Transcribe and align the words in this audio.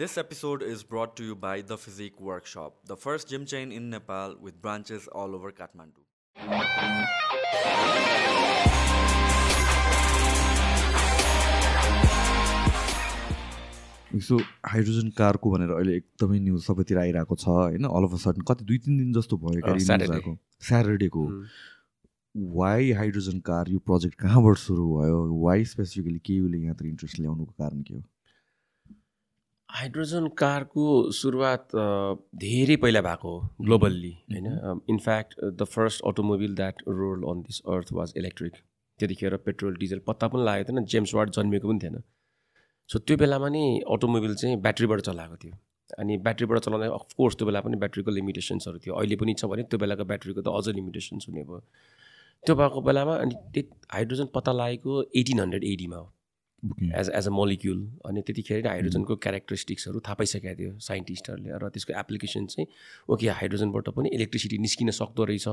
This 0.00 0.16
episode 0.16 0.62
is 0.62 0.82
brought 0.82 1.10
to 1.16 1.24
you 1.24 1.34
by 1.40 1.60
The 1.60 1.76
Physique 1.76 2.20
Workshop, 2.26 2.76
the 2.90 2.96
first 3.00 3.28
gym 3.28 3.42
chain 3.50 3.72
in 3.78 3.88
Nepal 3.94 4.34
with 4.44 4.54
branches 4.62 5.06
all 5.08 5.34
over 5.38 5.50
Kathmandu. 5.56 6.04
So 14.28 14.38
hydrogen 14.66 15.10
कारको 15.18 15.50
भनेर 15.50 15.70
अहिले 15.74 15.96
एकदमै 15.96 16.38
news 16.46 16.62
सबैतिर 16.68 16.98
आइरहेको 16.98 17.36
छ 17.42 17.48
होइन? 17.48 17.84
अल 17.98 18.04
अफ 18.08 18.14
अ 18.14 18.20
सडन 18.22 18.46
कति 18.52 18.64
दुई 18.70 18.78
तिन 18.86 18.96
दिन 19.02 19.10
जस्तो 19.18 19.38
भयो 19.42 19.74
स्याटरडेको. 20.68 21.26
वाइ 22.62 22.90
हाइड्रोजन 23.02 23.44
कार 23.50 23.68
यो 23.74 23.82
प्रोजेक्ट 23.90 24.16
कहाँबाट 24.24 24.56
सुरु 24.64 24.88
भयो? 24.94 25.20
वाइ 25.44 25.68
स्पेसिफिकली 25.74 26.18
के 26.30 26.40
उसले 26.46 26.58
यहाँतिर 26.64 26.86
इन्ट्रेस्ट 26.94 27.20
ल्याउनुको 27.20 27.52
कारण 27.64 27.84
के 27.90 27.94
हो? 27.94 28.02
हाइड्रोजन 29.70 30.26
कारको 30.38 30.84
सुरुवात 31.12 31.68
धेरै 32.42 32.76
पहिला 32.76 33.00
भएको 33.00 33.28
हो 33.28 33.48
ग्लोबल्ली 33.62 34.10
होइन? 34.30 34.46
In fact 34.90 35.34
the 35.40 35.64
first 35.74 36.02
automobile 36.10 36.54
that 36.54 36.82
roll 36.88 37.22
on 37.30 37.42
this 37.42 37.60
earth 37.74 37.92
was 37.92 38.12
electric 38.16 38.54
त्यतिखेर 38.98 39.36
पेट्रोल 39.46 39.76
डिजल 39.76 40.00
पत्ता 40.06 40.28
पनि 40.28 40.44
लागेको 40.44 40.72
थिएन 40.72 40.84
जेम्स 40.94 41.14
वार्ड 41.14 41.30
जन्मिएको 41.38 41.68
पनि 41.68 41.78
थिएन। 41.82 42.02
सो 42.90 42.98
त्यो 42.98 43.16
बेलामा 43.16 43.48
नि 43.48 43.64
अटोमोबिल 43.88 44.34
चाहिँ 44.34 44.56
ब्याट्रीबाट 44.66 45.00
चलाएको 45.08 45.36
थियो। 45.44 45.54
अनि 45.98 46.16
ब्याट्रीबाट 46.26 46.58
चलाउँदा 46.66 46.86
अफकोर्स 46.94 47.36
त्यो 47.36 47.46
बेला 47.46 47.60
पनि 47.60 47.76
ब्याट्रीको 47.78 48.10
लिमिटेसन्सहरू 48.10 48.78
थियो। 48.78 48.94
अहिले 48.94 49.16
पनि 49.22 49.34
छ 49.34 49.44
भने 49.50 49.62
त्यो 49.70 49.78
बेलाको 49.78 50.04
ब्याट्रीको 50.04 50.40
त 50.42 50.48
अझ 50.50 50.74
लिमिटेसन्स 50.74 51.28
हुने 51.28 51.42
भयो। 51.42 51.60
त्यो 52.44 52.54
भएको 52.56 52.80
बेलामा 52.82 53.14
अनि 53.22 53.34
हाइड्रोजन 53.94 54.26
पत्ता 54.34 54.52
लागेको 54.52 55.02
एटिन 55.14 55.40
हन्ड्रेड 55.40 55.64
एटीमा 55.64 55.96
हो। 55.96 56.06
एज 56.62 57.10
एज 57.14 57.26
अ 57.26 57.30
मोलिक्युल 57.32 57.80
अनि 58.06 58.22
त्यतिखेर 58.26 58.62
नै 58.62 58.70
हाइड्रोजनको 58.70 59.16
क्यारेक्टरिस्टिक्सहरू 59.26 60.00
थाहा 60.06 60.14
पाइसकेको 60.20 60.54
थियो 60.60 60.78
साइन्टिस्टहरूले 60.86 61.58
र 61.58 61.68
त्यसको 61.74 61.92
एप्लिकेसन 62.00 62.46
चाहिँ 62.54 62.66
ओके 63.14 63.28
हाइड्रोजनबाट 63.40 63.88
पनि 63.98 64.08
इलेक्ट्रिसिटी 64.20 64.58
निस्किन 64.66 64.90
सक्दो 65.00 65.24
रहेछ 65.32 65.48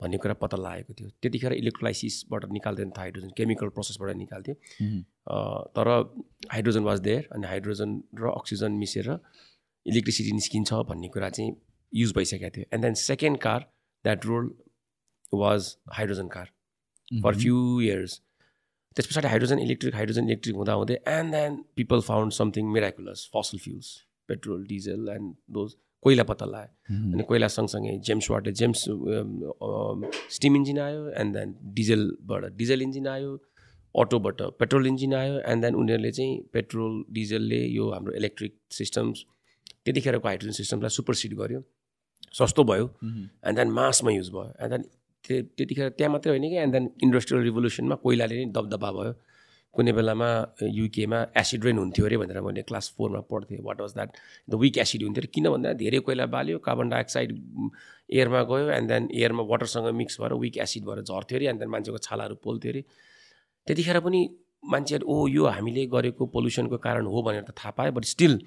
भन्ने 0.00 0.16
कुरा 0.22 0.34
पत्ता 0.40 0.56
लागेको 0.60 0.92
थियो। 0.96 1.08
त्यतिखेर 1.22 1.52
इलेक्ट्रोलाइसिसबाट 1.52 2.44
निकाल्दैन 2.52 2.90
थियो 2.90 3.00
हाइड्रोजन 3.00 3.30
केमिकल 3.36 3.68
प्रोसेसबाट 3.76 4.16
निकाल्थ्यो। 4.16 4.54
तर 5.76 5.88
हाइड्रोजन 6.52 6.84
वाज 6.84 7.00
देयर 7.06 7.28
अनि 7.32 7.46
हाइड्रोजन 7.46 7.90
र 8.20 8.32
अक्सिजन 8.32 8.72
मिसेर 8.82 9.08
इलेक्ट्रिसिटी 9.86 10.32
निस्किन्छ 10.32 10.84
भन्ने 10.90 11.08
कुरा 11.14 11.30
चाहिँ 11.30 11.56
युज 11.92 12.12
भइसकेको 12.16 12.50
थियो। 12.56 12.64
And 12.72 12.84
then 12.84 12.94
second 13.02 13.38
car 13.40 13.60
that 14.04 14.26
roll 14.26 14.54
was 15.34 15.74
hydrogen 15.96 16.28
car 16.28 16.52
for 17.22 17.34
few 17.36 17.56
years 17.80 18.20
त्यस 18.96 19.06
पछाडि 19.06 19.28
हाइड्रोजन 19.28 19.58
इलेक्ट्रिक 19.60 19.94
हाइड्रोजन 19.94 20.24
इलेक्ट्रिक 20.24 20.56
हुँदा 20.56 20.72
हुँदै 20.82 20.94
and 21.14 21.34
then 21.34 21.56
people 21.76 22.00
found 22.10 22.32
something 22.32 22.70
miraculous 22.76 23.28
fossil 23.34 23.58
fuels 23.64 23.88
petrol 24.28 24.64
diesel 24.66 25.08
and 25.16 25.34
those 25.56 25.74
कोइला 26.04 26.24
पत्ता 26.30 26.46
लगायो 26.46 27.12
अनि 27.12 27.22
कोइला 27.28 27.48
सँगसँगै 27.56 27.98
जेम्स 28.06 28.30
वाटले 28.30 28.52
जेम्स 28.62 28.84
स्टिम 30.36 30.56
इन्जिन 30.56 30.78
आयो 30.86 31.02
एन्ड 31.22 31.36
देन 31.36 31.54
डिजलबाट 31.78 32.50
डिजल 32.56 32.82
इन्जिन 32.82 33.06
आयो 33.14 33.36
अटोबाट 33.94 34.42
पेट्रोल 34.60 34.86
इन्जिन 34.86 35.14
आयो 35.14 35.38
एन्ड 35.52 35.64
देन 35.64 35.74
उनीहरूले 35.82 36.10
चाहिँ 36.18 36.42
पेट्रोल 36.52 37.04
डिजलले 37.18 37.62
यो 37.78 37.90
हाम्रो 37.92 38.12
इलेक्ट्रिक 38.22 38.58
सिस्टम्स 38.80 39.24
त्यतिखेरको 39.84 40.28
हाइड्रोजन 40.28 40.56
सिस्टमलाई 40.62 40.90
सुपरसिड 40.98 41.34
गर्यो। 41.38 41.60
सस्तो 42.38 42.64
भयो। 42.70 42.86
एन्ड 43.04 43.56
देन 43.58 43.70
मासमा 43.78 44.10
युज 44.10 44.28
भयो। 44.30 44.52
एन्ड 44.62 44.72
देन 44.72 44.84
त्यो 45.26 45.42
त्यतिखेर 45.56 45.88
त्यहाँ 45.98 46.12
मात्रै 46.12 46.30
होइन 46.32 46.48
कि। 46.50 46.56
एन्ड 46.64 46.72
देन 46.72 46.84
इन्डस्ट्रियल 47.04 47.42
रिभोल्युसनमा 47.44 47.96
कोइलाले 48.04 48.34
नै 48.38 48.44
दबदबा 48.56 48.90
भयो। 48.98 49.12
कुनै 49.74 49.92
बेलामा 49.92 50.28
युकेमा 50.72 51.18
एसिड 51.36 51.64
रेन 51.66 51.78
हुन्थ्यो 51.78 52.04
अरे 52.06 52.16
भनेर 52.16 52.40
मैले 52.40 52.62
क्लास 52.68 52.86
फोरमा 52.96 53.20
पढ्थेँ। 53.30 53.60
What 53.60 53.80
was 53.80 53.92
that 53.94 54.10
the 54.48 54.54
weak 54.62 54.78
acid 54.84 55.02
हुन्थ्यो 55.04 55.22
अरे। 55.22 55.30
किन 55.34 55.46
भन्दा 55.52 55.72
धेरै 55.82 55.98
कोइला 56.06 56.26
बाल्यो 56.34 56.58
कार्बन 56.66 56.88
डाइअक्साइड 56.88 57.28
एयरमा 58.08 58.42
गयो 58.50 58.70
एन्ड 58.78 58.88
देन 58.88 59.08
एयरमा 59.12 59.42
वाटरसँग 59.52 59.86
मिक्स 60.00 60.20
भएर 60.20 60.32
विक 60.44 60.56
एसिड 60.64 60.84
भएर 60.88 61.00
झर्थ्यो 61.02 61.36
अरे 61.38 61.46
एन्ड 61.52 61.60
देन 61.60 61.68
मान्छेको 61.74 61.98
छालाहरू 62.06 62.34
पोल्थ्यो 62.44 62.72
अरे। 62.72 62.82
त्यतिखेर 63.66 64.00
पनि 64.00 64.20
मान्छेहरू 64.64 65.04
ओ 65.06 65.26
यो 65.28 65.44
हामीले 65.56 65.86
गरेको 65.92 66.26
पोल्युसनको 66.34 66.78
कारण 66.86 67.06
हो 67.12 67.22
भनेर 67.22 67.44
त 67.44 67.52
थाहा 67.60 67.70
पायो 67.76 67.92
बट 67.92 68.04
स्टिल 68.14 68.40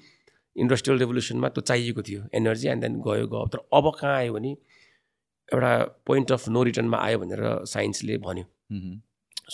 इन्डस्ट्रियल 0.56 0.98
रेभोल्युसनमा 0.98 1.48
त्यो 1.54 1.62
चाहिएको 1.70 2.02
थियो। 2.02 2.20
एनर्जी 2.34 2.68
एन्ड 2.68 2.82
देन 2.82 3.00
गयो 3.06 3.26
गयो। 3.30 3.46
तर 3.54 3.58
अब 3.70 3.84
कहाँ 4.00 4.16
आयो 4.16 4.32
भने 4.34 4.52
एउटा 5.54 5.72
पोइन्ट 6.06 6.32
अफ 6.32 6.48
नो 6.48 6.62
रिटर्नमा 6.62 6.98
आयो 7.06 7.18
भनेर 7.18 7.42
साइन्सले 7.74 8.18
भन्यो। 8.26 8.44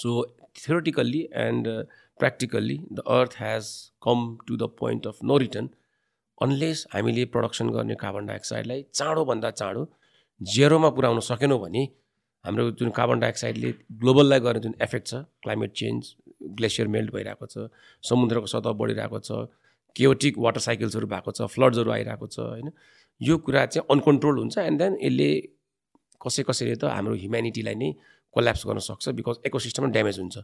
So 0.02 0.22
and 1.44 1.66
uh, 1.66 1.82
practically 2.18 2.80
the 2.90 3.02
earth 3.14 3.34
has 3.34 3.90
come 4.00 4.38
to 4.48 4.56
the 4.56 4.68
point 4.68 5.06
of 5.06 5.16
no 5.22 5.36
return 5.38 5.68
unless 6.44 6.84
हामीले 6.94 7.24
प्रडक्सन 7.34 7.70
गर्ने 7.70 7.94
कार्बन 8.02 8.26
डाइअक्साइडलाई 8.26 8.84
चाँडोभन्दा 8.94 9.50
चाँडो 9.50 9.82
जेरोमा 10.40 10.90
पुर्याउन 10.96 11.20
सकेनौँ 11.28 11.58
भने 11.60 11.82
हाम्रो 12.44 12.70
जुन 12.80 12.90
कार्बन 12.98 13.20
डाइअक्साइडले 13.20 13.72
ग्लोबललाई 14.00 14.40
गर्ने 14.40 14.60
जुन 14.60 14.74
एफेक्ट 14.82 15.06
छ 15.08 15.14
क्लाइमेट 15.42 15.72
चेन्ज 15.80 16.14
ग्लेसियर 16.60 16.88
मेल्ट 16.96 17.12
भइरहेको 17.14 17.46
छ 17.46 17.68
समुद्रको 18.10 18.46
सतह 18.54 18.72
बढिरहेको 18.82 19.20
छ 19.28 19.30
केओटिक 19.96 20.38
वाटर 20.46 20.60
साइकल्सहरू 20.68 21.06
भएको 21.12 21.32
छ 21.32 21.50
फ्लड्सहरू 21.56 21.90
आइरहेको 21.90 22.26
छ 22.26 22.38
होइन? 22.38 22.72
यो 23.20 23.38
कुरा 23.48 23.66
चाहिँ 23.66 23.86
अनकन्ट्रोल 23.96 24.38
हुन्छ 24.38 24.58
एन्ड 24.58 24.78
देन 24.82 24.98
यसले 25.02 25.30
कसै 26.22 26.42
कसैले 26.48 26.76
त 26.80 26.84
हाम्रो 26.96 27.14
ह्युम्यानिटीलाई 27.22 27.76
नै 27.82 27.90
कोल्याप्स 28.34 28.62
गर्न 28.68 28.80
सक्छ 28.88 29.04
बिकज 29.18 29.36
इकोसिस्टम 29.46 29.90
ड्यामेज 29.96 30.16
हुन्छ। 30.20 30.36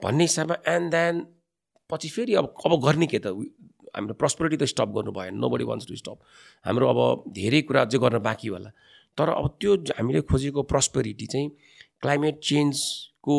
भन्ने 0.00 0.24
हिसाबमा 0.30 0.56
एन्ड 0.74 0.86
देन 0.94 1.14
पछि 1.90 2.08
फेरि 2.14 2.34
अब 2.40 2.46
अब 2.64 2.72
गर्ने 2.84 3.06
के 3.06 3.18
त? 3.18 3.26
हाम्रो 3.96 4.14
प्रस्पेरिटी 4.20 4.56
त 4.60 4.64
स्टप 4.68 4.88
गर्नु 4.94 5.12
भएन 5.16 5.34
no 5.40 5.48
body 5.48 5.64
wants 5.64 5.86
to 5.88 5.96
stop 5.96 6.18
हाम्रो 6.64 6.86
अब 6.92 7.00
धेरै 7.34 7.60
कुरा 7.68 7.80
अझै 7.88 7.98
गर्न 7.98 8.18
बाँकी 8.22 8.48
होला। 8.48 8.70
तर 9.18 9.28
अब 9.34 9.46
त्यो 9.60 9.74
हामीले 9.98 10.20
खोजेको 10.28 10.62
प्रस्पेरिटी 10.72 11.26
चाहिँ 11.26 11.48
क्लाइमेट 12.02 12.36
चेन्जको 12.48 13.36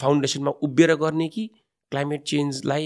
फाउन्डेसनमा 0.00 0.50
उभिएर 0.66 0.94
गर्ने 1.02 1.28
कि 1.34 1.44
क्लाइमेट 1.92 2.22
चेन्जलाई 2.32 2.84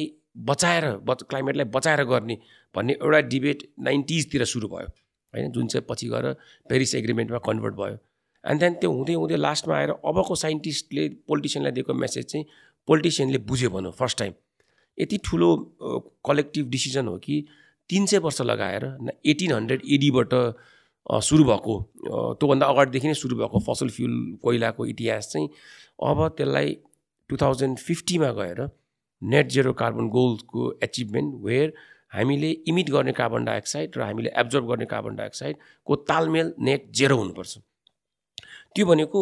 बचाएर 0.50 0.84
बच 1.08 1.22
क्लाइमेटलाई 1.30 1.66
बचाएर 1.76 2.02
गर्ने 2.10 2.36
भन्ने 2.74 2.92
एउटा 3.02 3.20
डिबेट 3.32 3.58
नाइन्टिजतिर 3.86 4.44
सुरु 4.52 4.68
भयो। 4.68 4.88
होइन 5.34 5.52
जुन 5.52 5.66
चाहिँ 5.66 5.86
पछि 5.88 6.08
गएर 6.08 6.32
पेरिस 6.70 6.94
एग्रिमेन्टमा 6.94 7.38
कन्भर्ट 7.46 7.74
भयो। 7.74 7.96
एन्ड 8.44 8.60
देन 8.60 8.74
त्यो 8.74 8.92
हुँदै 8.92 9.14
हुँदै 9.14 9.36
लास्टमा 9.36 9.76
आएर 9.76 9.90
अबको 9.90 10.34
साइन्टिस्टले 10.36 11.08
पोलिटिसियनलाई 11.28 11.72
दिएको 11.72 11.94
मेसेज 11.94 12.24
चाहिँ 12.26 12.46
पोलिटिसियनले 12.88 13.38
बुझ्यो 13.48 13.70
भनौँ 13.70 13.92
फर्स्ट 13.92 14.18
टाइम 14.18 14.32
यति 14.98 15.18
ठुलो 15.24 15.48
कलेक्टिभ 16.26 16.70
डिसिजन 16.70 17.06
हो 17.08 17.16
कि 17.18 17.44
तिन 17.90 18.06
सय 18.06 18.18
वर्ष 18.18 18.40
लगाएर 18.42 18.84
एटिन 19.26 19.52
हन्ड्रेड 19.52 19.82
एडीबाट 19.92 20.34
सुरु 21.22 21.44
भएको। 21.44 21.74
त्योभन्दा 22.40 22.66
अगाडिदेखि 22.66 23.08
नै 23.08 23.14
सुरु 23.14 23.36
भएको 23.36 23.58
फसल 23.68 23.88
फ्युल 23.90 24.14
कोइलाको 24.42 24.86
इतिहास 24.86 25.28
चाहिँ 25.32 25.48
अब 26.08 26.26
त्यसलाई 26.36 26.76
टु 27.30 27.36
थाउजन्ड 27.36 27.78
फिफ्टीमा 27.78 28.30
गएर 28.32 28.68
नेट 29.22 29.48
जेरो 29.48 29.72
कार्बन 29.80 30.08
गोल्सको 30.08 30.72
एचिभमेन्ट 30.82 31.34
वेयर 31.44 31.72
हामीले 32.12 32.50
इमिट 32.70 32.90
गर्ने 32.90 33.12
कार्बन 33.18 33.44
डाइअक्साइड 33.44 33.96
र 33.96 34.02
हामीले 34.02 34.30
एब्जर्ब 34.42 34.66
गर्ने 34.70 34.86
कार्बन 34.92 35.16
डाइअक्साइडको 35.16 35.96
तालमेल 36.10 36.52
नेट 36.68 36.90
जेरो 37.00 37.16
हुनुपर्छ। 37.16 37.58
त्यो 38.74 38.86
भनेको 38.86 39.20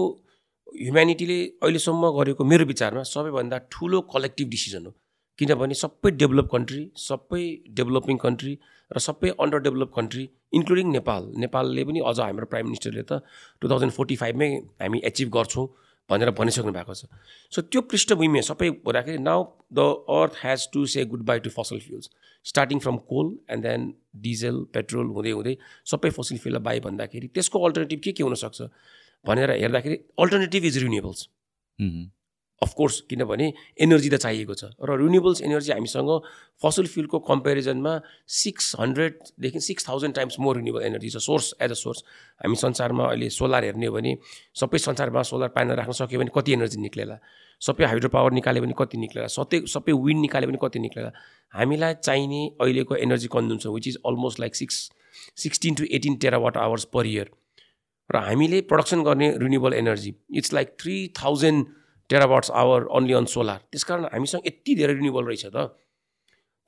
ह्युम्यानिटीले 0.77 1.39
अहिलेसम्म 1.63 2.11
गरेको 2.17 2.45
मेरो 2.45 2.65
विचारमा 2.73 3.03
सबैभन्दा 3.11 3.59
ठुलो 3.73 4.01
कलेक्टिभ 4.15 4.49
डिसिजन 4.49 4.87
हो। 4.87 4.93
किनभने 5.39 5.75
सबै 5.75 6.11
डेभलप 6.21 6.49
कन्ट्री 6.53 6.83
सबै 6.99 7.43
डेभलपिङ 7.79 8.17
कन्ट्री 8.25 8.53
र 8.91 8.99
सबै 8.99 9.29
under 9.43 9.59
develop 9.67 9.91
country 9.97 10.25
including 10.59 10.91
Nepal 10.93 11.23
नेपालले 11.45 11.85
पनि 11.85 12.01
अझ 12.11 12.19
हाम्रो 12.21 12.47
प्राइम 12.53 12.67
मिनिस्टरले 12.67 13.03
त 13.03 13.21
टु 13.63 13.69
थाउजन्ड 13.71 13.93
फोर्टी 13.93 14.17
फाइभमै 14.23 14.49
हामी 14.83 15.01
एचिभ 15.11 15.29
गर्छौँ। 15.37 15.67
भनेर 16.11 16.31
भनिसक्नु 16.39 16.73
भएको 16.73 16.95
छ। 16.95 17.05
सो 17.53 17.63
त्यो 17.63 17.81
पृष्ठभूमि 17.93 18.43
सबै 18.43 18.69
हुँदाखेरि 18.69 19.19
now 19.21 19.45
the 19.73 19.81
earth 20.19 20.35
has 20.45 20.69
to 20.73 20.85
say 20.93 21.05
goodbye 21.31 21.39
to 21.47 21.51
fossil 21.51 21.79
fuels 21.87 22.11
starting 22.47 22.79
from 22.85 22.97
coal 23.11 23.27
and 23.51 23.63
then 23.67 23.93
diesel 24.27 24.63
petrol 24.75 25.07
हुँदै 25.17 25.31
हुँदै 25.31 25.57
सबै 25.93 26.11
फसल 26.19 26.37
फ्युललाई 26.45 26.63
बाई 26.69 26.81
भन्दाखेरि 26.87 27.29
त्यसको 27.35 27.65
अल्टरनेटिभ 27.67 28.01
के 28.05 28.13
के 28.13 28.23
हुनसक्छ 28.23 28.71
भनेर 29.25 29.51
हेर्दाखेरि 29.51 29.97
alternative 30.25 30.65
is 30.65 30.79
renewables 30.85 31.29
of course 32.63 33.01
किनभने 33.11 33.47
एनर्जी 33.87 34.09
त 34.11 34.17
चाहिएको 34.25 34.55
छ 34.61 34.71
र 34.83 34.97
रिन्युएबल्स 35.01 35.43
एनर्जी 35.49 35.73
हामीसँग 35.73 36.11
फसल 36.63 36.87
फ्युलको 36.93 37.19
कम्पेरिजनमा 37.29 37.93
six 38.37 38.75
हन्ड्रेडदेखि 38.81 39.61
six 39.69 39.89
thousand 39.89 40.15
times 40.15 40.39
more 40.47 40.57
renewable 40.57 40.87
energy 40.91 41.11
छ 41.11 41.23
सोर्स 41.27 41.55
एज 41.63 41.71
अ 41.71 41.79
सोर्स 41.83 42.05
हामी 42.43 42.57
संसारमा 42.65 43.05
अहिले 43.11 43.31
सोलर 43.39 43.65
हेर्ने 43.65 43.87
हो 43.87 43.95
भने 43.95 44.17
सबै 44.63 44.79
संसारमा 44.87 45.23
सोलर 45.31 45.49
प्यानल 45.57 45.81
राख्न 45.83 45.93
सक्यो 46.01 46.21
भने 46.21 46.35
कति 46.35 46.53
एनर्जी 46.59 46.81
निक्लेला? 46.81 47.19
सबै 47.63 47.85
हाइड्रो 47.85 48.09
पावर 48.11 48.33
निकाल्यो 48.33 48.63
भने 48.63 48.75
कति 48.79 48.99
निक्लेला? 48.99 49.27
सबै 49.39 49.63
सबै 49.75 49.93
विन्ड 50.05 50.21
निकाल्यो 50.21 50.49
भने 50.51 50.59
कति 50.63 50.79
निक्लेला? 50.79 51.11
हामीलाई 51.55 51.95
चाहिने 52.03 52.43
अहिलेको 52.61 52.95
energy 53.07 53.29
consumption 53.33 53.71
which 53.71 53.89
is 53.89 53.97
almost 54.07 54.41
like 54.41 54.55
six 54.57 54.77
sixteen 55.43 55.75
to 55.75 55.85
eighteen 55.99 56.17
terawatt 56.23 56.57
hours 56.67 56.85
per 56.95 57.07
year 57.07 57.31
र 58.11 58.21
हामीले 58.27 58.61
प्रडक्सन 58.69 59.03
गर्ने 59.05 59.31
renewable 59.39 59.75
energy 59.75 60.15
it's 60.41 60.53
like 60.55 60.77
three 60.81 60.97
thousand 61.23 61.67
terawatts 62.11 62.51
hour 62.61 62.87
only 62.97 63.13
on 63.15 63.25
solar 63.35 63.57
त्यस 63.73 63.85
कारण 63.85 64.05
हामीसँग 64.13 64.47
यति 64.47 64.75
धेरै 64.75 64.95
रिन्युएबल 64.95 65.25
रहेछ 65.25 65.47
त। 65.47 65.69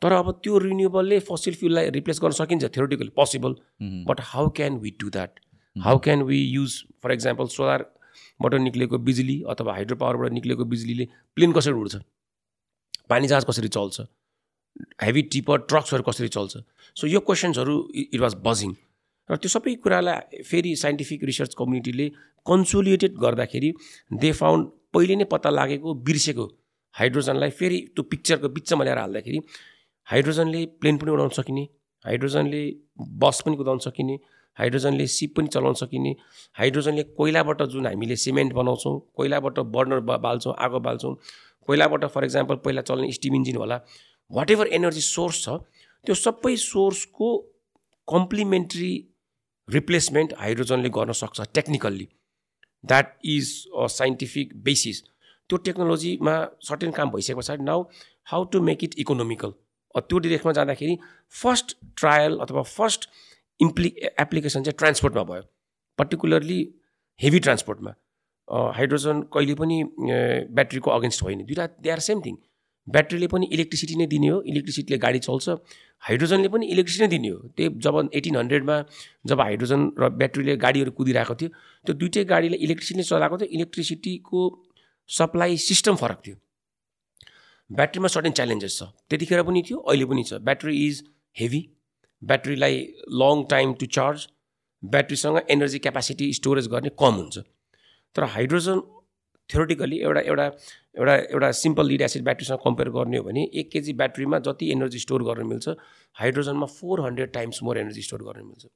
तर 0.03 0.13
अब 0.13 0.31
त्यो 0.45 0.59
रिन्युएबलले 0.59 1.19
फसिल 1.29 1.55
फ्युललाई 1.61 1.91
रिप्लेस 1.97 2.21
गर्न 2.23 2.33
सकिन्छ 2.33 2.65
theoretically 2.75 3.09
possible. 3.17 3.55
But 4.09 4.21
how 4.33 4.49
can 4.57 4.79
we 4.81 4.91
do 5.01 5.11
that 5.11 5.41
how 5.77 5.99
can 6.05 6.23
we 6.29 6.39
use 6.39 6.77
for 7.03 7.13
example 7.13 7.47
सोलरबाट 7.57 8.55
निक्लेको 8.61 8.99
बिजुली 9.09 9.43
अथवा 9.51 9.73
हाइड्रो 9.75 9.97
पावरबाट 9.97 10.33
निक्लेको 10.33 10.65
बिजुलीले 10.65 11.09
प्लेन 11.37 11.53
कसरी 11.53 11.73
उड्छ? 11.73 11.97
पानी 13.11 13.27
जहाज 13.29 13.45
कसरी 13.45 13.69
चल्छ? 13.69 14.01
हेभी 15.03 15.23
टिपर 15.33 15.59
ट्रक्सहरू 15.69 16.03
कसरी 16.09 16.29
चल्छ? 16.29 16.57
सो 16.97 17.07
यो 17.07 17.21
क्वेसन्सहरू 17.21 17.77
इट 17.97 18.21
वाज 18.21 18.35
बजिङ 18.45 18.75
र 19.31 19.37
त्यो 19.37 19.49
सबै 19.51 19.75
कुरालाई 19.85 20.43
फेरि 20.43 20.75
साइन्टिफिक 20.77 21.25
रिसर्च 21.25 21.55
कम्युनिटीले 21.59 22.09
कन्सोलिएटेड 22.47 23.13
गर्दाखेरि 23.23 23.73
दे 24.23 24.33
फाउन्ड 24.33 24.69
पहिले 24.95 25.17
नै 25.17 25.25
पत्ता 25.33 25.51
लागेको 25.51 25.95
बिर्सेको 26.07 26.47
हाइड्रोजनलाई 26.95 27.51
फेरि 27.59 27.79
त्यो 27.95 28.03
पिक्चरको 28.11 28.49
बिचमा 28.57 28.85
ल्याएर 28.85 28.99
हाल्दाखेरि 28.99 29.41
हाइड्रोजनले 30.09 30.65
प्लेन 30.81 30.97
पनि 30.99 31.11
उडाउन 31.11 31.29
सकिने 31.39 31.65
हाइड्रोजनले 32.05 32.63
बस 33.23 33.41
पनि 33.47 33.57
कुदाउन 33.57 33.79
सकिने 33.81 34.19
हाइड्रोजनले 34.57 35.07
सिप 35.09 35.35
पनि 35.37 35.49
चलाउन 35.49 35.75
सकिने 35.75 36.15
हाइड्रोजनले 36.57 37.03
कोइलाबाट 37.19 37.63
जुन 37.75 37.87
हामीले 37.87 38.17
सिमेन्ट 38.25 38.53
बनाउँछौँ 38.53 38.95
कोइलाबाट 39.17 39.59
बर्नर 39.75 40.01
बाल्छौँ 40.19 40.55
आगो 40.61 40.81
बाल्छौँ 40.81 41.15
कोइलाबाट 41.69 42.05
फर 42.15 42.25
इक्जाम्पल 42.25 42.57
पहिला 42.65 42.83
चल्ने 42.83 43.13
स्टिम 43.13 43.35
इन्जिन 43.35 43.57
होला 43.57 43.81
वाट 44.31 44.51
एभर 44.51 44.67
एनर्जी 44.75 45.01
सोर्स 45.03 45.43
छ 45.45 45.57
त्यो 46.07 46.15
सबै 46.17 46.57
सोर्सको 46.59 47.29
कम्प्लिमेन्ट्री 48.09 48.93
रिप्लेसमेन्ट 49.69 50.33
हाइड्रोजनले 50.39 50.89
गर्न 50.91 51.13
सक्छ 51.19 51.47
technically 51.55 52.09
that 52.85 53.17
is 53.37 53.53
a 53.77 53.87
scientific 53.95 54.53
basis 54.65 55.03
त्यो 55.03 55.57
टेक्नोलोजीमा 55.67 56.35
सर्टेन 56.69 56.91
काम 56.99 57.11
भइसके 57.11 57.35
पछाडि 57.35 57.65
now 57.65 57.83
how 58.33 58.45
to 58.53 58.61
make 58.63 58.85
it 58.85 58.95
economical 58.99 59.53
त्यो 59.95 60.19
डिरेक्सनमा 60.19 60.53
जाँदाखेरि 60.53 60.99
फर्स्ट 61.35 61.77
ट्रायल 61.99 62.39
अथवा 62.43 62.63
फर्स्ट 62.75 63.09
इम्प्लि 63.61 63.93
एप्लिकेसन 64.21 64.63
चाहिँ 64.63 64.77
ट्रान्सपोर्टमा 64.79 65.23
भयो। 65.31 65.43
पर्टिकुलरली 65.99 66.61
हेभी 67.21 67.39
ट्रान्सपोर्टमा 67.47 67.95
हाइड्रोजन 68.77 69.21
कहिले 69.35 69.55
पनि 69.55 69.83
ब्याट्रीको 69.99 70.91
अगेन्स्ट 70.91 71.23
होइन। 71.23 71.45
दुइटा 71.47 71.67
दे 71.83 71.91
आर 71.91 71.99
सेम 72.07 72.21
थिङ 72.27 72.37
ब्याट्रीले 72.89 73.27
पनि 73.29 73.47
इलेक्ट्रिसिटी 73.53 73.95
नै 73.97 74.07
दिने 74.07 74.29
हो 74.29 74.41
इलेक्ट्रिसिटीले 74.51 74.99
गाडी 74.99 75.19
चल्छ 75.27 75.49
हाइड्रोजनले 76.03 76.49
पनि 76.49 76.67
इलेक्ट्रिसिटी 76.75 77.05
नै 77.05 77.11
दिने 77.11 77.29
हो। 77.29 77.39
त्यही 77.57 77.69
जब 77.85 77.95
एटिन 78.15 78.37
हन्ड्रेडमा 78.37 78.77
जब 79.27 79.41
हाइड्रोजन 79.41 79.81
र 80.01 80.09
ब्याट्रीले 80.21 80.57
गाडीहरू 80.65 80.91
कुदिरहेको 80.99 81.35
थियो 81.41 81.51
त्यो 81.87 81.95
दुइटै 82.01 82.25
गाडीले 82.33 82.57
इलेक्ट्रिसिटीले 82.59 83.05
चलाएको 83.11 83.37
थियो 83.41 83.49
इलेक्ट्रिसिटीको 83.57 84.41
सप्लाई 85.11 85.57
सिस्टम 85.61 85.95
फरक 86.03 86.19
थियो। 86.27 86.37
ब्याट्रीमा 87.71 88.09
सर्टेन 88.09 88.33
च्यालेन्जेस 88.33 88.79
छ। 88.79 88.83
त्यतिखेर 89.09 89.43
पनि 89.43 89.63
थियो 89.69 89.79
अहिले 89.81 90.05
पनि 90.11 90.23
छ। 90.25 90.41
Battery 90.43 90.75
is 90.87 91.03
heavy. 91.37 91.61
ब्याट्रीलाई 92.23 92.77
long 93.21 93.45
time 93.51 93.75
to 93.81 93.87
charge 93.97 94.27
ब्याट्रीसँग 94.83 95.37
एनर्जी 95.51 95.79
क्यापासिटी 95.79 96.33
स्टोरेज 96.35 96.67
गर्ने 96.69 96.91
कम 96.99 97.15
हुन्छ। 97.21 97.39
तर 98.17 98.25
हाइड्रोजन 98.35 98.81
थ्योरिटिकली 99.51 99.99
एउटा 100.01 100.21
एउटा 100.31 100.47
एउटा 100.99 101.15
एउटा 101.17 101.51
सिम्पल 101.61 101.87
लिड 101.87 102.03
एसिड 102.03 102.25
ब्याट्रीसँग 102.25 102.59
कम्पेयर 102.65 102.91
गर्ने 102.97 103.19
हो 103.19 103.25
भने 103.25 103.43
एक 103.61 103.71
केजी 103.73 103.93
ब्याट्रीमा 104.01 104.39
जति 104.47 104.71
एनर्जी 104.73 104.99
स्टोर 104.99 105.23
गर्न 105.29 105.47
मिल्छ 105.47 105.69
हाइड्रोजनमा 106.17 106.67
four 106.79 107.01
hundred 107.07 107.33
times 107.33 107.63
more 107.63 107.79
energy 107.79 108.03
store 108.09 108.23
गर्न 108.23 108.47
मिल्छ। 108.47 108.67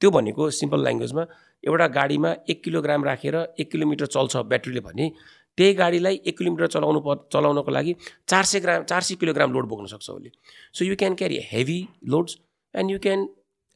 त्यो 0.00 0.10
भनेको 0.10 0.50
सिम्पल 0.58 0.80
ल्याङ्ग्वेजमा 0.84 1.26
एउटा 1.64 1.86
गाडीमा 1.96 2.30
एक 2.50 2.62
किलोग्राम 2.64 3.04
राखेर 3.04 3.36
एक 3.60 3.70
किलोमिटर 3.72 4.06
चल्छ 4.16 4.36
ब्याट्रीले 4.52 4.80
भने 4.86 5.10
त्यही 5.58 5.72
गाडीलाई 5.74 6.20
एक 6.30 6.36
किलोमिटर 6.38 6.66
चलाउनु 6.74 7.00
प 7.06 7.14
चलाउनको 7.32 7.70
लागि 7.70 7.94
चार 8.28 8.44
सय 8.50 8.60
ग्राम 8.64 8.82
चार 8.90 9.02
सय 9.02 9.14
किलोग्राम 9.22 9.52
लोड 9.52 9.66
बोक्न 9.68 9.86
सक्छ 9.92 10.10
उसले। 10.10 10.30
So 10.74 10.84
you 10.84 10.96
can 10.96 11.14
carry 11.20 11.38
heavy 11.50 11.78
loads 12.12 12.36
and 12.74 12.90
you 12.90 12.98
can 13.06 13.28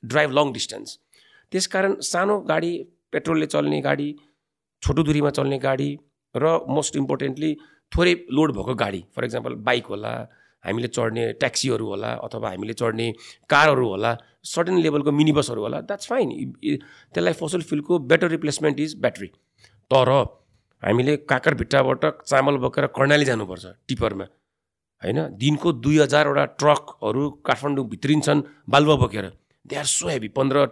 drive 0.03 0.31
long 0.39 0.53
distance 0.53 0.99
त्यसकारण 1.53 1.95
सानो 2.11 2.39
गाडी 2.51 2.73
पेट्रोलले 3.13 3.47
चल्ने 3.47 3.81
गाडी 3.81 4.09
छोटो 4.83 5.03
दूरीमा 5.03 5.31
चल्ने 5.39 5.59
गाडी 5.59 5.91
र 6.37 6.59
मोस्ट 6.69 6.97
इम्पोर्टेन्टली 6.97 7.55
थोरै 7.93 8.15
लोड 8.31 8.53
भएको 8.57 8.75
गाडी 8.75 9.05
फर 9.17 9.25
इक्जाम्पल 9.25 9.55
बाइक 9.69 9.87
होला 9.87 10.13
हामीले 10.65 10.89
चढ्ने 10.89 11.33
ट्याक्सीहरू 11.41 11.87
होला 11.87 12.13
अथवा 12.27 12.51
हामीले 12.51 12.73
चढ्ने 12.73 13.11
कारहरू 13.51 13.89
होला 13.89 14.17
सर्टेन 14.53 14.79
लेभलको 14.85 15.13
मिनी 15.13 15.33
बसहरू 15.33 15.63
होला 15.63 15.81
द्याट्स 15.89 16.07
फाइन 16.09 16.31
त्यसलाई 17.15 17.33
फसल 17.41 17.63
फ्युलको 17.69 17.99
बेटर 18.13 18.29
रिप्लेसमेन्ट 18.31 18.81
इज 18.81 18.97
ब्याट्री 19.01 19.29
तर 19.91 20.11
हामीले 20.83 21.17
काकरभिट्टाबाट 21.31 22.05
चामल 22.23 22.57
बोकेर 22.65 22.87
कर्णाली 22.97 23.25
जानुपर्छ 23.25 23.67
टिपरमा 23.89 24.25
होइन? 25.03 25.19
दिनको 25.37 25.73
दुई 25.85 25.99
हजारवटा 25.99 26.45
ट्रकहरू 26.61 27.31
काठमाडौँ 27.47 27.85
भित्रिन्छन् 27.89 28.43
बालुवा 28.69 28.97
बोकेर। 28.97 29.27
दे 29.69 29.77
आर 29.77 29.85
सो 29.85 30.09
हेभी 30.09 30.29
पन्ध्र 30.37 30.67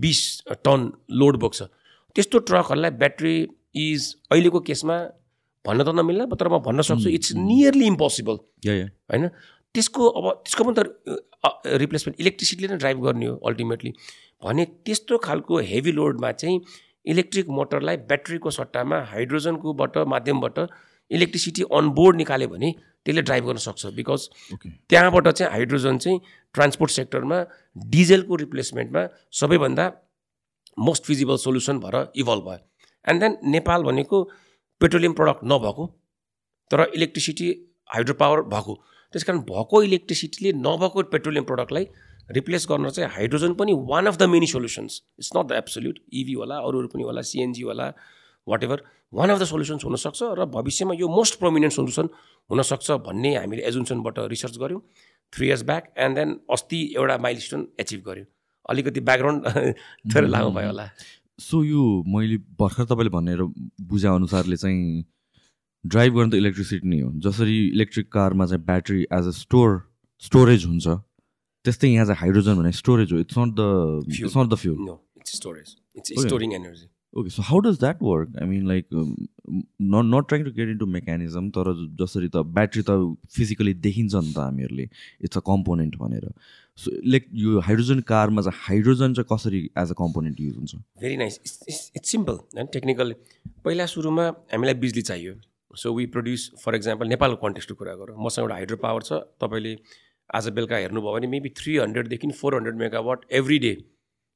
बिस 0.00 0.20
टन 0.64 0.80
लोड 1.10 1.36
बोक्छ। 1.40 1.62
त्यस्तो 2.16 2.38
ट्रकहरूलाई 2.48 2.90
ब्याट्री 3.02 3.34
इज 3.74 4.14
अहिलेको 4.30 4.60
केसमा 4.60 4.96
भन्न 5.64 5.84
त 5.84 5.94
नमिल्ला 5.96 6.24
तर 6.34 6.48
म 6.48 6.58
भन्न 6.68 6.82
सक्छु 6.82 7.08
it's 7.08 7.32
nearly 7.36 7.86
impossible 7.86 8.38
yeah 8.66 8.74
yeah 8.74 8.86
होइन? 9.12 9.28
त्यसको 9.74 10.08
अब 10.08 10.30
त्यसको 10.44 10.64
पनि 10.64 10.74
त 10.78 11.76
रिप्लेसमेन्ट 11.82 12.20
इलेक्ट्रिसिटीले 12.20 12.68
नै 12.68 12.76
ड्राइभ 12.78 12.98
गर्ने 13.04 13.26
हो 13.26 13.36
अल्टिमेटली 13.48 13.92
भने 14.42 14.64
त्यस्तो 14.86 15.18
खालको 15.26 15.58
हेभी 15.70 15.92
लोडमा 15.92 16.32
चाहिँ 16.42 16.60
इलेक्ट्रिक 17.12 17.48
मोटरलाई 17.58 17.96
ब्याट्रीको 18.10 18.50
सट्टामा 18.50 18.98
हाइड्रोजनकोबाट 19.12 19.98
माध्यमबाट 20.14 20.58
इलेक्ट्रिसिटी 21.10 21.62
अनबोर्ड 21.78 22.16
निकाल्यो 22.16 22.48
भने 22.48 22.70
त्यसले 23.04 23.22
ड्राइभ 23.22 23.44
गर्न 23.46 23.58
सक्छ। 23.64 23.86
बिकज 23.96 24.28
त्यहाँबाट 24.88 25.28
चाहिँ 25.28 25.50
हाइड्रोजन 25.52 25.98
चाहिँ 25.98 26.20
ट्रान्सपोर्ट 26.54 26.90
सेक्टरमा 26.92 27.38
डिजेलको 27.76 28.36
रिप्लेसमेन्टमा 28.44 29.02
सबैभन्दा 29.40 29.86
मोस्ट 30.78 31.04
फिजिबल 31.04 31.36
सोल्युसन 31.46 31.78
भएर 31.78 31.96
इभल्भ 32.16 32.44
भयो। 32.48 32.58
एन्ड 33.08 33.20
देन 33.20 33.36
नेपाल 33.50 33.82
भनेको 33.82 34.22
पेट्रोलियम 34.80 35.12
प्रडक्ट 35.12 35.44
नभएको 35.52 35.86
तर 36.70 36.80
इलेक्ट्रिसिटी 36.94 37.48
हाइड्रो 37.90 38.14
पावर 38.14 38.42
भएको। 38.54 38.74
त्यस 39.14 39.24
कारण 39.24 39.38
भएको 39.50 39.82
इलेक्ट्रिसिटीले 39.82 40.52
नभएको 40.58 41.02
पेट्रोलियम 41.12 41.44
प्रडक्टलाई 41.44 41.86
रिप्लेस 42.30 42.66
गर्न 42.70 42.90
चाहिँ 42.90 43.10
हाइड्रोजन 43.12 43.54
पनि 43.54 43.72
one 43.90 44.06
of 44.06 44.16
the 44.16 44.28
many 44.34 44.46
solutions 44.46 45.02
it's 45.18 45.30
not 45.36 45.46
the 45.46 45.52
absolute 45.52 45.98
EV 46.20 46.32
होला 46.32 46.56
अरू 46.68 46.78
अरू 46.78 46.88
पनि 46.88 47.02
होला 47.02 47.22
सिएनजी 47.30 47.62
होला 47.62 47.92
whatever 48.64 48.82
one 49.12 49.30
of 49.30 49.38
the 49.40 49.44
solutions 49.44 49.84
हुनसक्छ 49.84 50.22
र 50.38 50.44
भविष्यमा 50.54 50.94
यो 51.00 51.08
मोस्ट 51.08 51.38
प्रोमिनेन्ट 51.38 51.74
सोल्युसन 51.74 52.08
हुनसक्छ 52.50 52.90
भन्ने 53.08 53.34
हामीले 53.36 53.62
एजुन्सनबाट 53.68 54.18
रिसर्च 54.34 54.58
गऱ्यौँ 54.58 54.80
three 55.32 55.46
years 55.46 55.62
back 55.62 55.92
and 55.98 56.16
then 56.16 56.38
अस्ति 56.50 56.80
एउटा 56.96 57.18
माइल 57.18 57.38
स्टोन 57.40 57.68
एचिभ 57.80 58.00
गऱ्यौँ। 58.06 58.26
अलिकति 58.70 59.00
ब्याकग्राउन्ड 59.00 59.46
थोरै 60.14 60.28
लामो 60.28 60.50
भयो 60.50 60.66
होला। 60.66 60.88
सो 61.42 61.62
यो 61.64 61.82
मैले 62.14 62.36
भर्खर 62.60 62.84
तपाईँले 62.92 63.10
भनेर 63.16 63.42
बुझाएअनुसारले 63.92 64.56
चाहिँ 64.56 65.04
ड्राइभ 65.84 66.14
गर्न 66.16 66.30
त 66.30 66.34
इलेक्ट्रिसिटी 66.42 66.88
नै 66.88 67.00
हो। 67.00 67.10
जसरी 67.26 67.56
इलेक्ट्रिक 67.68 68.12
कारमा 68.12 68.46
चाहिँ 68.46 68.64
battery 68.64 69.00
as 69.18 69.26
a 69.26 69.34
store 69.38 69.80
storage 70.22 70.66
हुन्छ 70.66 70.86
त्यस्तै 71.64 71.88
यहाँ 71.88 72.06
चाहिँ 72.06 72.20
हाइड्रोजन 72.20 72.54
भने 72.58 72.72
स्टोरेज 72.78 73.12
हो। 73.12 73.18
It's 73.18 73.38
not 73.38 73.54
the. 73.58 73.62
It's 74.08 74.36
not 74.36 74.48
the 74.48 74.54
fuel 74.64 74.78
no 74.86 74.94
it's 75.18 75.36
storage 75.36 75.76
it's 75.96 76.10
Okay. 76.12 76.26
Storing 76.26 76.52
energy 76.54 76.86
okay 77.20 77.30
so 77.30 77.42
how 77.44 77.58
does 77.64 77.78
that 77.80 77.98
work 78.02 78.36
I 78.42 78.48
mean 78.48 78.66
like 78.68 78.86
not 78.92 80.04
not 80.04 80.28
trying 80.28 80.44
to 80.44 80.50
get 80.58 80.68
into 80.68 80.86
mechanism 80.92 81.48
तर 81.56 81.72
जसरी 82.00 82.28
त 82.28 82.42
battery 82.58 82.82
त 82.88 83.16
physically 83.36 83.74
देखिन्छ 83.86 84.14
नि 84.14 84.32
त 84.32 84.38
हामीहरूले। 84.38 84.88
It's 85.20 85.36
a 85.36 85.40
component 85.46 85.96
भनेर। 86.02 86.24
So 86.78 86.90
like 87.06 87.26
यो 87.34 87.60
हाइड्रोजन 87.60 88.00
कारमा 88.08 88.42
चाहिँ 88.42 88.60
हाइड्रोजन 88.64 89.14
चाहिँ 89.14 89.26
कसरी 89.32 89.58
एज 89.78 89.90
अ 89.90 89.94
कम्पोनेन्ट 89.98 90.40
युज 90.40 90.56
हुन्छ? 90.56 90.74
भेरी 91.00 91.16
नाइस 91.16 91.40
इट्स 91.96 92.10
सिम्पल 92.10 92.34
होइन 92.56 92.66
टेक्निकल 92.72 93.14
पहिला 93.64 93.86
सुरुमा 93.86 94.26
हामीलाई 94.52 94.74
बिजुली 94.84 95.02
चाहियो। 95.02 95.34
So 95.74 95.94
we 95.94 96.06
produce 96.14 96.50
for 96.64 96.74
example 96.74 97.08
नेपालको 97.08 97.36
कन्टेक्स्टको 97.46 97.74
कुरा 97.74 97.94
गरौँ। 97.96 98.16
मसँग 98.24 98.42
एउटा 98.42 98.54
हाइड्रो 98.54 98.76
पावर 98.76 99.02
छ। 99.02 99.20
तपाईँले 99.40 99.76
आज 100.30 100.48
बेलुका 100.56 100.76
हेर्नुभयो 100.76 101.12
भने 101.12 101.26
maybe 101.28 101.48
three 101.56 101.76
हन्ड्रेडदेखि 101.76 102.30
four 102.40 102.54
hundred 102.56 102.76
megawatt 102.78 103.24
every 103.38 103.58
day 103.58 103.72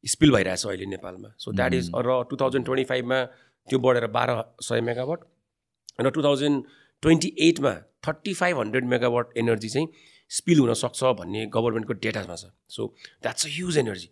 spill 0.04 0.30
भइरहेछ 0.32 0.66
अहिले 0.66 0.86
नेपालमा। 0.86 1.28
सो 1.38 1.52
द्याट 1.52 1.74
इज 1.74 1.90
र 1.96 2.22
टु 2.30 2.36
थाउजन्ड 2.40 2.64
ट्वेन्टी 2.64 2.84
फाइभमा 2.90 3.22
त्यो 3.68 3.78
बढेर 3.78 4.06
बाह्र 4.16 4.42
सय 4.62 4.80
मेगावाट 4.88 5.24
र 6.00 6.10
two 6.10 6.22
thousand 6.22 6.64
twenty 7.02 7.32
एटमा 7.48 7.72
thirty 8.06 8.34
five 8.34 8.58
hundred 8.58 8.84
megawatt 8.92 9.32
energy 9.38 9.68
चाहिँ 9.68 9.88
स्पिल 10.30 10.58
हुनसक्छ 10.58 11.04
भन्ने 11.20 11.46
गभर्मेन्टको 11.54 11.92
डेटामा 12.04 12.36
छ। 12.36 12.50
So 12.68 12.94
that's 13.22 13.46
a 13.46 13.50
huge 13.56 13.78
energy 13.78 14.08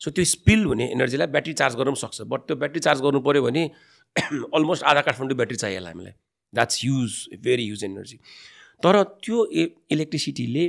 so 0.00 0.10
त्यो 0.10 0.24
स्पिल 0.24 0.64
हुने 0.64 0.90
एनर्जीलाई 0.92 1.26
ब्याट्री 1.36 1.52
चार्ज 1.60 1.74
गर्नु 1.76 1.92
पनि 1.92 2.00
सक्छ। 2.00 2.28
बट 2.32 2.40
त्यो 2.46 2.56
ब्याट्री 2.56 2.80
चार्ज 2.80 3.00
गर्नु 3.02 3.20
पऱ्यो 3.20 3.42
भने 3.42 3.70
अलमोस्ट 4.56 4.82
आधा 4.90 5.00
काठमाडौँ 5.06 5.36
ब्याट्री 5.36 5.56
चाहियो 5.56 5.84
हामीलाई। 5.84 6.12
That's 6.52 6.80
huge 6.84 7.12
very 7.42 7.64
huge 7.66 7.84
energy 7.84 8.16
तर 8.82 9.02
त्यो 9.24 9.44
ए 9.52 9.66
इलेक्ट्रिसिटीले 9.92 10.64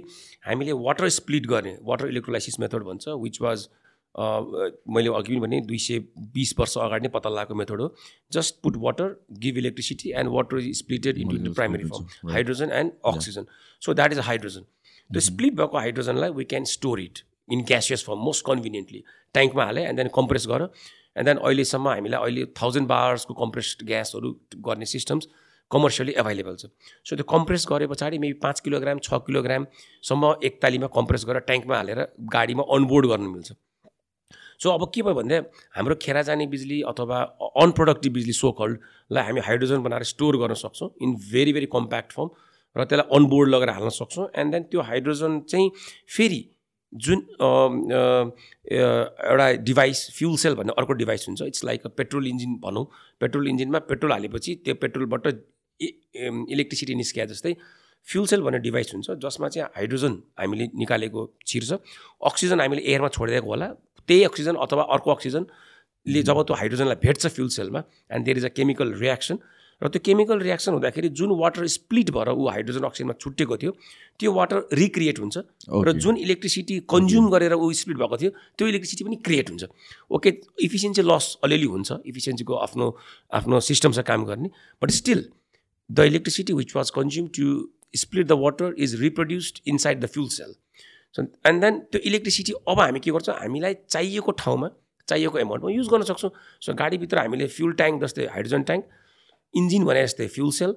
हामीले 0.47 0.71
वाटर 0.87 1.09
स्प्लिट 1.17 1.45
गर्ने 1.47 1.77
वाटर 1.83 2.07
इलेक्ट्रोलाइसिस 2.07 2.59
मेथड 2.59 2.83
भन्छ 2.89 3.07
विच 3.23 3.41
वाज 3.41 3.67
मैले 4.15 5.09
अघि 5.15 5.31
पनि 5.31 5.39
भने 5.39 5.59
दुई 5.67 5.77
सय 5.79 5.99
बिस 6.35 6.53
वर्ष 6.59 6.77
अगाडि 6.85 7.07
नै 7.07 7.11
पत्ता 7.11 7.29
लगाएको 7.29 7.55
मेथड 7.55 7.81
हो। 7.81 7.87
Just 8.33 8.55
put 8.63 8.77
water 8.85 9.15
give 9.45 9.57
electricity 9.57 10.11
and 10.21 10.29
water 10.33 10.57
is 10.59 10.77
splitted 10.77 11.17
into 11.17 11.35
into 11.37 11.53
primary 11.53 11.83
form 11.93 12.29
hydrogen 12.29 12.71
and 12.79 12.91
oxygen 13.13 13.45
so 13.81 13.93
that 13.93 14.13
is 14.13 14.19
hydrogen 14.29 14.65
त्यो 15.11 15.21
स्प्लिट 15.21 15.53
भएको 15.55 15.77
हाइड्रोजनलाई 15.77 16.29
we 16.39 16.43
can 16.53 16.63
store 16.71 16.99
it 17.01 17.19
in 17.49 17.63
gaseous 17.67 18.03
form 18.07 18.19
most 18.25 18.45
conveniently 18.45 19.03
ट्याङ्कमा 19.35 19.63
हालेँ 19.65 19.85
and 19.87 19.97
then 19.99 20.09
compress 20.15 20.47
गर। 20.47 20.61
And 21.17 21.27
then 21.27 21.37
अहिलेसम्म 21.37 21.87
हामीलाई 21.89 22.21
अहिले 22.21 22.45
thousand 22.61 22.87
बार्सको 22.87 23.33
compressed 23.39 23.85
ग्यासहरू 23.87 24.35
गर्ने 24.67 24.85
सिस्टम्स 24.91 25.27
कमर्सियली 25.71 26.13
एभाइलेबल 26.21 26.55
छ। 26.55 26.65
सो 27.07 27.15
त्यो 27.15 27.25
कम्प्रेस 27.31 27.65
गरे 27.69 27.87
पछाडि 27.87 28.17
मेबी 28.19 28.37
पाँच 28.39 28.59
किलोग्राम 28.59 28.99
छ 28.99 29.19
किलोग्रामसम्म 29.27 30.31
एक 30.43 30.61
तालीमा 30.61 30.87
कम्प्रेस 30.95 31.25
गरेर 31.27 31.43
ट्याङ्कमा 31.49 31.75
हालेर 31.75 31.99
गाडीमा 32.35 32.63
अनबोर्ड 32.75 33.07
गर्नु 33.11 33.29
मिल्छ। 33.33 33.51
सो 34.61 34.69
अब 34.69 34.83
के 34.93 35.01
भयो 35.01 35.13
भने 35.15 35.37
हाम्रो 35.75 35.95
खेरा 36.01 36.21
जाने 36.21 36.47
बिजुली 36.47 36.81
अथवा 36.89 37.19
अनप्रोडक्टिभ 37.63 38.13
बिजुली 38.13 38.33
सो 38.39 38.51
कल्डलाई 38.59 39.23
हामी 39.25 39.41
हाइड्रोजन 39.47 39.83
बनाएर 39.83 40.03
स्टोर 40.09 40.37
गर्न 40.37 40.53
सक्छौँ 40.63 40.89
in 41.01 41.15
very 41.31 41.53
very 41.53 41.69
compact 41.75 42.11
form 42.13 42.29
र 42.75 42.83
त्यसलाई 42.85 43.07
अनबोर्ड 43.17 43.49
लगेर 43.49 43.69
हाल्न 43.69 43.89
सक्छौँ। 43.89 44.27
एन्ड 44.35 44.51
देन 44.53 44.63
त्यो 44.71 44.81
हाइड्रोजन 44.89 45.39
चाहिँ 45.49 45.69
फेरि 46.15 46.41
जुन 46.93 47.19
एउटा 48.71 49.51
डिभाइस 49.67 49.99
फ्युल 50.15 50.35
सेल 50.37 50.55
भन्ने 50.55 50.73
अर्को 50.77 50.93
डिभाइस 51.01 51.27
हुन्छ। 51.27 51.41
It's 51.41 51.63
like 51.65 51.85
a 51.85 51.89
petrol 51.97 52.27
engine 52.27 52.55
भनौँ। 52.63 52.85
पेट्रोल 53.21 53.47
इन्जिनमा 53.47 53.79
पेट्रोल 53.91 54.11
हालेपछि 54.11 54.55
त्यो 54.65 54.75
पेट्रोलबाट 54.81 55.27
इलेक्ट्रिसिटी 55.79 56.95
निस्किया 56.95 57.25
जस्तै 57.25 57.53
फ्युल 58.07 58.25
सेल 58.27 58.41
भन्ने 58.41 58.59
डिभाइस 58.59 58.93
हुन्छ 58.93 59.11
जसमा 59.23 59.47
चाहिँ 59.49 59.69
हाइड्रोजन 59.75 60.13
हामीले 60.39 60.65
निकालेको 60.81 61.21
छिर्छ। 61.47 61.71
अक्सिजन 62.29 62.59
हामीले 62.61 62.81
एयरमा 62.81 63.09
छोडिदिएको 63.15 63.47
होला। 63.47 63.67
त्यही 64.07 64.23
अक्सिजन 64.23 64.55
अथवा 64.65 64.83
अर्को 64.95 65.11
अक्सिजनले 65.11 66.21
जब 66.23 66.37
त्यो 66.43 66.55
हाइड्रोजनलाई 66.61 66.97
भेट्छ 67.03 67.27
फ्युल 67.27 67.49
सेलमा 67.55 67.83
and 68.11 68.25
there 68.25 68.37
is 68.37 68.45
a 68.45 68.53
chemical 68.57 68.93
reaction 69.01 69.37
र 69.81 69.87
त्यो 69.89 70.01
केमिकल 70.05 70.39
रियाक्सन 70.39 70.71
हुँदाखेरि 70.73 71.09
जुन 71.19 71.31
वाटर 71.39 71.67
स्प्लिट 71.75 72.09
भएर 72.11 72.29
ऊ 72.29 72.47
हाइड्रोजन 72.47 72.83
अक्सिजनमा 72.85 73.13
छुट्टेको 73.21 73.57
थियो 73.57 73.71
त्यो 74.19 74.31
वाटर 74.33 74.57
रिक्रिएट 74.81 75.19
हुन्छ 75.19 75.37
र 75.87 75.91
जुन 75.97 76.17
इलेक्ट्रिसिटी 76.17 76.79
कन्ज्युम 76.93 77.29
गरेर 77.33 77.53
ऊ 77.53 77.71
स्प्लिट 77.81 77.97
भएको 77.97 78.17
थियो 78.17 78.31
त्यो 78.57 78.67
इलेक्ट्रिसिटी 78.67 79.03
पनि 79.03 79.15
क्रिएट 79.25 79.49
हुन्छ। 79.49 79.63
ओके 80.11 80.29
इफिसियन्सी 80.69 81.01
लस 81.01 81.37
अलिअलि 81.43 81.69
हुन्छ 81.73 81.91
इफिसियन्सीको 82.05 82.55
आफ्नो 82.67 82.87
आफ्नो 83.41 83.59
सिस्टमसँग 83.69 84.05
काम 84.05 84.25
गर्ने 84.25 84.49
but 84.81 84.91
still 85.01 85.25
the 85.89 85.99
electricity 86.13 86.53
which 86.53 86.75
was 86.75 86.89
consume 86.99 87.27
to 87.39 87.45
split 88.03 88.27
the 88.27 88.39
water 88.45 88.75
is 88.77 88.95
reproduced 89.01 89.61
inside 89.67 89.99
the 90.03 90.13
fuel 90.13 90.27
cell 90.37 90.53
so 91.15 91.23
and 91.47 91.61
then 91.61 91.79
त्यो 91.91 92.01
इलेक्ट्रिसिटी 92.05 92.53
अब 92.69 92.79
हामी 92.79 92.99
के 92.99 93.11
गर्छौँ? 93.11 93.35
हामीलाई 93.35 93.73
चाहिएको 93.89 94.31
ठाउँमा 94.39 94.69
चाहिएको 95.07 95.39
एमाउन्टमा 95.39 95.71
युज 95.71 95.87
गर्न 95.89 96.03
सक्छौँ। 96.07 96.31
सो 96.61 96.73
गाडीभित्र 96.81 97.17
हामीले 97.17 97.47
फ्युल 97.57 97.73
ट्याङ्क 97.81 98.03
जस्तै 98.03 98.25
हाइड्रोजन 98.33 98.63
ट्याङ्क 98.63 98.83
इन्जिन 99.53 99.85
भने 99.85 100.03
जस्तै 100.03 100.27
फ्युल 100.35 100.51
सेल 100.59 100.75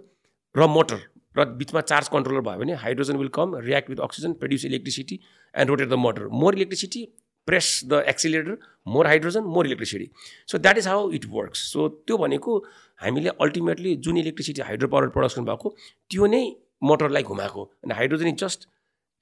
र 0.55 0.67
मोटर 0.69 1.01
र 1.37 1.45
बिचमा 1.61 1.81
चार्ज 1.83 2.09
कन्ट्रोलर 2.09 2.41
भयो 2.49 2.59
भने 2.59 2.75
hydrogen 2.83 3.17
will 3.17 3.29
come 3.35 3.55
react 3.69 3.91
with 3.91 4.01
oxygen 4.07 4.33
produce 4.43 4.65
electricity 4.65 5.21
and 5.55 5.71
rotate 5.71 5.89
the 5.89 6.01
motor 6.07 6.29
more 6.43 6.55
electricity 6.55 7.05
press 7.49 7.71
the 7.85 8.03
accelerator 8.09 8.59
more 8.89 9.07
hydrogen 9.07 9.49
more 9.57 9.67
electricity 9.67 10.11
so 10.53 10.59
that 10.59 10.79
is 10.79 10.87
how 10.89 11.11
it 11.19 11.25
works 11.33 11.65
so 11.73 11.89
त्यो 12.07 12.19
भनेको 12.19 12.59
हामीले 13.01 13.31
ultimately 13.47 13.97
जुन 14.07 14.17
electricity 14.19 14.63
hydro 14.69 14.89
power 14.95 15.09
production 15.17 15.45
भएको 15.51 15.75
त्यो 16.11 16.27
नै 16.37 16.45
मोटरलाई 16.91 17.23
घुमाएको 17.33 17.65
अनि 17.85 17.95
hydrogen 17.95 18.29
is 18.29 18.45
just 18.45 18.69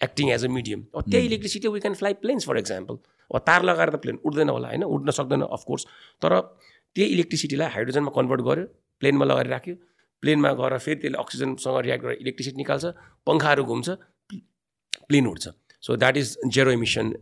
acting 0.00 0.30
as 0.36 0.44
a 0.44 0.48
medium 0.58 0.84
त्यही 1.00 1.26
electricity 1.26 1.68
we 1.74 1.80
can 1.80 1.94
fly 1.94 2.14
planes 2.22 2.46
for 2.46 2.58
example 2.58 2.98
अब 3.30 3.42
तार 3.48 3.62
लगाएर 3.70 3.90
त 3.90 4.00
प्लेन 4.04 4.18
उड्दैन 4.30 4.48
होला 4.48 4.68
होइन? 4.68 4.84
उड्न 4.94 5.10
सक्दैन 5.18 5.42
अफकोर्स 5.58 5.86
तर 6.22 6.40
त्यही 6.96 7.08
इलेक्ट्रिसिटीलाई 7.12 7.68
हाइड्रोजनमा 7.76 8.10
कन्भर्ट 8.16 8.40
गर्यो 8.48 8.66
प्लेनमा 9.02 9.24
लगाएर 9.24 9.52
राख्यो। 9.54 9.74
प्लेनमा 10.22 10.52
गएर 10.62 10.78
फेरि 10.78 11.00
त्यसले 11.02 11.18
अक्सिजनसँग 11.18 11.78
रियाक्ट 11.86 12.04
गरेर 12.04 12.18
इलेक्ट्रिसिटी 12.24 12.56
निकाल्छ 12.62 12.94
पङ्खाहरू 13.26 13.64
घुम्छ 13.64 13.88
प्लेन 15.10 15.26
उड्छ 15.26 15.54
so 15.82 15.96
that 16.02 16.16
is 16.16 16.34
zero 16.56 16.70
emission 16.72 17.14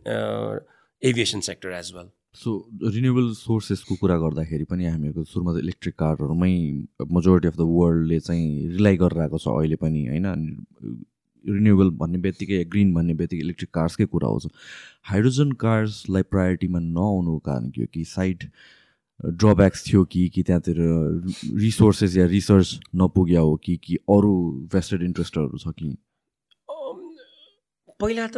aviation 1.03 1.39
sector 1.47 1.77
as 1.77 1.93
well 1.95 2.09
so 2.41 2.51
renewable 2.95 3.31
सोर्सेसको 3.37 3.95
कुरा 4.01 4.17
गर्दाखेरि 4.17 4.65
पनि 4.73 4.85
हामीहरूको 4.85 5.23
सुरुमा 5.29 5.57
इलेक्ट्रिक 5.59 5.95
कारहरूमै 6.01 6.51
मेजोरिटी 7.17 7.47
अफ 7.47 7.55
द 7.55 7.65
वर्ल्डले 7.69 8.19
चाहिँ 8.27 8.67
रिलाइ 8.75 8.97
गरेर 8.97 9.21
आएको 9.21 9.37
छ 9.37 9.55
अहिले 9.55 9.79
पनि 9.81 10.05
होइन? 10.07 10.27
रिन्युएबल 11.45 11.89
भन्ने 11.99 12.17
बित्तिकै 12.27 12.63
ग्रिन 12.71 12.93
भन्ने 12.93 13.13
बित्तिकै 13.21 13.43
इलेक्ट्रिक 13.43 13.71
कार्सकै 13.73 14.05
कुरा 14.13 14.27
आउँछ 14.27 14.47
हाइड्रोजन 15.11 15.51
कार्सलाई 15.65 16.23
प्रायोरिटीमा 16.35 16.79
नआउनुको 16.79 17.39
कारण 17.49 17.69
के 17.69 17.81
हो 17.81 17.87
कि 17.93 18.03
साइड 18.05 18.47
ड्रब्याक्स 19.25 19.83
थियो 19.87 20.03
कि 20.11 20.27
कि 20.35 20.43
त्यहाँतिर 20.43 20.77
रिसोर्सेस 21.61 22.17
या 22.17 22.25
रिसर्च 22.25 22.79
नपुग्या 22.95 23.41
हो 23.41 23.55
कि 23.63 23.75
कि 23.83 23.95
अरू 24.09 24.33
भेस्टेड 24.73 25.03
इन्ट्रेस्टहरू 25.03 25.57
छ 25.57 25.73
कि? 25.79 25.97
पहिला 28.01 28.27
त 28.27 28.37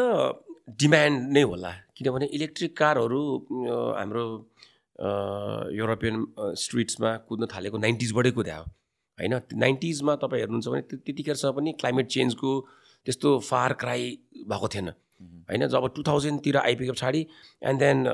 डिमान्ड 0.79 1.31
नै 1.33 1.41
होला 1.41 1.71
किनभने 1.97 2.25
इलेक्ट्रिक 2.35 2.77
कारहरू 2.77 3.21
हाम्रो 3.97 4.25
युरोपियन 5.75 6.25
स्ट्रिट्समा 6.59 7.15
कुद्न 7.29 7.47
थालेको 7.53 7.77
नाइन्टिजबाटै 7.77 8.31
कुद्या 8.31 8.57
हो 8.57 8.63
होइन? 8.63 9.33
नाइन्टिजमा 9.55 10.15
तपाईँ 10.15 10.41
हेर्नुहुन्छ 10.41 10.67
भने 10.67 10.81
त्यतिखेरसम्म 10.81 11.55
पनि 11.57 11.71
क्लाइमेट 11.79 12.07
चेन्जको 12.07 12.51
त्यस्तो 13.05 13.39
फार 13.39 13.73
क्राई 13.79 14.03
भएको 14.49 14.67
थिएन। 14.75 14.91
होइन 15.49 15.67
जब 15.67 15.87
टु 15.95 16.03
थाउजन्डतिर 16.07 16.57
आइपुगे 16.57 16.91
पछाडि 16.91 17.21
एन्ड 17.61 17.79
देन 17.79 18.05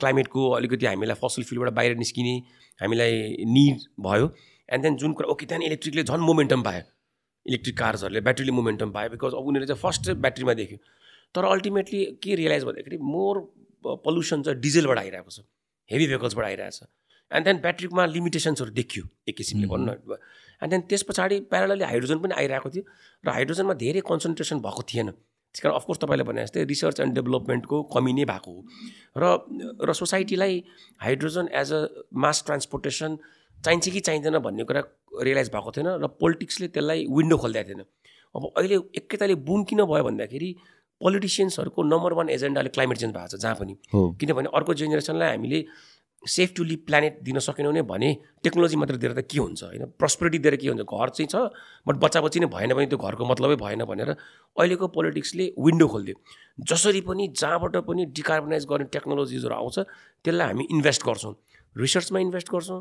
क्लाइमेटको 0.00 0.50
अलिकति 0.58 0.86
हामीलाई 0.86 1.16
फसल 1.22 1.42
फिल्डबाट 1.50 1.72
बाहिर 1.74 1.96
निस्किने 1.96 2.34
हामीलाई 2.80 3.44
निड 3.56 3.76
भयो। 4.06 4.30
एन्ड 4.68 4.82
देन 4.84 4.96
जुन 4.96 5.12
कुरा 5.12 5.28
ओके 5.32 5.46
त्यहाँदेखि 5.46 5.70
इलेक्ट्रिकले 5.70 6.02
झन् 6.04 6.22
मोमेन्टम 6.22 6.62
पायो। 6.62 6.82
इलेक्ट्रिक 7.46 7.76
कार्सहरूले 7.78 8.20
ब्याट्रीले 8.20 8.52
मोमेन्टम 8.52 8.90
पायो 8.92 9.10
बिकज 9.10 9.34
अब 9.34 9.46
उनीहरूले 9.50 9.66
चाहिँ 9.66 9.82
फर्स्ट 9.82 10.10
ब्याट्रीमा 10.24 10.54
देख्यो। 10.54 10.78
तर 11.34 11.44
अल्टिमेटली 11.46 12.04
के 12.22 12.34
रियलाइज 12.36 12.64
भन्दाखेरि 12.64 12.98
मोर 13.10 13.38
पल्युसन 14.06 14.42
चाहिँ 14.42 14.60
डिजेलबाट 14.60 14.98
आइरहेको 14.98 15.30
छ। 15.30 15.40
हेभी 15.90 16.06
भेहिकल्सबाट 16.06 16.44
आइरहेको 16.44 16.76
छ। 16.76 16.88
एन्ड 17.30 17.44
देन 17.46 17.56
ब्याट्रीमा 17.64 18.06
लिमिटेसन्सहरू 18.06 18.70
देखियो 18.76 19.04
एक 19.28 19.36
किसिमले 19.36 19.66
भन्न 19.72 19.88
एन्ड 20.62 20.70
देन 20.70 20.80
त्यस 20.90 21.02
पछाडि 21.08 21.40
प्यारालली 21.50 21.84
हाइड्रोजन 21.84 22.18
पनि 22.20 22.34
आइरहेको 22.36 22.70
थियो। 22.70 22.84
र 23.24 23.28
हाइड्रोजनमा 23.30 23.74
धेरै 23.82 24.00
कन्सन्ट्रेसन 24.06 24.58
भएको 24.60 24.82
थिएन। 24.90 25.08
त्यस 25.50 25.60
कारण 25.62 25.74
अफकोर्स 25.74 26.00
तपाईँले 26.00 26.24
भने 26.24 26.42
जस्तै 26.42 26.64
रिसर्च 26.64 27.00
एन्ड 27.00 27.14
डेभलपमेन्टको 27.14 27.82
कमी 27.94 28.12
नै 28.12 28.24
भएको 28.24 28.50
हो। 28.50 28.60
र 29.18 29.24
र 29.82 29.92
सोसाइटीलाई 29.92 30.62
hydrogen 31.00 31.48
as 31.52 31.72
a 31.72 31.80
mass 32.14 32.42
transportation 32.46 33.16
चाहिन्छ 33.58 33.88
कि 33.88 34.00
चाहिँदैन 34.00 34.38
भन्ने 34.40 34.64
कुरा 34.64 34.82
रियलाइज 35.20 35.48
भएको 35.50 35.70
थिएन 35.76 35.88
र 36.00 36.06
पोलिटिक्सले 36.20 36.68
त्यसलाई 36.68 37.06
विन्डो 37.10 37.36
खोलिदिएको 37.36 37.68
थिएन। 37.68 37.82
अब 38.34 38.42
अहिले 38.56 38.76
एकैताले 38.98 39.34
बुम 39.42 39.64
किन 39.66 39.84
भयो 39.84 40.04
भन्दाखेरि 40.04 40.50
पोलिटिसियन्सहरूको 41.00 41.82
नम्बर 41.82 42.12
वान 42.14 42.28
एजेन्डाले 42.30 42.70
क्लाइमेट 42.70 42.98
चेन्ज 42.98 43.14
भएको 43.14 43.36
छ 43.36 43.40
जहाँ 43.42 43.54
पनि। 43.60 43.74
किनभने 44.20 44.48
अर्को 44.54 44.74
जेनेरेसनलाई 44.80 45.28
हामीले 45.34 45.60
सेफ 46.22 46.52
टु 46.56 46.64
लिभ 46.64 46.78
प्लानेट 46.86 47.18
दिन 47.22 47.38
सकेनौँ 47.38 47.72
भने 47.82 48.08
टेक्नोलोजी 48.44 48.76
मात्र 48.76 48.96
दिएर 48.96 49.12
त 49.12 49.24
के 49.24 49.38
हुन्छ 49.38 49.62
होइन? 49.62 49.84
प्रस्पेरिटी 49.98 50.38
दिएर 50.38 50.56
के 50.56 50.68
हुन्छ? 50.68 50.82
घर 50.82 51.08
चाहिँ 51.08 51.28
छ 51.28 51.36
बट 51.88 51.96
बच्चा 51.96 52.20
बच्ची 52.20 52.40
नै 52.40 52.46
भएन 52.46 52.74
भने 52.74 52.86
त्यो 52.86 52.98
घरको 52.98 53.24
मतलबै 53.24 53.56
भएन 53.56 53.84
भनेर 53.84 54.10
अहिलेको 54.10 54.86
पोलिटिक्सले 54.88 55.44
विन्डो 55.58 55.86
खोलिदियो। 55.88 56.16
जसरी 56.68 57.00
पनि 57.08 57.28
जहाँबाट 57.40 57.76
पनि 57.88 58.04
डिकार्बनाइज 58.12 58.66
गर्ने 58.68 58.84
टेक्नोलोजिजहरू 58.92 59.54
आउँछ 59.54 59.78
त्यसलाई 60.24 60.46
हामी 60.46 60.64
इन्भेस्ट 60.70 61.02
गर्छौँ। 61.06 61.34
रिसर्चमा 61.76 62.18
इन्भेस्ट 62.20 62.48
गर्छौँ 62.52 62.80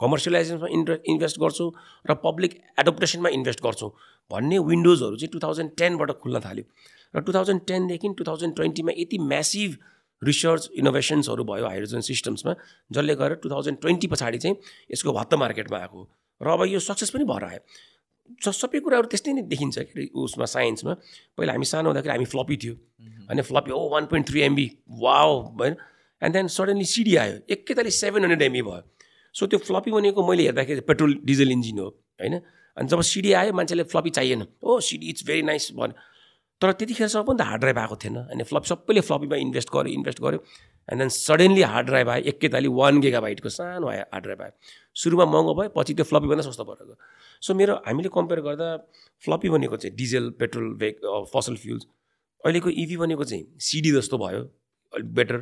कमर्सियलाइजेसनमा 0.00 0.68
इन्भे 0.70 0.94
इन्भेस्ट 1.10 1.38
गर्छौँ 1.40 1.70
र 2.10 2.14
पब्लिक 2.24 2.52
एडप्टेसनमा 2.78 3.28
इन्भेस्ट 3.38 3.62
गर्छौँ 3.62 3.90
भन्ने 4.30 4.58
विन्डोजहरू 4.58 5.16
चाहिँ 5.16 5.30
टु 5.32 5.38
थाउजन्ड 5.38 5.70
टेनबाट 5.78 6.10
खुल्न 6.22 6.40
थाल्यो। 6.40 6.64
र 7.14 7.20
टु 7.22 7.32
थाउजन्ड 7.32 7.60
टेनदेखि 7.66 8.08
टु 8.18 8.24
थाउजन्ड 8.24 8.54
ट्वेन्टीमा 8.56 8.92
यति 8.98 9.18
म्यासिभ 9.18 9.70
रिसर्च 10.22 10.70
इनोभेसन्सहरू 10.74 11.44
भयो 11.44 11.66
हाइड्रोजन 11.66 12.00
सिस्टम्समा 12.02 12.54
जसले 12.92 13.14
गरेर 13.14 13.36
टु 13.42 13.50
थाउजन्ड 13.50 13.78
ट्वेन्टी 13.78 14.06
पछाडि 14.06 14.38
चाहिँ 14.38 14.56
यसको 14.92 15.12
भत्त 15.12 15.34
मार्केटमा 15.34 15.78
आएको 15.78 16.00
र 16.40 16.48
अब 16.48 16.66
यो 16.68 16.78
सक्सेस 16.80 17.10
पनि 17.10 17.24
भएर 17.24 17.44
आयो। 17.44 17.60
सबै 18.52 18.80
कुराहरू 18.80 19.08
त्यस्तै 19.08 19.32
नै 19.32 19.42
देखिन्छ 19.48 19.78
कि 19.88 20.10
उसमा 20.12 20.44
साइन्समा 20.44 20.92
पहिला 21.38 21.52
हामी 21.52 21.64
सानो 21.64 21.88
हुँदाखेरि 21.88 22.12
हामी 22.12 22.26
फ्लपी 22.28 22.56
थियो। 22.62 22.74
होइन 23.28 23.42
फ्लपी 23.42 23.70
हो 23.70 23.88
one 23.88 24.04
point 24.10 24.28
three 24.28 24.40
MB 24.42 24.66
wow 25.00 25.32
होइन 25.56 25.74
एन्ड 26.22 26.32
देन 26.34 26.46
सडनली 26.50 26.84
सिडी 26.84 27.16
आयो। 27.16 27.34
एकैतालि 27.48 27.90
सेभेन 27.90 28.22
हन्ड्रेड 28.24 28.42
एमबी 28.42 28.62
भयो। 28.68 28.82
सो 29.34 29.46
त्यो 29.46 29.58
फ्लपी 29.64 29.90
भनेको 29.90 30.20
मैले 30.28 30.42
हेर्दाखेरि 30.44 30.80
पेट्रोल 30.84 31.18
डिजल 31.24 31.50
इन्जिन 31.52 31.78
हो 31.78 31.88
होइन? 32.20 32.34
अनि 32.76 32.88
जब 32.88 33.00
सिडी 33.06 33.32
आयो 33.32 33.52
मान्छेले 33.52 33.82
फ्लपी 33.88 34.10
चाहिएन। 34.10 34.46
Oh 34.62 34.78
CD 34.82 35.06
it's 35.08 35.26
very 35.26 35.42
nice 35.42 35.72
भन्यो 35.72 35.96
तर 36.60 36.72
त्यतिखेरसम्म 36.78 37.22
पनि 37.24 37.38
त 37.38 37.42
हार्ड 37.48 37.60
ड्राइभ 37.60 37.78
आएको 37.78 37.96
थिएन। 38.02 38.16
अनि 38.34 38.42
फ्लप 38.50 38.64
सबैले 38.70 39.00
फ्लपीमा 39.08 39.36
इन्भेस्ट 39.46 39.68
गर्यो 39.74 39.92
इन्भेस्ट 39.94 40.20
गर्यो। 40.22 40.40
And 40.88 40.98
then 41.00 41.08
suddenly 41.08 41.62
hard 41.62 41.86
drive 41.86 42.08
आयो 42.08 42.22
एकैताली 42.32 42.68
वान 42.78 43.00
गेगा 43.00 43.20
बाइटको 43.20 43.48
सानो 43.48 43.88
आयो 43.88 44.02
हार्ड 44.12 44.24
ड्राइभ 44.24 44.40
आयो। 44.42 44.52
सुरुमा 44.96 45.24
महँगो 45.24 45.54
भयो 45.54 45.70
पछि 45.76 45.94
त्यो 45.94 46.04
फ्लपीभन्दा 46.10 46.42
सस्तो 46.48 46.64
परेको। 46.64 46.94
सो 47.42 47.54
मेरो 47.54 47.74
हामीले 47.86 48.08
कम्पेयर 48.14 48.40
गर्दा 48.42 48.68
फ्लपी 49.22 49.48
भनेको 49.48 49.76
चाहिँ 49.76 49.94
डिजेल 49.96 50.30
पेट्रोल 50.40 50.74
भेक 50.82 51.00
फसल 51.34 51.56
फ्युल्स 51.62 51.86
अहिलेको 52.44 52.70
इभी 52.70 52.94
e 52.94 52.98
भनेको 52.98 53.24
चाहिँ 53.24 53.44
सिडी 53.68 53.90
जस्तो 53.92 54.18
भयो 54.18 54.42
अलिक 54.92 55.14
बेटर 55.14 55.38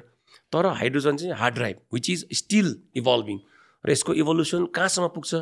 तर 0.53 0.67
हाइड्रोजन 0.81 1.17
चाहिँ 1.17 1.33
hard 1.41 1.55
drive 1.55 1.77
which 1.95 2.11
is 2.11 2.27
still 2.39 2.69
evolving 2.97 3.39
र 3.85 3.91
यसको 3.91 4.15
इभोल्युसन 4.15 4.67
कहाँसम्म 4.77 5.09
पुग्छ? 5.17 5.35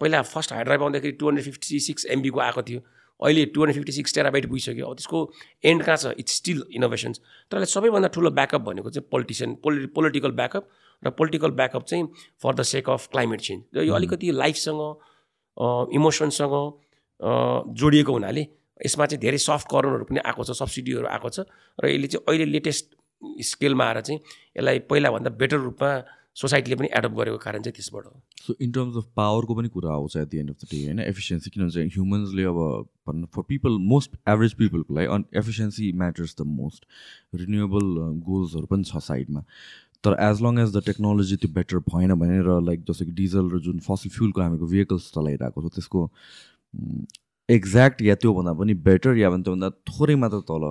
पहिला 0.00 0.22
फर्स्ट 0.22 0.52
हार्ड 0.52 0.66
ड्राइभ 0.66 0.82
आउँदाखेरि 0.82 1.12
टु 1.20 1.28
हन्ड्रेड 1.28 1.44
फिफ्टी 1.44 1.80
सिक्स 1.80 2.06
एमबीको 2.16 2.40
आएको 2.40 2.62
थियो। 2.62 2.80
अहिले 3.22 3.44
two 3.54 3.60
hundred 3.60 3.76
fifty 3.76 3.92
six 3.92 4.14
terabyte 4.14 4.46
पुगिसक्यो। 4.48 4.86
अब 4.86 4.94
त्यसको 4.96 5.18
एन्ड 5.64 5.82
कहाँ 5.84 5.96
छ? 5.96 6.06
इट्स 6.18 6.36
स्टिल 6.36 6.62
इनोभेसन्स 6.72 7.20
तर 7.50 7.56
यसलाई 7.56 7.72
सबैभन्दा 7.72 8.08
ठुलो 8.14 8.30
ब्याकअप 8.30 8.60
भनेको 8.68 8.90
चाहिँ 8.90 9.08
पोलिटिसियन 9.10 9.54
पोलि 9.64 9.86
पोलिटिकल 9.96 10.30
ब्याकअप 10.40 10.68
र 11.02 11.10
पोलिटिकल 11.18 11.50
ब्याकअप 11.58 11.84
चाहिँ 11.84 12.08
for 12.42 12.54
the 12.54 12.62
sake 12.70 12.90
of 12.90 13.08
climate 13.12 13.40
change 13.40 13.62
र 13.76 13.84
यो 13.84 13.94
अलिकति 13.94 14.30
लाइफसँग 14.32 14.80
इमोसनसँग 15.96 16.54
जोडिएको 17.76 18.12
हुनाले 18.12 18.46
यसमा 18.80 19.06
चाहिँ 19.06 19.20
धेरै 19.20 19.38
सफ्ट 19.38 19.66
कर्नरहरू 19.70 20.04
पनि 20.08 20.20
आएको 20.24 20.44
छ 20.44 20.56
सब्सिडीहरू 20.56 21.06
आएको 21.06 21.28
छ। 21.28 21.44
र 21.78 21.88
यसले 21.88 22.06
चाहिँ 22.08 22.24
अहिले 22.28 22.44
लेटेस्ट 22.56 22.96
स्केलमा 23.44 23.84
आएर 23.84 24.00
चाहिँ 24.00 24.20
यसलाई 24.56 24.78
पहिलाभन्दा 24.88 25.30
बेटर 25.36 25.56
रूपमा 25.60 25.90
सोसाइटीले 26.36 26.76
पनि 26.76 26.88
एडप्ट 26.96 27.16
गरेको 27.16 27.38
कारण 27.38 27.62
चाहिँ 27.62 27.74
त्यसबाट 27.76 28.04
हो। 28.06 28.20
सो 28.46 28.54
इन 28.60 28.70
टर्म्स 28.72 28.96
अफ 28.96 29.06
पावरको 29.16 29.54
पनि 29.54 29.68
कुरा 29.68 29.90
आउँछ 29.92 30.16
at 30.16 30.28
the 30.28 30.38
end 30.38 30.50
of 30.50 30.56
the 30.56 30.68
day 30.72 30.84
होइन? 30.84 31.00
एफिसियन्सी 31.00 31.50
किनभने 31.50 31.84
ह्युमन्सले 31.96 32.44
अब 32.44 32.58
भन्न 33.08 33.24
फर 33.34 33.42
पिपल 33.48 33.78
मोस्ट 33.92 34.16
एभरेज 34.28 34.54
पिपलको 34.62 34.94
लागि 34.94 35.06
on 35.14 35.24
efficiency 35.36 35.92
matters 36.02 36.36
the 36.40 36.46
most 36.56 36.86
renewable 37.42 37.86
गोल्सहरू 38.26 38.66
पनि 38.66 38.84
छ 38.84 39.02
साइडमा। 39.04 39.44
तर 40.04 40.16
as 40.28 40.42
long 40.42 40.58
as 40.58 40.76
the 40.76 40.82
technology 40.86 41.36
त्यो 41.36 41.52
बेटर 41.54 41.78
भएन 41.88 42.14
भने 42.20 42.38
र 42.46 42.60
लाइक 42.64 42.84
जस्तो 42.90 43.04
कि 43.04 43.12
डिजल 43.18 43.50
र 43.50 43.58
जुन 43.66 43.78
फसिल 43.88 44.12
फ्युलको 44.12 44.40
हामीको 44.40 44.66
भेहिकल्स 44.66 45.10
चलाइरहेको 45.14 45.68
छ 45.68 45.74
त्यसको 45.74 46.08
एक्ज्याक्ट 47.48 48.02
या 48.02 48.14
त्योभन्दा 48.22 48.52
पनि 48.62 48.74
बेटर 48.86 49.16
या 49.18 49.30
भने 49.30 49.42
त्योभन्दा 49.42 49.70
थोरै 49.90 50.14
मात्र 50.22 50.40
तल 50.48 50.64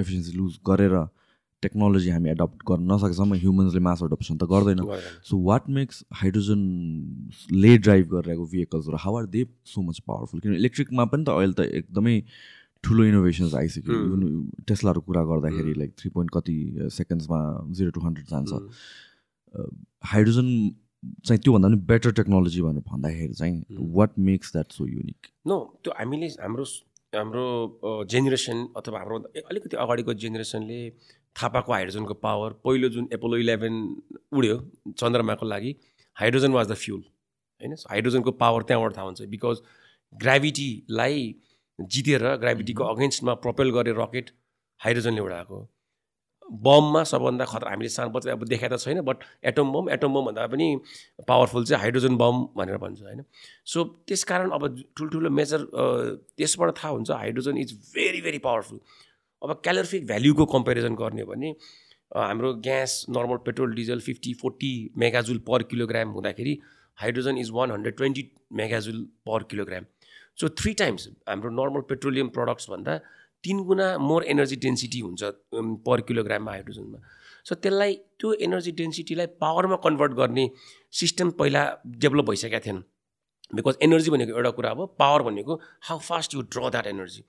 एफिसियन्सी 0.00 0.32
लुज 0.36 0.58
गरेर 0.66 0.96
टेक्नोलोजी 1.62 2.10
हामी 2.10 2.30
एडप्ट 2.30 2.62
गर्न 2.68 2.92
नसकेसम्म 2.92 3.34
ह्युमन्सले 3.42 3.80
मास 3.88 4.02
एडप्सन 4.04 4.36
त 4.36 4.44
गर्दैन. 4.52 4.80
सो 5.28 5.38
वाट 5.50 5.68
मेक्स 5.78 6.04
हाइड्रोजनले 6.20 7.76
ड्राइभ 7.78 8.08
गरिरहेको 8.14 8.46
भेहिकल्सहरू 8.54 8.96
how 9.04 9.16
are 9.20 9.26
they 9.36 9.44
so 9.74 9.82
much 9.82 9.98
powerful 10.08 10.40
किनभने 10.40 10.58
इलेक्ट्रिकमा 10.64 11.04
पनि 11.12 11.24
त 11.24 11.28
अहिले 11.36 11.54
त 11.60 11.60
एकदमै 11.80 12.16
ठुलो 12.84 13.04
इनोभेसन्स 13.04 13.54
आइसक्यो। 13.54 13.94
इभन 13.94 14.20
टेस्लाहरू 14.68 15.00
कुरा 15.06 15.22
गर्दाखेरि 15.30 15.72
लाइक 15.78 15.90
थ्री 16.00 16.10
पोइन्ट 16.10 16.30
कति 16.36 16.58
सेकेन्ड्समा 16.98 17.40
जिरो 17.78 17.90
टु 17.96 18.00
हन्ड्रेड 18.04 18.26
जान्छ। 18.32 18.52
हाइड्रोजन 20.12 20.48
चाहिँ 21.26 21.40
त्योभन्दा 21.44 21.68
पनि 21.68 21.76
बेटर 21.90 22.12
टेक्नोलोजी 22.20 22.62
भनेर 22.62 22.84
भन्दाखेरि 22.88 23.34
चाहिँ 23.34 23.56
what 23.98 24.18
makes 24.28 24.52
that 24.52 24.72
so 24.72 24.86
unique 24.86 25.28
no 25.52 25.58
त्यो 25.84 25.92
हामीले 25.98 26.26
हाम्रो 26.40 26.64
हाम्रो 27.20 27.44
जेनेरेसन 28.10 28.58
अथवा 28.76 28.98
हाम्रो 28.98 29.18
अलिकति 29.50 29.76
अगाडिको 29.84 30.14
जेनेरेसनले 30.24 30.80
थाहा 31.36 31.48
पाएको 31.48 31.72
हाइड्रोजनको 31.72 32.14
पावर 32.26 32.52
पहिलो 32.64 32.88
जुन 32.96 33.08
एपोलो 33.12 33.36
इलेभेन 33.44 33.74
उड्यो 34.32 34.56
चन्द्रमाको 34.98 35.46
लागि 35.46 35.74
हाइड्रोजन 36.16 36.52
वाज 36.52 36.66
द 36.68 36.74
फ्युल 36.84 37.00
होइन? 37.00 37.74
हाइड्रोजनको 37.90 38.30
पावर 38.44 38.62
त्यहाँबाट 38.68 38.96
थाहा 38.96 39.06
हुन्छ 39.06 39.22
बिकज 39.34 39.62
ग्राभिटीलाई 40.12 41.34
जितेर 41.78 42.22
ग्राभिटीको 42.44 42.84
अगेन्स्टमा 42.94 43.34
प्रपेल 43.44 43.70
गरे 43.76 43.92
रकेट 43.98 44.30
हाइड्रोजनले 44.80 45.20
उडाएको 45.20 45.66
बममा 46.66 47.02
सबभन्दा 47.08 47.44
खतरा 47.46 47.70
हामीले 47.70 47.88
सानो 47.88 48.10
बच्चा 48.10 48.32
अब 48.32 48.44
देखाएको 48.52 48.76
त 48.76 48.80
छैन 48.82 49.00
but 49.06 49.18
atom 49.50 49.72
bomb 49.72 49.90
atom 49.96 50.14
bomb 50.14 50.24
भन्दा 50.26 50.46
पनि 50.54 50.66
पावरफुल 51.28 51.64
चाहिँ 51.64 51.80
हाइड्रोजन 51.82 52.16
बम 52.22 52.42
भनेर 52.56 52.76
भन्छ 52.84 53.02
होइन? 53.02 53.22
सो 53.64 53.84
त्यस 54.08 54.24
कारण 54.30 54.50
अब 54.58 54.66
ठुल्ठुलो 54.98 55.30
मेजर 55.30 55.66
त्यसबाट 56.36 56.76
थाहा 56.78 56.92
हुन्छ 56.94 57.10
hydrogen 57.10 57.58
is 57.58 57.72
very 57.94 58.20
very 58.20 58.38
powerful 58.48 58.80
अब 59.42 59.60
क्यालोरिफिक 59.64 60.06
भ्याल्युको 60.06 60.44
कम्पेरिजन 60.46 60.94
गर्ने 60.94 61.24
भने 61.24 61.50
हाम्रो 62.16 62.52
gas 62.64 63.04
normal 63.10 63.36
petrol 63.44 63.74
diesel 63.74 64.00
fifty 64.00 64.32
forty 64.40 64.72
megajoule 64.98 65.38
per 65.48 65.62
kilogram 65.70 66.08
हुँदाखेरि 66.16 66.58
hydrogen 66.98 67.38
is 67.38 67.50
one 67.54 67.70
hundred 67.70 67.96
twenty 67.96 68.24
megajoule 68.60 69.00
per 69.28 69.42
kilogram. 69.50 69.84
So 70.40 70.48
three 70.60 70.72
times 70.82 71.08
हाम्रो 71.28 71.50
नर्मल 71.50 71.80
पेट्रोलियम 71.88 72.28
प्रडक्ट्सभन्दा 72.36 72.98
तिन 73.44 73.62
गुणा 73.64 73.86
मोर 73.98 74.24
एनर्जी 74.28 74.56
डेन्सिटी 74.66 75.00
हुन्छ 75.00 75.32
पर 75.88 76.00
किलोग्राममा 76.08 76.52
हाइड्रोजनमा। 76.52 76.98
सो 77.46 77.54
त्यसलाई 77.54 77.94
त्यो 78.20 78.32
एनर्जी 78.46 78.72
डेन्सिटीलाई 78.78 79.26
पावरमा 79.40 79.76
कन्भर्ट 79.84 80.12
गर्ने 80.14 80.50
सिस्टम 81.00 81.30
पहिला 81.40 81.62
डेभलप 82.04 82.30
भइसकेका 82.30 82.60
थिएन। 82.66 82.84
बिकज 83.54 83.78
एनर्जी 83.82 84.10
भनेको 84.10 84.32
एउटा 84.32 84.50
कुरा 84.58 84.70
अब 84.70 84.94
पावर 84.98 85.22
भनेको 85.22 85.60
how 85.88 85.98
fast 86.08 86.34
you 86.34 86.42
draw 86.42 86.70
that 86.70 86.86
energy 86.86 87.24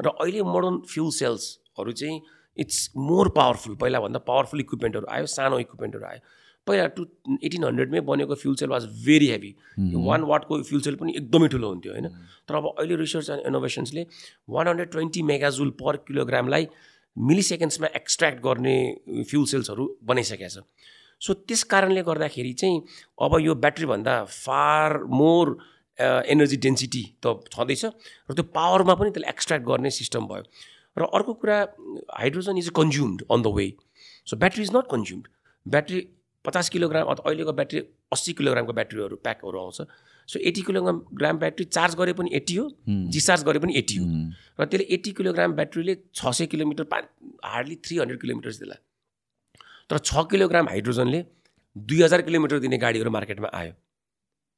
र 0.00 0.08
अहिले 0.08 0.42
मोडर्न 0.44 0.76
फ्युल 0.88 1.10
सेल्सहरू 1.12 1.92
चाहिँ 1.92 2.20
इट्स 2.56 2.90
मोर 2.96 3.28
पावरफुल 3.36 3.74
पहिलाभन्दा 3.76 4.18
पावरफुल 4.26 4.60
इक्विपमेन्टहरू 4.60 5.06
आयो 5.10 5.26
सानो 5.26 5.58
इक्विपमेन्टहरू 5.58 6.06
आयो। 6.06 6.20
पहिला 6.66 6.86
टु 6.96 7.04
एटिन 7.44 7.64
हन्ड्रेडमै 7.64 8.00
बनेको 8.08 8.34
fuel 8.34 8.54
cell 8.56 8.68
was 8.68 8.84
very 9.04 9.26
heavy 9.28 9.54
one 10.06 10.22
वाटको 10.30 10.62
फ्युल 10.68 10.80
सेल 10.82 10.96
पनि 10.96 11.12
एकदमै 11.16 11.48
ठुलो 11.48 11.68
हुन्थ्यो 11.68 11.92
होइन? 11.92 12.08
तर 12.48 12.54
अब 12.54 12.66
अहिले 12.68 12.96
research 12.96 13.30
and 13.30 13.46
इनोभेसन्सले 13.46 14.06
one 14.48 14.68
hundred 14.68 14.90
twenty 14.90 15.22
megajoule 15.22 15.70
per 15.80 15.96
किलोग्रामलाई 16.08 16.68
milli 17.16 17.42
सेकेन्ड्समा 17.42 17.88
एक्सट्र्याक्ट 17.96 18.42
गर्ने 18.42 18.76
फ्युल 19.30 19.46
सेल्सहरू 19.46 19.88
बनाइसकेको 20.04 20.48
छ। 20.48 20.64
सो 21.20 21.34
त्यस 21.34 21.62
कारणले 21.72 22.02
गर्दाखेरि 22.02 22.52
चाहिँ 22.54 22.82
अब 23.22 23.38
यो 23.40 23.54
ब्याट्रीभन्दा 23.56 24.14
फार 24.24 25.02
मोर 25.20 25.56
एनर्जी 25.98 26.56
डेन्सिटी 26.64 27.02
त 27.26 27.34
छँदैछ 27.52 27.84
र 27.84 28.34
त्यो 28.34 28.44
पावरमा 28.54 28.94
पनि 28.94 29.10
त्यसलाई 29.10 29.30
एक्सट्र्याक्ट 29.30 29.66
गर्ने 29.66 29.90
सिस्टम 29.92 30.26
भयो। 30.26 30.42
र 30.96 31.08
अर्को 31.14 31.32
कुरा 31.42 31.56
hydrogen 32.18 32.58
is 32.58 32.68
consumed 32.76 33.22
on 33.30 33.42
the 33.42 33.54
way 33.56 33.66
so 34.26 34.36
battery 34.36 34.62
is 34.62 34.70
not 34.76 34.86
consumed 34.90 35.26
battery 35.66 36.00
पचास 36.44 36.68
किलोग्राम 36.70 37.06
अथवा 37.12 37.30
अहिलेको 37.30 37.52
ब्याट्री 37.52 37.80
अस्सी 38.12 38.32
किलोग्रामको 38.32 38.72
ब्याट्रीहरू 38.72 39.16
प्याकहरू 39.24 39.58
आउँछ। 39.60 39.80
So 40.28 40.38
eighty 40.48 40.62
kilogram 40.62 41.00
gram 41.14 41.38
battery 41.38 41.64
charge 41.66 41.94
गरे 41.96 42.12
पनि 42.18 42.30
एट्टी 42.34 42.54
हो 42.56 42.64
डिस्चार्ज 43.12 43.44
गरे 43.44 43.58
पनि 43.58 43.72
एट्टी 43.78 43.96
हो। 43.96 44.04
र 44.60 44.64
त्यसले 44.64 44.86
एट्टी 44.94 45.12
किलोग्राम 45.18 45.52
ब्याट्रीले 45.58 45.94
छ 46.14 46.32
सय 46.38 46.46
किलोमिटर 46.52 46.84
पा 46.92 47.00
हार्डली 47.44 47.76
थ्री 47.84 47.98
हन्ड्रेड 47.98 48.20
किलोमिटर 48.20 48.50
त्यसलाई 48.50 48.80
तर 49.90 49.98
छ 50.00 50.24
किलोग्राम 50.30 50.68
हाइड्रोजनले 50.68 51.24
दुई 51.76 52.02
हजार 52.02 52.22
किलोमिटर 52.22 52.58
दिने 52.60 52.78
गाडीहरू 52.78 53.10
मार्केटमा 53.10 53.50
आयो। 53.52 53.72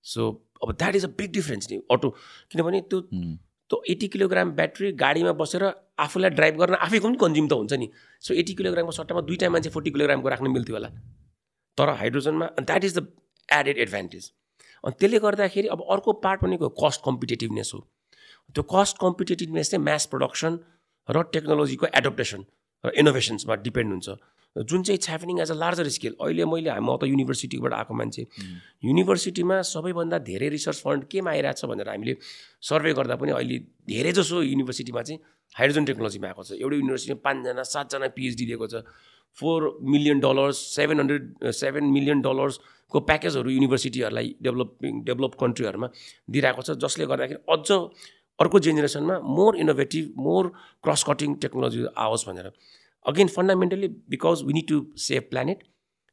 सो 0.05 0.31
अब 0.63 0.73
that 0.73 0.95
is 0.97 1.05
a 1.05 1.09
big 1.19 1.33
difference 1.33 1.71
नि 1.71 1.77
अटो 1.91 2.11
किनभने 2.51 2.81
त्यो 2.91 3.01
त्यो 3.01 3.83
एट्टी 3.91 4.09
किलोग्राम 4.09 4.51
ब्याट्री 4.53 4.93
गाडीमा 5.01 5.33
बसेर 5.41 5.65
आफूलाई 6.01 6.31
ड्राइभ 6.31 6.57
गर्न 6.59 6.75
आफैको 6.75 7.09
पनि 7.09 7.17
कन्ज्युम 7.21 7.49
त 7.49 7.53
हुन्छ 7.53 7.73
नि। 7.73 7.89
सो 8.25 8.35
एट्टी 8.35 8.55
किलोग्रामको 8.61 8.93
सट्टामा 8.93 9.21
दुइटा 9.29 9.51
मान्छे 9.51 9.71
फोर्टी 9.71 9.91
किलोग्रामको 9.91 10.29
राख्नु 10.29 10.51
मिल्थ्यो 10.51 10.77
होला। 10.77 10.89
तर 11.79 11.89
हाइड्रोजनमा 12.01 12.47
that 12.61 12.85
is 12.85 12.99
the 12.99 13.07
added 13.49 13.79
advantage 13.79 14.31
अनि 14.85 14.95
त्यसले 15.01 15.19
गर्दाखेरि 15.21 15.69
अब 15.77 15.85
अर्को 15.91 16.13
पार्ट 16.25 16.43
भनेको 16.43 16.69
कस्ट 16.81 17.01
कम्पिटेटिभनेस 17.05 17.71
हो। 17.75 17.81
त्यो 18.55 18.63
कस्ट 18.75 18.99
कम्पिटेटिभनेस 19.01 19.71
चाहिँ 19.71 19.85
म्यास 19.85 20.07
प्रडक्सन 20.13 20.59
र 21.09 21.23
टेक्नोलोजीको 21.33 21.87
एडप्टेसन 21.95 22.45
र 22.85 22.93
इनोभेसन्समा 23.03 23.55
डिपेन्ड 23.65 23.91
हुन्छ। 23.93 24.09
जुन 24.57 24.83
चाहिँ 24.83 24.97
it's 24.99 25.09
happening 25.09 25.41
as 25.41 25.51
a 25.51 25.55
larger 25.55 25.89
scale 25.89 26.15
अहिले 26.21 26.45
मैले 26.45 26.71
म 26.81 26.97
त 26.99 27.07
युनिभर्सिटीबाट 27.07 27.73
आएको 27.73 27.95
मान्छे। 27.95 28.23
युनिभर्सिटीमा 28.85 29.57
सबैभन्दा 29.63 30.19
धेरै 30.27 30.49
रिसर्च 30.51 30.79
फन्ड 30.85 31.05
केमा 31.07 31.31
आइरहेको 31.31 31.61
छ 31.61 31.71
भनेर 31.71 31.89
हामीले 31.89 32.15
सर्वे 32.59 32.93
गर्दा 32.99 33.15
पनि 33.23 33.31
अहिले 33.31 33.59
धेरै 33.87 34.13
जसो 34.19 34.43
युनिभर्सिटीमा 34.43 35.03
चाहिँ 35.07 35.21
हाइड्रोजन 35.55 35.85
टेक्नोलोजीमा 35.87 36.27
आएको 36.29 36.43
छ। 36.43 36.51
एउटै 36.59 36.77
युनिभर्सिटीमा 36.83 37.19
पाँचजना 37.23 37.63
सातजना 37.63 38.09
पिएचडी 38.19 38.45
दिएको 38.51 38.67
छ। 38.67 38.75
Four 39.39 39.79
million 39.87 40.19
dollars 40.21 40.59
seven 40.75 41.01
hundred 41.01 41.25
seven 41.55 41.85
million 41.95 42.21
डलर्सको 42.21 42.99
प्याकेजहरू 43.07 43.51
युनिभर्सिटीहरूलाई 43.51 44.29
डेभलपिङ 44.43 44.93
डेभलप 45.07 45.33
कन्ट्रीहरूमा 45.39 45.89
दिइरहेको 46.27 46.63
छ। 46.67 46.71
जसले 46.83 47.07
गर्दाखेरि 47.07 47.41
अझ 47.47 47.71
अर्को 48.39 48.59
जेनेरेसनमा 48.67 49.17
more 49.37 49.57
innovative 49.63 50.05
more 50.19 50.45
cross 50.83 51.03
cutting 51.07 51.35
technology 51.39 51.87
आओस् 51.95 52.27
भनेर। 52.29 52.51
Again 53.07 53.29
fundamentally 53.29 53.89
because 54.09 54.45
we 54.45 54.53
need 54.53 54.69
to 54.69 54.81
save 54.97 55.31
planet 55.31 55.63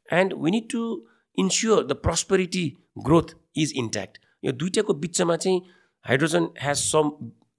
and 0.09 0.33
we 0.33 0.51
need 0.51 0.69
to 0.69 1.03
ensure 1.37 1.83
the 1.83 1.95
prosperity 1.95 2.65
growth 3.03 3.35
is 3.55 3.73
intact 3.83 4.19
यो 4.45 4.51
दुइटाको 4.53 4.93
बिचमा 5.03 5.35
चाहिँ 5.43 5.61
hydrogen 6.05 6.47
has 6.61 6.77
some 6.77 7.09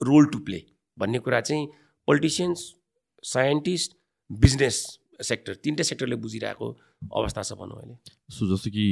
role 0.00 0.26
to 0.32 0.38
play 0.44 0.62
भन्ने 0.98 1.18
कुरा 1.26 1.40
चाहिँ 1.40 1.66
पोलिटिसियन्स 2.08 2.60
साइन्टिस्ट 3.24 3.96
बिजनेस 4.30 4.78
सेक्टर 5.20 5.54
तिनटै 5.64 5.84
सेक्टरले 5.84 6.16
बुझिरहेको 6.16 6.66
अवस्था 7.10 7.42
छ 7.42 7.52
भनौँ 7.58 7.78
अहिले। 7.78 7.94
सो 8.30 8.46
जस्तो 8.48 8.70
कि 8.70 8.84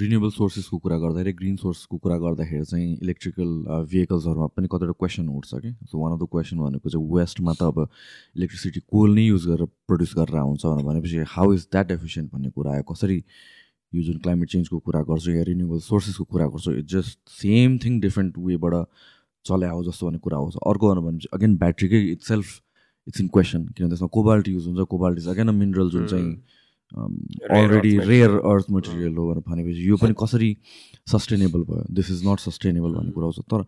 रिन्युएबल 0.00 0.30
सोर्सेसको 0.30 0.78
कुरा 0.78 0.98
गर्दाखेरि 0.98 1.32
ग्रिन 1.38 1.56
सोर्सको 1.56 1.96
कुरा 1.98 2.18
गर्दाखेरि 2.24 2.64
चाहिँ 2.64 2.98
इलेक्ट्रिकल 3.02 3.50
भेहिकल्सहरूमा 3.90 4.46
पनि 4.54 4.68
कतिवटा 4.72 4.94
क्वेसन 4.98 5.28
उठ्छ 5.28 5.54
कि। 5.54 5.70
So 5.90 5.98
one 5.98 6.12
of 6.12 6.18
the 6.22 6.28
question 6.30 6.58
भनेको 6.58 6.88
चाहिँ 6.88 7.06
वेस्टमा 7.14 7.52
त 7.58 7.62
अब 7.74 7.88
इलेक्ट्रिसिटी 8.36 8.80
कोल 8.86 9.14
नै 9.14 9.26
युज 9.26 9.46
गरेर 9.50 9.66
प्रड्युस 9.90 10.14
गरेर 10.18 10.36
आउँछ 10.38 10.66
भनेपछि 10.86 11.24
हाउ 11.34 11.52
इज 11.54 11.66
द्याट 11.72 11.90
एफिसियन्ट 11.98 12.32
भन्ने 12.32 12.50
कुरा 12.54 12.72
आयो। 12.72 12.82
कसरी 12.92 13.18
यो 13.92 14.02
जुन 14.02 14.18
क्लाइमेट 14.24 14.48
चेन्जको 14.48 14.78
कुरा 14.78 15.00
गर्छु 15.04 15.30
या 15.30 15.42
रिन्युएबल 15.44 15.80
सोर्सेसको 15.84 16.24
कुरा 16.24 16.46
गर्छु 16.54 16.72
it's 16.80 16.92
just 16.92 17.18
same 17.42 17.78
thing 17.84 18.00
different 18.00 18.38
वेबाट 18.38 18.74
चले 19.44 19.66
आऊ 19.66 19.82
जस्तो 19.84 20.06
भन्ने 20.06 20.18
कुरा 20.24 20.36
आउँछ। 20.38 20.56
अर्को 20.62 20.94
भनेपछि 20.94 21.28
अगेन 21.34 21.56
ब्याट्रीकै 21.58 22.00
it's 22.12 22.28
self 22.28 22.46
it's 23.08 23.20
in 23.20 23.28
question 23.28 23.64
किनभने 23.66 23.88
त्यसमा 23.90 24.08
कोबाल्ट 24.16 24.48
युज 24.48 24.66
हुन्छ 24.66 24.86
कोबाल्ट 24.90 25.18
इज 25.18 25.28
अगेन 25.28 25.50
मिनरल 25.54 25.90
जुन 25.90 26.06
चाहिँ 26.06 26.30
अलरेडी 27.56 27.92
रेयर 27.98 28.30
अर्थ 28.30 28.66
मटेरियल 28.70 29.14
हो 29.16 29.26
भनेर 29.28 29.42
भनेपछि 29.48 29.88
यो 29.88 29.96
पनि 29.96 30.14
कसरी 30.22 30.50
सस्टेनेबल 31.12 31.62
भयो? 31.68 31.84
दिस 31.90 32.10
इज 32.10 32.26
नट 32.26 32.38
सस्टेनेबल 32.40 32.90
भन्ने 32.94 33.12
कुरा 33.12 33.26
आउँछ। 33.26 33.38
तर 33.52 33.64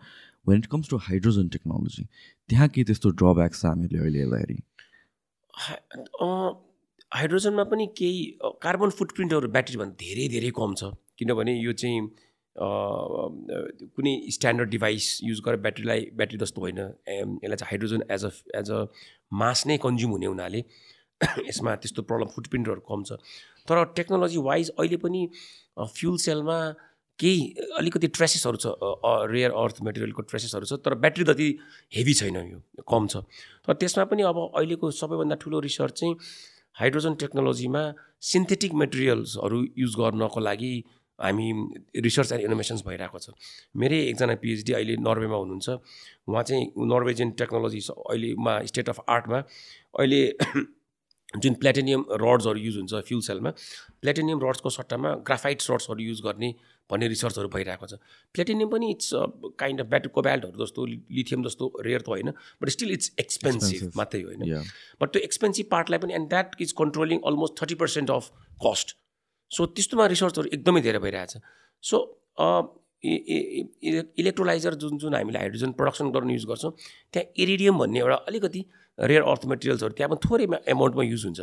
when 0.48 0.58
it 0.58 0.66
comes 0.72 0.88
to 0.90 0.96
hydrogen 1.06 1.48
technology 1.54 2.04
त्यहाँ 2.48 2.68
के 2.68 2.84
त्यस्तो 2.84 3.10
ड्रब्याक 3.22 3.54
छ 3.54 3.64
हामीले 3.64 3.98
अहिले 3.98 4.18
हेर्दाखेरि? 4.18 4.58
हाइड्रोजनमा 7.12 7.64
पनि 7.72 7.86
केही 7.96 8.20
कार्बन 8.62 8.90
फुटप्रिन्टहरू 8.98 9.48
ब्याट्रीभन्दा 9.56 9.96
धेरै 10.04 10.28
धेरै 10.36 10.50
कम 10.60 10.74
छ। 10.74 10.92
किनभने 11.18 11.52
यो 11.60 11.72
चाहिँ 11.72 12.00
कुनै 12.56 14.14
स्ट्यान्डर्ड 14.30 14.70
डिभाइस 14.70 15.18
युज 15.24 15.40
गरेर 15.44 15.60
ब्याट्रीलाई 15.60 16.00
ब्याट्री 16.14 16.38
जस्तो 16.38 16.60
होइन। 16.60 16.78
यसलाई 16.78 17.56
चाहिँ 17.56 17.70
hydrogen 17.70 18.02
as 18.10 18.24
a 18.24 18.30
as 18.58 18.70
a 18.70 18.80
mass 19.42 19.66
नै 19.66 19.76
कन्ज्युम 19.84 20.10
हुने 20.10 20.26
हुनाले 20.26 20.64
यसमा 21.48 21.74
त्यस्तो 21.82 22.02
प्रब्लम 22.02 22.28
फुटप्रिन्टहरू 22.34 22.80
कम 22.88 23.02
छ। 23.04 23.18
तर 23.68 23.84
टेक्नोलोजी 23.96 24.38
वाइज 24.46 24.70
अहिले 24.78 24.96
पनि 25.02 25.22
फ्युल 25.78 26.16
सेलमा 26.26 26.58
केही 27.18 27.42
अलिकति 27.78 28.08
ट्रेसेसहरू 28.14 28.56
छ। 28.62 28.66
रेयर 29.30 29.50
अर्थ 29.58 29.82
मेटेरियलको 29.82 30.22
ट्रेसेसहरू 30.30 30.66
छ। 30.66 30.78
तर 30.84 30.94
ब्याट्री 31.04 31.24
जति 31.24 31.48
हेभी 31.92 32.14
छैन 32.14 32.36
यो 32.36 32.58
कम 32.86 33.06
छ। 33.06 33.22
तर 33.66 33.74
त्यसमा 33.82 34.04
पनि 34.10 34.22
अब 34.30 34.38
अहिलेको 34.46 34.90
सबैभन्दा 34.90 35.36
ठुलो 35.42 35.60
रिसर्च 35.66 36.00
चाहिँ 36.00 36.14
हाइड्रोजन 36.76 37.14
टेक्नोलोजीमा 37.22 37.82
सिन्थेटिक 38.28 38.72
मेटेरियल्सहरू 38.82 39.58
युज 39.78 39.94
गर्नको 39.98 40.40
लागि 40.40 40.74
हामी 41.18 41.46
रिसर्च 41.96 42.32
एन्ड 42.32 42.44
इनोभेसन्स 42.44 42.82
भइरहेको 42.86 43.18
छ। 43.18 43.30
मेरै 43.76 43.98
एकजना 44.10 44.34
पिएचडी 44.42 44.72
अहिले 44.72 44.96
नर्वेमा 44.98 45.36
हुनुहुन्छ। 45.36 45.68
उहाँ 46.28 46.42
चाहिँ 46.42 46.64
नर्वेजियन 46.76 47.30
टेक्नोलोजी 47.38 47.80
अहिलेमा 47.90 48.54
स्टेट 48.70 48.88
अफ 48.88 49.04
आर्टमा। 49.08 49.38
अहिले 49.94 50.22
जुन 51.42 51.54
प्लेटिनियम 51.58 52.04
रड्सहरू 52.22 52.58
युज 52.58 52.76
हुन्छ 52.76 52.94
फ्युल 53.06 53.20
सेलमा 53.26 53.50
प्लेटिनियम 54.02 54.38
रड्सको 54.42 54.70
सट्टामा 54.70 55.10
ग्राफाइट 55.26 55.62
रड्सहरू 55.70 56.02
युज 56.02 56.20
गर्ने 56.22 56.50
भन्ने 56.90 57.08
रिसर्चहरू 57.08 57.48
भइरहेको 57.48 57.86
छ। 57.86 57.98
प्लेटिनियम 58.34 58.68
पनि 58.70 58.90
इट्स 58.90 59.10
काइन्ड 59.58 59.80
अफ 59.80 59.86
ब्याटर 59.86 60.08
कोबाल्टहरू 60.18 60.64
जस्तो 60.64 60.86
लिथियम 60.86 61.44
जस्तो 61.44 61.70
रेयर 61.80 62.00
त 62.00 62.08
होइन 62.08 62.30
बट 62.62 62.68
स्टिल 62.68 62.92
इट्स 62.92 63.12
एक्सपेन्सिभ. 63.20 63.90
मात्रै 63.96 64.22
होइन। 64.22 64.62
बट 65.00 65.08
त्यो 65.10 65.22
एक्सपेन्सिभ 65.22 65.66
पार्टलाई 65.70 65.98
पनि 65.98 66.14
and 66.14 66.28
that 66.28 66.60
is 66.60 66.72
controlling 66.82 67.20
almost 67.26 67.62
thirty 67.62 67.74
percent 67.82 68.10
of 68.10 68.30
cost 68.66 68.96
so 69.54 69.66
त्यस्तोमा 69.74 70.06
रिसर्चहरू 70.14 70.48
एकदमै 70.56 70.80
धेरै 70.86 71.00
भइरहेछ। 71.04 71.32
सो 71.84 71.96
इलेक्ट्रोलाइजर 73.04 74.74
जुन 74.82 74.98
जुन 74.98 75.14
हामीले 75.14 75.38
हाइड्रोजन 75.38 75.72
प्रडक्सन 75.78 76.10
गर्न 76.10 76.30
युज 76.30 76.44
गर्छौँ 76.50 76.72
त्यहाँ 77.12 77.26
इरिडियम 77.42 77.78
भन्ने 77.78 77.98
एउटा 78.00 78.16
अलिकति 78.28 78.60
रेयर 78.98 79.22
अर्थ 79.22 79.44
मेटेरियल्सहरू 79.52 79.92
त्यहाँ 79.98 80.10
पनि 80.10 80.20
थोरै 80.24 80.46
एमाउन्टमा 80.72 81.02
युज 81.04 81.24
हुन्छ। 81.24 81.40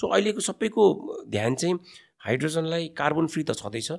सो 0.00 0.04
अहिलेको 0.08 0.40
सबैको 0.40 0.82
ध्यान 1.30 1.54
चाहिँ 1.54 1.74
हाइड्रोजनलाई 2.26 2.88
कार्बन 2.98 3.26
फ्री 3.32 3.42
त 3.44 3.54
छँदैछ 3.54 3.90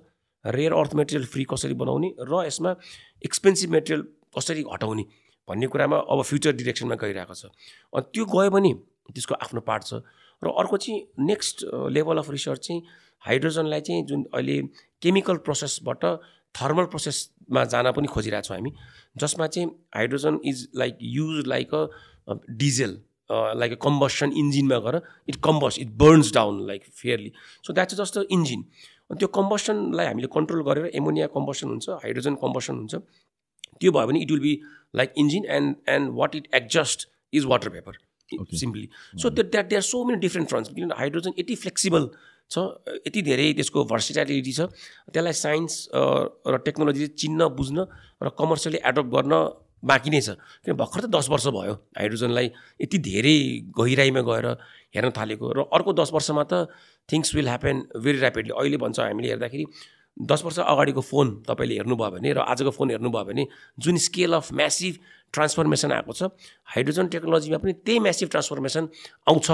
रेयर 0.46 0.74
अर्थ 0.74 0.94
मेटेरियल 1.00 1.26
फ्री 1.34 1.44
कसरी 1.50 1.74
बनाउने 1.80 2.10
र 2.20 2.44
यसमा 2.46 2.72
एक्सपेन्सिभ 3.26 3.70
मेटेरियल 3.72 4.02
कसरी 4.36 4.64
हटाउने 4.74 5.06
भन्ने 5.48 5.68
कुरामा 5.72 5.98
अब 6.12 6.22
फ्युचर 6.22 6.52
डिरेक्सनमा 6.60 6.96
गइरहेको 7.02 7.34
छ। 7.34 7.46
अनि 7.94 8.06
त्यो 8.14 8.26
गयो 8.26 8.50
भने 8.52 8.74
त्यसको 9.14 9.34
आफ्नो 9.40 9.62
पार्ट 9.64 9.84
छ। 9.88 10.04
र 10.44 10.52
अर्को 10.52 10.78
चाहिँ 10.84 11.00
नेक्स्ट 11.32 11.66
लेभल 11.96 12.18
अफ 12.18 12.30
रिसर्च 12.30 12.60
चाहिँ 12.68 12.82
हाइड्रोजनलाई 13.26 13.82
चाहिँ 13.82 14.06
जुन 14.06 14.24
अहिले 14.34 14.62
केमिकल 15.02 15.38
प्रोसेसबाट 15.46 16.06
थर्मल 16.56 16.86
प्रोसेसमा 16.92 17.64
जान 17.74 17.92
पनि 17.92 18.08
खोजिरहेको 18.08 18.48
छौँ 18.48 18.58
हामी 18.58 18.72
जसमा 19.18 19.48
चाहिँ 19.48 19.68
hydrogen 19.96 20.40
is 20.46 20.68
like 20.76 20.98
use 21.18 21.48
like 21.48 21.74
a 21.76 22.34
diesel 22.64 22.94
like 23.32 23.72
a 23.72 23.76
combustion 23.84 24.32
इन्जिनमा 24.38 24.78
गएर 24.86 25.02
it 25.30 25.36
combust 25.44 25.80
it 25.80 25.90
burns 26.02 26.34
down 26.34 26.66
like 26.68 26.84
fairly. 26.94 27.32
So 27.64 27.74
that's 27.74 27.96
just 28.02 28.18
a 28.18 28.24
engine. 28.32 28.62
अनि 29.12 29.18
त्यो 29.20 29.28
कम्बसनलाई 29.38 30.06
हामीले 30.06 30.28
कन्ट्रोल 30.34 30.64
गरेर 30.64 30.86
एमोनिया 30.96 31.28
कम्बसन 31.36 31.68
हुन्छ 31.70 31.90
हाइड्रोजन 32.04 32.36
कम्बसन 32.44 32.76
हुन्छ 32.76 32.96
त्यो 33.80 33.92
भयो 33.92 34.08
भने 34.08 34.20
it 34.22 34.32
will 34.32 34.40
be 34.42 34.54
like 34.96 35.14
engine 35.18 35.46
and 35.58 35.76
and 35.90 36.10
what 36.20 36.36
it 36.36 36.48
adjust 36.54 37.08
is 37.34 37.46
water 37.46 37.70
paper. 37.70 37.98
Simply. 38.30 38.88
So 39.22 39.30
that 39.30 39.52
that 39.52 39.68
there 39.70 39.82
so 39.82 40.04
many 40.06 40.20
different 40.22 40.50
fronts 40.50 40.74
किन 40.76 40.92
हाइड्रोजन 40.98 41.34
यति 41.40 41.56
फ्लेक्सिबल 41.56 42.10
छ। 42.52 42.56
यति 43.08 43.22
धेरै 43.22 43.48
त्यसको 43.58 43.80
भर्सिटालिटी 43.86 44.54
छ। 44.54 44.62
त्यसलाई 45.12 45.34
साइन्स 45.34 45.74
र 45.94 46.56
टेक्नोलोजी 46.66 47.08
चिन्न 47.18 47.42
बुझ्न 47.58 47.78
र 48.24 48.28
कमर्सियली 48.38 48.80
एडप्ट 48.86 49.10
गर्न 49.12 49.34
बाँकी 49.84 50.10
नै 50.10 50.22
छ। 50.22 50.30
किन 50.66 50.74
भर्खर 50.78 51.02
त 51.06 51.08
दस 51.14 51.30
वर्ष 51.30 51.48
भयो 51.54 51.74
हाइड्रोजनलाई 51.98 52.48
यति 52.82 52.98
धेरै 53.06 53.38
गहिराइमा 53.78 54.22
गएर 54.26 54.48
हेर्न 54.96 55.10
थालेको 55.14 55.46
र 55.52 55.60
अर्को 55.70 55.92
दस 55.94 56.10
वर्षमा 56.14 56.44
त 56.50 56.70
things 57.10 57.36
will 57.36 57.48
happen 57.50 57.76
very 58.02 58.18
rapidly 58.18 58.54
अहिले 58.56 58.78
भन्छ 58.82 58.98
हामीले 59.00 59.30
हेर्दाखेरि 59.30 59.66
दस 60.18 60.42
वर्ष 60.48 60.58
अगाडिको 60.64 61.02
फोन 61.02 61.28
तपाईँले 61.46 61.76
हेर्नुभयो 61.76 62.10
भने 62.16 62.30
र 62.34 62.40
आजको 62.48 62.72
फोन 62.72 62.88
हेर्नुभयो 62.96 63.24
भने 63.30 63.44
जुन 63.78 63.98
स्केल 64.00 64.34
अफ 64.40 64.54
म्यासिभ 64.56 64.94
ट्रान्सफर्मेसन 65.34 65.92
आएको 65.92 66.14
छ 66.16 66.32
हाइड्रोजन 66.72 67.06
टेक्नोलोजीमा 67.12 67.58
पनि 67.60 67.74
त्यही 67.84 68.00
म्यासिभ 68.00 68.28
ट्रान्सफर्मेसन 68.32 68.84
आउँछ। 69.28 69.48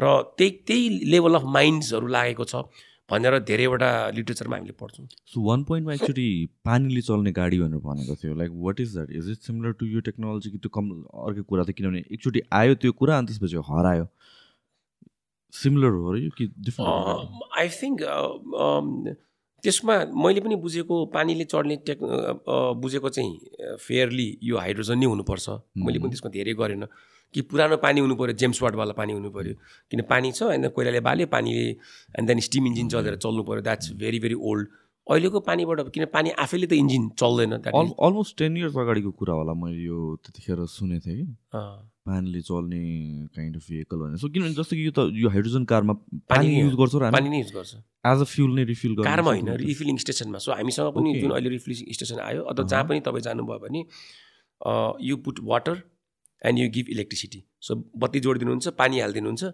र 0.00 0.04
त्यही 0.38 0.50
त्यही 0.66 1.10
लेभल 1.10 1.34
अफ 1.34 1.44
माइन्ड्सहरू 1.56 2.06
लागेको 2.16 2.44
छ 2.44 2.62
भनेर 3.10 3.38
धेरैवटा 3.48 3.90
लिटरेचरमा 4.14 4.56
हामीले 4.56 4.72
पढ्छौँ। 4.80 5.06
सो 5.26 5.42
वान 5.42 5.62
पोइन्टमा 5.64 5.92
एकचोटि 5.94 6.28
पानीले 6.64 7.00
चल्ने 7.02 7.32
गाडी 7.38 7.58
भनेर 7.58 7.80
भनेको 7.84 8.14
थियो। 8.22 8.34
Like 8.40 8.50
what 8.66 8.80
is 8.80 8.92
that 8.94 9.10
is 9.20 9.30
it 9.30 9.38
similar 9.48 9.72
to 9.80 9.86
यो 9.86 10.00
टेक्नोलोजी 10.08 10.50
कि 10.50 10.58
त्यो 10.58 10.70
कम 10.74 10.90
अर्को 11.24 11.42
कुरा 11.42 11.64
त 11.64 11.70
किनभने 11.78 12.04
एकचोटि 12.12 12.40
आयो 12.52 12.74
त्यो 12.82 12.92
कुरा 13.00 13.18
अनि 13.18 13.26
त्यसपछि 13.26 13.64
हरायो। 13.70 14.06
सिमिलर 15.52 15.92
हो 15.96 16.12
र 16.12 16.18
यो 16.18 16.30
कि 16.36 16.46
डिफ्रेन्ट 16.68 17.56
आई 17.58 17.68
थिङ्क 17.80 17.98
त्यसमा 19.64 19.94
मैले 20.14 20.40
पनि 20.40 20.56
बुझेको 20.62 20.94
पानीले 21.14 21.44
चढ्ने 21.50 21.76
टेक 21.88 21.98
बुझेको 22.82 23.08
चाहिँ 23.08 23.76
फेयरली 23.86 24.28
यो 24.42 24.56
हाइड्रोजन 24.58 24.98
नै 24.98 25.06
हुनुपर्छ। 25.06 25.46
मैले 25.80 25.98
पनि 25.98 26.10
त्यसमा 26.12 26.30
धेरै 26.36 26.54
गरेन। 26.60 26.84
कि 27.34 27.40
पुरानो 27.50 27.76
पानी 27.78 28.00
हुनु 28.00 28.14
पऱ्यो 28.16 28.34
जेम्स 28.40 28.62
वाटवाला 28.62 28.92
पानी 28.98 29.12
हुनु 29.12 29.30
पऱ्यो 29.30 29.54
किन 29.90 30.02
पानी 30.10 30.32
छ? 30.32 30.42
होइन 30.42 30.68
कोइलाले 30.70 31.00
बाल्यो 31.08 31.26
पानीले 31.28 31.66
एन्ड 32.18 32.26
देन 32.28 32.40
स्टिम 32.48 32.66
इन्जिन 32.66 32.88
चलेर 32.88 33.16
चल्नु 33.24 33.42
पऱ्यो 33.48 33.62
द्याट्स 33.62 33.92
भेरी 34.00 34.18
भेरी 34.20 34.36
ओल्ड 34.50 34.66
अहिलेको 35.06 35.40
पानीबाट 35.40 35.78
किन 35.92 36.04
पानी 36.14 36.30
आफैले 36.44 36.66
त 36.66 36.72
इन्जिन 36.84 37.08
चल्दैन 37.20 37.52
अलमोस्ट 37.68 38.38
टेन 38.38 38.56
इयर्स 38.56 38.76
अगाडिको 38.76 39.10
कुरा 39.20 39.34
होला 39.34 39.54
मैले 39.60 39.84
यो 39.84 39.98
त्यतिखेर 40.24 40.64
सुनेको 40.68 41.04
थिएँ 41.04 41.16
कि। 41.18 41.26
पानीले 42.08 42.40
चल्ने 42.40 42.80
काइन्ड 43.36 43.56
अफ 43.56 43.64
भेहिकल 43.68 43.96
भनेर। 44.00 44.16
सो 44.16 44.28
किनभने 44.28 44.54
जस्तो 44.56 44.76
कि 44.76 44.84
यो 44.84 44.92
त 44.96 45.12
यो 45.12 45.28
हाइड्रोजन 45.28 45.64
कारमा 45.68 45.94
पानी 46.28 46.48
युज। 46.60 46.74
गर्छौँ 46.80 47.00
र 47.00 47.10
पानी 47.12 47.28
नै 47.28 47.38
युज 47.38 47.52
गर्छ। 47.56 47.72
एज 47.76 48.20
अ 48.20 48.24
फ्युल 48.24 48.50
नै 48.56 48.64
रिफिल 48.72 48.92
गर्छ 48.96 49.08
कारमा 49.08 49.30
होइन 49.32 49.48
रिफिलिङ 49.64 49.96
स्टेसनमा 50.04 50.38
सो 50.44 50.52
हामीसँग 50.52 50.88
पनि. 50.96 51.20
जुन 51.20 51.30
अहिले 51.36 51.48
रिफिलिङ 51.56 51.92
स्टेसन 51.92 52.20
आयो 52.28 52.42
अथवा 52.44 52.64
जहाँ 52.64 52.84
पनि 52.88 53.00
तपाईँ 53.04 53.24
जानुभयो 53.28 53.58
भने 53.64 53.80
you 55.04 55.16
put 55.24 55.40
water 55.44 55.76
and 56.42 56.58
you 56.58 56.68
give 56.70 56.86
electricity 56.90 57.40
so 57.60 57.74
बत्ती 57.96 58.20
जोडिदिनुहुन्छ 58.20 58.68
पानी 58.78 59.00
हालिदिनुहुन्छ 59.00 59.44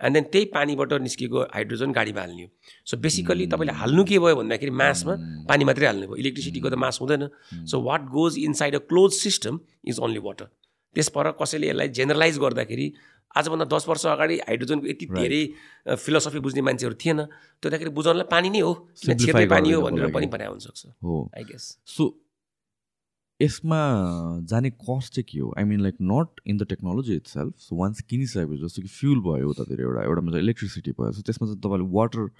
एन्ड 0.00 0.14
देन 0.14 0.24
त्यही 0.32 0.44
पानीबाट 0.54 0.92
निस्केको 1.02 1.40
हाइड्रोजन 1.54 1.92
गाडीमा 1.92 2.20
हाल्ने 2.20 2.42
हो। 2.42 2.50
सो 2.86 2.96
बेसिकली 3.02 3.46
तपाईँले 3.50 3.74
हाल्नु 3.74 4.04
के 4.04 4.18
भयो 4.18 4.36
भन्दाखेरि 4.36 4.70
मासमा 4.70 5.14
पानी 5.48 5.64
मात्रै 5.66 5.86
हाल्नु 5.86 6.06
भयो। 6.06 6.16
इलेक्ट्रिसिटीको 6.22 6.68
त 6.70 6.74
मास 6.78 6.98
हुँदैन। 7.02 7.28
So 7.66 7.80
what 7.82 8.02
goes 8.14 8.38
inside 8.38 8.74
a 8.74 8.82
close 8.86 9.12
system 9.18 9.60
is 9.90 9.98
only 9.98 10.22
water 10.22 10.46
त्यसपर 10.94 11.30
कसैले 11.42 11.68
यसलाई 11.68 11.88
जेनरलाइज 11.98 12.38
गर्दाखेरि 12.38 12.86
आजभन्दा 13.36 13.64
दस 13.74 13.84
वर्ष 13.88 14.06
अगाडि 14.06 14.36
हाइड्रोजनको 14.46 14.86
यति. 14.86 15.06
धेरै 15.08 15.42
फिलोसफी 15.98 16.38
बुझ्ने 16.46 16.62
मान्छेहरू 16.62 16.96
थिएन। 17.02 17.18
त्यो 17.58 17.66
हुँदाखेरि 17.66 17.90
बुझाउनलाई 17.98 18.28
पानी 18.30 18.48
नै 18.50 18.60
हो। 18.60 18.72
पानी 19.50 19.70
हो 19.72 19.82
भनेर 19.82 20.10
पनि। 20.14 20.26
भने 20.32 20.46
हुनसक्छ 20.46 20.86
हो। 21.02 21.14
आई 21.36 21.44
गेस 21.50 21.64
सो 21.86 22.04
यसमा 23.40 23.80
जाने 24.50 24.70
कस्ट 24.70 25.14
चाहिँ 25.14 25.24
के 25.30 25.38
हो? 25.38 25.54
I 25.58 25.64
mean 25.64 25.80
like 25.80 25.96
not 26.02 26.40
in 26.46 26.58
the 26.58 26.66
technology 26.68 27.14
itself 27.26 27.54
so 27.60 27.76
once 27.76 28.00
किनिसकेपछि 28.10 28.62
जस्तो 28.62 28.82
कि 28.82 28.88
फ्युल 28.88 29.20
भयो 29.26 29.50
उतातिर 29.50 29.80
एउटा 29.80 30.02
एउटामा 30.04 30.30
चाहिँ 30.32 30.42
इलेक्ट्रिसिटी 30.44 30.90
भयो। 31.00 31.12
सो 31.12 31.22
त्यसमा 31.22 31.46
चाहिँ 31.48 31.60
तपाईँले 31.60 31.86
वाटर 31.94 32.30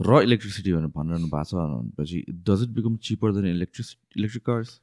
र 0.00 0.20
इलेक्ट्रिसिटी 0.22 0.72
भनेर 0.72 0.92
भनिरहनु 0.96 1.26
भएको 1.32 1.44
छ। 1.44 1.54
भनेपछि 1.54 2.24
does 2.44 2.62
it 2.62 2.76
become 2.76 2.96
cheaper 3.08 3.32
than 3.34 3.46
electric 3.54 3.96
electric 4.16 4.44
cars 4.46 4.80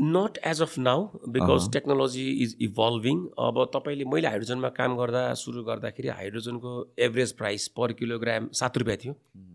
not 0.00 0.38
as 0.46 0.62
of 0.62 0.78
now 0.78 1.06
because. 1.30 1.70
Technology 1.72 2.28
is 2.44 2.56
evolving 2.62 3.18
अब 3.38 3.64
तपाईँले 3.74 4.04
मैले 4.10 4.28
हाइड्रोजनमा 4.28 4.68
काम 4.80 4.96
गर्दा 4.96 5.22
सुरु 5.38 5.62
गर्दाखेरि 5.64 6.08
हाइड्रोजनको 6.08 6.72
एभरेज 7.06 7.32
प्राइस 7.38 7.68
पर 7.76 7.92
किलोग्राम 8.00 8.48
सात 8.60 8.78
रुपियाँ 8.78 8.98
थियो। 9.04 9.12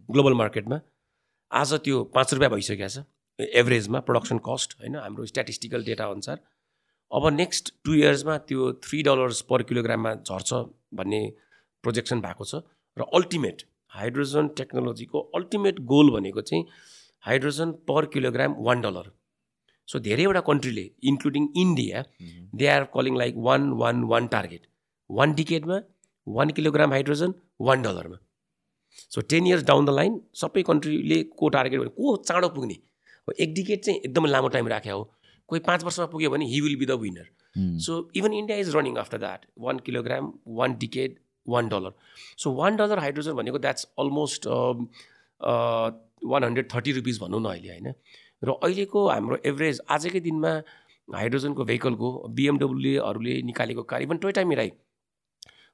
ग्लोबल 0.09 0.33
मार्केटमा 0.41 0.79
आज 1.51 1.73
त्यो 1.83 2.03
पाँच 2.15 2.33
रुपियाँ 2.33 2.51
भइसकेको 2.51 2.87
छ। 2.87 3.03
एभरेजमा 3.39 3.99
प्रडक्सन 4.01 4.37
कस्ट 4.47 4.75
होइन? 4.79 4.95
हाम्रो 4.95 5.25
स्ट्याटिस्टिकल 5.25 5.83
डेटा 5.83 6.05
अनुसार। 6.07 6.39
अब 7.11 7.27
नेक्स्ट 7.33 7.73
टु 7.85 7.93
इयर्समा 7.93 8.37
त्यो 8.49 8.71
थ्री 8.83 9.01
डलर्स 9.03 9.41
पर 9.49 9.63
किलोग्राममा 9.69 10.13
झर्छ 10.15 10.53
भन्ने 10.99 11.21
प्रोजेक्सन 11.83 12.21
भएको 12.21 12.45
छ। 12.45 12.61
र 12.97 13.05
अल्टिमेट 13.13 13.63
हाइड्रोजन 13.91 14.47
टेक्नोलोजीको 14.57 15.19
अल्टिमेट 15.35 15.79
गोल 15.91 16.11
भनेको 16.11 16.41
चाहिँ 16.41 16.65
hydrogen 17.23 17.71
per 17.87 18.05
kilogram 18.13 18.55
one 18.59 18.81
dollar 18.81 19.11
so 19.87 19.99
धेरैवटा 19.99 20.41
कन्ट्रीले 20.49 20.83
including 21.11 21.47
India 21.57 22.03
they 22.55 22.67
are 22.67 22.83
calling 22.95 23.17
like 23.17 23.35
one 23.47 23.69
one 23.79 24.03
one 24.11 24.27
target 24.35 24.67
one 25.09 25.33
डिकेटमा 25.33 25.79
one 26.27 26.49
kilogram 26.59 26.91
hydrogen 26.91 27.33
one 27.61 27.81
डलरमा 27.81 28.19
so 29.15 29.21
ten 29.31 29.47
years 29.47 29.63
down 29.65 29.85
the 29.85 29.95
line 29.99 30.21
सबै 30.41 30.63
कन्ट्रीले 30.69 31.23
को 31.39 31.49
target 31.49 31.87
को 31.97 32.15
चाँडो 32.29 32.49
पुग्ने? 32.49 32.77
एक 33.31 33.53
डिकेट 33.53 33.83
चाहिँ 33.85 33.99
एकदमै 33.99 34.29
लामो 34.29 34.47
टाइम 34.49 34.67
राख्या 34.67 34.93
हो। 34.93 35.03
कोही 35.49 35.61
पाँच 35.67 35.83
वर्षमा 35.83 36.05
पुग्यो 36.05 36.29
भने 36.29 36.45
he 36.45 36.61
will 36.61 36.75
be 36.79 36.85
the 36.85 36.99
winner 37.01 37.27
so 37.85 38.09
even 38.15 38.33
India 38.33 38.57
is 38.57 38.75
running 38.75 38.97
after 38.97 39.17
that 39.17 39.45
one 39.59 39.79
kilogram 39.85 40.33
one 40.59 40.77
decade 40.79 41.15
one 41.47 41.69
dollar 41.69 41.93
so 42.37 42.51
one 42.55 42.75
dollar 42.75 42.99
hydrogen 42.99 43.33
भनेको 43.33 43.59
that's 43.59 43.87
almost 43.99 44.47
one 46.31 46.43
hundred 46.43 46.67
thirty 46.75 46.91
rupees 46.91 47.21
भनौँ 47.21 47.41
न 47.41 47.45
अहिले 47.45 47.69
होइन? 47.69 47.93
र 48.43 48.49
अहिलेको 48.63 49.07
हाम्रो 49.09 49.37
एभरेज 49.45 49.81
आजकै 49.89 50.19
दिनमा 50.19 50.51
हाइड्रोजनको 51.07 51.63
भेहिकलको 51.65 52.11
बिएमडब्ल्युलेहरूले 52.37 53.41
निकालेको 53.43 53.83
car 53.83 54.01
even 54.01 54.17
Toyota 54.17 54.43
Mirai 54.45 54.71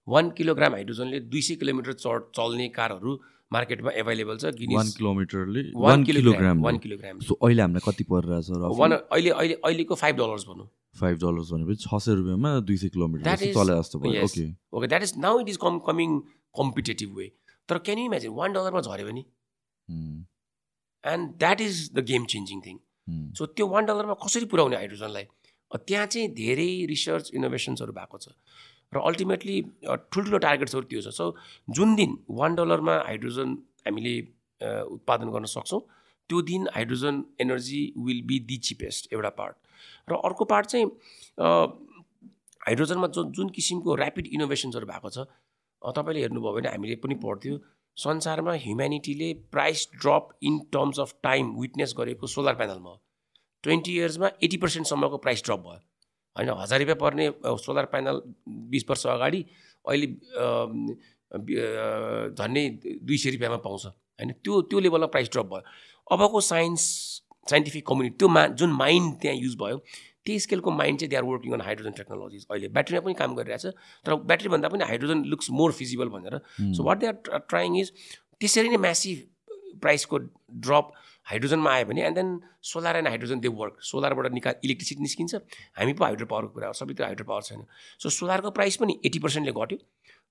one 0.07 0.29
kilogram 0.37 0.73
हाइड्रोजनले 0.73 1.19
दुई 1.33 1.41
सय 1.41 1.55
किलोमिटर 1.61 1.93
चढ 1.93 2.21
चल्ने 2.35 2.67
कारहरू 2.77 3.11
मार्केटमा 3.51 3.91
एभाइलेबल 4.01 4.37
छ 4.37 4.45
one 4.73 4.87
किलोमिटरले 4.97 5.61
one 5.61 5.81
one 5.83 6.03
kilogram 6.05 6.61
one 6.63 6.77
kilogram 6.85 7.19
so 7.27 7.33
अहिले 7.35 7.61
हामीलाई 7.61 7.83
कति 7.85 8.03
परिरहेछ 8.11 8.49
वान 8.79 8.93
र 8.93 8.97
अहिले 9.11 9.29
अहिले 9.29 9.55
अहिलेको 9.63 9.95
फाइभ 9.95 10.15
डलर्स 10.17 10.45
भनौँ। 10.47 10.67
फाइभ 10.99 11.17
डलर्स 11.23 11.51
भनेपछि 11.51 11.83
छ 11.83 12.01
सय 12.05 12.15
रुपियाँमा 12.15 12.51
दुई 12.67 12.77
सय 12.77 12.89
किलोमिटर 12.95 13.35
चले 13.37 13.77
जस्तो 13.79 13.99
भयो. 13.99 14.23
Okay 14.25 14.45
okay 14.77 14.87
that 14.87 15.03
is 15.03 15.13
now 15.19 15.39
it 15.39 15.49
is 15.49 15.57
come 15.63 15.79
coming 15.87 16.19
competitive 16.55 17.15
way 17.17 17.31
तर 17.69 17.77
क्यान 17.85 17.97
यु 17.99 18.05
इमेजिन 18.05 18.31
वान 18.41 18.53
डलरमा 18.53 18.81
झऱ्यो 18.81 19.05
भने? 19.07 19.23
And 21.03 21.23
that 21.39 21.61
is 21.61 21.89
the 21.93 22.05
game 22.11 22.25
changing 22.35 22.61
thing 22.67 22.77
so 23.37 23.45
त्यो 23.45 23.67
वान 23.67 23.85
डलरमा 23.85 24.15
कसरी 24.25 24.45
पुऱ्याउने 24.51 24.75
हाइड्रोजनलाई 24.75 25.25
त्यहाँ 25.71 26.05
चाहिँ 26.07 26.27
धेरै 26.35 26.71
रिसर्च 26.89 27.31
इनोभेसन्सहरू 27.35 27.93
भएको 27.93 28.17
छ। 28.17 28.27
र 28.93 29.01
अल्टिमेटली 29.09 29.61
ठुल्ठुलो 29.83 30.37
टार्गेट्सहरू 30.47 30.85
त्यो 30.89 31.01
छ। 31.01 31.13
सो 31.13 31.35
जुन 31.69 31.95
दिन 31.95 32.17
वान 32.31 32.55
डलरमा 32.55 32.95
हाइड्रोजन 33.07 33.57
हामीले 33.87 34.15
उत्पादन 34.95 35.31
गर्न 35.31 35.45
सक्छौँ 35.53 35.81
त्यो 36.29 36.41
दिन 36.49 36.67
hydrogen 36.75 37.23
energy 37.41 37.81
will 38.05 38.21
be 38.27 38.39
the 38.49 38.57
cheapest 38.67 39.13
एउटा 39.13 39.29
पार्ट 39.39 39.55
र 40.09 40.21
अर्को 40.25 40.45
पार्ट 40.51 40.65
चाहिँ 40.67 40.85
हाइड्रोजनमा 42.67 43.07
जो 43.15 43.23
जुन 43.37 43.49
किसिमको 43.55 43.95
ऱ्यापिड 43.95 44.27
इनोभेसन्सहरू 44.33 44.85
भएको 44.87 45.09
छ 45.09 45.25
तपाईँले 45.81 46.21
हेर्नुभयो 46.21 46.53
भने 46.53 46.69
हामीले 46.69 46.95
पनि 47.03 47.15
पढ्थ्यो 47.23 47.57
संसारमा 47.97 48.53
ह्युम्यानिटीले 48.61 49.33
price 49.51 49.87
drop 49.95 50.29
in 50.43 50.57
terms 50.73 50.99
of 50.99 51.13
time 51.23 51.51
witness 51.59 51.93
गरेको 51.97 52.27
सोलर 52.27 52.55
प्यानलमा 52.61 52.93
ट्वेन्टी 53.63 53.91
इयर्समा 53.97 54.31
एटी 54.43 54.57
पर्सेन्टसम्मको 54.63 55.17
प्राइस 55.25 55.43
ड्रप 55.45 55.59
भयो। 55.59 55.79
होइन 56.35 56.49
हजार 56.61 56.79
रुपियाँ 56.79 56.97
पर्ने 57.01 57.29
सोलर 57.65 57.85
प्यानल 57.91 58.21
बिस 58.71 58.89
वर्ष 58.89 59.05
अगाडि 59.07 59.41
अहिले 59.85 60.07
झन्डै 62.39 62.63
दुई 63.03 63.17
सय 63.17 63.29
रुपियाँमा 63.31 63.57
पाउँछ 63.67 63.85
होइन? 63.85 64.31
त्यो 64.43 64.61
त्यो 64.61 64.79
लेभलमा 64.79 65.07
प्राइस 65.13 65.29
ड्रप 65.31 65.45
भयो। 65.45 65.63
अबको 66.11 66.41
साइन्स 66.41 66.81
साइन्टिफिक 67.47 67.87
कम्युनिटी 67.87 68.15
त्यो 68.19 68.27
मा 68.29 68.45
जुन 68.59 68.71
माइन्ड 68.73 69.15
त्यहाँ 69.21 69.37
युज 69.37 69.55
भयो 69.61 69.77
त्यही 70.25 70.39
स्केलको 70.39 70.71
माइन्ड 70.71 70.99
चाहिँ 70.99 71.09
they 71.09 71.15
are 71.15 71.23
working 71.23 71.53
on 71.53 71.61
hydrogen 71.61 71.91
technologies 71.97 72.45
अहिले। 72.51 72.67
ब्याट्रीमा 72.67 73.01
पनि 73.05 73.13
काम 73.13 73.35
गरिरहेछ 73.35 73.65
तर 74.05 74.15
ब्याट्रीभन्दा 74.31 74.69
पनि 74.69 74.83
हाइड्रोजन 74.83 75.23
लुक्स 75.33 75.49
मोर 75.51 75.71
फिजिबल 75.79 76.09
भनेर। 76.09 76.39
So 76.73 76.83
what 76.83 76.97
they 76.99 77.07
are 77.07 77.39
trying 77.49 77.77
is 77.79 77.91
त्यसरी 78.39 78.69
नै 78.69 78.77
म्यासिभ 78.77 79.17
प्राइसको 79.81 80.17
ड्रप 80.17 80.91
हाइड्रोजनमा 81.25 81.71
आयो 81.73 81.85
भने 81.85 82.01
and 82.07 82.15
then 82.15 82.29
solar 82.71 82.95
and 82.97 83.07
hydrogen 83.07 83.39
they 83.39 83.47
work 83.61 83.77
सोलरबाट 83.91 84.31
निकाल 84.33 84.55
इलेक्ट्रिसिटी 84.63 85.01
निस्किन्छ। 85.01 85.35
हामी 85.79 85.93
पो 85.93 86.03
हाइड्रो 86.03 86.25
पावरको 86.33 86.53
कुरा 86.53 86.67
हो 86.67 86.73
सबैतिर 86.81 87.05
हाइड्रो 87.05 87.25
पावर 87.25 87.41
छैन। 87.49 87.65
सो 87.99 88.09
सोलरको 88.19 88.51
प्राइस 88.59 88.75
पनि 88.83 88.99
एट्टी 89.05 89.19
पर्सेन्टले 89.25 89.53
घट्यो। 89.61 89.77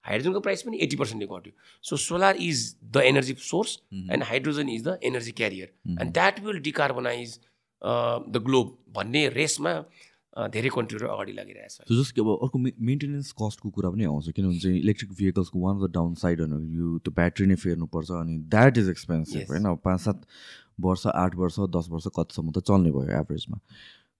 हाइड्रोजनको 0.04 0.40
प्राइस 0.46 0.62
पनि 0.62 0.78
एट्टी 0.86 0.96
पर्सेन्टले 0.96 1.26
घट्यो। 1.26 1.52
So 1.84 1.96
solar 2.06 2.36
is 2.46 2.64
the 2.84 3.02
energy 3.10 3.34
source 3.42 3.78
and 3.92 4.22
hydrogen 4.30 4.68
is 4.68 4.88
the 4.88 4.98
energy 5.10 5.32
carrier 5.42 6.00
and 6.00 6.12
that 6.12 6.40
will 6.46 6.58
decarbonize 6.70 7.38
the 7.82 8.42
globe 8.46 8.76
भन्ने 8.96 9.28
रेसमा 9.36 9.78
अ, 10.36 10.46
धेरै 10.50 10.70
कन्ट्रीहरू 10.74 11.06
अगाडि 11.14 11.32
लागिरहेछ। 11.32 11.72
सो 11.72 11.94
जस्तो 11.94 12.14
कि 12.14 12.20
अब 12.20 12.28
अर्को 12.42 12.58
मेन्टेनेन्स 12.58 13.30
कस्टको 13.40 13.70
कुरा 13.70 13.90
पनि 13.90 14.04
आउँछ 14.04 14.30
किनभने 14.36 14.58
चाहिँ 14.60 14.78
इलेक्ट्रिक 14.78 15.12
भेहिकल्सको 15.18 15.58
one 15.60 15.76
of 15.76 15.82
the 15.82 15.90
down 15.94 16.14
side 16.22 16.40
यो 16.78 16.98
त्यो 16.98 17.12
ब्याट्री 17.14 17.46
नै 17.46 17.54
फेर्नुपर्छ 17.64 18.10
अनि 18.10 18.38
द्याट 18.54 18.78
इज 18.78 18.88
एक्सपेन्सिभ. 18.90 19.46
होइन? 19.50 19.74
पाँच 19.84 20.00
सात 20.00 20.26
वर्ष 20.80 21.06
आठ 21.14 21.34
वर्ष 21.36 21.58
दस 21.76 21.88
वर्ष 21.90 22.06
कतिसम्म 22.18 22.50
त 22.50 22.58
चल्ने 22.68 22.90
भयो 22.92 23.18
एभरेजमा। 23.20 23.58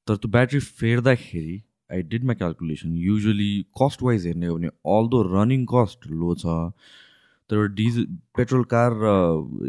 तर 0.09 0.17
त्यो 0.17 0.31
battery 0.31 0.61
फेर्दाखेरि 0.81 1.63
I 1.93 2.03
did 2.13 2.25
my 2.25 2.35
calculation 2.35 2.97
usually 3.07 3.53
cost 3.83 4.03
wise 4.03 4.27
हेर्ने 4.27 4.47
हो 4.47 4.57
भने 4.57 4.69
अल 4.97 5.09
दो 5.09 5.23
रनिङ 5.33 5.65
कस्ट 5.73 6.07
लो 6.11 6.35
छ 6.35 6.71
तर 7.51 7.67
डिजल 7.77 8.05
पेट्रोल 8.37 8.65
कार 8.73 8.93
र 9.01 9.11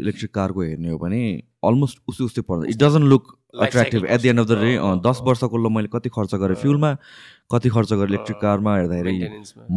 इलेक्ट्रिक 0.00 0.32
कारको 0.34 0.62
हेर्ने 0.62 0.90
हो 0.90 0.98
भने 0.98 1.22
अलमोस्ट 1.64 1.98
उस्तै 2.08 2.24
उस्तै 2.24 2.42
पर्छ। 2.48 2.68
It 2.70 2.76
doesn't 2.82 3.04
look 3.12 3.24
attractive 3.64 4.04
at 4.04 4.20
the 4.20 4.26
end 4.26 4.40
of 4.40 4.46
the 4.46 4.58
day 4.60 4.72
दस 5.04 5.20
अँ, 5.20 5.26
वर्षको 5.26 5.56
ल 5.56 5.72
मैले 5.72 5.88
कति 5.92 6.08
खर्च 6.16 6.34
गरेँ 6.34 6.56
फ्युलमा 6.62 6.94
कति 7.52 7.68
खर्च 7.76 7.92
गरेँ 7.92 8.08
इलेक्ट्रिक 8.08 8.38
कारमा 8.40 8.76
हेर्दाखेरि 8.76 9.28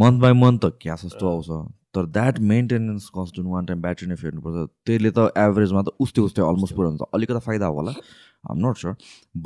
मन्थ 0.03 0.21
बाई 0.21 0.33
मन्थ 0.33 0.65
त 0.65 0.77
क्या 0.81 0.95
जस्तो 1.03 1.27
आउँछ। 1.27 1.49
तर 1.95 2.05
द्याट 2.15 2.39
मेन्टेनेन्स 2.49 3.09
कस्ट 3.17 3.35
जुन 3.35 3.45
वान 3.51 3.65
टाइम 3.65 3.81
ब्याट्री 3.81 4.07
नै 4.07 4.15
फेर्नुपर्छ 4.23 4.57
त्यसले 4.85 5.11
त 5.11 5.19
एभरेजमा 5.43 5.81
त 5.83 5.89
उस्तै 6.05 6.21
उस्तै 6.21 6.41
अलमोस्ट 6.47 6.75
पुरा 6.75 6.89
हुन्छ। 6.89 7.01
अलिकति 7.17 7.41
फाइदा 7.45 7.67
होला। 7.77 7.93
आम 8.51 8.57
नट 8.65 8.75
स्योर 8.81 8.93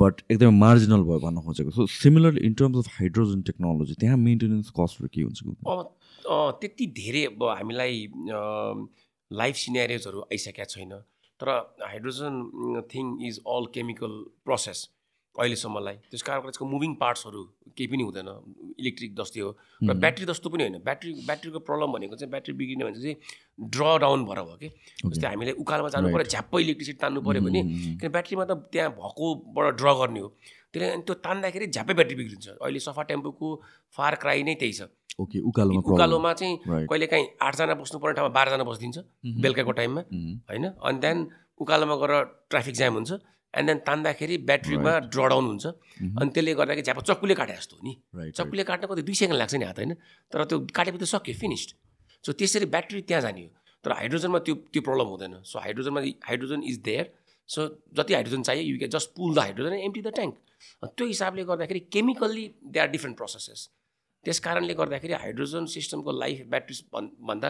बट 0.00 0.20
एकदमै 0.30 0.54
मार्जिनल 0.56 1.02
भयो 1.08 1.18
भन्न 1.24 1.40
खोजेको। 1.46 1.70
So 1.76 1.86
similar 1.92 2.38
in 2.48 2.52
terms 2.60 2.76
of 2.78 2.86
hydrogen 2.98 3.40
technology 3.48 3.94
त्यहाँ 4.00 4.16
मेन्टेनेन्स 4.26 4.68
कस्टहरू 4.78 5.08
के 5.14 5.22
हुन्छ 5.22 5.38
त्यति 6.60 6.86
धेरै 6.98 7.24
अब 7.26 7.42
हामीलाई 7.48 7.96
लाइफ 9.30 9.54
सिनेरियोजहरू 9.62 10.20
आइसकेका 10.32 10.64
छैन। 10.74 10.92
तर 11.40 11.48
hydrogen 11.82 12.34
thing 12.92 13.06
is 13.28 13.40
all 13.54 13.66
chemical 13.74 14.12
process 14.44 14.88
अहिलेसम्मलाई 15.34 15.96
त्यस 16.10 16.22
कारणले 16.22 16.46
त्यसको 16.46 16.64
मुभिङ 16.64 16.92
पार्ट्सहरू 16.94 17.40
केही 17.74 17.86
पनि 17.90 18.02
हुँदैन। 18.06 18.28
इलेक्ट्रिक 18.78 19.10
जस्तै 19.18 19.40
हो। 19.40 19.50
र 19.82 19.92
ब्याट्री 19.98 20.24
जस्तो 20.30 20.48
पनि 20.50 20.62
होइन। 20.62 20.78
ब्याट्री 20.86 21.10
ब्याट्रीको 21.26 21.58
प्रब्लम 21.58 21.88
भनेको 21.92 22.14
चाहिँ 22.16 22.30
ब्याट्री 22.30 22.54
बिग्रिने 22.54 22.84
भने 22.84 23.00
चाहिँ 23.02 23.16
ड्र 23.74 23.82
डाउन 23.98 24.24
भएर 24.24 24.40
भयो 24.46 24.56
कि। 24.62 24.68
जस्तै 25.10 25.26
हामीले 25.26 25.52
उकालोमा 25.58 25.88
जानु 25.90 26.06
पऱ्यो 26.14 26.26
झ्याप्पै 26.30 26.58
इलेक्ट्रिसिटी 26.62 26.98
तान्नु 27.02 27.20
पऱ्यो 27.26 27.42
भने 27.42 27.60
किन 27.98 28.08
ब्याट्रीमा 28.14 28.44
त 28.46 28.52
त्यहाँ 28.70 28.90
भएकोबाट 28.94 29.66
ड्र 29.74 29.88
गर्ने 29.98 30.20
हो। 30.22 30.28
त्यसले 30.70 30.86
अनि 30.94 31.02
त्यो 31.02 31.14
तान्दाखेरि 31.18 31.66
झ्याप्पै 31.66 31.94
ब्याट्री 31.94 32.14
बिग्रिन्छ। 32.14 32.46
अहिले 32.62 32.80
सफा 32.86 33.02
टेम्पोको 33.10 33.46
फार 33.94 34.14
क्राई 34.22 34.42
नै 34.46 34.54
त्यही 34.54 34.72
छ। 34.72 34.90
ओके 35.14 35.38
उकालोमा. 35.38 35.80
उकालोमा 35.82 36.32
चाहिँ 36.34 36.54
Right. 36.66 36.86
कहिले 36.90 37.06
काहीँ 37.06 37.26
आठजना 37.38 37.74
बस्नु 37.74 37.98
पर्ने 38.02 38.14
ठाउँमा 38.18 38.32
बाह्रजना 38.34 38.64
बसिदिन्छ 38.66 38.98
बेलुकाको 39.42 39.72
टाइममा. 39.78 40.02
होइन? 40.50 40.64
अनि 40.74 40.98
त्यहाँदेखि 40.98 41.62
उकालोमा 41.62 41.94
गएर 42.02 42.12
ट्राफिक 42.50 42.74
जाम 42.74 42.94
हुन्छ। 42.98 43.12
एन्ड 43.54 43.66
देन 43.68 43.78
तान्दाखेरि 43.86 44.36
ब्याट्रीमा 44.50 44.92
ड्र 45.12 45.28
डाउन 45.28 45.44
हुन्छ। 45.46 45.66
अनि 46.20 46.30
त्यसले 46.34 46.54
गर्दाखेरि 46.54 46.82
झ्याप 46.82 47.00
चक्कुले 47.10 47.34
काटे 47.34 47.54
जस्तो 47.54 47.76
हो 47.76 47.82
नि. 47.86 47.92
चक्कुले 48.36 48.64
काट्न 48.70 48.86
कति 48.90 49.02
दुई 49.02 49.14
सेकेन्ड 49.14 49.38
लाग्छ 49.38 49.54
नि 49.54 49.64
हात 49.64 49.78
होइन? 49.78 49.92
तर 50.32 50.44
त्यो 50.44 50.58
काटेपछि 50.74 51.06
सक्यो 51.06 51.34
फिनिस्ड 51.42 51.70
सो 52.24 52.32
त्यसरी 52.32 52.66
ब्याट्री 52.74 53.00
त्यहाँ 53.08 53.22
जाने 53.22 53.42
हो। 53.44 53.50
तर 53.84 53.92
हाइड्रोजनमा 53.92 54.38
त्यो 54.46 54.54
त्यो 54.72 54.82
प्रब्लम 54.82 55.06
हुँदैन। 55.12 55.34
सो 55.44 55.58
हाइड्रोजनमा 55.60 56.00
हाइड्रोजन 56.28 56.62
इज 56.64 56.76
देयर 56.88 57.06
सो 57.48 57.60
जति 57.96 58.14
हाइड्रोजन 58.14 58.42
चाहियो 58.42 58.62
you 58.64 58.78
can 58.78 58.90
just 58.90 59.08
pull 59.16 59.34
the 59.34 59.38
hydrogen 59.38 59.74
empty 59.76 60.00
the 60.02 60.08
tank 60.16 60.34
त्यो 60.96 61.06
हिसाबले 61.06 61.44
गर्दाखेरि 61.44 61.80
chemically 61.92 62.44
they 62.72 62.78
are 62.80 62.88
different 62.96 63.16
processes 63.16 63.68
त्यस 64.24 64.38
कारणले 64.40 64.74
गर्दाखेरि 64.74 65.12
हाइड्रोजन 65.12 65.66
सिस्टमको 65.68 66.12
लाइफ 66.12 66.46
ब्याट्री 66.48 66.74
भन् 66.94 67.08
भन्दा 67.28 67.48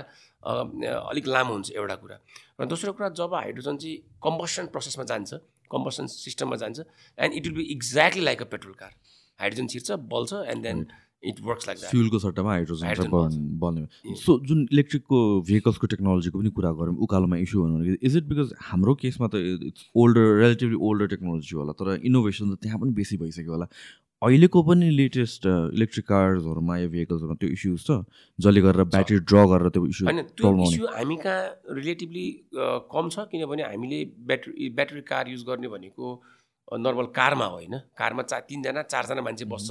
अलिक 1.14 1.26
लामो 1.30 1.52
हुन्छ 1.54 1.70
एउटा 1.78 1.96
कुरा। 2.02 2.16
र 2.60 2.66
दोस्रो 2.66 2.92
कुरा 2.98 3.08
जब 3.14 3.34
हाइड्रोजन 3.34 3.76
चाहिँ 3.78 3.96
कम्बसन 4.18 4.66
प्रोसेसमा 4.74 5.04
जान्छ 5.06 5.30
कम्बसन 5.76 6.06
सिस्टममा 6.16 6.56
जान्छ। 6.64 6.78
And 7.18 7.34
it 7.34 7.46
will 7.46 7.56
be 7.56 7.70
exactly 7.78 8.24
like 8.24 8.42
a 8.42 8.50
petrol 8.52 8.74
car 8.84 8.92
hydrogen 9.40 9.66
छिर्छ 9.72 10.04
बल्छ 10.12 10.46
and 10.52 10.62
then 10.68 10.86
it 11.22 11.38
works 11.44 11.66
like 11.68 11.78
फ्युलको 11.90 12.18
सट्टामा 12.22 12.50
हाइड्रोजन 12.50 13.36
बन्ने 13.60 14.14
सो 14.22 14.38
जुन 14.48 14.58
इलेक्ट्रिकको 14.72 15.18
भेहिकल्सको 15.50 15.86
टेक्नोलोजीको 15.92 16.38
पनि 16.38 16.50
कुरा 16.58 16.72
गरौँ 16.80 16.96
उकालोमा 17.06 17.36
इस्यु 17.44 17.62
हुनु 17.62 17.96
इज 18.08 18.16
इट 18.16 18.24
बिकज 18.32 18.52
हाम्रो 18.70 18.94
केसमा 19.02 19.28
त 19.34 19.40
it's 19.68 19.86
older 20.02 20.26
relatively 20.40 20.78
older 20.88 21.06
technology 21.14 21.56
होला 21.56 21.72
तर 21.80 21.96
इनोभेसन 22.10 22.54
त 22.54 22.58
त्यहाँ 22.62 22.78
पनि 22.80 22.92
बेसी 23.00 23.16
भइसक्यो 23.24 23.52
होला। 23.52 23.68
अहिलेको 24.24 24.62
पनि 24.68 24.90
लेटेस्ट 24.98 25.46
इलेक्ट्रिक 25.46 26.06
कार्सहरूमा 26.06 26.76
या 26.78 26.88
भेहिकल्सहरूमा 26.92 27.36
त्यो 27.40 27.48
इस्युज 27.56 27.80
छ 27.86 27.98
जसले 28.38 28.60
गरेर 28.66 28.84
ब्याट्री 28.92 29.18
ड्र 29.30 29.44
गरेर 29.50 29.68
त्यो 29.74 29.86
इस्यु 29.86 30.06
होइन 30.08 30.22
त्यो 30.38 30.52
इस्यु 30.66 30.86
हामी 30.94 31.16
कहाँ 31.24 31.74
रिलेटिभली 31.80 32.26
कम 32.94 33.08
छ 33.08 33.26
किनभने 33.32 33.62
हामीले 33.64 33.98
ब्याट्री 34.30 34.68
ब्याट्री 34.78 35.02
कार 35.12 35.28
युज 35.34 35.44
गर्ने 35.50 35.68
भनेको 35.74 36.14
नर्मल 36.80 37.06
कारमा 37.16 37.46
हो 37.46 37.56
होइन? 37.56 37.74
कारमा 37.98 38.22
चा 38.24 38.38
तिनजना 38.48 38.82
चारजना 38.92 39.22
मान्छे 39.22 39.44
बस्छ। 39.44 39.70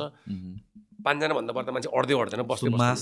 पाँचजना 1.05 1.33
भन्दा 1.33 1.53
बढ्दा 1.53 1.71
मान्छे 1.73 1.89
अड्दै 1.99 2.15
अड्दैन 2.15 2.41
बस्दै 2.47 2.69
मास 2.73 3.01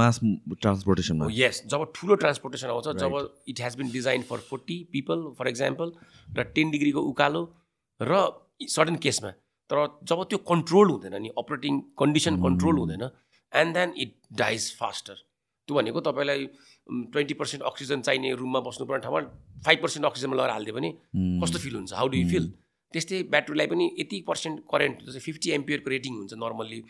मास 0.00 0.20
ट्रान्सपोर्टेसनमा 0.62 1.26
यस 1.34 1.62
जब 1.72 1.86
ठुलो 1.96 2.14
ट्रान्सपोर्टेसन 2.22 2.68
आउँछ 2.74 2.88
जब 3.02 3.16
it 3.48 3.60
has 3.60 3.76
been 3.80 3.90
design 3.92 4.22
for 4.30 4.38
forty 4.50 4.76
people 4.92 5.24
for 5.38 5.48
example 5.48 5.92
र 6.28 6.44
टेन 6.54 6.70
डिग्रीको 6.70 7.02
उकालो 7.10 7.42
र 8.00 8.20
सडन 8.74 8.96
केसमा 9.06 9.32
तर 9.70 9.86
जब 10.10 10.22
त्यो 10.30 10.38
कन्ट्रोल 10.50 10.90
हुँदैन 10.90 11.14
नि 11.22 11.28
अपरेटिङ 11.38 11.80
कन्डिसन 11.98 12.42
कन्ट्रोल 12.42 12.76
हुँदैन 12.78 13.08
and 13.52 13.74
then 13.74 13.94
it 14.04 14.12
dies 14.40 14.74
faster 14.78 15.14
त्यो 15.68 15.76
भनेको 15.76 16.00
तपाईँलाई 16.08 16.46
ट्वेन्टी 17.12 17.34
पर्सेन्ट 17.40 17.62
अक्सिजन 17.64 18.00
चाहिने 18.08 18.34
रुममा 18.42 18.60
बस्नुपर्ने 18.66 19.02
ठाउँमा 19.02 19.20
फाइभ 19.66 19.78
पर्सेन्ट 19.82 20.06
अक्सिजनमा 20.06 20.36
लगाएर 20.36 20.52
हालिदियो 20.52 20.74
भने 20.74 20.90
कस्तो 21.42 21.58
फिल 21.58 21.74
हुन्छ? 21.74 21.92
हाउ 21.92 22.08
डु 22.08 22.18
यु 22.18 22.28
फिल 22.28 22.52
त्यस्तै 22.94 23.22
ब्याट्रीलाई 23.32 23.66
पनि 23.66 23.84
यति 24.00 24.20
पर्सेन्ट 24.28 24.60
करेन्ट 24.72 24.96
जस्तै 25.06 25.20
फिफ्टी 25.28 25.50
एम्पियरको 25.58 25.90
रेटिङ 25.90 26.12
हुन्छ 26.18 26.32
नर्मल्ली 26.44 26.82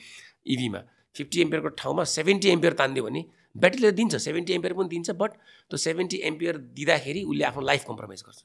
इभीमा 0.56 0.80
फिफ्टी 1.16 1.40
एम्पियरको 1.46 1.68
ठाउँमा 1.84 2.04
सेभेन्टी 2.16 2.48
एम्पियर 2.56 2.72
तानिदियो 2.82 3.04
भने 3.04 3.24
ब्याट्रीले 3.62 3.90
दिन्छ 4.00 4.16
सेभेन्टी 4.26 4.52
एम्पियर 4.52 4.74
पनि 4.80 4.88
दिन्छ 4.88 5.10
बट 5.22 5.30
त्यो 5.70 5.76
सेभेन्टी 5.86 6.16
एम्पियर 6.32 6.58
दिँदाखेरि 6.80 7.22
उसले 7.30 7.44
आफ्नो 7.50 7.62
लाइफ 7.70 7.84
कम्प्रोमाइज 7.88 8.24
गर्छ। 8.26 8.40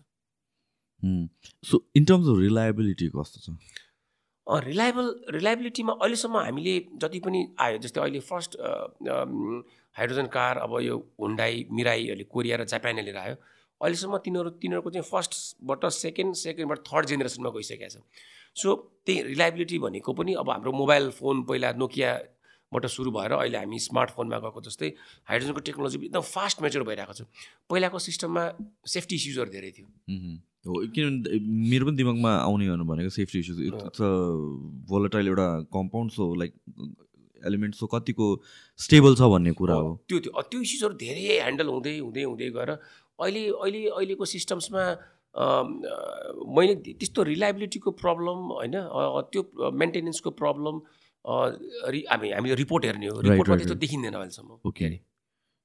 So 1.69 1.83
in 1.95 2.05
terms 2.05 2.27
of 2.29 2.39
reliability 2.39 3.07
कस्तो 3.15 3.39
छ? 3.41 3.57
रिलायबल 4.49 5.07
रिलायबिलिटीमा 5.29 5.93
अहिलेसम्म 6.01 6.37
हामीले 6.37 6.73
जति 7.01 7.19
पनि 7.25 7.39
आयो 7.59 7.77
जस्तै 7.85 8.01
अहिले 8.01 8.19
फर्स्ट 8.29 8.57
हाइड्रोजन 9.95 10.27
कार 10.35 10.57
अब 10.57 10.73
यो 10.81 10.95
हुन्डाई 11.21 11.65
मिराई 11.71 12.07
अहिले 12.07 12.23
कोरिया 12.33 12.57
र 12.57 12.63
जापानले 12.65 13.01
लिएर 13.01 13.17
आयो। 13.17 13.35
अहिलेसम्म 13.81 14.17
तिनीहरू 14.25 14.49
तिनीहरूको 14.57 14.89
चाहिँ 14.89 15.07
फर्स्टबाट 15.11 15.85
सेकेन्ड 15.99 16.35
सेकेन्डबाट 16.35 16.79
थर्ड 16.89 17.05
जेनेरेसनमा 17.13 17.49
गइसकेको 17.57 17.89
छ 17.93 18.01
सो 18.57 18.75
त्यही 19.05 19.21
रिलायबिलिटी 19.29 19.77
भनेको 19.85 20.13
पनि 20.17 20.33
अब 20.41 20.49
हाम्रो 20.49 20.71
मोबाइल 20.81 21.09
फोन 21.21 21.43
पहिला 21.45 21.71
नोकियाबाट 21.77 22.85
सुरु 22.89 23.11
भएर 23.13 23.31
अहिले 23.37 23.57
हामी 23.57 23.79
स्मार्टफोनमा 23.79 24.37
गएको 24.45 24.61
जस्तै 24.67 24.89
हाइड्रोजनको 25.29 25.61
टेक्नोलोजी 25.69 25.97
एकदम 26.05 26.21
फास्ट 26.33 26.61
मेच्योर 26.61 26.83
भइरहेको 26.89 27.13
छ। 27.13 27.21
पहिलाको 27.69 27.99
सिस्टममा 28.09 28.43
सेफ्टी 28.89 29.15
इस्युजहरू 29.15 29.51
धेरै 29.51 29.71
थियो। 29.77 29.87
हो 30.65 30.73
किनभने 30.95 31.39
मेरो 31.69 31.85
पनि 31.85 31.95
दिमागमा 31.97 32.31
आउने 32.37 32.65
भनेको 32.91 33.09
safety 33.17 33.39
issues 33.39 33.59
it's 33.67 34.01
a 34.01 34.09
volatile 34.89 35.27
एउटा 35.27 35.47
compound 35.75 36.11
so 36.11 36.33
like 36.41 36.53
element 37.41 37.75
so 37.75 37.87
कतिको 37.93 38.25
स्टेबल 38.79 39.15
छ 39.15 39.29
भन्ने 39.33 39.51
कुरा 39.59 39.75
हो 39.83 39.93
त्यो 40.09 40.19
त्यो 40.25 40.41
त्यो 40.51 40.61
इस्युजहरू 40.61 40.93
धेरै 41.05 41.23
ह्यान्डल 41.29 41.67
हुँदै 41.75 41.97
हुँदै 41.97 42.23
हुँदै 42.23 42.49
गएर 42.57 42.69
अहिले 42.71 43.43
अहिले 43.47 43.81
अहिलेको 43.89 44.25
सिस्टम्समा 44.35 44.83
मैले 46.57 46.75
त्यस्तो 46.85 47.23
रिलायबिलिटीको 47.31 47.91
प्रब्लम 48.03 48.37
होइन 48.59 48.75
त्यो 49.31 49.71
मेन्टेनेन्सको 49.81 50.29
प्रब्लम 50.43 50.75
हामी 51.25 52.29
हामीले 52.31 52.55
रिपोर्ट 52.63 52.85
हेर्ने 52.85 53.07
हो। 53.07 53.19
रिपोर्टमा 53.21 53.55
त्यस्तो 53.55 53.75
देखिँदैन 53.83 54.13
अहिलेसम्म। 54.13 54.51
ओके 54.69 54.89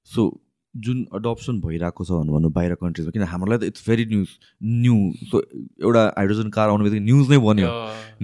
सो 0.09 0.23
जुन 0.77 1.07
अडप्सन 1.15 1.61
भइरहेको 1.61 2.05
छ 2.05 2.11
भन्नु 2.35 2.49
बाहिर 2.51 2.75
कन्ट्रिजमा 2.83 3.11
किन 3.15 3.23
हामीलाई 3.33 3.59
त 3.59 3.71
it's 3.71 3.89
very 3.89 4.05
news 4.13 4.29
new 4.83 4.97
so 5.31 5.43
एउटा 5.87 6.03
हाइड्रोजन 6.19 6.49
कार 6.57 6.69
आउने 6.69 6.85
बित्तिकै 6.85 7.05
न्युज 7.05 7.31
नै 7.31 7.39
बन्यो 7.47 7.71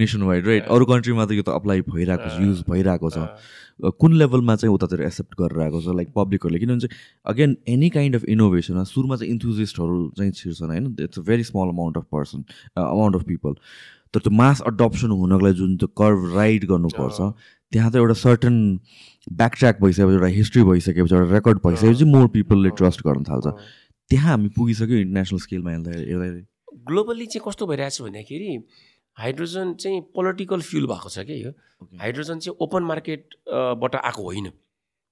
नेसन 0.03 0.23
वाइड 0.31 0.47
राइट 0.47 0.65
अरू 0.77 0.85
कन्ट्रीमा 0.93 1.27
त 1.27 1.39
यो 1.39 1.43
त 1.43 1.57
अप्लाई 1.61 1.81
भइरहेको 1.91 2.29
छ 2.31 2.41
युज 2.47 2.65
भइरहेको 2.71 3.11
छ। 3.11 3.93
कुन 4.01 4.17
लेभलमा 4.21 4.57
चाहिँ 4.57 4.75
उतातिर 4.75 5.03
एक्सेप्ट 5.03 5.39
गरेर 5.41 5.61
आएको 5.67 5.81
छ 5.81 5.95
लाइक 6.01 6.09
पब्लिकहरूले 6.17 6.59
किनभने 6.61 6.81
चाहिँ 6.81 6.99
again 7.35 7.57
any 7.77 7.89
kind 7.91 8.17
of 8.17 8.25
innovation 8.35 8.83
सुरुमा 8.91 9.17
चाहिँ 9.17 9.33
इन्थुजिस्टहरू 9.33 10.01
चाहिँ 10.19 10.33
छिर्छन् 10.41 10.71
होइन? 10.75 10.97
It's 11.01 11.19
a 11.19 11.23
very 11.31 11.45
small 11.45 11.69
amount 11.77 11.97
of 11.97 12.05
person 12.13 12.45
amount 12.77 13.17
of 13.17 13.25
people 13.31 13.55
तर 14.15 14.21
त्यो 14.21 14.33
मास 14.37 14.61
अडप्सन 14.67 15.11
हुनको 15.11 15.39
लागि 15.47 15.59
जुन 15.59 15.77
त्यो 15.81 15.89
कर्भ 16.03 16.37
राइड 16.37 16.65
गर्नुपर्छ 16.69 17.21
त्यहाँ 17.73 17.91
त 17.91 17.97
एउटा 17.97 18.15
सर्टन 18.19 18.55
ब्याकट्र्याक 19.33 19.81
भइसकेपछि 19.83 20.15
एउटा 20.15 20.27
हिस्ट्री 20.37 20.63
भइसकेपछि 20.71 21.15
एउटा 21.15 21.33
रेकर्ड 21.33 21.59
भइसकेपछि 21.67 22.05
मोर 22.05 22.27
पिपलले 22.37 22.71
ट्रस्ट 22.79 23.01
गर्न 23.07 23.23
थाल्छ। 23.25 23.47
त्यहाँ 24.11 24.31
हामी 24.31 24.49
पुगिसक्यो 24.57 24.97
इन्टरनेसनल 24.97 25.39
स्केलमा 25.39 25.71
हेर्दा 25.71 25.91
हेर्दाखेरि 25.91 26.47
ग्लोबल्ली 26.87 27.27
चाहिँ 27.27 27.45
कस्तो 27.47 27.67
भइरहेको 27.67 27.95
छ 27.97 28.03
भन्दाखेरि 28.03 28.51
हाइड्रोजन 29.17 29.75
चाहिँ 29.75 30.01
पोलिटिकल 30.15 30.61
फ्युल 30.67 30.87
भएको 30.87 31.09
छ 31.09 31.19
क्या 31.29 31.37
यो। 31.37 31.51
हाइड्रोजन 32.01 32.39
चाहिँ 32.39 32.57
ओपन 32.61 32.83
मार्केटबाट 32.91 33.95
आएको 33.97 34.23
होइन। 34.23 34.49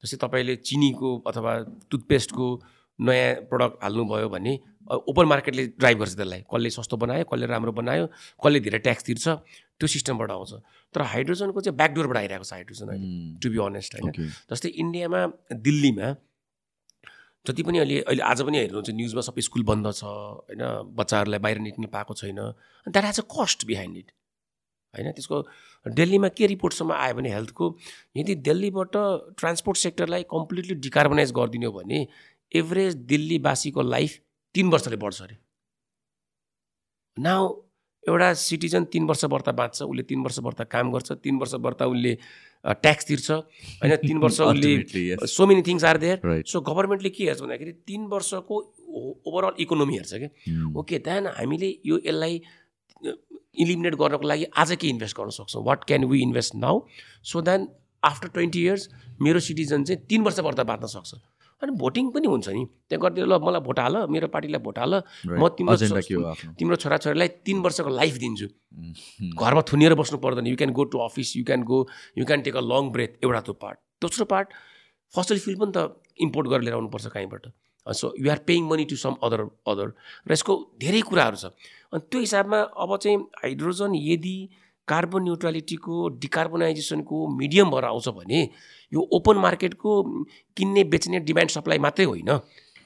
जस्तै 0.03 0.17
तपाईँले 0.23 0.57
चिनीको 0.69 1.09
अथवा 1.27 1.53
टुथपेस्टको 1.91 2.47
नयाँ 2.99 3.35
प्रडक्ट 3.51 3.83
हाल्नुभयो 3.83 4.29
भने 4.29 4.53
ओपन 4.89 5.27
मार्केटले 5.29 5.67
ड्राइभ 5.79 5.99
गर्छ 5.99 6.15
त्यसलाई 6.17 6.43
कसले 6.53 6.71
सस्तो 6.71 6.97
बनायो 6.97 7.25
कसले 7.31 7.47
राम्रो 7.47 7.73
बनायो 7.73 8.07
कसले 8.45 8.61
धेरै 8.61 8.79
ट्याक्स 8.87 9.05
तिर्छ 9.05 9.29
त्यो 9.29 9.87
सिस्टमबाट 9.87 10.31
आउँछ। 10.31 10.53
तर 10.95 11.03
हाइड्रोजनको 11.13 11.61
चाहिँ 11.61 11.77
ब्याकडोरबाट 11.77 12.17
आइरहेको 12.17 12.45
छ 12.45 12.53
हाइड्रोजन 12.53 12.89
अहिले 12.89 13.09
टु 13.43 13.51
बी 13.51 13.59
अनेस्ट 13.67 13.95
होइन। 13.95 14.13
जस्तै 14.51 14.69
इन्डियामा 14.83 15.21
दिल्लीमा 15.53 16.15
जति 17.47 17.63
पनि 17.63 17.79
अहिले 17.79 18.01
अहिले 18.01 18.23
आज 18.23 18.43
पनि 18.43 18.59
हेर्नुहुन्छ 18.59 18.91
न्युजमा 18.91 19.23
सबै 19.29 19.43
स्कुल 19.45 19.63
बन्द 19.71 19.93
छ 19.95 20.05
होइन 20.05 20.63
बच्चाहरूलाई 20.97 21.41
बाहिर 21.45 21.59
निक्ल्न 21.67 21.87
पाएको 21.93 22.15
छैन। 22.21 22.41
That 22.87 23.05
has 23.05 23.21
a 23.21 23.27
cost 23.35 23.67
behind 23.67 23.97
it 23.97 24.09
होइन? 24.95 25.13
त्यसको 25.13 25.37
दिल्लीमा 25.87 26.29
के 26.37 26.47
रिपोर्टसम्म 26.47 26.93
आयो 26.93 27.15
भने 27.15 27.31
हेल्थको 27.33 27.67
यदि 28.17 28.35
दिल्लीबाट 28.49 28.97
ट्रान्सपोर्ट 29.39 29.79
सेक्टरलाई 29.79 30.23
कम्प्लिटली 30.31 30.75
डिकार्बनाइज 30.87 31.33
गरिदिनु 31.39 31.71
भने 31.73 32.01
एभरेज 32.53 32.95
दिल्लीवासीको 33.13 33.83
लाइफ 33.83 34.19
तिन 34.59 34.71
वर्षले 34.75 34.97
बढ्छ 34.99 35.23
अरे। 35.23 35.37
नाउ 37.17 37.43
एउटा 38.05 38.33
सिटिजन 38.41 38.85
तिन 38.93 39.05
वर्ष 39.07 39.25
वर्ता 39.31 39.53
बाँच्छ 39.53 39.83
उसले 39.83 40.03
तिन 40.11 40.21
वर्ष 40.23 40.39
वर्ता 40.47 40.65
काम 40.75 40.91
गर्छ 40.93 41.13
तिन 41.23 41.39
वर्ष 41.39 41.55
वर्ता 41.67 41.87
उसले 41.87 42.13
ट्याक्स 42.83 43.07
तिर्छ 43.07 43.31
होइन? 43.31 43.95
तिन 43.97 44.19
वर्ष 44.19 44.41
उसले 44.51 45.27
so 45.27 45.47
many 45.47 45.63
things 45.63 45.85
are 45.85 45.97
there 46.05 46.43
so 46.43 46.61
गभर्मेन्टले 46.69 47.11
के 47.11 47.25
हेर्छ 47.25 47.41
भन्दाखेरि 47.41 47.73
तिन 47.87 48.07
वर्षको 48.11 48.55
ओभरअल 49.29 49.63
इकोनोमी 49.63 49.95
हेर्छ 49.97 50.15
क्या। 50.15 50.31
ओके 50.81 50.99
त्यहाँ 51.07 51.35
हामीले 51.39 51.71
यो 51.87 52.01
यसलाई 52.07 52.43
इलिमिनेट 53.63 53.95
गर्नको 54.03 54.27
लागि 54.29 54.45
आज 54.59 54.77
के 54.81 54.89
इन्भेस्ट 54.89 55.17
गर्न 55.17 55.31
सक्छौँ? 55.39 55.63
What 55.65 55.85
can 55.85 56.05
we 56.11 56.23
invest 56.23 56.55
now 56.67 56.81
so 57.31 57.43
then 57.47 57.69
after 58.03 58.29
twenty 58.35 58.63
years 58.65 58.89
मेरो 59.23 59.41
सिटिजन 59.47 59.85
चाहिँ 59.85 60.07
तिन 60.11 60.23
वर्ष 60.23 60.39
वर्ता 60.41 60.65
बाँच्न 60.65 60.87
सक्छ। 60.97 61.15
अनि 61.63 61.73
भोटिङ 61.75 62.11
पनि 62.15 62.27
हुन्छ 62.29 62.49
नि। 62.49 62.63
त्यहाँ 62.89 63.01
गरिदियो 63.03 63.27
ल 63.27 63.39
मलाई 63.43 63.63
भोट 63.67 63.79
हाल 63.79 63.95
मेरो 64.15 64.29
पार्टीलाई 64.31 64.63
भोट 64.63 64.79
हाल। 64.79 64.95
म 65.27 65.43
तिम्रो 65.59 65.75
तिम्रो 66.55 66.77
छोराछोरीलाई 66.79 67.29
तिन 67.43 67.59
वर्षको 67.67 67.91
लाइफ 67.91 68.15
दिन्छु। 68.23 68.47
Mm-hmm. 68.47 69.31
घरमा 69.35 69.63
थुनिएर 69.67 69.95
बस्नु 69.99 70.19
पर्दैन। 70.23 70.47
You 70.47 70.57
can 70.57 70.73
go 70.73 70.85
to 70.95 70.99
office 71.03 71.37
you 71.37 71.45
can 71.45 71.63
go 71.67 71.79
you 72.19 72.25
can 72.25 72.41
take 72.47 72.57
a 72.57 72.63
long 72.63 72.91
breath 72.95 73.25
एउटा 73.25 73.41
त्यो 73.41 73.55
पार्ट 73.59 73.79
दोस्रो 74.03 74.25
पार्ट 74.31 74.49
फसल 75.15 75.39
फिल 75.39 75.57
पनि 75.59 75.73
त 75.75 75.99
इम्पोर्ट 76.21 76.47
गरेर 76.49 76.63
लिएर 76.63 76.75
आउनुपर्छ 76.79 77.07
कहीँबाट। 77.17 77.45
So 77.87 78.15
you 78.21 78.31
are 78.31 78.39
paying 78.47 78.69
money 78.69 78.85
to 78.85 78.97
some 79.01 79.15
other 79.25 79.41
other 79.67 79.89
र 80.29 80.33
यसको 80.33 80.55
धेरै 80.79 81.01
कुराहरू 81.11 81.37
छ। 81.37 81.45
अनि 81.91 82.03
त्यो 82.07 82.21
हिसाबमा 82.21 82.59
अब 82.85 82.91
चाहिँ 83.03 83.19
हाइड्रोजन 83.43 83.95
यदि 83.97 84.37
कार्बन 84.89 85.23
न्युट्रालिटीको 85.23 86.09
डिकार्बनाइजेसनको 86.25 87.17
मिडियम 87.37 87.71
भएर 87.71 87.85
आउँछ 87.85 88.09
भने 88.19 88.41
यो 88.93 89.01
ओपन 89.17 89.37
मार्केटको 89.45 90.03
किन्ने 90.57 90.85
बेच्ने 90.93 91.21
डिमान्ड 91.29 91.51
सप्लाई 91.51 91.79
मात्रै 91.87 92.05
होइन। 92.05 92.31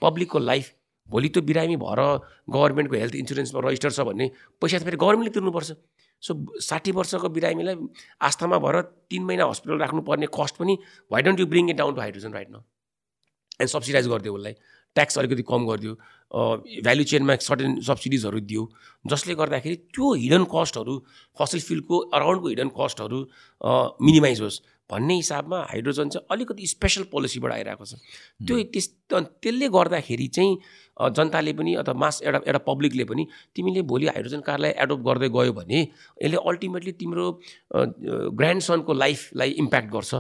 पब्लिकको 0.03 0.39
लाइफ 0.39 0.73
भोलि 1.09 1.29
त्यो 1.29 1.43
बिरामी 1.45 1.77
भएर 1.77 2.01
गभर्मेन्टको 2.51 2.97
हेल्थ 2.97 3.15
इन्सुरेन्समा 3.17 3.61
रजिस्टर 3.69 3.91
छ 3.91 4.01
भने 4.09 4.31
पैसा 4.63 4.79
त 4.79 4.83
फेरि 4.85 4.97
गभर्मेन्टले 4.97 5.35
तिर्नुपर्छ। 5.35 5.71
सो 6.23 6.35
साठी 6.63 6.91
वर्षको 6.97 7.29
बिरामीलाई 7.29 7.77
आस्थामा 8.23 8.59
भएर 8.65 8.81
तिन 9.11 9.23
महिना 9.27 9.45
हस्पिटल 9.51 9.79
राख्नुपर्ने 9.79 10.27
कस्ट 10.35 10.55
पनि 10.57 10.79
why 11.11 11.23
don't 11.23 11.41
you 11.41 11.47
bring 11.47 11.71
it 11.71 11.77
down 11.77 11.95
to 11.95 12.01
hydrogen 12.01 12.33
right 12.33 12.51
न 12.51 12.63
एन्ड 13.61 13.71
सब्सिडाइज 13.71 14.09
गरिदियो 14.09 14.35
उसलाई। 14.35 14.55
ट्याक्स 14.97 15.19
अलिकति 15.19 15.43
कम 15.49 15.67
गरिदियो। 15.67 15.95
भ्यालु 16.85 17.05
चेनमा 17.05 17.37
सर्टेन 17.47 17.81
सब्सिडिजहरू 17.87 18.41
दियो। 18.41 18.63
जसले 19.05 19.35
गर्दाखेरि 19.35 19.77
त्यो 19.93 20.13
हिडन 20.23 20.45
कस्टहरू 20.53 20.95
फसल 21.37 21.61
फिल्डको 21.69 21.99
अराउन्डको 22.17 22.49
हिडन 22.49 22.69
कस्टहरू 22.79 23.19
मिनिमाइज 24.07 24.41
होस् 24.41 24.61
भन्ने 24.91 25.15
हिसाबमा 25.15 25.59
हाइड्रोजन 25.71 26.09
चाहिँ 26.13 26.27
अलिकति 26.33 26.67
स्पेसल 26.67 27.03
पोलिसीबाट 27.13 27.53
आइरहेको 27.53 27.85
छ। 27.85 27.95
त्यो 28.45 28.57
त्यस 28.73 28.87
त्यसले 29.09 29.69
गर्दाखेरि 29.77 30.27
चाहिँ 30.37 30.57
जनताले 31.17 31.53
पनि 31.57 31.75
अथवा 31.81 31.95
मास 31.97 32.21
एउटा 32.23 32.41
एउटा 32.47 32.61
पब्लिकले 32.69 33.05
पनि 33.09 33.27
तिमीले 33.57 33.83
भोलि 33.89 34.07
हाइड्रोजन 34.13 34.41
कारलाई 34.45 34.73
एडोप्ट 34.85 35.05
गर्दै 35.05 35.29
गयो 35.37 35.53
भने 35.53 35.81
यसले 35.81 36.37
अल्टिमेटली 36.37 36.93
तिम्रो 37.01 37.25
ग्रान्ड 38.41 38.63
सनको 38.69 38.93
लाइफलाई 38.93 39.51
इम्प्याक्ट 39.65 39.89
गर्छ 39.93 40.15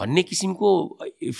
भन्ने 0.00 0.22
किसिमको 0.24 0.68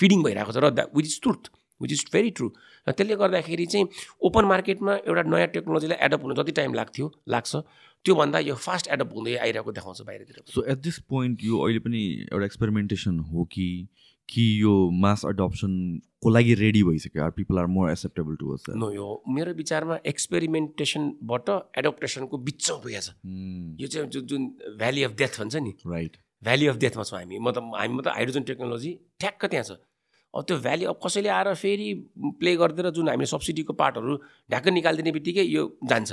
फिडिङ 0.00 0.22
भइरहेको 0.22 0.52
छ 0.52 0.58
र 0.64 0.88
which 0.96 1.06
is 1.06 1.20
truth 1.24 1.42
which 1.80 1.92
is 1.92 2.04
very 2.12 2.30
true 2.36 2.48
र 2.86 2.92
त्यसले 2.92 3.16
गर्दाखेरि 3.16 3.66
चाहिँ 3.66 3.86
ओपन 4.28 4.44
मार्केटमा 4.52 4.94
एउटा 5.08 5.22
नयाँ 5.34 5.48
टेक्नोलोजीलाई 5.56 5.98
एडप्ट 6.06 6.22
हुनु 6.24 6.34
जति 6.42 6.52
टाइम 6.60 6.74
लाग्थ्यो 6.74 7.10
लाग्छ 7.34 7.56
त्योभन्दा 8.04 8.38
यो 8.38 8.54
फास्ट 8.60 8.88
एडप्ट 8.94 9.12
हुँदै 9.16 9.36
आइरहेको 9.44 9.72
देखाउँछ 9.72 10.00
बाहिरतिर। 10.08 10.42
सो 10.54 10.62
एट 10.72 10.78
दिस 10.84 10.98
पोइन्ट 11.08 11.44
यो 11.44 11.58
अहिले 11.64 11.78
पनि 11.84 12.02
एउटा 12.32 12.44
एक्सपेरिमेन्टेसन 12.44 13.18
हो 13.32 13.44
कि 13.52 13.68
कि 14.28 14.44
यो 14.62 14.72
मास 15.04 15.24
एडप्सनको 15.28 16.30
लागि 16.30 16.54
रेडी 16.54 16.82
भइसक्यो? 16.82 17.22
Are 17.24 17.30
people 17.30 17.58
are 17.58 17.66
more 17.72 17.90
acceptable 17.90 18.36
to 18.40 18.56
know 18.76 18.90
यो 18.92 19.08
मेरो 19.28 19.52
विचारमा 19.54 19.98
एक्सपेरिमेन्टेसनबाट 20.12 21.50
एडप्टेसनको 21.78 22.38
बिचमा 22.38 22.76
पुगेको 22.84 23.00
छ 23.00 23.10
hmm. 23.24 23.80
यो 23.80 23.86
चाहिँ 23.88 24.08
जुन 24.08 24.26
जुन 24.26 24.46
भ्याली 24.78 25.02
अफ 25.04 25.16
डेथ 25.16 25.40
भन्छ 25.40 25.56
नि। 25.56 25.74
राइट 25.86 26.16
भ्याली 26.44 26.66
अफ 26.66 26.76
डेथमा 26.76 27.02
छौँ 27.02 27.18
हामी। 27.18 27.38
म 27.38 27.50
त 27.52 27.58
हामी 27.80 28.02
त 28.04 28.16
हाइड्रोजन 28.16 28.42
टेक्नोलोजी 28.52 28.92
ठ्याक्क 29.20 29.44
त्यहाँ 29.44 29.64
छ। 29.64 29.80
त्यो 30.42 30.58
भ्याली 30.58 30.84
अब 30.90 30.98
कसैले 31.04 31.28
आएर 31.28 31.54
फेरि 31.54 31.88
प्ले 32.40 32.56
गरिदिएर 32.56 32.90
जुन 32.90 33.08
हामीले 33.08 33.26
सब्सिडीको 33.26 33.72
पार्टहरू 33.72 34.16
ढ्याक्क 34.50 34.68
निकालिदिने 34.68 35.10
बित्तिकै 35.12 35.44
यो 35.46 35.62
जान्छ। 35.84 36.12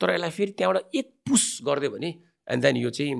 तर 0.00 0.10
यसलाई 0.14 0.30
फेरि 0.30 0.52
त्यहाँबाट 0.58 0.96
एक 0.96 1.06
पुस 1.28 1.44
गरिदियो 1.66 1.90
भने 1.90 2.10
एन्ड 2.48 2.62
देन 2.62 2.76
यो 2.76 2.90
चाहिँ 2.90 3.14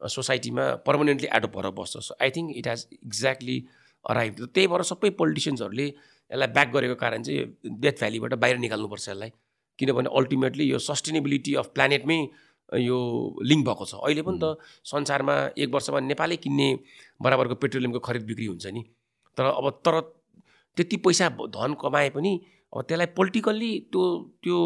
सोसाइटीमा 0.00 0.64
पर्मानेन्टली 0.86 1.28
एडप्ट 1.32 1.56
भएर 1.56 1.70
बस्छ। 1.72 1.96
So 2.04 2.14
I 2.20 2.30
think 2.36 2.56
it 2.56 2.66
has 2.68 2.86
exactly 2.92 3.56
arrive 4.04 4.34
त्यही 4.54 4.66
भएर 4.68 4.82
सबै 4.92 5.10
पोलिटिसियन्सहरूले 5.20 5.86
यसलाई 5.86 6.48
ब्याक 6.52 6.68
गरेको 6.74 6.94
कारण 7.00 7.22
चाहिँ 7.22 7.78
डेथ 7.80 7.96
भ्यालीबाट 8.00 8.34
बाहिर 8.44 8.58
निकाल्नुपर्छ 8.58 9.08
यसलाई। 9.08 9.30
किनभने 9.78 10.08
अल्टिमेटली 10.18 10.64
यो 10.70 10.78
सस्टेनेबिलिटी 10.78 11.54
अफ 11.62 11.66
प्लानेटमै 11.74 12.18
यो 12.72 12.98
लिङ्क 13.42 13.66
भएको 13.66 13.84
छ। 13.86 13.94
अहिले 14.04 14.22
पनि 14.22 14.38
त 14.42 14.58
संसारमा 14.84 15.34
एक 15.56 15.68
वर्षमा 15.74 16.00
नेपालै 16.12 16.36
किन्ने 16.44 16.68
बराबरको 17.22 17.54
पेट्रोलियमको 17.64 18.00
खरिद 18.04 18.22
बिक्री 18.28 18.46
हुन्छ 18.52 18.66
नि। 18.76 18.82
तर 19.36 19.44
अब 19.44 19.70
तर 19.86 20.00
त्यति 20.76 20.96
पैसा 21.06 21.28
धन 21.56 21.74
कमाए 21.82 22.10
पनि 22.10 22.32
अब 22.72 22.82
त्यसलाई 22.82 23.06
पोलिटिकल्ली 23.16 23.70
त्यो 23.92 24.02
त्यो 24.42 24.58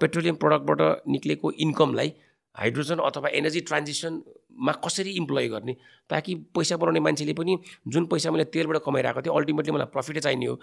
पेट्रोलियम 0.00 0.36
प्रडक्टबाट 0.36 0.80
निक्लेको 1.08 1.50
इन्कमलाई 1.66 2.12
हाइड्रोजन 2.54 2.98
अथवा 3.04 3.28
एनर्जी 3.34 3.60
ट्रान्जिसनमा 3.68 4.72
कसरी 4.84 5.10
इम्प्लोय 5.10 5.48
गर्ने? 5.48 5.72
ताकि 6.10 6.34
पैसा 6.54 6.76
बनाउने 6.76 7.00
मान्छेले 7.00 7.32
पनि 7.34 7.56
जुन 7.88 8.06
पैसा 8.06 8.30
मैले 8.30 8.44
तेलबाट 8.54 8.82
कमाइरहेको 8.84 9.22
थिएँ 9.22 9.34
अल्टिमेटली 9.34 9.72
मलाई 9.72 9.86
प्रफिटै 9.90 10.20
चाहिने 10.20 10.46
हो। 10.46 10.54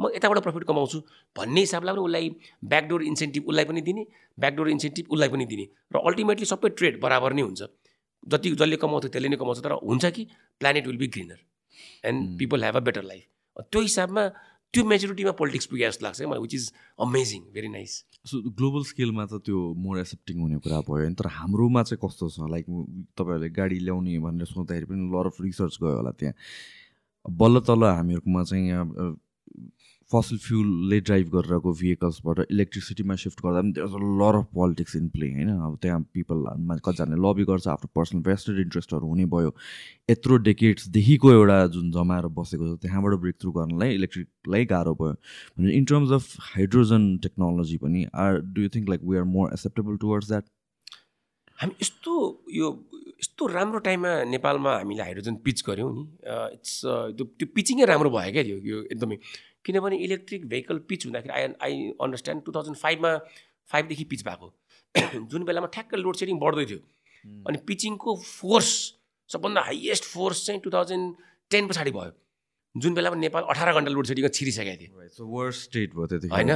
म 0.00 0.10
यताबाट 0.14 0.38
प्रफिट 0.46 0.64
कमाउँछु 0.68 0.98
भन्ने 1.36 1.60
हिसाबलाई 1.60 1.94
पनि 1.94 2.04
उसलाई 2.04 2.28
ब्याकडोर 2.70 3.02
इन्सेन्टिभ 3.02 3.48
उसलाई 3.50 3.64
पनि 3.64 3.80
दिने 3.88 4.06
ब्याकडोर 4.38 4.68
इन्सेन्टिभ 4.70 5.06
उसलाई 5.10 5.28
पनि 5.28 5.44
दिने। 5.50 5.66
र 5.90 5.96
अल्टिमेटली 6.06 6.46
सबै 6.46 6.68
ट्रेड 6.78 7.00
बराबर 7.00 7.32
नै 7.32 7.42
हुन्छ। 7.42 7.62
जति 8.30 8.50
जसले 8.54 8.76
कमाउँथ्यो 8.76 9.10
त्यसले 9.10 9.28
नै 9.28 9.36
कमाउँछ। 9.36 9.58
तर 9.64 9.72
हुन्छ 9.82 10.04
कि? 10.06 10.22
Planet 10.60 10.86
will 10.86 10.98
be 11.02 11.06
greener. 11.08 11.38
And 12.04 12.38
people 12.38 12.64
have 12.64 12.76
a 12.76 12.80
better 12.88 13.02
life 13.10 13.62
त्यो 13.72 13.80
हिसाबमा 13.82 14.28
त्यो 14.74 14.84
मेच्युरिटीमा 14.84 15.32
पोलिटिक्स 15.38 15.66
पुगे 15.66 15.86
जस्तो 15.86 16.04
लाग्छ 16.06 16.22
मलाई 16.22 16.40
which 16.40 16.54
is 16.54 16.66
amazing 17.06 17.42
very 17.54 17.68
nice 17.68 17.94
so 18.30 18.40
global 18.58 18.82
स्केलमा 18.90 19.24
त 19.26 19.40
त्यो 19.46 19.58
मोर 19.84 19.98
एक्सेप्टिङ 20.00 20.40
हुने 20.40 20.58
कुरा 20.66 20.80
भयो 20.88 21.08
नि 21.08 21.14
तर 21.20 21.26
हाम्रोमा 21.38 21.82
चाहिँ 21.82 22.00
कस्तो 22.04 22.28
छ? 22.30 22.46
लाइक 22.54 22.66
तपाईँहरूले 23.18 23.48
गाडी 23.58 23.78
ल्याउने 23.86 24.18
भनेर 24.26 24.46
सोच्दाखेरि 24.52 24.86
पनि 24.92 25.08
लर 25.14 25.26
अफ 25.32 25.40
रिसर्च 25.40 25.78
गयो 25.82 25.96
होला 25.96 26.12
त्यहाँ। 26.20 26.34
बल्ल 27.26 27.60
तल्ल 27.68 27.84
हामीहरूकोमा 27.96 28.42
चाहिँ 28.50 28.68
यहाँ 28.68 28.86
फसल 30.12 30.36
फ्युलले 30.42 30.98
ड्राइभ 31.00 31.28
गरिरहेको 31.34 31.72
भेहिकल्सबाट 31.80 32.38
इलेक्ट्रिसिटीमा 32.50 33.14
सिफ्ट 33.22 33.40
गर्दा 33.44 33.60
पनि 33.62 33.72
there 33.72 33.86
a 33.86 34.00
lot 34.20 34.36
of 34.38 34.46
politics 34.54 34.96
in 34.96 35.08
play 35.08 35.26
होइन? 35.32 35.50
अब 35.66 35.76
त्यहाँ 35.82 36.00
पिपल 36.14 36.38
कतिजनाले 36.86 37.20
लबी 37.26 37.44
गर्छ 37.50 37.68
आफ्नो 37.74 37.90
पर्सनल 37.96 38.22
भेस्टेड 38.28 38.58
इन्ट्रेस्टहरू 38.60 39.06
हुने 39.08 39.26
भयो। 39.34 39.54
यत्रो 40.10 40.36
डेकेट्सदेखिको 40.50 41.32
एउटा 41.32 41.58
जुन 41.76 41.90
जमाएर 41.98 42.26
बसेको 42.38 42.74
छ 42.74 42.80
त्यहाँबाट 42.82 43.14
ब्रेक 43.22 43.36
थ्रु 43.40 43.52
गर्नलाई 43.58 43.94
इलेक्ट्रिकलाई 43.94 44.64
गाह्रो 44.74 44.94
भयो। 45.02 45.68
In 45.78 45.84
terms 45.90 46.12
of 46.18 46.24
hydrogen 46.54 47.06
technology 47.28 47.76
पनि 47.84 48.06
or 48.24 48.40
do 48.50 48.62
you 48.62 48.68
think 48.76 48.88
like 48.88 49.04
we 49.10 49.16
are 49.18 49.28
more 49.36 49.52
acceptable 49.52 49.96
towards 50.06 50.28
that 50.28 50.44
हामी 51.58 51.74
यस्तो 51.82 52.12
यो 52.56 52.72
यस्तो 53.20 53.46
राम्रो 53.52 53.78
टाइममा 53.86 54.12
नेपालमा 54.24 54.72
हामीले 54.74 55.02
हाइड्रोजन 55.02 55.34
पिच 55.46 55.62
गऱ्यौँ 55.68 55.92
नि। 55.94 56.04
इट्स 56.56 56.74
त्यो 57.16 57.24
त्यो 57.38 57.46
पिचिङै 57.54 57.84
राम्रो 57.92 58.10
भयो 58.10 58.32
क्या 58.32 58.42
यो 58.42 58.82
एकदमै। 58.82 59.18
किनभने 59.64 59.96
इलेक्ट्रिक 59.96 60.48
भेहिकल 60.48 60.78
पिच 60.88 61.06
हुँदाखेरि 61.06 61.34
I 61.34 61.48
I 61.62 61.88
understand 62.02 62.42
two 62.44 62.52
thousand 62.52 62.76
फाइभमा 62.76 63.16
फाइभदेखि 63.68 64.04
पिच 64.04 64.24
भएको। 64.24 64.52
जुन 65.30 65.44
बेलामा 65.44 65.66
ठ्याक्क 65.74 65.94
लोड 65.94 66.16
सेडिङ 66.16 66.38
बढ्दै 66.38 66.64
थियो। 66.66 66.78
अनि 67.48 67.58
पिचिङको 67.66 68.16
फोर्स 68.16 68.70
सबभन्दा 69.30 69.60
हाइएस्ट 69.60 70.04
फोर्स 70.04 70.46
चाहिँ 70.46 70.60
टु 70.60 70.70
थाउजन्ड 70.70 71.14
टेन 71.50 71.68
पछाडि 71.68 71.90
भयो। 71.90 72.12
जुन 72.74 72.94
बेलामा 72.94 73.16
नेपाल 73.16 73.42
अठार 73.50 73.72
घन्टा 73.74 73.90
लोड 73.90 74.06
सेडिङमा 74.06 74.28
छिरिसकेको 74.28 74.76
थियो। 74.82 74.92
स्टेट 75.60 75.94
भयो 75.94 76.06
होइन? 76.34 76.50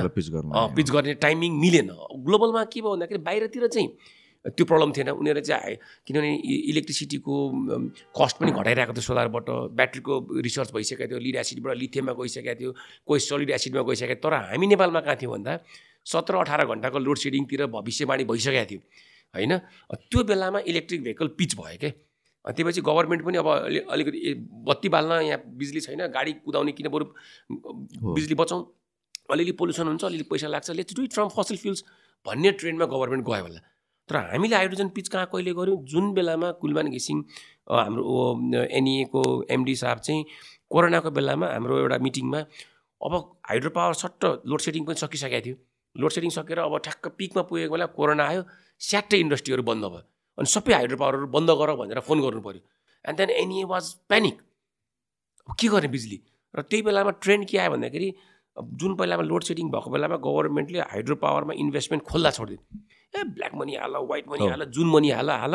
पिच 0.75 0.91
गर्ने 0.91 1.15
टाइमिङ 1.27 1.61
मिलेन। 1.61 1.89
ग्लोबलमा 2.27 2.65
के 2.65 2.81
भयो 2.81 2.91
भन्दाखेरि 2.91 3.23
बाहिरतिर 3.31 3.67
चाहिँ 3.67 3.89
त्यो 4.45 4.65
प्रब्लम 4.67 4.93
थिएन। 4.93 5.09
उनीहरू 5.17 5.41
चाहिँ 5.41 5.77
किनभने 6.07 6.31
इलेक्ट्रिसिटीको 6.71 7.35
कस्ट 8.13 8.37
पनि 8.37 8.51
घटाइरहेको 8.53 8.93
थियो 8.93 9.07
सोलरबाट। 9.09 9.49
ब्याट्रीको 9.73 10.13
रिसर्च 10.45 10.73
भइसकेको 10.75 11.09
थियो 11.11 11.19
लिड 11.19 11.37
एसिडबाट 11.41 11.77
लिथियममा 11.77 12.13
गइसकेको 12.13 12.55
थियो 12.61 12.71
कोही 13.09 13.21
सलिड 13.25 13.51
एसिडमा 13.57 13.83
गइसकेको 13.89 14.21
तर 14.21 14.35
हामी 14.53 14.67
नेपालमा 14.69 15.01
कहाँ 15.01 15.17
थियौँ 15.17 15.33
भन्दा 15.33 15.53
सत्र 16.07 16.35
अठार 16.37 16.65
घन्टाको 16.69 16.99
लोड 17.01 17.19
सेडिङतिर 17.19 17.67
भविष्यवाणी 17.73 18.25
भइसकेको 18.29 18.71
थियो 18.71 18.81
होइन? 19.35 19.53
त्यो 20.13 20.21
बेलामा 20.25 20.59
इलेक्ट्रिक 20.69 21.01
भेहिकल 21.03 21.29
पिच 21.41 21.57
भयो 21.57 21.79
क्या 21.81 21.91
त्यसपछि 22.45 22.81
गभर्मेन्ट 22.85 23.25
पनि 23.25 23.37
अब 23.41 23.49
अलि 23.49 23.79
अलिकति 23.89 24.19
बत्ती 24.69 24.89
बाल्न 24.93 25.13
यहाँ 25.25 25.41
बिजुली 25.57 25.81
छैन 25.81 26.07
गाडी 26.13 26.33
कुदाउने 26.45 26.73
किन 26.77 26.89
बरु 26.93 27.05
बिजुली 28.13 28.35
बचाउँ? 28.37 28.61
अलिअलि 29.33 29.53
पोल्युसन 29.57 29.87
हुन्छ 29.89 30.05
अलिअलि 30.05 30.27
पैसा 30.29 30.49
लाग्छ। 30.53 30.71
Let's 30.77 30.95
do 30.95 31.07
from 31.09 31.29
fossil 31.33 31.57
fuels 31.57 31.85
भन्ने 32.27 32.51
ट्रेन्डमा 32.61 32.87
गभर्मेन्ट 32.87 33.25
गयो 33.25 33.43
होला। 33.43 33.61
तर 34.09 34.17
हामीले 34.17 34.57
हाइड्रोजन 34.57 34.89
पिच 34.97 35.09
कहाँ 35.09 35.27
कहिले 35.33 35.53
गऱ्यौँ? 35.57 35.77
जुन 35.91 36.13
बेलामा 36.15 36.51
कुलमान 36.61 36.89
घिसिङ 36.93 37.19
हाम्रो 37.71 38.05
एनइएको 38.79 39.23
एमडी 39.51 39.75
साहब 39.83 39.99
चाहिँ 40.07 40.25
कोरोनाको 40.71 41.11
बेलामा 41.11 41.47
हाम्रो 41.53 41.79
एउटा 41.79 41.99
मिटिङमा 42.05 42.41
अब 43.01 43.13
हाइड्रो 43.49 43.71
पावर 43.77 43.95
सट्ट 43.95 44.25
लोड 44.45 44.61
सेडिङ 44.61 44.85
पनि 44.85 45.01
सकिसकेको 45.01 45.45
थियो। 45.47 45.57
लोड 45.97 46.11
सेडिङ 46.11 46.31
सकेर 46.37 46.59
अब 46.59 46.77
ठ्याक्क 46.85 47.09
पिकमा 47.19 47.43
पुगेको 47.49 47.73
बेला 47.75 47.87
कोरोना 47.97 48.25
आयो 48.29 48.43
स्याट्टै 48.81 49.19
इन्डस्ट्रीहरू 49.25 49.63
बन्द 49.71 49.85
भयो। 49.85 50.03
अनि 50.39 50.49
सबै 50.53 50.73
हाइड्रो 50.75 50.97
पावरहरू 51.01 51.27
बन्द 51.37 51.51
गर 51.61 51.75
भनेर 51.81 52.01
फोन 52.09 52.21
गर्नु 52.25 52.41
पऱ्यो 52.47 52.63
and 53.05 53.17
then 53.19 53.31
NEA 53.31 53.65
was 53.73 53.85
panic 54.09 54.37
के 55.49 55.69
गर्ने 55.69 55.89
बिजुली? 55.95 56.19
र 56.55 56.61
त्यही 56.63 56.83
बेलामा 56.83 57.11
ट्रेन्ड 57.25 57.49
के 57.49 57.59
आयो 57.59 57.71
भन्दाखेरि 57.71 58.09
जुन 58.81 58.95
बेलामा 59.01 59.23
लोड 59.31 59.43
सेडिङ 59.45 59.71
भएको 59.71 59.91
बेलामा 59.91 60.17
गभर्मेन्टले 60.27 60.81
हाइड्रो 60.93 61.17
पावरमा 61.25 61.53
इन्भेस्टमेन्ट 61.65 62.05
खोल्दा 62.11 62.31
छोडिदियो। 62.31 62.61
ए 63.15 63.25
ब्ल्याक 63.35 63.55
मनी 63.55 63.75
हाल 63.77 63.97
वाइट 64.11 64.29
मनी 64.29 64.47
हाल 64.49 64.65
जुन 64.75 64.91
मनी 64.91 65.11
हाल 65.11 65.31
हाल 65.31 65.55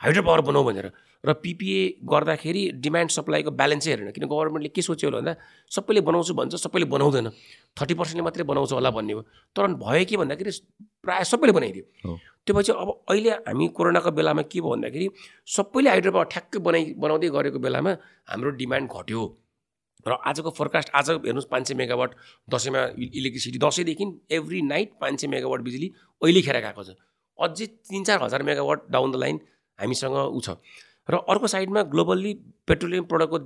हाइड्रो 0.00 0.22
पावर 0.22 0.40
बनाऊ 0.44 0.64
भनेर। 0.64 0.90
र 1.24 1.32
पिपिए 1.42 2.04
गर्दाखेरि 2.06 2.62
डिमान्ड 2.78 3.10
सप्लाईको 3.10 3.50
ब्यालेन्सै 3.50 3.90
हेरेन 3.90 4.10
किन 4.14 4.24
गभर्मेन्टले 4.30 4.68
के 4.70 4.82
सोच्यो 4.82 5.08
होला 5.08 5.18
भन्दा 5.18 5.34
सबैले 5.74 6.00
बनाउँछु 6.06 6.34
भन्छ 6.38 6.54
सबैले 6.54 6.86
बनाउँदैन। 6.86 7.28
थर्टी 7.74 7.94
पर्सेन्टले 7.98 8.22
मात्रै 8.22 8.44
बनाउँछ 8.46 8.72
होला 8.72 8.90
भन्ने 8.94 9.12
हो। 9.12 9.22
तर 9.56 9.66
भयो 9.74 10.04
के 10.06 10.16
भन्दाखेरि 10.16 10.50
प्रायः 11.02 11.24
सबैले 11.26 11.52
बनाइदियो। 11.58 11.84
त्यो 12.46 12.52
भएपछि 12.54 12.72
अब 12.72 12.88
अहिले 13.10 13.30
हामी 13.48 13.66
कोरोनाको 13.74 14.10
बेलामा 14.12 14.42
के 14.46 14.60
भयो 14.60 14.70
भन्दाखेरि 14.70 15.06
सबैले 15.56 15.88
हाइड्रो 15.90 16.12
पावर 16.12 16.26
ठ्याक्कै 16.30 16.58
बनाइ 16.62 16.82
बनाउँदै 16.94 17.28
गरेको 17.34 17.58
बेलामा 17.58 17.92
हाम्रो 18.30 18.50
डिमान्ड 18.60 18.86
घट्यो। 18.86 19.22
र 20.06 20.18
आजको 20.24 20.50
फोरकास्ट 20.50 20.90
आज 20.94 21.10
हेर्नुहोस् 21.10 21.46
पाँच 21.50 21.68
सय 21.68 21.74
मेगावाट 21.74 22.10
दसैँमा 22.48 22.82
इलेक्ट्रिसिटी 22.96 23.58
दसैँदेखि 23.58 24.06
एभ्री 24.30 24.62
नाइट 24.62 24.92
पाँच 25.00 25.20
सय 25.20 25.26
मेगावाट 25.26 25.60
बिजुली 25.60 25.88
अहिले 26.22 26.42
खेर 26.42 26.60
गएको 26.62 26.82
छ। 26.84 26.94
अझै 27.38 27.66
तिन 27.66 28.04
चार 28.04 28.22
हजार 28.22 28.42
मेगावाट 28.42 28.86
डाउन 28.90 29.12
द 29.12 29.16
लाइन 29.16 29.40
हामीसँग 29.78 30.16
ऊ 30.30 30.40
छ। 30.40 30.56
र 31.08 31.14
अर्को 31.26 31.46
साइडमा 31.46 31.82
ग्लोबल्ली 31.90 32.32
पेट्रोलियम 32.66 33.04
प्रडक्टको 33.04 33.38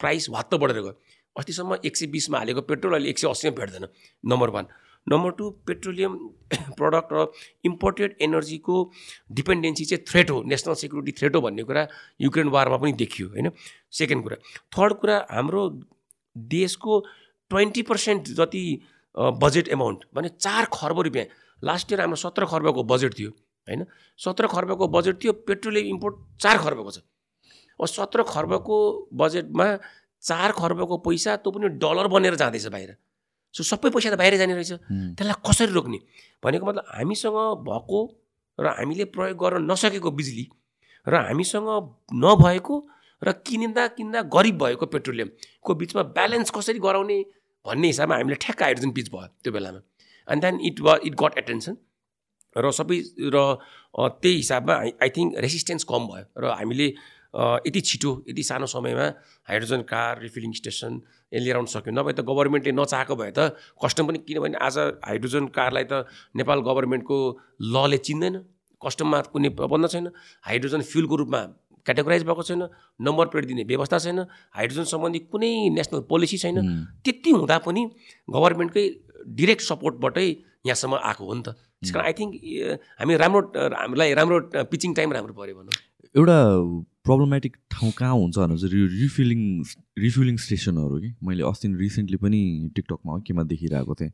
प्राइस 0.00 0.28
वात्त 0.30 0.54
बढेर 0.54 0.80
गयो। 0.80 0.94
अस्तिसम्म 1.36 1.78
एक 1.84 1.96
सय 1.96 2.06
बिसमा 2.10 2.38
हालेको 2.38 2.60
पेट्रोल 2.66 2.92
अहिले 2.94 3.08
एक 3.10 3.18
सय 3.18 3.28
अस्सीमा 3.28 3.54
भेट्दैन। 3.56 3.86
Number 4.24 4.50
one 4.50 4.66
number 5.06 5.30
two 5.38 5.50
petroleum 5.66 6.16
product 6.78 7.12
र 7.12 7.26
इम्पोर्टेड 7.64 8.16
एनर्जीको 8.22 8.76
डिपेन्डेन्सी 9.32 9.84
चाहिँ 9.84 10.04
थ्रेट 10.08 10.30
हो 10.30 10.42
नेसनल 10.46 10.74
सेक्युरिटी 10.82 11.12
थ्रेट 11.18 11.36
हो 11.36 11.40
भन्ने 11.40 11.62
कुरा 11.64 11.86
युक्रेन 12.20 12.48
वारमा 12.48 12.76
पनि 12.76 12.92
देखियो 12.94 13.28
होइन? 13.28 13.50
सेकेन्ड 13.92 14.22
कुरा. 14.22 14.36
थर्ड 14.76 14.92
कुरा 15.00 15.16
हाम्रो 15.30 15.62
देशको 16.36 17.00
ट्वेन्टी 17.50 17.82
पर्सेन्ट 17.82 18.28
जति 18.38 18.64
बजेट 19.14 19.68
एमाउन्ट 19.68 20.04
भने 20.14 20.28
चार 20.30 20.64
खर्ब 20.72 21.00
रुपियाँ। 21.00 21.26
लास्ट 21.62 21.92
इयर 21.92 22.00
हाम्रो 22.00 22.16
सत्र 22.16 22.46
खर्बको 22.46 22.82
बजेट 22.84 23.18
थियो 23.18 23.30
होइन? 23.30 23.84
सत्र 24.18 24.46
खर्बको 24.46 24.88
बजेट 24.88 25.22
थियो 25.24 25.32
पेट्रोलियम 25.48 25.86
इम्पोर्ट 25.86 26.14
चार 26.42 26.58
खर्बको 26.58 26.90
छ। 26.90 26.98
अब 27.80 27.86
सत्र 27.88 28.22
खर्बको 28.28 28.76
बजेटमा 29.14 29.66
चार 30.22 30.52
खर्बको 30.52 30.96
पैसा 31.00 31.36
त्यो 31.36 31.50
पनि 31.52 31.68
डलर 31.80 32.06
बनेर 32.08 32.34
जाँदैछ 32.36 32.66
बाहिर। 32.66 32.96
सो 33.54 33.62
सबै 33.64 33.90
पैसा 33.90 34.10
त 34.10 34.16
बाहिर 34.20 34.36
जाने 34.38 34.54
रहेछ। 34.54 34.72
त्यसलाई 35.18 35.36
कसरी 35.46 35.72
रोक्ने? 35.72 35.98
भनेको 36.42 36.64
मतलब 36.66 36.84
हामीसँग 36.96 37.38
भएको 37.66 38.00
र 38.58 38.66
हामीले 38.78 39.04
प्रयोग 39.14 39.36
गर्न 39.42 39.70
नसकेको 39.70 40.10
बिजुली 40.10 40.46
र 41.06 41.14
हामीसँग 41.28 41.68
नभएको 42.14 42.76
र 43.22 43.32
किनिँदा 43.46 43.86
किन्दा 43.96 44.20
गरिब 44.34 44.56
भएको 44.62 44.86
पेट्रोलियमको 44.86 45.74
बिचमा 45.74 46.02
ब्यालेन्स 46.16 46.50
कसरी 46.50 46.78
गराउने 46.78 47.18
भन्ने 47.66 47.86
हिसाबमा 47.86 48.14
हामीले 48.16 48.36
ठ्याक्क 48.40 48.62
हाइड्रोजन 48.62 48.90
पिच 48.96 49.08
भयो 49.12 49.26
त्यो 49.44 49.52
बेलामा। 49.52 49.80
And 50.28 50.42
then 50.44 50.54
it 50.68 50.80
was 50.80 50.94
it 51.04 51.14
got 51.22 51.38
attention 51.38 51.74
र 52.56 52.70
सबै 52.70 52.96
र 53.34 53.36
त्यही 53.96 54.36
हिसाबमा 54.36 54.74
आई 55.02 55.10
थिङ्क 55.16 55.36
रेसिस्टेन्स 55.44 55.84
कम 55.84 56.06
भयो 56.08 56.24
र 56.40 56.54
हामीले 56.56 56.86
यति 57.34 57.80
छिटो 57.80 58.10
यति 58.28 58.42
सानो 58.42 58.66
समयमा 58.66 59.06
हाइड्रोजन 59.48 59.82
कार 59.86 60.20
रिफिलिङ 60.22 60.52
स्टेसन 60.52 61.00
लिएर 61.32 61.56
आउन 61.56 61.66
सक्यो। 61.70 61.92
नभए 61.94 62.12
त 62.12 62.20
गभर्मेन्टले 62.26 62.72
नचाहेको 62.74 63.14
भए 63.16 63.30
त 63.30 63.54
कस्टम 63.78 64.06
पनि 64.06 64.18
किनभने 64.26 64.58
आज 64.58 64.78
हाइड्रोजन 65.06 65.46
कारलाई 65.54 65.84
त 65.86 66.10
नेपाल 66.36 66.58
गभर्मेन्टको 66.66 67.18
लले 67.74 67.98
चिन्दैन। 68.02 68.34
कस्टममा 68.82 69.18
कुनै 69.30 69.48
प्रबन्ध 69.54 69.86
छैन। 69.88 70.06
हाइड्रोजन 70.42 70.82
फ्युलको 70.90 71.16
रूपमा 71.22 71.40
क्याटेगोराइज 71.86 72.22
भएको 72.26 72.42
छैन। 72.42 72.62
नम्बर 72.98 73.26
प्लेट 73.30 73.44
दिने 73.46 73.62
व्यवस्था 73.70 73.98
छैन। 74.04 74.18
हाइड्रोजन 74.56 74.84
सम्बन्धी 74.90 75.18
कुनै 75.30 75.52
नेसनल 75.70 76.00
पोलिसी 76.10 76.36
छैन। 76.42 76.56
त्यति 77.04 77.30
हुँदा 77.30 77.58
पनि 77.62 77.82
गभर्मेन्टकै 78.28 78.84
डिरेक्ट 79.38 79.62
सपोर्टबाटै 79.62 80.28
यहाँसम्म 80.66 80.94
आएको 80.98 81.24
हो 81.24 81.34
नि 81.34 81.42
त। 81.46 81.48
त्यस 81.80 81.92
कारण 81.92 82.04
आई 82.04 82.12
थिङ्क 82.18 82.32
हामी 83.00 83.16
राम्रो 83.16 83.40
हामीलाई 83.54 84.12
राम्रो 84.18 84.38
पिचिङ 84.68 84.90
टाइम 84.98 85.12
राम्रो 85.12 85.34
पऱ्यो 85.36 85.54
भनौँ। 85.56 85.76
एउटा 86.14 86.38
प्रब्लमेटिक 87.04 87.56
ठाउँ 87.70 87.92
कहाँ 87.92 88.14
हुन्छ 88.14 88.38
भने 88.38 88.56
चाहिँ 88.58 88.88
रिफिलिङ 89.00 89.64
रिफिलिङ 89.98 90.36
स्टेसनहरू 90.36 91.00
कि? 91.00 91.14
मैले 91.24 91.42
अस्ति 91.42 91.68
रिसेन्टली 91.68 92.16
पनि 92.16 92.70
टिकटकमा 92.76 93.18
केमा 93.18 93.42
देखिरहेको 93.42 93.94
थिएँ। 93.94 94.10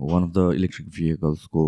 one 0.00 0.22
of 0.22 0.30
the 0.30 0.52
electric 0.54 0.88
भेहिकल्सको 0.88 1.64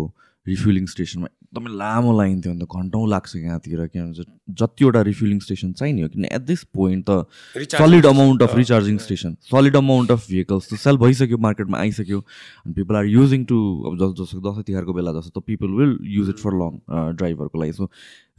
refuelling 0.47 0.85
स्टेसनमा 0.93 1.27
एकदमै 1.27 1.71
लामो 1.77 2.11
लाइन 2.17 2.41
थियो 2.41 2.53
भने 2.53 2.65
त 2.65 2.79
घन्टौँ 2.79 3.07
लाग्छ 3.09 3.35
यहाँतिर 3.35 3.85
के 3.87 3.99
भन्छ 4.01 4.25
जतिवटा 4.61 5.01
रिफ्युलिङ 5.07 5.39
स्टेसन 5.45 5.71
चाहिने 5.79 6.01
हो 6.01 6.09
किन 6.15 6.25
एट 6.25 6.41
दिस 6.49 6.63
पोइन्ट 6.79 7.05
त 7.09 7.71
solid 7.75 8.05
amount 8.05 8.43
of 8.43 8.55
recharging 8.55 8.97
station 9.05 9.35
solid 9.51 9.75
amount 9.75 10.11
of 10.11 10.27
vehicles 10.29 10.69
त 10.71 10.79
सेल 10.83 10.97
भइसक्यो 11.05 11.37
मार्केटमा 11.47 11.77
आइसक्यो 11.79 12.19
अनि 12.19 12.73
पिपल 12.73 12.95
आर 12.95 13.05
युजिङ 13.13 13.45
टु 13.51 13.57
अब 13.91 13.97
जस 14.01 14.13
जस्तो 14.21 14.41
दसैँ 14.49 14.63
तिहारको 14.69 14.93
बेला 14.99 15.13
जस्तो 15.19 15.39
त 15.39 15.43
people 15.47 15.69
will 15.79 15.97
use 16.17 16.29
it 16.29 16.39
for 16.45 16.59
long 16.61 16.77
ड्राइभरको 17.21 17.61
लागि। 17.61 17.73
सो 17.79 17.89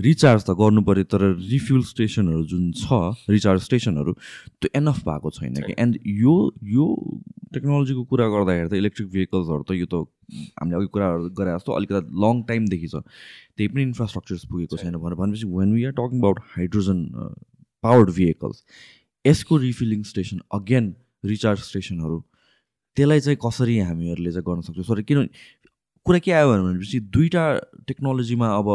रिचार्ज 0.09 0.45
त 0.45 0.51
गर्नु 0.61 0.83
पऱ्यो 0.87 1.05
तर 1.13 1.23
रिफ्युल 1.51 1.83
स्टेसनहरू 1.91 2.45
जुन 2.53 2.73
छ 2.83 3.31
रिचार्ज 3.31 3.63
स्टेसनहरू 3.63 4.13
त्यो 4.13 4.69
एनफ 4.81 4.99
भएको 5.09 5.31
छैन 5.39 5.55
कि। 5.67 5.75
एन्ड 5.79 5.99
यो 6.23 6.37
यो 6.77 6.87
टेक्नोलोजीको 7.55 8.05
कुरा 8.13 8.29
गर्दाखेरि 8.37 8.69
त 8.69 8.83
इलेक्ट्रिक 8.83 9.09
भेहिकल्सहरू 9.17 9.63
त 9.63 9.81
यो 9.81 9.87
त 9.87 10.07
हामीले 10.29 10.77
अघि 10.77 10.87
कुराहरू 10.95 11.29
गरे 11.39 11.51
जस्तो 11.57 11.73
अलिकति 11.73 12.01
लङ 12.25 12.43
टाइमदेखि 12.49 12.89
छ। 12.89 12.95
त्यही 13.57 13.69
पनि 13.69 13.83
इन्फ्रास्ट्रक्चर्स 13.83 14.45
पुगेको 14.51 14.77
छैन 14.77 14.97
भनेर 14.97 15.15
भनेपछि 15.21 15.47
when 15.57 15.73
we 15.75 15.85
are 15.85 15.93
talking 15.99 16.19
about 16.21 16.39
hydrogen 16.57 16.99
powered 17.85 18.11
vehicles 18.17 18.65
यसको 19.25 19.57
रिफिलिङ 19.67 20.03
स्टेसन 20.13 20.41
अगेन 20.59 20.95
रिचार्ज 21.25 21.61
स्टेसनहरू 21.69 22.19
त्यसलाई 22.97 23.21
चाहिँ 23.21 23.39
कसरी 23.45 23.79
हामीहरूले 23.79 24.33
चाहिँ 24.33 24.45
गर्न 24.49 24.61
सक्छौँ? 24.67 24.85
सरी 24.85 25.03
किनभने 25.03 25.29
कुरा 26.07 26.19
के 26.25 26.33
आयो 26.33 26.53
भनेपछि 26.53 27.01
दुईवटा 27.15 27.45
टेक्नोलोजीमा 27.87 28.49
अब 28.57 28.69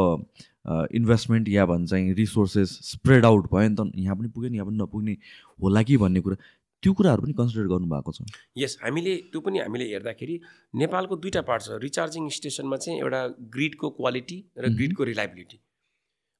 इन्भेस्टमेन्ट 0.93 1.47
या 1.49 1.65
भन्छ 1.65 1.93
रिसोर्सेस 2.17 2.69
स्प्रेड 2.91 3.25
आउट 3.25 3.47
भयो 3.53 3.69
नि 3.69 3.75
त। 3.75 3.91
यहाँ 3.95 4.15
पनि 4.15 4.27
पुग्यो 4.35 4.49
नि 4.49 4.57
यहाँ 4.57 4.67
पनि 4.67 4.77
नपुग्ने 4.77 5.17
होला 5.63 5.81
कि 5.83 5.97
भन्ने 5.97 6.21
कुरा। 6.21 6.35
त्यो 6.83 6.93
कुराहरू 6.93 7.21
पनि 7.21 7.33
कन्सिडर 7.37 7.67
गर्नुभएको 7.69 8.11
छ। 8.11 8.19
यस 8.57 8.77
हामीले 8.83 9.13
त्यो 9.31 9.39
पनि 9.41 9.59
हामीले 9.59 9.85
हेर्दाखेरि 9.93 10.35
नेपालको 10.81 11.15
दुईवटा 11.15 11.41
पार्ट 11.45 11.61
छ 11.63 11.69
रिचार्जिङ 11.81 12.29
स्टेसनमा 12.37 12.77
चाहिँ 12.77 12.99
एउटा 12.99 13.21
ग्रिडको 13.53 13.89
क्वालिटी 13.97 14.37
र. 14.57 14.69
ग्रिडको 14.73 15.03
रिलाइबिलिटी 15.11 15.57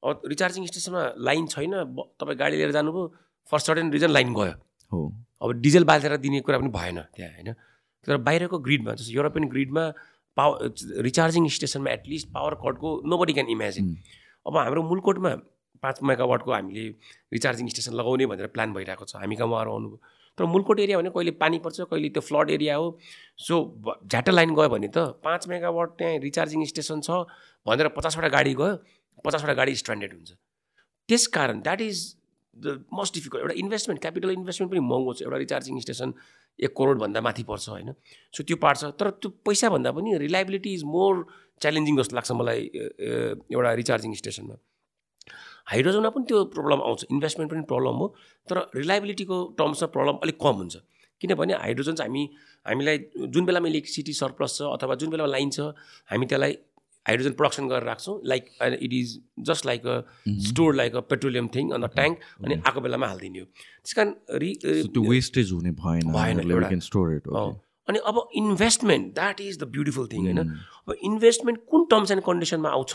अब 0.04 0.22
रिचार्जिङ 0.26 0.66
स्टेसनमा 0.66 1.04
लाइन 1.22 1.46
छैन 1.54 1.74
तपाईँ 2.18 2.38
गाडी 2.38 2.56
लिएर 2.58 2.72
जानुभयो 2.74 3.04
फर 3.48 3.60
सर्टेन 3.60 3.92
रिजन 3.92 4.10
लाइन 4.10 4.34
गयो। 4.34 4.54
हो। 4.92 5.00
अब 5.42 5.50
डिजल 5.62 5.84
बालेर 5.86 6.18
दिने 6.18 6.42
कुरा 6.42 6.58
पनि 6.58 6.70
भएन 6.74 6.98
त्यहाँ 7.14 7.32
होइन? 7.34 7.54
तर 8.08 8.18
बाहिरको 8.18 8.58
ग्रिडमा 8.66 8.94
जस्तो 8.98 9.14
युरोपियन 9.14 9.46
ग्रिडमा 9.50 9.84
पावर 10.38 10.58
रिचार्जिङ 11.06 11.48
स्टेसनमा 11.54 11.90
एटलिस्ट 11.92 12.28
पावर 12.34 12.54
कटको 12.66 12.90
नो 13.06 13.18
बडी 13.18 13.34
क्यान 13.34 13.48
इमेजिन. 13.54 13.86
अब 14.46 14.58
हाम्रो 14.58 14.82
मुलकोटमा 14.90 15.32
पाँच 15.84 15.98
मेगावाटको 16.02 16.52
हामीले 16.52 16.86
रिचार्जिङ 17.34 17.68
स्टेसन 17.70 17.94
लगाउने 17.94 18.26
भनेर 18.26 18.48
प्लान 18.50 18.74
भइरहेको 18.74 19.06
छ। 19.06 19.22
हामी 19.22 19.36
कहाँ 19.36 19.50
उहाँहरू 19.50 19.72
आउनुभयो 19.72 20.00
तर 20.42 20.46
मुलकोट 20.50 20.80
एरिया 20.82 20.98
भने 20.98 21.10
कहिले 21.14 21.32
पानी 21.38 21.58
पर्छ 21.62 21.86
कहिले 21.86 22.10
त्यो 22.10 22.22
फ्लड 22.26 22.50
एरिया 22.50 22.76
हो। 22.76 22.98
सो 23.38 23.56
झ्याटा 24.10 24.32
लाइन 24.32 24.54
गयो 24.58 24.70
भने 24.70 24.88
त 24.90 25.22
पाँच 25.22 25.48
मेगावाट 25.48 25.90
त्यहाँ 26.02 26.18
रिचार्जिङ 26.26 26.66
स्टेसन 26.66 27.02
छ 27.06 27.30
भनेर 27.66 27.88
पचासवटा 27.94 28.30
गाडी 28.34 28.54
गयो 28.58 29.22
पचासवटा 29.22 29.54
गाडी 29.54 29.76
स्ट्यान्डर्ड 29.76 30.14
हुन्छ। 30.14 30.32
त्यस 31.10 31.28
कारण 31.38 31.62
that 31.62 31.82
is 31.82 31.98
the 32.58 32.68
most 32.90 33.14
difficult 33.16 33.42
एउटा 33.42 33.56
इन्भेस्टमेन्ट 33.60 34.02
क्यापिटल 34.02 34.30
इन्भेस्टमेन्ट 34.32 34.72
पनि 34.72 34.82
महँगो 34.82 35.14
छ। 35.14 35.22
एउटा 35.22 35.38
रिचार्जिङ 35.38 35.80
स्टेसन 35.86 36.10
एक 36.60 36.74
करोडभन्दा 36.78 37.22
माथि 37.22 37.44
पर्छ 37.46 37.70
होइन। 37.70 37.94
सो 38.34 38.44
त्यो 38.44 38.58
पार्ट 38.58 38.78
छ। 38.80 38.84
तर 38.98 39.10
त्यो 39.22 39.30
पैसाभन्दा 39.46 39.92
पनि 39.94 40.18
रिलायबिलिटी 40.26 40.74
इज 40.74 40.84
मोर 40.90 41.14
च्यालेन्जिङ 41.62 41.98
जस्तो 42.02 42.16
लाग्छ 42.16 42.32
मलाई 42.42 42.62
एउटा 43.54 43.72
रिचार्जिङ 43.82 44.14
स्टेसनमा। 44.18 44.56
हाइड्रोजनमा 45.68 46.10
पनि 46.16 46.26
त्यो 46.28 46.44
प्रब्लम 46.56 46.82
आउँछ 46.88 47.06
इन्भेस्टमेन्ट 47.12 47.52
पनि 47.52 47.62
प्रब्लम 47.70 47.96
हो 48.02 48.08
तर 48.48 48.58
रिलायबिलिटीको 48.76 49.38
टर्म्समा 49.60 49.88
प्रब्लम 49.94 50.16
अलिक 50.24 50.38
कम 50.42 50.56
हुन्छ। 50.64 50.76
किनभने 51.22 51.54
हाइड्रोजन 51.62 51.96
चाहिँ 51.96 52.10
हामी 52.10 52.24
हामीलाई 52.66 52.98
जुन 53.28 53.46
बेलामा 53.46 53.68
इलेक्ट्रिसिटी 53.70 54.14
सरप्लस 54.20 54.58
छ 54.58 54.74
अथवा 54.74 54.96
जुन 55.02 55.10
बेलामा 55.10 55.32
लाइन 55.32 55.50
छ 55.50 55.72
हामी 56.12 56.26
त्यसलाई 56.26 56.54
हाइड्रोजन 57.06 57.34
प्रडक्सन 57.38 57.68
गरेर 57.68 57.84
राख्छौँ 57.86 58.16
like 58.32 58.44
it 58.62 58.94
is 58.94 59.18
just 59.50 59.66
like 59.66 59.86
a 59.86 59.98
store 60.48 60.76
like 60.76 60.96
a 60.96 61.00
petroleum 61.14 61.48
thing 61.56 61.70
on 61.72 61.82
the 61.82 61.90
tank 61.96 62.18
अनि 62.44 62.54
आएको 62.56 62.82
बेलामा 62.82 63.08
हालिदिने 63.08 63.40
हो। 63.40 63.46
त्यस 63.46 63.94
कारण 63.94 64.14
त्यो 64.94 65.10
वेस्टेज 65.10 65.52
हुने 65.52 65.72
भएन 65.82 66.12
भएन। 66.14 66.38
अनि 67.90 68.00
अब 68.06 68.18
investment 68.42 69.14
that 69.16 69.42
is 69.42 69.60
the 69.60 69.68
beautiful 69.76 70.08
thing 70.14 70.26
होइन? 70.26 70.40
अब 70.88 70.96
इन्भेस्टमेन्ट 71.04 71.60
कुन 71.72 71.86
टर्म्स 71.92 72.12
एन्ड 72.12 72.24
कन्डिसनमा 72.26 72.70
आउँछ? 72.70 72.94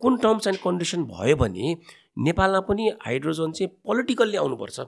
कुन 0.00 0.16
टर्म्स 0.22 0.46
एन्ड 0.46 0.58
कन्डिसन 0.64 1.04
भयो 1.04 1.36
भने 1.36 1.76
नेपालमा 2.26 2.60
पनि 2.68 2.88
हाइड्रोजन 3.06 3.52
चाहिँ 3.52 3.70
पोलिटिकल्ली 3.86 4.36
आउनुपर्छ। 4.36 4.80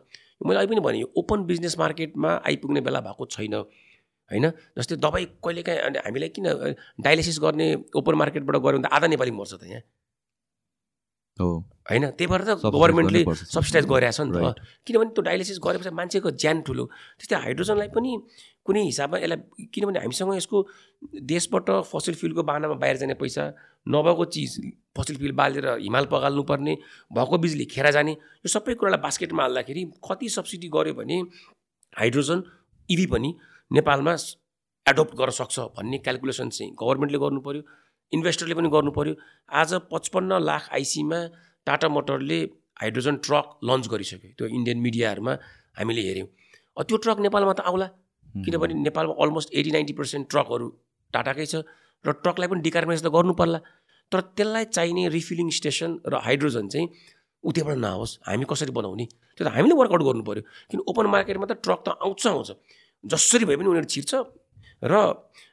मैले 0.47 0.59
अहिले 0.59 0.71
पनि 0.71 0.81
भने 0.81 1.03
ओपन 1.19 1.45
बिजनेस 1.47 1.79
मार्केटमा 1.79 2.31
आइपुग्ने 2.47 2.81
बेला 2.81 3.01
भएको 3.01 3.27
छैन 3.27 3.55
होइन? 3.55 4.51
जस्तै 4.79 4.97
दबाई 4.97 5.25
कहिलेकाहीँ 5.45 6.03
हामीलाई 6.07 6.29
किन 6.35 6.47
डायलिसिस 7.03 7.39
गर्ने 7.43 7.67
ओपन 7.97 8.15
मार्केटबाट 8.23 8.57
गऱ्यो 8.57 8.79
भने 8.79 8.89
त 8.89 8.93
आधा 8.93 9.07
नेपाली 9.07 9.31
मर्छ 9.31 9.55
त 9.55 9.65
यहाँ। 9.67 9.83
हो। 11.39 11.49
होइन? 11.91 12.05
त्यही 12.15 12.27
भएर 12.31 12.43
त 12.47 12.51
गभर्मेन्टले। 12.63 13.25
सब्सिडाइज 13.35 13.87
गरिरहेछ 13.91 14.21
नि 14.21 14.31
Right. 14.31 14.55
त 14.55 14.87
किनभने 14.87 15.11
त्यो 15.15 15.23
डायलिसिस 15.27 15.59
गरेपछि 15.65 15.91
मान्छेको 15.91 16.31
ज्यान 16.31 16.63
ठुलो। 16.63 16.85
त्यस्तै 17.19 17.37
हाइड्रोजनलाई 17.45 17.89
पनि 17.97 18.11
कुनै 18.67 18.83
हिसाबमा 18.87 19.19
यसलाई 19.19 19.67
किनभने 19.75 19.99
हामीसँग 19.99 20.35
यसको 20.37 20.59
देशबाट 21.33 21.71
फसिल 21.91 22.15
फ्युलको 22.21 22.43
बाहनामा 22.47 22.75
बाहिर 22.83 22.97
जाने 23.03 23.15
पैसा 23.19 23.43
नभएको 23.87 24.24
चिज 24.35 24.57
फसिल 24.97 25.16
फ्युल 25.16 25.33
बालेर 25.41 25.66
हिमाल 25.81 26.05
पगाल्नुपर्ने 26.12 26.74
भएको 27.11 27.39
बिजुली 27.39 27.64
खेर 27.72 27.91
जाने 27.91 28.12
यो 28.12 28.49
सबै 28.49 28.74
कुरालाई 28.74 29.01
बास्केटमा 29.01 29.43
हाल्दाखेरि 29.43 29.85
कति 30.05 30.28
सब्सिडी 30.37 30.68
गऱ्यो 30.76 30.95
भने 30.95 31.20
हाइड्रोजन 31.97 32.43
इभी 32.89 33.07
पनि 33.12 33.35
नेपालमा 33.70 34.14
एडप्ट 34.87 35.14
गर्न 35.20 35.31
सक्छ 35.33 35.59
भन्ने 35.76 35.99
क्यालकुलेसन 36.05 36.49
चाहिँ 36.51 36.72
गभर्मेन्टले 36.83 37.18
गर्नु 37.24 37.41
पऱ्यो 37.47 37.62
इन्भेस्टरले 38.12 38.55
पनि 38.61 38.68
गर्नु 38.74 38.91
पऱ्यो 38.99 39.14
आज 39.62 39.74
पचपन्न 39.93 40.39
लाख 40.43 40.68
आइसीमा 40.78 41.20
टाटा 41.66 41.89
मोटरले 41.97 42.39
हाइड्रोजन 42.83 43.16
ट्रक 43.26 43.47
लन्च 43.70 43.89
गरिसक्यो 43.93 44.31
त्यो 44.39 44.47
इन्डियन 44.59 44.78
मिडियाहरूमा 44.87 45.33
हामीले 45.78 46.03
हेऱ्यौँ। 46.09 46.28
अब 46.76 46.83
त्यो 46.89 46.97
ट्रक 47.05 47.18
नेपालमा 47.26 47.53
त 47.53 47.61
आउला। 47.70 47.87
किनभने 48.45 48.74
नेपालमा 48.87 49.14
अलमोस्ट 49.22 49.55
एटी 49.55 49.70
नाइन्टी 49.70 49.93
पर्सेन्ट 50.01 50.28
ट्रकहरू 50.31 50.68
टाटाकै 51.14 51.47
छ। 51.47 51.62
र 52.05 52.12
ट्रकलाई 52.22 52.48
पनि 52.48 52.61
डिकार्बनाइज 52.61 53.03
त 53.05 53.09
गर्नु 53.12 53.32
पर्ला। 53.36 53.59
तर 54.12 54.20
त्यसलाई 54.36 54.64
चाहिने 54.74 55.09
रिफिलिङ 55.09 55.48
स्टेसन 55.51 55.90
र 56.07 56.14
हाइड्रोजन 56.26 56.68
चाहिँ 56.68 56.86
उतैबाट 57.44 57.76
नआओस्। 57.76 58.12
हामी 58.26 58.44
कसरी 58.51 58.72
बनाउने? 58.72 59.07
त्यो 59.38 59.42
त 59.46 59.48
हामीले 59.55 59.74
वर्कआउट 59.80 60.03
गर्नु 60.03 60.22
पऱ्यो 60.28 60.42
किन 60.70 60.80
ओपन 60.90 61.07
मार्केटमा 61.14 61.46
त 61.46 61.62
ट्रक 61.64 61.80
त 61.86 61.88
आउँछ 62.01 62.26
आउँछ। 62.26 62.51
जसरी 63.05 63.44
भए 63.48 63.57
पनि 63.57 63.68
उनीहरू 63.70 63.88
छिर्छ 63.88 64.12
र 64.82 64.94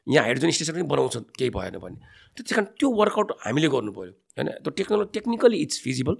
यहाँ 0.07 0.23
हाइड्रोजन 0.25 0.51
स्टेसन 0.51 0.73
पनि 0.73 0.87
बनाउँछ 0.87 1.15
केही 1.37 1.51
भएन 1.51 1.77
भने। 1.79 1.97
त्यो 2.35 2.41
त्यस 2.43 2.55
कारण 2.55 2.67
त्यो 2.79 2.87
वर्कआउट 2.91 3.29
हामीले 3.45 3.69
गर्नु 3.69 3.91
पऱ्यो 3.91 4.13
होइन? 4.35 4.47
त्यो 4.63 4.71
technology 4.71 5.03
technically 5.15 5.57
it's 5.63 5.77
feasible 5.83 6.15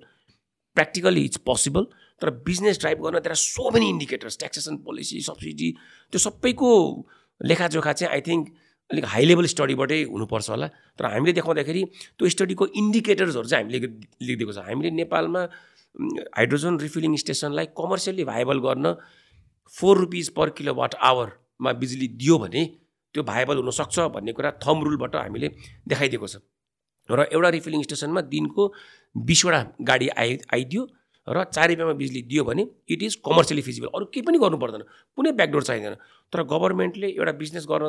practically 0.78 1.22
it's 1.26 1.38
possible 1.42 1.84
तर 2.22 2.30
बिजनेस 2.46 2.80
ड्राइभ 2.80 2.98
गर्न 3.02 3.20
त्यहाँ 3.20 3.36
so 3.36 3.64
many 3.74 3.88
indicators 3.90 4.38
taxation 4.38 4.76
policy 4.86 5.22
subsidy 5.26 5.70
त्यो 6.14 6.20
सबैको 6.20 6.70
लेखाजोखा 7.42 7.94
चाहिँ 7.94 8.14
आई 8.14 8.22
थिङ्क 8.28 8.44
अलिक 8.92 9.06
हाई 9.06 9.26
लेभल 9.26 9.46
स्टडीबाटै 9.52 10.00
हुनुपर्छ 10.08 10.50
होला। 10.50 10.68
तर 10.96 11.06
हामीले 11.12 11.34
देखाउँदाखेरि 11.40 11.82
त्यो 12.18 12.30
स्टडीको 12.30 12.66
इन्डिकेटर्सहरू 12.82 13.48
चाहिँ 13.48 13.64
हामीले 13.64 13.80
लेखिदिएको 14.24 14.54
छ। 14.54 14.60
हामीले 14.64 14.90
नेपालमा 14.96 15.42
हाइड्रोजन 16.38 16.74
रिफिलिङ 16.80 17.16
स्टेसनलाई 17.18 17.66
कमर्सियल्ली 17.76 18.24
भाइबल 18.24 18.58
गर्न 18.64 18.86
four 19.74 19.98
rupees 19.98 20.30
per 20.38 20.50
kilo 20.58 20.74
watt 20.74 20.96
आवरमा 20.96 21.72
बिजुली 21.82 22.08
दियो 22.16 22.38
भने 22.40 22.62
त्यो 23.16 23.24
भाइबल 23.24 23.56
हुनसक्छ 23.60 24.00
भन्ने 24.16 24.32
कुरा 24.38 24.52
थम 24.64 24.78
रुलबाट 24.84 25.16
हामीले 25.16 25.48
देखाइदिएको 25.88 26.28
छ। 26.28 26.40
र 27.10 27.28
एउटा 27.34 27.50
रिफिलिङ 27.56 27.82
स्टेसनमा 27.84 28.22
दिनको 28.32 28.64
बिसवटा 29.16 29.60
गाडी 29.90 30.08
आइ 30.16 30.38
आइदियो 30.54 30.82
र 31.28 31.44
चार 31.52 31.68
रुपियाँमा 31.70 31.94
बिजुली 32.00 32.22
दियो 32.32 32.44
भने 32.44 32.64
इट 32.88 33.04
इज 33.04 33.16
कमर्सियली 33.26 33.62
फिजिबल 33.68 33.90
अरू 33.96 34.06
केही 34.12 34.24
पनि 34.24 34.38
गर्नु 34.40 34.58
पर्दैन। 34.64 34.84
कुनै 35.18 35.32
ब्याकडोर 35.36 35.64
चाहिँदैन। 35.64 35.96
तर 36.32 36.44
गभर्मेन्टले 36.52 37.08
एउटा 37.10 37.32
बिजनेस 37.42 37.66
गर्न 37.68 37.86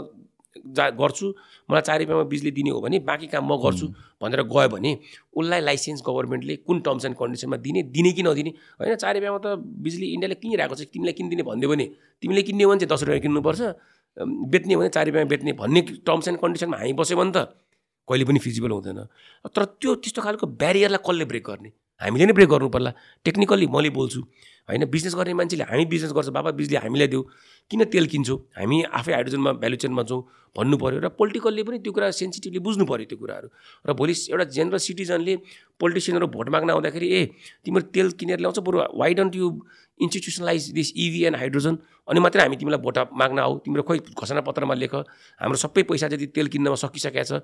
जा 0.57 0.89
गर्छु। 0.97 1.27
मलाई 1.71 1.83
चार 1.83 1.99
रुपियाँमा 2.01 2.25
बिजुली 2.29 2.51
दिने 2.51 2.71
हो 2.71 2.81
भने 2.81 2.99
बाँकी 3.05 3.27
काम 3.29 3.45
म 3.53 3.57
गर्छु 3.63 3.87
भनेर 4.23 4.43
गयो 4.49 4.69
भने 4.69 4.91
उसलाई 5.37 5.61
लाइसेन्स 5.61 6.03
गभर्मेन्टले 6.07 6.57
कुन 6.67 6.81
टर्म्स 6.81 7.05
एन्ड 7.05 7.17
कन्डिसनमा 7.17 7.57
दिने 7.57 7.83
दिने 7.95 8.13
कि 8.13 8.23
नदिने? 8.23 8.51
होइन 8.81 8.95
चार 8.97 9.15
रुपियाँमा 9.15 9.39
त 9.45 9.61
बिजुली 9.61 10.07
इन्डियाले 10.15 10.35
किनिरहेको 10.43 10.75
छ 10.75 10.89
तिमीलाई 10.93 11.15
किनिदिने 11.19 11.43
भनिदियो 11.45 11.71
भने 11.71 11.87
तिमीले 12.23 12.43
किन्ने 12.43 12.65
हो 12.65 12.71
भने 12.71 12.81
चाहिँ 12.81 12.93
दस 12.93 13.03
रुपियाँ 13.07 13.23
किन्नुपर्छ। 13.23 13.61
बेच्ने 14.51 14.75
हो 14.75 14.81
भने 14.81 14.91
चार 14.91 15.05
रुपियाँमा 15.07 15.29
बेच्ने 15.31 15.53
भन्ने 15.53 15.81
टर्म्स 16.03 16.29
एन्ड 16.29 16.39
कन्डिसनमा 16.43 16.77
हामी 16.77 16.93
बस्यो 16.99 17.17
भने 17.17 17.33
त 17.37 17.39
कहिले 18.09 18.25
पनि 18.25 18.39
फिजिबल 18.41 18.71
हुँदैन। 18.73 19.01
तर 19.53 19.65
त्यो 19.79 19.95
त्यस्तो 20.01 20.21
खालको 20.25 20.47
ब्यारियरलाई 20.59 21.03
कसले 21.05 21.25
ब्रेक 21.29 21.45
गर्ने? 21.45 21.71
हामीले 22.01 22.25
नै 22.27 22.33
ब्रेक 22.33 22.49
गर्नु 22.49 22.69
पर्ला 22.73 22.91
टेक्निकल्ली 23.25 23.67
मैले 23.69 23.91
बोल्छु। 23.93 24.21
होइन 24.69 24.85
बिजनेस 24.85 25.15
गर्ने 25.15 25.35
मान्छेले 25.35 25.65
हामी 25.65 25.85
बिजनेस 25.89 26.13
गर्छ 26.13 26.29
बाबा 26.29 26.51
बिजुली 26.53 26.77
हामीलाई 26.77 27.09
देऊ। 27.09 27.23
किन 27.71 27.85
तेल 27.93 28.07
किन्छौँ? 28.07 28.39
हामी 28.57 28.83
आफै 28.85 29.13
हाइड्रोजनमा 29.13 29.53
भ्यालु 29.61 29.77
चेनमा 29.77 30.03
जाउँ 30.03 30.21
भन्नु 30.57 30.77
पऱ्यो 30.77 30.99
र 31.01 31.09
पोलिटिकलले 31.09 31.63
पनि 31.63 31.79
त्यो 31.81 31.93
कुरा 31.93 32.11
सेन्सिटिभली 32.13 32.61
बुझ्नु 32.61 32.85
पऱ्यो 32.85 33.07
त्यो 33.09 33.19
कुराहरू। 33.19 33.49
र 33.85 33.93
भोलि 33.93 34.15
एउटा 34.33 34.45
जेनरल 34.57 34.79
सिटिजनले 34.79 35.35
पोलिटिसियनहरू 35.81 36.27
भोट 36.29 36.49
माग्न 36.49 36.71
आउँदाखेरि 36.71 37.09
ए 37.09 37.21
तिम्रो 37.65 37.83
तेल 37.93 38.11
किनेर 38.21 38.39
ल्याउँछ 38.41 38.59
बरु 38.61 38.77
why 38.93 39.15
don't 39.15 39.37
you 39.37 39.47
institutionalize 40.01 40.71
this 40.73 40.93
EV 40.97 41.25
and 41.25 41.37
hydrogen 41.37 41.79
अनि 42.09 42.21
मात्रै 42.21 42.43
हामी 42.43 42.57
तिमीलाई 42.57 42.81
भोट 42.81 42.99
माग्न 43.13 43.39
आऊ। 43.39 43.59
तिम्रो 43.65 43.83
खोइ 43.83 43.99
घोषणा 44.17 44.41
पत्रमा 44.41 44.75
लेख। 44.75 44.95
हाम्रो 45.41 45.59
सबै 45.59 45.83
पैसा 45.85 46.09
जति 46.09 46.27
तेल 46.33 46.49
किन्नमा 46.49 46.79
सकिसकेको 46.83 47.25
छ 47.25 47.43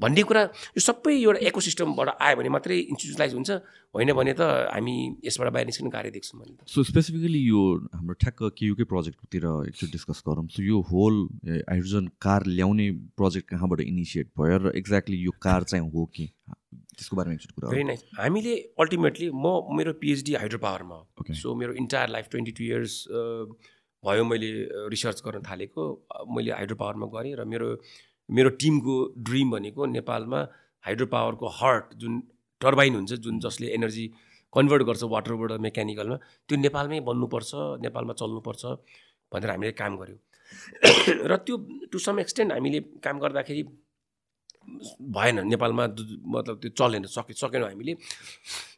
भन्ने 0.00 0.22
कुरा 0.24 0.42
यो 0.76 0.80
सबै 0.80 1.12
एउटा 1.12 1.40
इकोसिस्टमबाट 1.48 2.08
आयो 2.16 2.36
भने 2.36 2.48
मात्रै 2.56 2.78
इन्स्टिट्युसनलाइज 2.92 3.34
हुन्छ। 3.34 3.50
होइन 3.96 4.12
भने 4.12 4.32
त 4.32 4.40
हामी 4.72 4.96
यसबाट 5.24 5.48
बाहिर 5.52 5.66
निस्किने 5.66 5.90
कार्य 5.90 6.10
देख्छौँ 6.16 6.40
मैले 6.40 6.54
सो 6.64 6.82
स्पेसिफिकली 6.84 7.40
यो 7.44 7.60
हाम्रो 7.92 8.14
ठ्याक्क 8.24 8.40
केयुकै 8.56 8.84
प्रोजेक्टतिर 8.92 9.44
एकचोटि 9.68 9.92
डिस्कस 9.92 10.22
गरौँ। 10.28 10.46
सो 10.48 10.62
यो 10.62 10.80
होल 10.90 11.14
हाइड्रोजन 11.68 12.08
कार 12.20 12.46
ल्याउने 12.56 12.90
प्रोजेक्ट 13.20 13.48
कहाँबाट 13.50 13.80
इनिसिएट 13.84 14.32
भयो 14.38 14.58
र 14.64 14.72
एक्ज्याक्टली 14.76 15.16
यो 15.24 15.32
कार 15.42 15.62
चाहिँ 15.68 15.90
हो 15.90 16.04
कि? 16.14 16.30
त्यसको 16.98 17.16
बारेमा 17.16 17.34
एकचोटि 17.34 17.54
कुरा 17.54 17.70
भेरी 17.70 17.84
नाइस 17.84 18.04
हामीले 18.18 18.54
अल्टिमेटली 18.80 19.30
म 19.34 19.76
मेरो 19.78 19.92
पिएचडी 20.02 20.34
हाइड्रो 20.42 20.58
पावरमा. 20.58 20.96
हो। 20.96 21.34
सो 21.34 21.54
मेरो 21.54 21.72
entire 21.82 22.08
life 22.08 22.28
twenty 22.30 22.52
two 22.58 22.64
years 22.64 22.94
भयो 24.02 24.24
मैले 24.24 24.50
रिसर्च 24.92 25.22
गर्न 25.26 25.42
थालेको। 25.48 25.82
मैले 26.36 26.52
हाइड्रो 26.52 26.76
पावरमा 26.76 27.06
गरेँ 27.16 27.34
र 27.36 27.44
मेरो 27.44 27.68
मेरो 28.28 28.50
टिमको 28.60 28.94
ड्रिम 29.22 29.50
भनेको 29.50 29.86
नेपालमा 29.86 30.40
हाइड्रो 30.84 31.06
पावरको 31.06 31.48
हर्ट 31.60 31.94
जुन 31.96 32.22
टर्बाइन 32.60 32.94
हुन्छ 32.94 33.12
जुन 33.24 33.38
जसले 33.40 33.66
एनर्जी 33.74 34.06
कन्भर्ट 34.52 34.82
गर्छ 34.82 35.02
वाटरबाट 35.14 35.60
मेकानिकलमा 35.66 36.16
त्यो 36.48 36.56
नेपालमै 36.58 37.00
बन्नुपर्छ 37.08 37.50
नेपालमा 37.82 38.14
चल्नुपर्छ 38.20 38.64
भनेर 39.32 39.50
हामीले 39.50 39.72
काम 39.82 39.96
गऱ्यौँ 40.02 40.20
र 41.30 41.36
त्यो 41.46 41.56
टु 41.92 41.98
सम 41.98 42.20
एक्सटेन्ट 42.20 42.52
हामीले 42.52 42.80
काम 43.04 43.18
गर्दाखेरि 43.18 43.62
भएन। 45.16 45.36
नेपालमा 45.46 45.84
मतलब 45.86 46.54
त्यो 46.62 46.70
चलेन 46.78 47.04
सके 47.06 47.34
सकेनौँ 47.34 47.68
हामीले। 47.70 47.94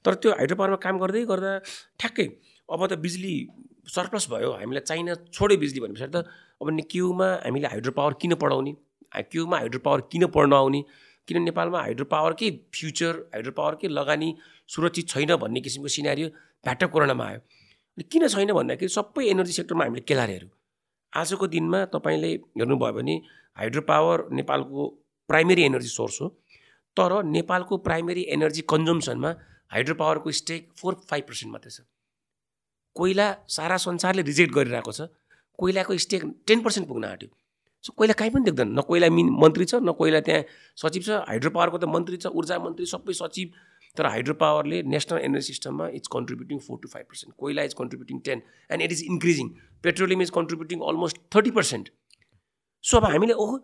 तर 0.04 0.14
त्यो 0.20 0.30
हाइड्रो 0.38 0.56
पावरमा 0.56 0.78
काम 0.84 0.94
गर्दै 0.98 1.24
गर्दा 1.32 1.52
ठ्याक्कै 2.00 2.26
अब 2.68 2.80
त 2.86 2.92
बिजुली 3.04 3.34
सरप्लस 3.88 4.28
भयो। 4.30 4.50
हामीलाई 4.60 4.84
चाहिन 4.84 5.08
छोड्यो 5.32 5.56
बिजुली 5.58 5.80
भने 5.80 5.94
पछाडि 5.96 6.12
त 6.12 6.28
अब 6.60 6.66
क्युमा 6.92 7.28
हामीले 7.44 7.68
हाइड्रो 7.72 7.92
पावर 7.98 8.12
किन 8.20 8.34
पढाउने? 8.36 8.72
क्युमा 9.32 9.56
हाइड्रो 9.56 9.80
पावर 9.80 10.00
किन 10.12 10.26
पढ्न 10.28 10.52
आउने? 10.52 10.80
किन 11.28 11.42
नेपालमा 11.44 11.78
हाइड्रो 11.80 12.04
पावरकै 12.08 12.48
फ्युचर 12.72 13.12
हाइड्रो 13.32 13.52
पावरकै 13.52 13.88
लगानी 13.88 14.28
सुरक्षित 14.68 15.08
छैन 15.08 15.36
भन्ने 15.36 15.60
किसिमको 15.60 15.88
सिनारियो 15.88 16.28
भ्याट 16.64 16.84
कोरोनामा 16.92 17.24
आयो। 17.24 17.40
किन 18.10 18.28
छैन 18.28 18.52
भन्दाखेरि 18.52 18.92
सबै 18.92 19.24
एनर्जी 19.32 19.52
सेक्टरमा 19.52 19.84
हामीले 19.84 20.04
केलाएर 20.08 20.30
हेऱ्यौँ 20.30 20.52
आजको 21.12 21.46
दिनमा 21.52 21.80
तपाईँले 21.92 22.30
हेर्नुभयो 22.60 22.92
भने 22.96 23.14
हाइड्रो 23.56 23.82
पावर 23.90 24.18
नेपालको 24.38 24.82
प्राइमेरी 25.28 25.62
एनर्जी 25.62 25.88
सोर्स 25.88 26.20
हो 26.22 26.28
तर 26.96 27.22
नेपालको 27.36 27.76
प्राइमेरी 27.86 28.22
एनर्जी 28.36 28.62
कन्जम्सनमा 28.74 29.34
हाइड्रो 29.72 29.94
पावरको 29.94 30.32
स्टेक 30.40 30.68
फोर 30.80 30.94
फाइभ 31.10 31.24
पर्सेन्ट 31.28 31.52
मात्रै 31.52 31.70
छ। 31.70 31.80
कोइला 32.96 33.26
सारा 33.56 33.76
संसारले 33.86 34.22
रिजेक्ट 34.30 34.54
गरिरहेको 34.54 34.92
छ 34.92 35.08
कोइलाको 35.58 35.96
स्टेक 36.06 36.22
टेन 36.46 36.62
पर्सेन्ट 36.62 36.88
पुग्न 36.88 37.04
आँट्यो। 37.04 37.28
सो 37.84 37.92
कोइला 37.98 38.14
कहीँ 38.20 38.30
पनि 38.34 38.44
देख्दैन 38.44 38.72
न 38.78 38.80
कोइला 38.88 39.08
मिन 39.16 39.28
मन्त्री 39.42 39.64
छ 39.64 39.74
न 39.82 39.92
कोइला 39.98 40.20
त्यहाँ 40.26 40.42
सचिव 40.82 41.02
छ 41.02 41.22
हाइड्रो 41.28 41.50
पावरको 41.56 41.78
त 41.78 41.90
मन्त्री 41.94 42.16
छ 42.24 42.32
ऊर्जा 42.34 42.58
मन्त्री 42.64 42.86
सबै 42.92 43.12
सचिव 43.20 43.52
तर 43.96 44.06
हाइड्रो 44.06 44.34
पावरले 44.40 44.82
नेसनल 44.94 45.18
एनर्जी 45.28 45.46
सिस्टममा 45.52 45.88
it's 45.98 46.08
contributing 46.14 46.58
four 46.66 46.78
to 46.82 46.88
five 46.94 47.06
percent 47.12 47.34
koila 47.38 47.62
is 47.70 47.74
contributing 47.80 48.20
ten 48.26 48.42
and 48.70 48.82
it 48.82 48.92
is 48.92 49.02
increasing 49.14 49.48
petroleum 49.84 50.22
is 50.22 50.30
contributing 50.38 50.86
almost 50.90 51.20
thirty 51.36 51.50
percent 51.58 51.90
so 52.84 52.96
अब 52.96 53.04
हामीले 53.12 53.38
ओहो 53.44 53.58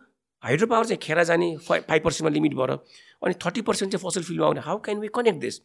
हाइड्रो 0.44 0.66
पावर 0.66 0.84
चाहिँ 0.86 1.00
खेर 1.02 1.22
जाने 1.24 1.56
फाइभ 1.66 1.84
फाइभ 1.88 2.02
पर्सेन्टमा 2.04 2.34
लिमिट 2.34 2.54
भएर 2.54 2.70
अनि 2.70 3.34
थर्टी 3.44 3.60
पर्सेन्ट 3.68 3.92
चाहिँ 3.92 4.08
फसल 4.08 4.22
फिल्डमा 4.22 4.46
आउने। 4.46 4.60
How 4.60 4.78
can 4.84 4.98
we 5.00 5.08
connect 5.14 5.40
this 5.40 5.60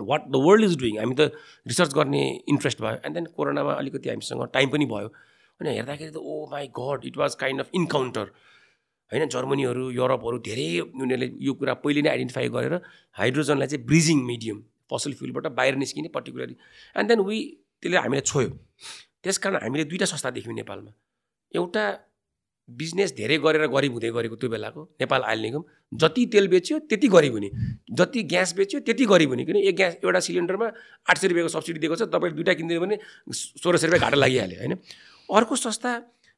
what 0.00 0.26
the 0.28 0.42
world 0.46 0.64
is 0.64 0.76
doing 0.78 0.98
हामी 0.98 1.14
त 1.14 1.30
रिसर्च 1.66 1.94
गर्ने 1.94 2.22
इन्ट्रेस्ट 2.48 2.82
भयो। 2.82 2.98
एन्ड 3.04 3.14
देन 3.14 3.26
कोरोनामा 3.36 3.72
अलिकति 3.74 4.08
हामीसँग 4.08 4.46
टाइम 4.54 4.70
पनि 4.70 4.86
भयो। 4.86 5.08
अनि 5.60 5.70
हेर्दाखेरि 5.74 6.10
त 6.10 6.16
ओ 6.16 6.46
my 6.50 6.66
god 6.78 7.04
it 7.06 7.16
was 7.16 7.34
kind 7.40 7.60
of 7.60 7.70
encounter 7.74 8.32
होइन 9.12 9.28
जर्मनीहरू 9.32 9.90
युरोपहरू 9.90 10.38
धेरै 10.46 10.68
उनीहरूले 10.80 11.28
यो 11.46 11.52
कुरा 11.54 11.74
पहिले 11.82 12.02
नै 12.02 12.10
आइडेन्टिफाई 12.10 12.48
गरेर 12.54 12.74
हाइड्रोजनलाई 13.16 13.68
चाहिँ 13.68 13.84
ब्रिजिङ 13.86 14.22
मिडियम 14.26 14.62
फसल 14.92 15.12
फ्युलबाट 15.18 15.46
बाहिर 15.58 15.76
निस्किने 15.82 16.08
पर्टिकुलरली 16.16 16.56
एन्ड 16.96 17.08
देन 17.08 17.20
वी 17.28 17.38
त्यसले 17.82 17.98
हामीलाई 17.98 18.26
छोयो। 18.30 18.50
त्यस 19.22 19.38
कारण 19.38 19.62
हामीले 19.62 19.84
दुईवटा 19.84 20.06
संस्था 20.06 20.30
देख्यौँ 20.36 20.56
नेपालमा। 20.56 20.92
एउटा 21.54 21.84
बिजनेस 22.68 23.14
धेरै 23.16 23.36
गरेर 23.38 23.66
गरिब 23.70 23.92
हुँदै 23.92 24.10
गरेको 24.10 24.36
त्यो 24.36 24.50
बेलाको 24.50 24.82
नेपाल 25.00 25.22
आइल 25.22 25.40
निगम। 25.42 25.62
जति 25.94 26.26
तेल 26.26 26.48
बेच्यो 26.48 26.78
त्यति 26.90 27.08
गरिब 27.08 27.32
हुने। 27.32 27.50
जति 27.92 28.22
ग्यास 28.22 28.54
बेच्यो 28.56 28.80
त्यति 28.80 29.04
गरिब 29.06 29.30
हुने। 29.30 29.44
किन? 29.44 29.56
एक 29.56 29.76
ग्यास 29.76 29.96
एउटा 30.02 30.20
सिलिन्डरमा 30.20 30.66
आठ 31.06 31.18
सय 31.18 31.28
रुपियाँको 31.28 31.52
सब्सिडी 31.54 31.78
दिएको 31.78 31.96
छ 31.96 32.02
तपाईँले 32.10 32.36
दुइटा 32.36 32.54
किनिदियो 32.54 32.80
भने 32.80 32.98
सोह्र 33.30 33.76
सय 33.78 33.86
रुपियाँ 33.86 34.02
घाटा 34.02 34.16
लागिहाल्यो 34.18 34.58
होइन? 34.58 34.74
अर्को 35.28 35.56
संस्था 35.56 35.90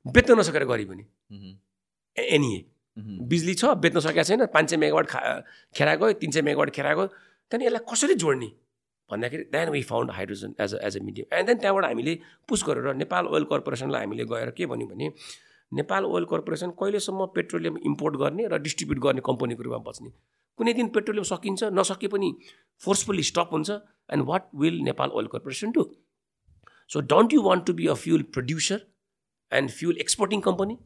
बेच्न 0.04 0.38
नसकेर 0.38 0.64
गरिब 0.68 0.88
हुने। 0.88 1.04
एनइए। 2.16 2.60
बिजुली 3.24 3.54
छ 3.54 3.72
बेच्न 3.80 4.00
सकेको 4.00 4.24
छैन 4.24 4.46
पाँच 4.52 4.70
सय 4.70 4.76
मेगावाट 4.76 5.06
खा 5.08 5.18
खेरा 5.74 5.94
गयो 5.96 6.12
तिन 6.20 6.30
सय 6.30 6.42
मेगावाट 6.44 6.70
खेरा 6.76 6.94
गयो 6.94 7.06
त्यहाँदेखि 7.06 7.66
यसलाई 7.66 7.84
कसरी 7.88 8.14
जोड्ने? 8.20 8.52
भन्दाखेरि 9.10 9.42
then 9.48 9.68
we 9.70 9.82
found 9.82 10.10
hydrogen 10.12 10.54
as 10.60 10.74
a 10.74 10.86
as 10.86 10.96
a 10.96 11.00
medium 11.02 11.36
and 11.36 11.46
then 11.48 11.58
त्यहाँबाट 11.58 11.84
हामीले 11.84 12.18
पुस 12.48 12.64
गरेर 12.68 12.94
नेपाल 12.94 13.26
ओइल 13.26 13.44
कर्पोरेसनलाई 13.48 14.04
हामीले 14.04 14.24
गएर 14.28 14.50
के 14.52 14.66
भन्यौँ 14.68 14.88
भने 14.90 15.08
नेपाल 15.72 16.04
ओइल 16.04 16.24
कर्पोरेसन 16.24 16.70
कहिलेसम्म 16.80 17.26
पेट्रोलियम 17.34 17.76
इम्पोर्ट 17.86 18.16
गर्ने 18.16 18.46
र 18.48 18.58
डिस्ट्रिब्युट 18.66 18.98
गर्ने 19.04 19.20
कम्पनीको 19.24 19.62
रूपमा 19.62 19.78
बच्ने? 19.90 20.10
कुनै 20.58 20.72
दिन 20.74 20.88
पेट्रोलियम 20.94 21.24
सकिन्छ 21.30 21.64
नसके 21.78 22.08
पनि 22.08 22.28
फोर्सफुल्ली 22.82 23.22
स्टप 23.30 23.48
हुन्छ। 23.52 23.70
And 24.10 24.24
what 24.28 24.42
will 24.60 24.80
Nepal 24.84 25.10
oil 25.10 25.26
corporation 25.32 25.70
do 25.72 25.84
so 26.90 27.00
don't 27.12 27.34
you 27.34 27.42
want 27.42 27.66
to 27.66 27.72
be 27.80 27.86
a 27.86 27.94
fuel 28.04 28.22
producer 28.34 28.86
and 29.52 29.70
fuel 29.70 29.96
exporting 30.00 30.40
company 30.46 30.78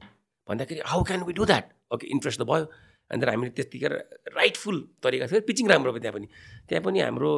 भन्दाखेरि 0.48 0.80
how 0.86 1.02
can 1.10 1.22
we 1.24 1.32
do 1.32 1.44
that 1.52 1.70
okay 1.94 2.06
interest 2.16 2.40
त 2.40 2.44
भयो। 2.50 2.66
अन्त 3.10 3.24
हामीले 3.28 3.50
त्यतिखेर 3.56 3.92
राइटफुल 4.36 4.76
तरिका 5.02 5.26
फेरि 5.30 5.44
पिचिङ 5.46 5.68
राम्रो 5.68 5.92
भयो 5.92 6.02
त्यहाँ 6.02 6.16
पनि। 6.16 6.28
त्यहाँ 6.68 6.84
पनि 6.84 7.00
हाम्रो 7.00 7.32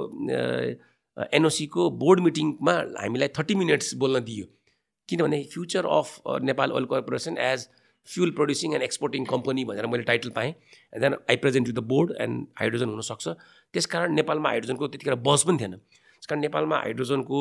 एनओसीको 1.16 1.82
बोर्ड 2.02 2.20
मिटिङमा 2.20 2.74
हामीलाई 3.00 3.28
थर्टी 3.38 3.54
मिनट्स 3.54 3.94
बोल्न 4.02 4.20
दियो। 4.24 4.46
किनभने 5.08 5.42
future 5.52 5.86
of 5.96 6.20
Nepal 6.42 6.72
oil 6.72 6.84
corporation 6.92 7.38
as 7.38 7.66
fuel 8.08 8.30
producing 8.36 8.72
and 8.74 8.82
exporting 8.82 9.24
company 9.24 9.64
भनेर 9.64 9.86
मैले 9.86 10.02
टाइटल 10.04 10.30
पाएँ. 10.30 10.50
And 10.92 11.02
then 11.02 11.14
I 11.30 11.36
present 11.42 11.66
to 11.66 11.72
the 11.72 11.84
board 11.88 12.12
and 12.20 12.46
hydrogen 12.60 12.88
हुनसक्छ। 12.88 13.28
त्यस 13.74 13.86
कारण 13.92 14.14
नेपालमा 14.14 14.48
हाइड्रोजनको 14.48 14.88
त्यतिखेर 14.88 15.14
बस 15.28 15.44
पनि 15.48 15.58
थिएन। 15.60 15.74
त्यस 15.74 16.26
कारण 16.28 16.40
नेपालमा 16.40 16.76
हाइड्रोजनको 16.78 17.38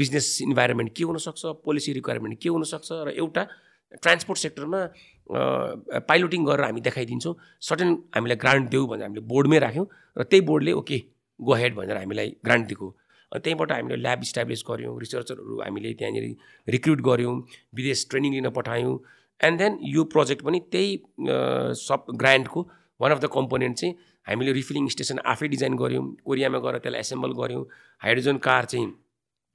बिजनेस 0.00 0.38
इन्भाइरोमेन्ट 0.42 0.92
के 0.96 1.04
हुनसक्छ 1.04 1.42
पोलिसी 1.64 1.92
रिक्वायरमेन्ट 1.92 2.40
के 2.42 2.48
हुनसक्छ 2.48 2.88
र 2.92 3.14
एउटा 3.16 3.46
ट्रान्सपोर्ट 4.02 4.38
सेक्टरमा 4.38 4.80
पाइलोटिङ 6.10 6.44
गरेर 6.44 6.64
हामी 6.64 6.80
देखाइदिन्छौँ। 6.80 7.34
सर्टेन 7.68 7.90
हामीलाई 8.14 8.36
ग्रान्ट 8.44 8.70
देऊ 8.70 8.86
भनेर 8.86 9.04
हामीले 9.04 9.22
बोर्डमै 9.30 9.58
राख्यौँ। 9.66 9.86
र 10.16 10.22
त्यही 10.22 10.42
बोर्डले 10.46 10.72
ओके 10.82 10.98
गो 11.40 11.54
हेड 11.54 11.74
भनेर 11.74 11.96
हामीलाई 11.96 12.36
ग्रान्ट 12.44 12.66
दिएको 12.66 12.88
त्यहीँबाट 13.32 13.72
हामीले 13.72 13.96
ल्याब 13.96 14.20
इस्टाब्लिस 14.22 14.64
गऱ्यौँ 14.68 14.98
रिसर्चरहरू 15.00 15.60
हामीले 15.60 15.92
त्यहाँनिर 15.94 16.24
रिक्रुट 16.68 17.00
गऱ्यौँ 17.08 17.34
विदेश 17.74 18.06
ट्रेनिङ 18.10 18.32
लिन 18.34 18.50
पठायौँ। 18.50 18.98
एन्ड 19.40 19.58
देन 19.58 19.78
यो 19.94 20.04
प्रोजेक्ट 20.14 20.42
पनि 20.44 20.58
त्यही 20.72 20.96
सब 21.80 22.06
ग्रान्टको 22.22 22.60
वान 23.00 23.12
अफ 23.12 23.20
द 23.20 23.28
कम्पोनेन्ट 23.32 23.76
चाहिँ 23.78 23.94
हामीले 24.26 24.52
रिफिलिङ 24.52 24.88
स्टेसन 24.88 25.18
आफै 25.26 25.48
डिजाइन 25.48 25.76
गऱ्यौँ 25.76 26.04
कोरियामा 26.24 26.58
गएर 26.58 26.78
त्यसलाई 26.78 27.00
एसेम्बल 27.00 27.32
गऱ्यौँ। 27.38 27.64
हाइड्रोजन 28.02 28.36
कार 28.46 28.64
चाहिँ 28.64 28.86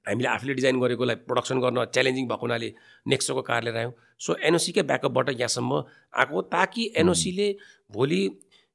हामीले 0.06 0.28
आफूले 0.28 0.54
डिजाइन 0.54 0.80
गरेकोलाई 0.80 1.16
प्रडक्सन 1.28 1.60
गर्न 1.60 1.84
च्यालेन्जिङ 1.94 2.26
भएको 2.26 2.46
हुनाले 2.46 2.72
नेक्स्टको 3.06 3.42
कार 3.42 3.62
लिएर 3.64 3.76
आयौँ। 3.76 3.92
सो 4.18 4.34
एनओसीकै 4.42 4.82
ब्याकअपबाट 4.82 5.30
यहाँसम्म 5.30 5.82
आएको 6.14 6.42
ताकि 6.54 6.82
एनओसीले 6.96 7.48
भोलि 7.92 8.20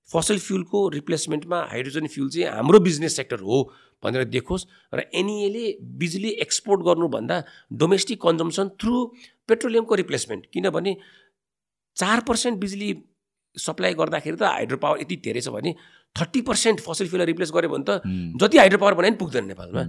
फसल 0.10 0.38
फ्युलको 0.40 0.80
रिप्लेसमेन्टमा 0.90 1.60
हाइड्रोजन 1.72 2.08
फ्युल 2.08 2.30
चाहिँ 2.30 2.48
हाम्रो 2.48 2.80
बिजनेस 2.80 3.16
सेक्टर 3.16 3.40
हो। 3.40 3.60
भनेर 4.04 4.24
देखोस् 4.34 4.66
र 4.94 5.06
एनइएले 5.14 5.66
बिजुली 6.00 6.30
एक्सपोर्ट 6.46 6.82
गर्नुभन्दा 6.86 7.44
डोमेस्टिक 7.84 8.22
कन्जम्सन 8.22 8.70
थ्रु 8.82 9.06
पेट्रोलियमको 9.50 9.96
रिप्लेसमेन्ट 10.02 10.46
किनभने 10.54 10.96
चार 11.98 12.20
पर्सेन्ट 12.28 12.60
बिजुली 12.60 12.92
सप्लाई 13.58 13.94
गर्दाखेरि 13.94 14.38
त 14.38 14.44
हाइड्रो 14.44 14.78
पावर 14.84 15.00
यति 15.02 15.16
धेरै 15.24 15.42
छ 15.42 15.54
भने 15.54 15.76
थर्टी 16.16 16.42
पर्सेन्ट 16.50 16.80
फसल 16.82 17.08
फ्युललाई 17.08 17.28
रिप्लेस 17.28 17.52
गऱ्यो 17.56 17.70
भने 17.70 17.84
त 17.88 18.02
जति 18.42 18.58
हाइड्रो 18.58 18.80
पावर 18.80 18.94
बनाए 18.96 19.12
पनि 19.12 19.18
पुग्दैन 19.20 19.46
नेपालमा। 19.48 19.82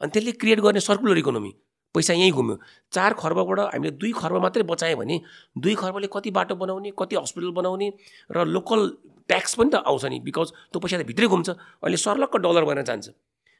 अनि 0.00 0.10
त्यसले 0.12 0.32
क्रिएट 0.36 0.60
गर्ने 0.60 0.80
सर्कुलर 0.80 1.18
इकोनोमी 1.18 1.52
पैसा 1.94 2.12
यहीँ 2.12 2.32
घुम्यो। 2.32 2.56
चार 2.92 3.12
खर्बबाट 3.16 3.58
हामीले 3.72 3.90
दुई 3.96 4.12
खर्ब 4.12 4.36
मात्रै 4.42 4.62
बचायो 4.68 4.96
भने 4.96 5.16
दुई 5.56 5.74
खर्बले 5.80 6.08
कति 6.12 6.30
बाटो 6.38 6.54
बनाउने 6.60 6.92
कति 6.92 7.16
हस्पिटल 7.16 7.50
बनाउने 7.56 7.88
र 8.30 8.44
लोकल 8.44 8.80
ट्याक्स 9.28 9.54
पनि 9.58 9.70
त 9.70 9.74
आउँछ 9.82 10.04
नि 10.06 10.18
बिकज 10.26 10.48
त्यो 10.72 10.78
पैसा 10.80 10.96
त 10.98 11.06
भित्रै 11.06 11.26
घुम्छ। 11.26 11.48
अहिले 11.82 11.96
सर्लक्क 11.96 12.36
डलर 12.44 12.64
भएर 12.64 12.82
जान्छ। 12.82 13.06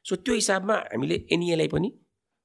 सो 0.04 0.16
त्यो 0.22 0.34
हिसाबमा 0.34 0.74
हामीले 0.92 1.16
एनइएलाई 1.32 1.68
पनि 1.68 1.88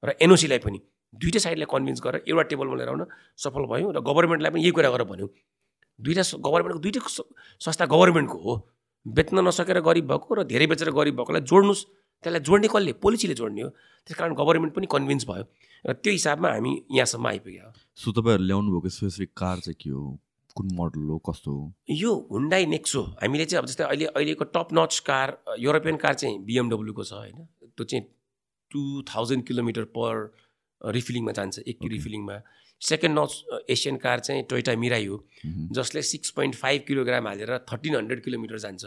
र 0.02 0.08
एनओसीलाई 0.20 0.58
पनि 0.58 0.78
दुइटै 1.14 1.40
साइडलाई 1.44 1.68
कन्भिन्स 1.70 2.00
गरेर 2.02 2.22
एउटा 2.26 2.42
टेबलमा 2.50 2.76
लिएर 2.76 2.88
आउन 2.88 3.02
सफल 3.38 3.64
भयौँ 3.70 3.92
र 3.92 4.00
गभर्मेन्टलाई 4.00 4.50
पनि 4.50 4.62
यही 4.62 4.74
कुरा 4.76 4.90
गरेर 4.90 5.06
भन्यौँ। 5.12 5.30
दुइटा 5.98 6.22
गभर्मेन्टको 6.46 6.80
दुइटै 6.82 7.00
संस्था 7.62 7.86
गभर्मेन्टको 7.86 8.38
हो। 8.42 8.54
बेच्न 9.06 9.36
नसकेर 9.46 9.78
गरिब 9.82 10.06
भएको 10.10 10.34
र 10.34 10.42
धेरै 10.50 10.66
बेचेर 10.72 10.90
गरिब 10.90 11.14
भएकोलाई 11.18 11.42
जोड्नुहोस् 11.46 11.84
त्यसलाई 12.24 12.40
जोड्ने 12.46 12.68
कसले? 12.70 12.92
पोलिसीले 13.02 13.34
जोड्ने 13.34 13.62
हो। 13.62 13.70
त्यस 14.08 14.16
कारण 14.18 14.34
गभर्मेन्ट 14.34 14.72
पनि 14.74 14.86
कन्भिन्स 14.90 15.24
भयो। 15.30 15.44
र 15.84 15.92
त्यो 16.02 16.12
हिसाबमा 16.12 16.48
हामी 16.48 16.72
यहाँसम्म 16.90 17.26
आइपुग्यो 17.26 17.70
सो 17.98 18.08
तपाईँहरू 18.14 18.44
ल्याउनु 18.46 18.68
भएको 18.72 18.88
स्पेसिफिक 18.88 19.30
कार 19.36 19.58
चाहिँ 19.66 19.76
के 19.78 19.90
हो? 19.90 20.18
कुन 20.56 20.68
मोडल 20.74 21.08
हो 21.08 21.18
कस्तो 21.28 21.50
हो? 21.52 21.72
यो 21.90 22.12
हुन्डाई 22.30 22.66
नेक्सो 22.66 23.02
हामीले 23.22 23.44
चाहिँ 23.44 23.62
अब 23.62 23.68
जस्तै 23.68 23.84
अहिले 23.84 24.06
अहिलेको 24.06 24.44
top 24.56 24.68
notch 24.72 24.98
car 25.06 25.36
European 25.58 25.96
car 25.96 26.14
चाहिँ 26.14 26.38
बिएमडब्ल्यूको 26.44 27.04
छ 27.04 27.12
होइन। 27.12 27.46
त्यो 27.76 27.84
चाहिँ 27.84 28.04
टु 28.70 28.80
थाउजन्ड 29.08 29.46
किलोमिटर 29.46 29.84
पर 29.96 30.12
रिफिलिङमा 30.80 31.32
जान्छ 31.32 31.58
एक 31.66 31.78
रिफिलिङमा। 31.92 32.36
सेकेन्ड 32.82 33.18
नच 33.18 33.32
एसियन 33.70 33.96
कार 34.04 34.20
चाहिँ 34.20 34.42
टोयोटा 34.50 34.74
मिराई 34.76 35.06
हो। 35.06 35.16
जसले 35.78 36.02
सिक्स 36.02 36.30
पोइन्ट 36.36 36.54
फाइभ 36.54 36.84
किलोग्राम 36.88 37.28
हालेर 37.28 37.58
थर्टिन 37.72 37.96
हन्ड्रेड 37.96 38.22
किलोमिटर 38.24 38.58
जान्छ। 38.58 38.84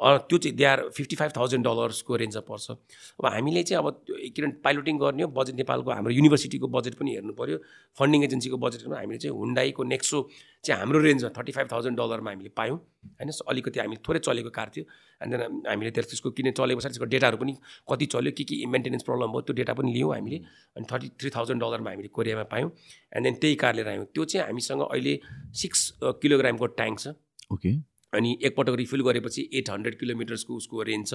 त्यो 0.00 0.38
चाहिँ 0.38 0.56
they 0.56 0.64
are 0.64 0.80
fifty 0.94 1.16
five 1.16 1.32
thousand 1.36 1.64
डलर्सको 1.66 2.16
रेन्जमा 2.22 2.42
पर्छ। 2.48 2.70
अब 2.70 3.26
हामीले 3.26 3.62
चाहिँ 3.62 3.82
अब 3.82 4.04
किनभने 4.34 4.60
पाइलोटिङ 4.64 4.98
गर्ने 4.98 5.22
हो 5.22 5.28
बजेट 5.34 5.54
नेपालको 5.58 5.90
हाम्रो 5.90 6.12
युनिभर्सिटीको 6.14 6.66
बजेट 6.70 6.94
पनि 6.94 7.10
हेर्नु 7.14 7.32
पऱ्यो 7.34 7.56
फन्डिङ 7.98 8.24
एजेन्सीको 8.24 8.56
बजेटमा 8.62 8.96
हामीले 8.96 9.18
चाहिँ 9.18 9.34
हुन्डाईको 9.34 9.82
नेक्सो 9.84 10.18
चाहिँ 10.64 10.78
हाम्रो 10.80 10.98
रेन्जमा 11.02 11.30
थर्टी 11.38 11.52
फाइभ 11.52 11.68
थाउजन्ड 11.72 11.98
डलरमा 11.98 12.30
हामीले 12.30 12.50
पायौँ 12.54 12.76
होइन? 12.78 13.30
अलिकति 13.50 13.80
हामी 13.80 13.96
थोरै 14.06 14.18
चलेको 14.22 14.50
कार 14.54 14.68
थियो 14.76 14.84
एन्ड 15.20 15.34
देन 15.34 15.62
हामीले 15.66 15.90
त्यस- 15.90 16.10
त्यसको 16.10 16.30
किन 16.30 16.50
चलेको 16.54 16.78
पछाडि 16.78 16.94
त्यसको 16.94 17.10
डेटाहरू 17.14 17.36
पनि 17.42 17.52
कति 17.90 18.06
चल्यो 18.14 18.32
के 18.38 18.44
के 18.44 18.54
मेन्टेनेन्स 18.70 19.02
प्रब्लम 19.02 19.28
भयो 19.34 19.42
त्यो 19.50 19.54
डेटा 19.60 19.72
पनि 19.74 19.92
लियौँ 19.98 20.14
हामीले 20.14 20.38
अनि 20.78 20.86
थर्टी 20.92 21.08
थ्री 21.18 21.30
थाउजन्ड 21.36 21.60
डलरमा 21.62 21.90
हामीले 21.90 22.08
कोरियामा 22.14 22.44
पायौँ 22.54 22.70
एन्ड 23.18 23.24
देन 23.26 23.34
त्यही 23.42 23.54
कार 23.62 23.74
लिएर 23.74 23.88
आयौँ 23.88 24.06
त्यो 24.14 24.24
चाहिँ 24.30 24.46
हामीसँग 24.46 24.82
अहिले 24.94 25.14
सिक्स 25.58 25.80
किलोग्रामको 26.22 26.66
ट्याङ्क 26.78 26.98
छ। 27.00 27.18
ओके 27.52 27.70
अनि 28.12 28.36
एकपटक 28.42 28.74
रिफिल 28.78 29.02
गरेपछि 29.02 29.48
एट 29.54 29.70
हन्ड्रेड 29.70 29.98
किलोमिटर्सको 29.98 30.56
उसको 30.56 30.82
रेन्ज 30.82 31.08
छ। 31.08 31.14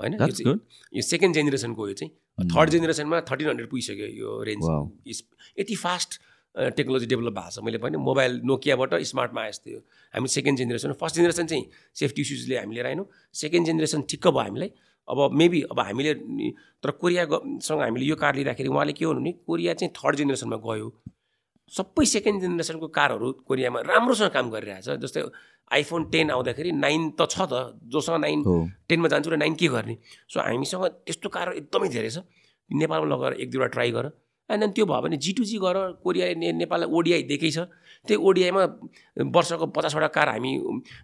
होइन 0.00 0.12
यो 0.92 1.02
सेकेन्ड 1.04 1.34
जेनेरेसनको 1.34 1.88
यो 1.88 1.94
चाहिँ 1.94 2.48
थर्ड 2.54 2.70
जेनेरेसनमा 2.70 3.20
थर्टिन 3.30 3.48
हन्ड्रेड 3.48 3.68
पुगिसक्यो 3.70 4.06
यो 4.20 4.42
रेन्ज 4.50 5.22
यति 5.58 5.74
फास्ट 5.76 6.20
टेक्नोलोजी 6.76 7.06
डेभलप 7.06 7.32
भएको 7.34 7.50
छ। 7.50 7.64
मैले 7.64 7.78
भने 7.78 7.98
मोबाइल 7.98 8.40
नोकियाबाट 8.46 8.94
स्मार्टमा 9.10 9.40
आएछ 9.42 9.60
थियो 9.66 9.78
हामी 10.14 10.28
सेकेन्ड 10.30 10.58
जेनेरेसन 10.58 10.92
फर्स्ट 11.00 11.16
जेनेरेसन 11.16 11.46
चाहिँ 11.46 11.64
सेफ्टी 12.00 12.22
इस्युजले 12.22 12.58
हामीले 12.58 12.74
लिएर 12.74 12.86
आएनौँ 12.86 13.06
सेकेन्ड 13.34 13.66
जेनेरेसन 13.66 14.02
ठिक्क 14.10 14.28
भयो 14.28 14.40
हामीलाई। 14.40 14.70
अब 15.08 15.18
मेबी 15.36 15.60
अब 15.70 15.80
हामीले 15.80 16.14
तर 16.82 16.90
कोरियासँग 17.00 17.80
हामीले 17.80 18.06
यो 18.06 18.16
कार 18.16 18.34
लिँदाखेरि 18.36 18.68
उहाँले 18.68 18.92
के 18.92 19.06
भन्नु 19.06 19.20
भने 19.20 19.32
कोरिया 19.46 19.74
चाहिँ 19.74 19.92
थर्ड 19.98 20.16
जेनेरेसनमा 20.16 20.56
गयो। 20.64 20.88
सबै 21.68 22.04
सेकेन्ड 22.04 22.40
जेनेरेसनको 22.40 22.88
कारहरू 22.88 23.32
कोरियामा 23.48 23.80
राम्रोसँग 23.88 24.30
काम 24.30 24.50
गरिरहेछ। 24.50 25.00
जस्तै 25.00 25.22
आइफोन 25.72 26.02
टेन 26.12 26.30
आउँदाखेरि 26.30 26.70
नाइन 26.76 27.16
त 27.16 27.24
छ 27.24 27.48
त 27.48 27.80
जोसँग 27.88 28.20
नाइन 28.20 28.38
टेनमा 28.88 29.08
जान्छु 29.08 29.30
र 29.32 29.36
नाइन 29.40 29.54
के 29.56 29.68
गर्ने? 29.72 29.96
सो 30.28 30.40
हामीसँग 30.40 30.84
त्यस्तो 31.08 31.28
कार 31.28 31.56
एकदमै 31.64 31.88
धेरै 31.88 32.10
छ। 32.10 32.18
नेपालमा 32.70 33.08
लगेर 33.08 33.32
एक 33.40 33.48
दुईवटा 33.50 33.68
ट्राई 33.72 33.90
गर। 33.96 34.06
एन्ड 34.44 34.60
देन 34.60 34.70
त्यो 34.76 34.84
भयो 34.84 35.00
भने 35.00 35.16
जी 35.16 35.32
टू 35.32 35.44
जी 35.44 35.56
गर। 35.56 35.76
कोरिया 36.04 36.36
ने 36.36 36.52
नेपाललाई 36.52 36.88
ओडिआई 36.92 37.22
दिएकै 37.32 37.50
छ 37.50 37.58
त्यही 38.04 38.20
ओडिआईमा 38.20 38.62
वर्षको 39.32 39.66
पचासवटा 39.72 40.08
कार 40.12 40.28
हामी 40.36 40.52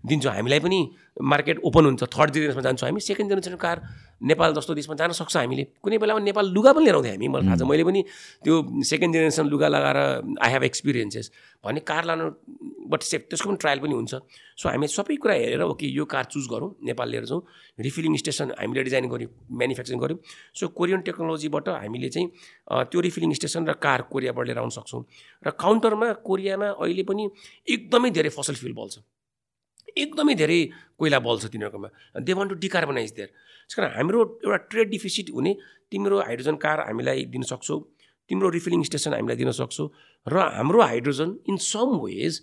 दिन्छौँ। 0.05 0.33
हामीलाई 0.37 0.61
पनि 0.61 0.81
मार्केट 1.25 1.65
ओपन 1.65 1.85
हुन्छ। 1.89 2.03
थर्ड 2.05 2.31
जेनेरेसनमा 2.37 2.63
जान्छौँ 2.69 2.89
हामी। 2.89 3.01
सेकेन्ड 3.01 3.29
जेनेरेसन 3.33 3.57
कार 3.57 3.77
नेपाल 4.23 4.55
जस्तो 4.55 4.75
देशमा 4.75 4.95
जान 5.01 5.13
सक्छ 5.17 5.37
हामीले। 5.37 5.65
कुनै 5.81 5.99
बेलामा 5.99 6.21
नेपाल 6.21 6.47
लुगा 6.53 6.73
पनि 6.73 6.85
लिएर 6.85 6.95
आउँथ्यो 6.95 7.13
हामी 7.13 7.29
मलाई 7.29 7.47
थाहा 7.47 7.57
छ। 7.57 7.63
मैले 7.65 7.85
पनि 7.85 8.01
त्यो 8.45 8.55
सेकेन्ड 8.85 9.13
जेनेरेसन 9.15 9.47
लुगा 9.49 9.69
लगाएर 9.69 9.99
आई 10.45 10.51
हेभ 10.53 10.63
एक्सपिरियन्सेस 10.65 11.31
भने 11.65 11.81
कार 11.81 12.05
लानु 12.05 12.25
बट 12.91 13.01
सेफ 13.03 13.23
त्यसको 13.31 13.49
पनि 13.49 13.59
ट्रायल 13.63 13.79
पनि 13.81 13.95
हुन्छ। 13.95 14.15
सो 14.61 14.69
हामी 14.69 14.87
सबै 14.89 15.17
कुरा 15.17 15.35
हेरेर 15.35 15.63
ओके 15.63 15.87
यो 15.89 16.05
कार 16.05 16.25
चुज 16.29 16.45
गरौँ 16.53 16.71
नेपाल 16.85 17.09
लिएर 17.09 17.25
जाउँ 17.31 17.41
रिफिलिङ 17.79 18.17
स्टेसन 18.17 18.53
हामीले 18.59 18.83
डिजाइन 18.85 19.09
गऱ्यौँ 19.09 19.31
म्यानुफ्याक्चरिङ 19.57 20.01
गऱ्यौँ। 20.01 20.19
सो 20.53 20.69
कोरियन 20.69 21.01
टेक्नोलोजीबाट 21.07 21.69
हामीले 21.81 22.09
चाहिँ 22.09 22.29
त्यो 22.91 23.01
रिफिलिङ 23.01 23.33
स्टेसन 23.41 23.65
र 23.69 23.73
कार 23.79 24.11
कोरियाबाट 24.13 24.47
लिएर 24.47 24.59
आउन 24.59 24.71
सक्छौँ। 24.75 25.03
र 25.47 25.49
काउन्टरमा 25.55 26.13
कोरियामा 26.29 26.69
अहिले 26.77 27.03
पनि 27.09 27.25
एकदमै 27.69 28.11
धेरै 28.11 28.31
फसल 28.37 28.55
फ्युल 28.61 28.75
बल्छ। 28.75 28.99
एकदमै 29.97 30.35
धेरै 30.35 30.61
कोइला 30.99 31.19
बल्छ 31.19 31.45
तिनीहरूकोमा। 31.53 31.89
They 32.21 32.33
want 32.33 32.47
to 32.49 32.55
decarbonise 32.65 33.11
there 33.17 33.29
त्यस 33.29 33.75
कारण 33.75 33.91
हाम्रो 33.97 34.19
एउटा 34.45 34.59
ट्रेड 34.71 34.89
डिफिसिट 34.91 35.31
हुने 35.31 35.53
तिम्रो 35.91 36.17
हाइड्रोजन 36.21 36.57
कार 36.65 36.79
हामीलाई 36.87 37.25
दिन 37.35 37.43
सक्छौ 37.51 37.77
तिम्रो 38.31 38.49
रिफिलिङ 38.57 38.83
स्टेसन 38.91 39.13
हामीलाई 39.15 39.37
दिन 39.37 39.51
सक्छौ 39.61 39.85
र 40.27 40.37
हाम्रो 40.59 40.81
hydrogen 40.83 41.31
in 41.51 41.57
some 41.57 41.99
ways 42.05 42.35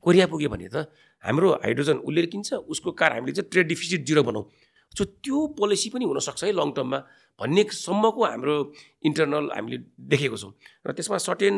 Korea 0.00 0.26
पुग्यो 0.32 0.48
भने 0.48 0.68
त 0.68 0.88
हाम्रो 1.24 1.48
हाइड्रोजन 1.64 1.96
उसले 2.06 2.26
किन्छ 2.32 2.48
उसको 2.72 2.92
कार 3.00 3.12
हामीले 3.12 3.32
चाहिँ 3.36 3.50
ट्रेड 3.50 3.66
डिफिसिट 3.68 4.00
जिरो 4.06 4.22
बनाऊ। 4.22 4.42
सो 4.94 5.04
त्यो 5.04 5.38
पोलिसी 5.58 5.88
पनि 5.90 6.04
हुनसक्छ 6.04 6.44
है 6.44 6.52
लङ 6.52 6.70
टर्ममा 6.72 6.98
भन्नेसम्मको 7.40 8.24
हाम्रो 8.24 8.54
इन्टरनल 9.04 9.44
हामीले 9.52 9.78
देखेको 10.08 10.36
छौँ। 10.36 10.52
र 10.86 10.92
त्यसमा 10.96 11.18
सर्टेन 11.20 11.54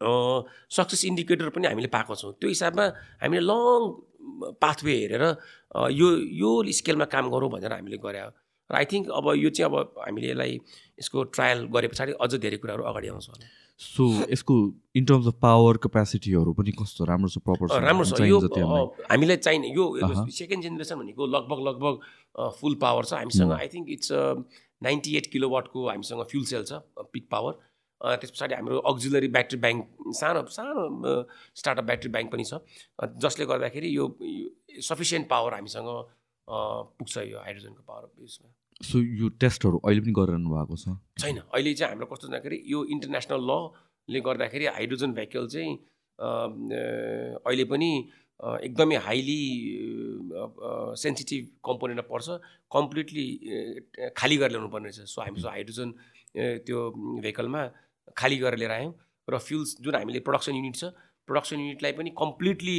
सक्सेस 0.00 1.04
इन्डिकेटर 1.04 1.48
पनि 1.54 1.66
हामीले 1.66 1.88
पाएको 1.94 2.14
छौँ। 2.14 2.32
त्यो 2.40 2.48
हिसाबमा 2.48 2.84
हामीले 3.22 3.42
लङ 3.42 4.56
पाथवे 4.62 4.94
हेरेर 4.94 5.24
यो 5.92 6.08
यो 6.40 6.50
स्केलमा 6.78 7.06
काम 7.14 7.30
गरौँ 7.30 7.50
भनेर 7.50 7.72
हामीले 7.72 7.98
गरे 7.98 8.20
र 8.70 8.74
आई 8.76 8.84
थिङ्क 8.84 9.08
अब 9.10 9.26
यो 9.36 9.50
चाहिँ 9.50 9.70
अब 9.70 10.04
हामीले 10.04 10.28
यसलाई 10.30 10.52
यसको 11.00 11.22
ट्रायल 11.34 11.58
गरे 11.72 11.88
पछाडि 11.88 12.12
अझ 12.20 12.32
धेरै 12.36 12.56
कुराहरू 12.62 12.84
अगाडि 12.84 13.08
आउँछ 13.08 13.26
सो 13.80 14.04
यसको 14.28 14.54
इन 14.98 15.04
टर्म्स 15.08 15.26
अफ 15.26 15.34
पावर 15.42 15.76
क्यापेसिटीहरू 15.82 16.52
पनि 16.52 16.72
कस्तो? 16.78 17.04
राम्रो 17.08 17.28
छ 17.30 17.38
प्रपर 17.46 17.66
राम्रो 17.82 18.04
छ। 18.04 18.20
यो 18.26 18.38
हामीलाई 19.10 19.36
चाहिने 19.36 19.68
यो। 19.70 19.84
सेकेन्ड 20.34 20.62
जेनेरेसन 20.62 20.96
भनेको 20.98 21.26
लगभग 21.26 21.58
लगभग 21.68 21.94
फुल 22.58 22.74
पावर 22.82 23.04
छ 23.04 23.12
हामीसँग। 23.22 23.52
I 23.54 23.68
think 23.74 23.86
it's 23.96 24.12
ninety 24.82 25.16
eight 25.16 25.26
kilo 25.32 25.48
वाटको 25.50 25.86
हामीसँग 25.88 26.22
फ्युल 26.30 26.44
सेल 26.50 26.64
छ 26.66 26.82
पिक 27.14 27.28
पावर 27.30 27.52
त्यस 27.98 28.30
पछाडि 28.30 28.54
हाम्रो 28.54 28.78
अक्जिलरी 28.90 29.28
ब्याट्री 29.36 29.58
ब्याङ्क 29.64 30.14
सानो 30.20 30.40
सानो 30.56 30.74
स्टार्टअप 31.60 31.84
ब्याट्री 31.84 32.10
ब्याङ्क 32.14 32.30
पनि 32.32 32.44
छ। 32.44 32.62
जसले 33.24 33.44
गर्दाखेरि 33.50 33.88
यो 33.96 34.04
सफिसियन्ट 34.88 35.28
पावर 35.28 35.54
हामीसँग 35.58 35.90
पुग्छ 36.48 37.14
यो 37.18 37.38
हाइड्रोजनको 37.46 37.82
पावर 37.82 38.02
उयसमा 38.22 38.48
सो 38.88 38.96
यो 39.02 39.28
टेस्टहरू 39.42 39.78
अहिले 39.82 40.00
पनि 40.06 40.12
गरिरहनु 40.14 40.48
भएको 40.54 40.76
छ? 40.78 40.94
छैन। 41.18 41.38
अहिले 41.50 41.74
चाहिँ 41.74 41.90
हाम्रो 41.92 42.06
कस्तो 42.06 42.28
भन्दाखेरि 42.28 42.58
यो 42.72 42.78
इन्टरनेसनल 42.94 43.40
लले 43.50 44.20
गर्दाखेरि 44.28 44.66
हाइड्रोजन 44.78 45.10
भेहिकल 45.18 45.46
चाहिँ 45.54 45.72
अहिले 47.42 47.64
पनि 47.74 47.90
एकदमै 48.68 48.96
हाइली 49.02 49.40
सेन्सिटिभ 51.02 51.42
कम्पोनेन्टमा 51.66 52.06
पर्छ। 52.06 52.28
कम्प्लिटली 52.70 53.26
खाली 54.14 54.36
गरेर 54.38 54.50
ल्याउनु 54.54 54.70
पर्ने 54.70 54.88
रहेछ 54.88 55.10
सो 55.10 55.20
हामीसँग 55.26 55.50
हाइड्रोजन 55.50 55.88
त्यो 56.38 56.78
भेहिकलमा 57.26 57.62
खाली 58.16 58.36
गरेर 58.38 58.58
लिएर 58.58 58.72
आयौँ 58.72 58.94
र 59.28 59.38
फ्युल्स 59.38 59.76
जुन 59.80 59.94
हामीले 59.94 60.20
प्रडक्सन 60.24 60.54
युनिट 60.54 60.76
छ 60.76 60.84
प्रडक्सन 61.28 61.60
युनिटलाई 61.60 61.92
पनि 61.92 62.10
कम्प्लिटली 62.16 62.76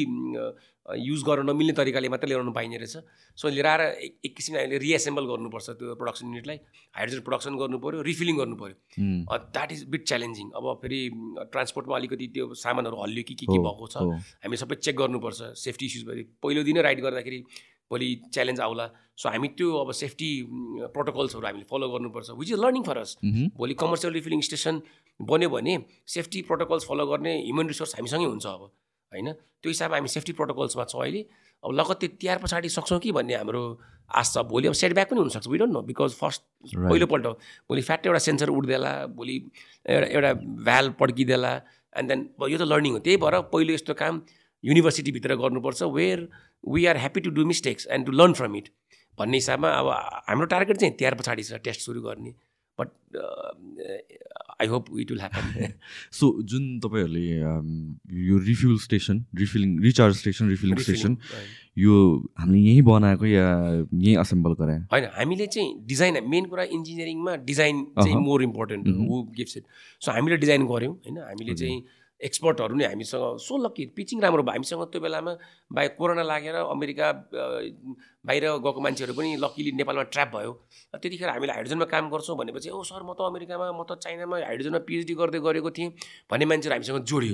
युज 1.06 1.22
गर्न 1.24 1.46
नमिल्ने 1.50 1.74
तरिकाले 1.78 2.10
मात्रै 2.10 2.30
ल्याउनु 2.30 2.52
पाइने 2.52 2.78
रहेछ। 2.82 2.98
सो 3.38 3.50
लिएर 3.50 3.66
आएर 3.66 3.82
एक 3.82 4.14
एक 4.26 4.36
किसिमले 4.36 4.60
हामीले 4.60 4.78
रिएसेम्बल 4.82 5.26
गर्नुपर्छ 5.30 5.70
त्यो 5.70 5.96
प्रडक्सन 6.02 6.26
युनिटलाई 6.28 6.58
हाइड्रोजन 6.98 7.22
प्रडक्सन 7.30 7.54
गर्नु 7.62 7.78
पऱ्यो 7.78 8.02
रिफिलिङ 8.10 8.36
गर्नु 8.42 8.56
पऱ्यो 8.58 9.38
द्याट 9.54 9.72
इज 9.72 9.84
बिट 9.94 10.04
च्यालेन्जिङ 10.10 10.50
अब 10.58 10.66
फेरि 10.82 11.02
ट्रान्सपोर्टमा 11.54 11.96
अलिकति 11.98 12.28
त्यो 12.34 12.54
सामानहरू 12.66 13.02
हल्लियो 13.04 13.24
कि 13.30 13.36
के 13.38 13.46
के 13.46 13.60
भएको 13.70 13.88
छ 13.88 13.98
हो। 14.02 14.12
हामी 14.42 14.58
सबै 14.58 14.76
चेक 14.82 14.96
गर्नुपर्छ। 14.98 15.54
सेफ्टी 15.66 15.86
इस्युज 15.86 16.04
भयो। 16.10 16.24
पहिलो 16.42 16.64
दिनै 16.66 16.82
राइड 16.82 17.00
गर्दाखेरि 17.06 17.40
भोलि 17.92 18.10
च्यालेन्ज 18.34 18.60
आउला। 18.60 18.88
सो 19.20 19.30
हामी 19.30 19.48
त्यो 19.58 19.68
अब 19.84 19.92
सेफ्टी 19.92 20.30
प्रोटोकल्सहरू 20.96 21.46
हामीले 21.46 21.66
फलो 21.72 21.88
गर्नुपर्छ 21.90 22.30
which 22.40 22.50
is 22.52 22.60
learning 22.60 22.84
for 22.84 22.98
us 22.98 23.18
भोलि 23.58 23.74
कमर्सियल 23.82 24.14
रिफिलिङ 24.14 24.42
स्टेसन 24.48 24.82
बन्यो 25.20 25.50
भने 25.50 25.74
सेफ्टी 26.08 26.42
प्रोटोकल्स 26.48 26.86
फलो 26.90 27.06
गर्ने 27.12 27.34
ह्युमन 27.44 27.68
रिसोर्स 27.68 27.96
हामीसँगै 27.96 28.26
हुन्छ 28.26 28.46
अब 28.48 28.62
होइन? 29.12 29.28
त्यो 29.62 29.70
हिसाबमा 29.70 29.98
हामी 29.98 30.10
सेफ्टी 30.16 30.34
प्रोटोकल्समा 30.40 30.84
छौँ 30.86 31.02
अहिले। 31.02 31.22
अब 31.64 31.72
लगत्तै 31.76 32.08
तिहार 32.22 32.38
पछाडि 32.40 32.70
सक्छौँ 32.70 33.00
कि 33.04 33.12
भन्ने 33.12 33.36
हाम्रो 33.36 33.64
आश 34.10 34.28
छ। 34.34 34.38
भोलि 34.48 34.68
अब 34.68 34.76
सेटब्याक 34.80 35.10
पनि 35.10 35.20
हुनसक्छ। 35.20 35.48
Don't 35.50 35.74
know 35.74 35.82
because 35.90 36.14
first. 36.16 36.42
पहिलोपल्ट 36.88 37.26
भोलि 37.68 37.82
फ्याट 37.82 38.06
एउटा 38.08 38.20
सेन्सर 38.24 38.50
उड्देला 38.50 38.92
भोलि 39.18 39.36
एउटा 39.90 40.08
एउटा 40.08 40.32
भ्याल 40.64 40.90
पड्किदेला 41.02 41.52
एन्ड 42.00 42.08
देन 42.10 42.20
यो 42.40 42.58
त 42.58 42.64
लर्निङ 42.70 42.92
हो। 42.94 43.00
त्यही 43.04 43.18
भएर 43.18 43.36
पहिलो 43.52 43.74
यस्तो 43.74 43.94
काम 44.00 44.22
युनिभर्सिटीभित्र 44.64 45.36
गर्नुपर्छ 45.36 45.84
where 45.96 46.28
we 46.64 46.86
are 46.86 46.98
happy 46.98 47.22
to 47.22 47.30
do 47.32 47.46
mistakes 47.46 47.88
and 47.92 48.06
to 48.06 48.12
learn 48.12 48.34
from 48.34 48.56
it 48.56 48.70
भन्ने 49.18 49.38
हिसाबमा 49.38 49.70
अब 49.80 49.90
हाम्रो 50.30 50.46
टार्गेट 50.54 50.78
चाहिँ 50.78 50.96
तिहार 51.00 51.16
पछाडि 51.16 51.44
छ 51.44 51.60
टेस्ट 51.64 51.82
सुरु 51.82 52.02
गर्ने. 52.02 52.34
But 52.80 52.90
I 54.62 54.68
hope 54.68 54.86
it 55.00 55.12
will 55.12 55.20
happen 55.20 55.74
so 56.12 56.28
जुन 56.52 56.80
तपाईँहरूले 56.80 57.40
अम, 57.42 57.68
यो 58.28 58.38
refuel 58.46 58.78
station 58.80 59.26
refilling 59.36 59.80
recharge 59.84 60.16
station 60.16 60.50
refilling 60.50 60.78
station 60.78 61.18
यो 61.78 61.96
हामीले 62.40 62.60
यहीँ 62.60 62.82
बनाएको 62.82 63.26
या 63.26 63.48
यहीँ 63.76 64.16
असेम्बल 64.18 64.54
गरायो? 64.60 64.82
होइन 64.92 65.06
हामीले 65.18 65.48
चाहिँ 65.48 65.70
डिजाइन 65.88 66.24
मेन 66.30 66.46
कुरा 66.46 66.64
इन्जिनियरिङमा 66.64 67.36
डिजाइन 67.52 67.86
चाहिँ। 68.00 68.16
More 68.26 68.44
important. 68.44 68.88
Who 68.88 69.22
gives 69.38 69.58
it 69.58 69.64
so 70.02 70.12
हामीले 70.12 70.38
डिजाइन 70.38 70.66
गऱ्यौँ 70.68 70.94
होइन। 70.96 71.18
हामीले. 71.20 71.56
चाहिँ 71.56 71.84
एक्सपर्टहरू 72.22 72.76
नै 72.76 72.86
हामीसँग 72.86 73.38
सो 73.40 73.58
लक्की 73.64 73.86
पिचिङ 73.96 74.22
राम्रो 74.22 74.44
भयो। 74.44 74.52
हामीसँग 74.52 74.84
त्यो 74.92 75.02
बेलामा 75.02 75.34
बाहेक 75.72 75.96
कोरोना 75.98 76.24
लागेर 76.24 76.56
अमेरिका 76.56 77.08
बाहिर 78.28 78.44
गएको 78.60 78.80
मान्छेहरू 78.82 79.14
पनि 79.16 79.36
लक्कीली 79.40 79.72
नेपालमा 79.80 80.04
ट्र्याप 80.12 80.30
भयो। 80.36 80.52
त्यतिखेर 81.00 81.30
हामीले 81.30 81.54
हाइड्रोजनमा 81.54 81.88
काम 81.88 82.10
गर्छौँ 82.12 82.38
भनेपछि 82.38 82.70
ओ 82.70 82.84
सर 82.84 83.04
म 83.08 83.16
त 83.16 83.24
अमेरिकामा 83.24 83.72
म 83.72 83.84
त 83.88 83.96
चाइनामा 84.04 84.36
हाइड्रोजनमा 84.44 84.84
पिएचडी 84.84 85.14
गर्दै 85.16 85.40
गरेको 85.40 85.72
थिएँ 85.72 85.90
भन्ने 86.28 86.46
मान्छेहरू 86.52 86.76
हामीसँग 86.76 87.00
जोडियो। 87.08 87.34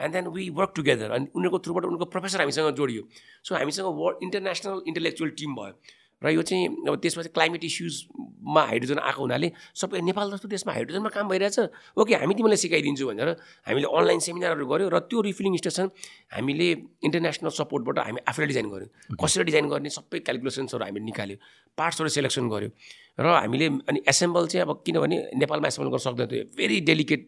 And 0.00 0.12
then 0.16 0.26
we 0.32 0.48
work 0.56 0.72
together 0.76 1.10
अनि 1.12 1.26
उनीहरूको 1.36 1.58
थ्रुबाट 1.64 1.84
उनीहरूको 1.84 2.08
प्रोफेसर 2.14 2.40
हामीसँग 2.40 2.70
जोडियो। 2.72 3.02
सो 3.44 3.54
हामीसँग 3.54 3.88
वर्ल्ड 4.00 4.16
इन्टरनेसनल 4.22 4.80
इन्टेलेक्चुअल 4.88 5.30
टिम 5.36 5.54
भयो। 5.60 5.74
र 6.22 6.30
यो 6.30 6.42
चाहिँ 6.42 6.88
अब 6.88 6.94
त्यसमा 7.02 7.22
चाहिँ 7.22 7.34
क्लाइमेट 7.34 7.64
इस्युजमा 7.64 8.62
हाइड्रोजन 8.70 8.98
आएको 8.98 9.20
हुनाले 9.22 9.48
सबै 9.74 10.00
नेपाल 10.08 10.26
जस्तो 10.32 10.48
देशमा 10.48 10.72
हाइड्रोजनमा 10.72 11.10
काम 11.10 11.28
भइरहेछ। 11.28 11.58
ओके 11.98 12.14
हामी 12.22 12.34
तिमीलाई 12.34 12.58
सिकाइदिन्छु 12.64 13.06
भनेर 13.10 13.28
हामीले 13.66 13.86
अनलाइन 13.90 14.20
सेमिनारहरू 14.26 14.66
गऱ्यो 14.66 14.88
र 14.88 14.98
त्यो 15.10 15.20
रिफिलिङ 15.28 15.56
स्टेसन 15.62 15.86
हामीले 16.34 16.68
इन्टरनेसनल 17.06 17.50
सपोर्टबाट 17.60 17.98
हामी 18.06 18.20
आफैले 18.30 18.46
डिजाइन 18.52 18.68
गऱ्यौँ 18.74 18.90
कसरी 19.18 19.44
डिजाइन 19.50 19.66
गर्ने 19.72 19.90
सबै 19.98 20.18
क्यालकुलेसन्सहरू 20.26 20.84
हामीले 20.84 21.04
निकाल्यो 21.10 21.36
पार्ट्सहरू 21.78 22.08
सेलेक्सन 22.18 22.48
गऱ्यो 22.48 22.70
र 23.18 23.26
हामीले 23.26 23.66
अनि 23.90 23.98
एसेम्बल 24.08 24.46
चाहिँ 24.52 24.66
अब 24.66 24.82
किनभने 24.86 25.16
नेपालमा 25.42 25.66
एसेम्बल 25.68 25.90
गर्न 25.90 26.04
सक्दैन 26.06 26.26
त्यो 26.30 26.44
भेरी 26.56 26.80
डेलिकेट 26.88 27.22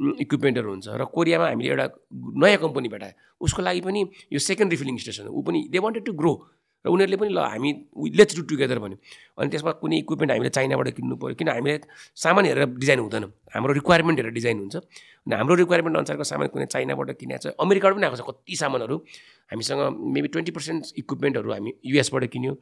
इक्विपमेन्टहरू 0.00 0.70
हुन्छ 0.70 0.88
र 0.96 1.04
कोरियामा 1.12 1.46
हामीले 1.52 1.68
एउटा 1.70 1.86
नयाँ 2.42 2.58
कम्पनी 2.64 2.88
भेटायो 2.88 3.44
उसको 3.44 3.60
लागि 3.62 3.80
पनि 3.84 4.00
यो 4.32 4.38
सेकेन्ड 4.40 4.72
रिफिलिङ 4.72 4.96
स्टेसन 5.04 5.26
हो। 5.28 5.32
ऊ 5.36 5.42
पनि 5.44 5.60
दे 5.72 5.78
वान्टेड 5.84 6.04
टु 6.04 6.12
ग्रो 6.16 6.32
र 6.80 6.88
उनीहरूले 6.88 7.16
पनि 7.20 7.30
ल 7.36 7.38
हामी 7.44 7.70
लेट्स 8.16 8.34
डु 8.36 8.42
टुगेदर 8.48 8.78
भन्यो। 8.80 8.98
अनि 9.36 9.48
त्यसमा 9.52 9.72
कुनै 9.84 9.96
इक्विपमेन्ट 10.02 10.30
हामीले 10.32 10.50
चाइनाबाट 10.56 10.88
किन्नु 10.96 11.14
पऱ्यो। 11.20 11.34
किन 11.36 11.48
हामीले 11.52 11.76
सामान 12.16 12.44
हेरेर 12.48 12.66
डिजाइन 12.80 13.00
हुँदैन। 13.04 13.24
हाम्रो 13.52 13.72
रिक्वायरमेन्ट 13.80 14.18
हेरेर 14.18 14.32
डिजाइन 14.32 14.58
हुन्छ। 14.64 14.76
अनि 15.28 15.34
हाम्रो 15.36 15.54
रिक्वायरमेन्ट 15.60 15.96
अनुसारको 15.96 16.24
सामान 16.24 16.48
कुनै 16.48 16.66
चाइनाबाट 16.72 17.08
किनेको 17.20 17.40
छ। 17.44 17.46
अमेरिकाबाट 17.60 17.94
पनि 17.96 18.06
आएको 18.08 18.16
छ 18.16 18.24
कति 18.24 18.54
सामानहरू। 18.56 18.96
हामीसँग 19.52 19.80
मेबी 20.14 20.28
ट्वेन्टी 20.32 20.52
पर्सेन्ट 20.56 20.82
इक्विपमेन्टहरू 21.04 21.48
हामी 21.52 21.70
युएसबाट 21.84 22.24
किन्यो 22.32 22.52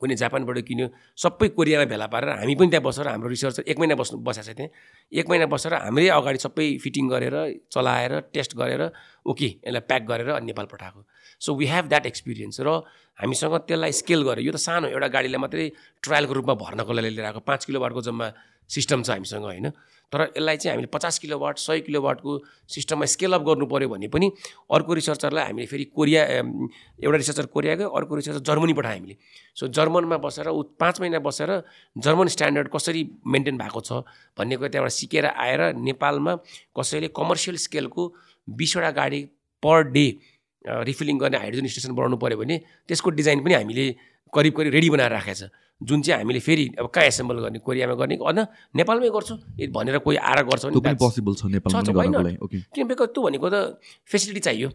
कुनै 0.00 0.14
जापानबाट 0.16 0.58
किन्यो। 0.64 0.86
सबै 1.12 1.48
कोरियामा 1.52 1.84
भेला 1.92 2.06
पारेर 2.08 2.30
हामी 2.40 2.54
पनि 2.56 2.70
त्यहाँ 2.72 2.84
बसेर 2.88 3.06
हाम्रो 3.12 3.28
रिसर्चर 3.28 3.62
एक 3.68 3.76
महिना 3.76 3.94
बस्नु 4.00 4.16
बसेको 4.24 4.46
छ 4.48 4.56
त्यहाँ। 4.56 4.70
एक 5.12 5.26
महिना 5.28 5.46
बसेर 5.52 5.72
हाम्रै 5.76 6.08
अगाडि 6.08 6.38
सबै 6.40 6.66
फिटिङ 6.80 7.04
गरेर 7.12 7.36
चलाएर 7.68 8.12
टेस्ट 8.32 8.56
गरेर 8.56 8.82
ओके 9.28 9.48
यसलाई 9.60 9.84
प्याक 9.84 10.02
गरेर 10.08 10.28
अनि 10.40 10.46
नेपाल 10.48 10.66
पठाएको। 10.72 11.00
So 11.40 11.54
we 11.56 11.66
have 11.66 11.88
that 11.88 12.06
experience 12.06 12.60
र 12.60 12.68
हामीसँग 13.18 13.54
त्यसलाई 13.68 13.92
स्केल 13.92 14.22
गर्यो। 14.22 14.44
यो 14.44 14.52
त 14.52 14.56
सानो 14.56 14.88
एउटा 14.88 15.08
गाडीलाई 15.08 15.40
मात्रै 15.40 15.68
ट्रायलको 16.04 16.32
रूपमा 16.32 16.54
भर्नको 16.54 16.92
लागि 16.92 17.10
लिएर 17.10 17.26
आएको 17.26 17.40
पाँच 17.44 17.64
किलो 17.64 17.80
वाटको 17.80 18.00
जम्मा 18.00 18.26
सिस्टम 18.70 19.02
छ 19.02 19.10
हामीसँग 19.10 19.44
होइन? 19.44 19.68
तर 20.12 20.20
यसलाई 20.36 20.56
चाहिँ 20.56 20.72
हामीले 20.74 20.88
पचास 20.90 21.18
किलो 21.18 21.38
वाट 21.38 21.58
सय 21.58 21.80
किलो 21.86 22.00
वाटको 22.02 22.30
सिस्टममा 22.68 23.06
स्केल 23.06 23.32
अप 23.32 23.42
गर्नु 23.46 23.66
पऱ्यो 23.66 23.88
भने 23.88 24.08
पनि 24.08 24.26
अर्को 24.74 24.92
रिसर्चरलाई 24.94 25.44
हामीले 25.44 25.66
फेरि 25.66 25.84
कोरिया 25.94 26.22
एउटा 26.24 27.16
रिसर्चर 27.16 27.46
कोरिया 27.46 27.74
गयो 27.76 27.88
अर्को 27.88 28.14
रिसर्चर 28.16 28.40
जर्मनी 28.42 28.72
पठायो 28.74 28.98
हामीले। 28.98 29.16
सो 29.54 29.68
जर्मनमा 29.68 30.16
बसेर 30.18 30.48
ऊ 30.48 30.62
पाँच 30.80 31.00
महिना 31.00 31.18
बसेर 31.22 31.50
जर्मन 31.96 32.28
स्ट्यान्डर्ड 32.34 32.68
कसरी 32.74 33.02
मेन्टेन 33.26 33.58
भएको 33.58 33.80
छ 33.80 34.02
भन्ने 34.38 34.56
कुरा 34.56 34.68
त्यहाँबाट 34.68 34.92
सिकेर 34.98 35.26
आएर 35.26 35.60
नेपालमा 35.78 36.34
कसैले 36.78 37.08
कमर्सियल 37.14 37.56
स्केलको 37.66 38.02
बिसवटा 38.48 38.90
गाडी 38.98 39.22
पर 39.62 39.82
डे 39.94 40.06
रिफिलिङ 40.64 41.18
गर्ने 41.18 41.38
हाइड्रोजन 41.38 41.66
स्टेसन 41.66 41.92
बनाउनु 41.96 42.16
पऱ्यो 42.20 42.36
भने 42.38 42.56
त्यसको 42.88 43.10
डिजाइन 43.16 43.40
पनि 43.44 43.54
हामीले 43.54 43.84
करिब 44.32 44.52
करिब 44.56 44.72
रेडी 44.74 44.88
बनाएर 44.90 45.12
राखेको 45.12 45.34
छ। 45.34 45.50
जुन 45.80 46.02
चाहिँ 46.02 46.20
हामीले 46.20 46.40
फेरि 46.44 46.64
अब 46.78 46.86
कहाँ 46.92 47.06
एसेम्बल 47.08 47.36
गर्ने 47.40 47.58
कोरियामा 47.64 47.94
गर्ने 47.96 48.16
होइन 48.20 48.40
नेपालमै 48.76 49.08
गर्छु। 49.10 49.34
भनेर 49.72 49.98
कोही 50.04 50.16
आएर 50.20 50.40
गर्छ 50.44 50.64
भने 50.68 50.94
पोसिबल 51.00 51.34
छ 51.34 51.42
नेपालमा 51.56 51.80
छ, 51.80 51.88
पनि 51.88 51.96
why 51.96 52.06
गर्नको 52.06 52.20
not? 52.20 52.26
लागि। 52.28 52.38
ओके 52.44 52.56
किन 52.76 52.86
बेको 52.92 53.04
त्यो 53.16 53.22
भनेको 53.24 53.48
त 53.48 53.80
फेसिलिटी 54.04 54.40
चाहियो। 54.44 54.68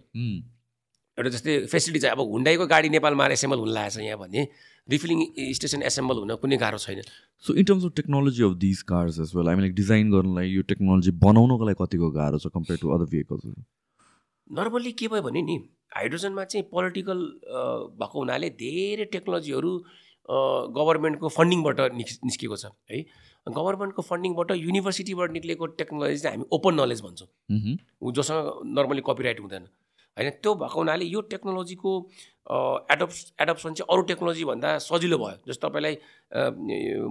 एउटा 1.18 1.30
जस्तै 1.30 1.54
फेसिलिटी 1.70 2.00
चाहिँ 2.02 2.18
अब 2.18 2.22
हुन्डाईको 2.26 2.66
गाडी 2.68 2.90
नेपालमा 2.90 3.24
आएर 3.24 3.32
एसेम्बल 3.38 3.60
हुन 3.62 3.72
लागेको 3.78 3.96
छ 3.96 4.02
यहाँ 4.02 4.20
भने 4.26 4.42
रिफिलिङ 4.90 5.20
स्टेसन 5.54 5.82
एसेम्बल 5.86 6.16
हुन 6.26 6.36
कुनै 6.42 6.58
गाह्रो 6.58 6.82
छैन। 6.82 7.06
So 7.46 7.54
in 7.54 7.64
terms 7.70 7.86
of 7.86 7.94
technology 8.02 8.44
of 8.44 8.54
these 8.66 8.82
cars 8.90 9.20
as 9.22 9.32
well 9.38 9.48
हामी 9.54 9.70
डिजाइन 9.78 10.12
गर्नलाई 10.12 10.50
यो 10.50 10.62
टेक्नोलोजी 10.74 11.12
बनाउनको 11.22 11.64
लागि 11.70 11.78
कतिको 11.80 12.10
गाह्रो 12.18 12.38
छ 12.42 12.52
कम्पेयर 12.58 12.82
टु 12.82 12.90
अदर 12.98 13.06
भेहिकल्सहरू 13.14 13.62
नर्मल्ली 14.58 14.92
के 15.00 15.08
भयो 15.14 15.22
भने 15.22 15.42
नि 15.42 15.56
हाइड्रोजनमा 15.96 16.44
चाहिँ 16.44 16.66
पोलिटिकल 16.72 17.20
भएको 18.00 18.20
हुनाले 18.20 18.50
धेरै 18.62 19.06
टेक्नोलोजीहरू 19.14 19.72
गभर्मेन्टको 20.76 21.30
फन्डिङबाट 21.30 21.80
निस् 21.96 22.20
निस्केको 22.26 22.58
छ 22.58 22.66
है। 22.92 23.00
गभर्मेन्टको 23.48 24.02
फन्डिङबाट 24.02 24.52
युनिभर्सिटीबाट 24.58 25.32
निक्लेको 25.32 25.66
टेक्नोलोजी 25.80 26.18
चाहिँ 26.18 26.38
हामी 26.38 26.46
ओपन 26.58 26.74
नलेज 26.82 27.02
भन्छौँ। 27.02 27.28
जोसँग 28.12 28.40
नर्मली 28.78 29.02
कपिराइट 29.08 29.40
हुँदैन। 29.40 29.68
होइन 30.18 30.30
त्यो 30.44 30.54
भएको 30.56 30.80
हुनाले 30.80 31.06
यो 31.06 31.22
टेक्नोलोजीको 31.32 31.92
एडप्स 32.94 33.20
एडप्सन 33.42 33.74
चाहिँ 33.74 33.88
अरू 33.92 34.02
टेक्नोलोजीभन्दा 34.10 34.70
सजिलो 34.80 35.18
भयो। 35.18 35.38
जस्तो 35.48 35.68
तपाईँलाई 35.68 35.96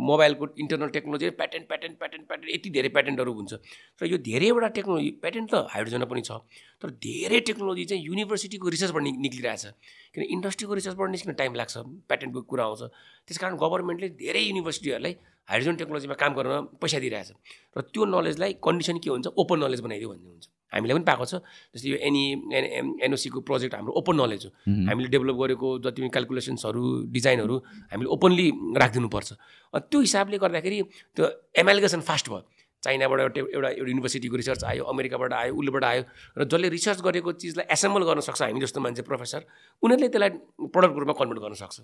मोबाइलको 0.09 0.45
internal 0.63 0.89
technology 0.97 1.31
patent 1.41 1.67
patent 1.69 1.99
patent 1.99 2.25
patent 2.29 2.51
यति 2.55 2.71
धेरै 2.71 2.89
प्याटेन्टहरू 2.97 3.33
हुन्छ। 3.35 3.53
र 4.01 4.07
यो 4.07 4.19
धेरैवटा 4.25 4.69
टेक्नोलोजी 4.79 5.11
प्याटेन्ट 5.21 5.51
त 5.51 5.55
हाइड्रोजनमा 5.75 6.07
पनि 6.07 6.23
छ 6.23 6.39
तर 6.81 6.89
धेरै 7.03 7.41
टेक्नोलोजी 7.51 7.85
चाहिँ 7.85 8.03
युनिभर्सिटीको 8.05 8.69
रिसर्चबाट 8.73 9.03
निक्लिरहेछ। 9.03 9.65
किन 10.15 10.23
इन्डस्ट्रीको 10.25 10.75
रिसर्चबाट 10.81 11.09
निस्किन 11.11 11.35
टाइम 11.35 11.53
लाग्छ 11.61 11.75
प्याटेन्टको 12.09 12.41
कुरा 12.49 12.65
आउँछ। 12.65 12.83
त्यस 13.29 13.39
कारण 13.43 13.57
गभर्मेन्टले 13.59 14.09
धेरै 14.17 14.43
युनिभर्सिटीहरूलाई 14.49 15.15
हाइड्रोजन 15.49 15.77
टेक्नोलोजीमा 15.77 16.15
काम 16.15 16.33
गर्न 16.41 16.53
पैसा 16.81 16.99
दिइरहेछ। 17.05 17.31
र 17.77 17.81
त्यो 17.93 18.03
नलेजलाई 18.07 18.53
कन्डिसन 18.65 18.97
के 19.03 19.11
हुन्छ? 19.11 19.27
ओपन 19.35 19.59
नलेज 19.67 19.81
बनाइदियो 19.83 20.09
भन्ने 20.09 20.29
हुन्छ। 20.31 20.47
हामीले 20.75 20.95
पनि 20.95 21.07
पाएको 21.07 21.25
छ। 21.25 21.35
जस्तै 21.75 21.89
यो 21.95 21.97
एनई 22.03 22.25
एनओसीको 23.07 23.41
प्रोजेक्ट 23.47 23.75
हाम्रो 23.79 23.93
ओपन 23.95 24.15
नलेज 24.21 24.43
हो। 24.45 24.51
हामीले 24.91 25.09
डेभलप 25.15 25.37
गरेको 25.39 25.69
जति 25.87 25.99
पनि 26.03 26.11
क्यालकुलेसन्सहरू 26.11 26.83
डिजाइनहरू 27.15 27.57
हामीले 27.95 28.09
ओपनली 28.11 28.47
राखिदिनुपर्छ। 28.83 29.31
त्यो 29.91 29.99
हिसाबले 30.01 30.37
गर्दाखेरि 30.43 30.79
त्यो 31.15 31.25
एमालिगेसन 31.63 32.01
फास्ट 32.11 32.27
भयो। 32.29 32.43
चाइनाबाट 32.83 33.21
एउटा 33.21 33.41
एउटा 33.41 33.69
एउटा 33.69 33.71
युनिभर्सिटीको 33.81 34.37
रिसर्च 34.37 34.65
आयो 34.69 34.85
अमेरिकाबाट 34.93 35.33
आयो 35.33 35.53
उसलेबाट 35.57 35.85
आयो 35.89 36.03
र 36.37 36.45
जसले 36.45 36.69
रिसर्च 36.69 37.01
गरेको 37.01 37.33
चिजलाई 37.41 37.67
एसेम्बल 37.73 38.03
गर्न 38.05 38.21
सक्छ 38.29 38.41
हामी 38.45 38.61
जस्तो 38.61 38.81
मान्छे 38.85 39.03
प्रोफेसर 39.09 39.41
उनीहरूले 39.81 40.09
त्यसलाई 40.13 40.31
प्रडक्टको 40.69 40.99
रूपमा 41.01 41.15
कन्भर्ट 41.17 41.41
गर्न 41.49 41.57
सक्छ। 41.65 41.77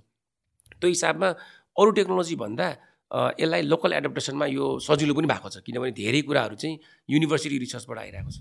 त्यो 0.76 0.88
हिसाबमा 0.92 1.28
अरू 1.80 1.90
टेक्नोलोजी 1.96 2.36
भन्दा 2.36 2.66
अ, 2.68 2.89
यसलाई 3.10 3.62
लोकल 3.62 3.92
एडप्टेसनमा 3.92 4.46
यो 4.46 4.66
सजिलो 4.86 5.14
पनि 5.14 5.26
भएको 5.26 5.48
छ 5.50 5.62
किनभने 5.66 5.92
धेरै 5.98 6.20
कुराहरू 6.28 6.56
चाहिँ 6.62 6.78
युनिभर्सिटी 7.08 7.58
रिसर्चबाट 7.58 7.98
आइरहेको 7.98 8.30
छ। 8.30 8.38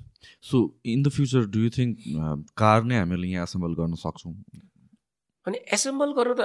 So 0.50 0.58
in 0.86 1.04
the 1.04 1.10
future 1.18 1.46
do 1.50 1.60
you 1.60 1.70
think 1.78 1.98
car 2.58 2.84
नै 2.86 2.98
हामीले 3.00 3.28
यहाँ 3.28 3.44
एसेम्बल 3.50 3.74
गर्न 3.82 3.94
सक्छौँ? 3.98 4.34
अनि 5.48 5.58
एसेम्बल 5.74 6.10
गरेर 6.20 6.34
त 6.38 6.42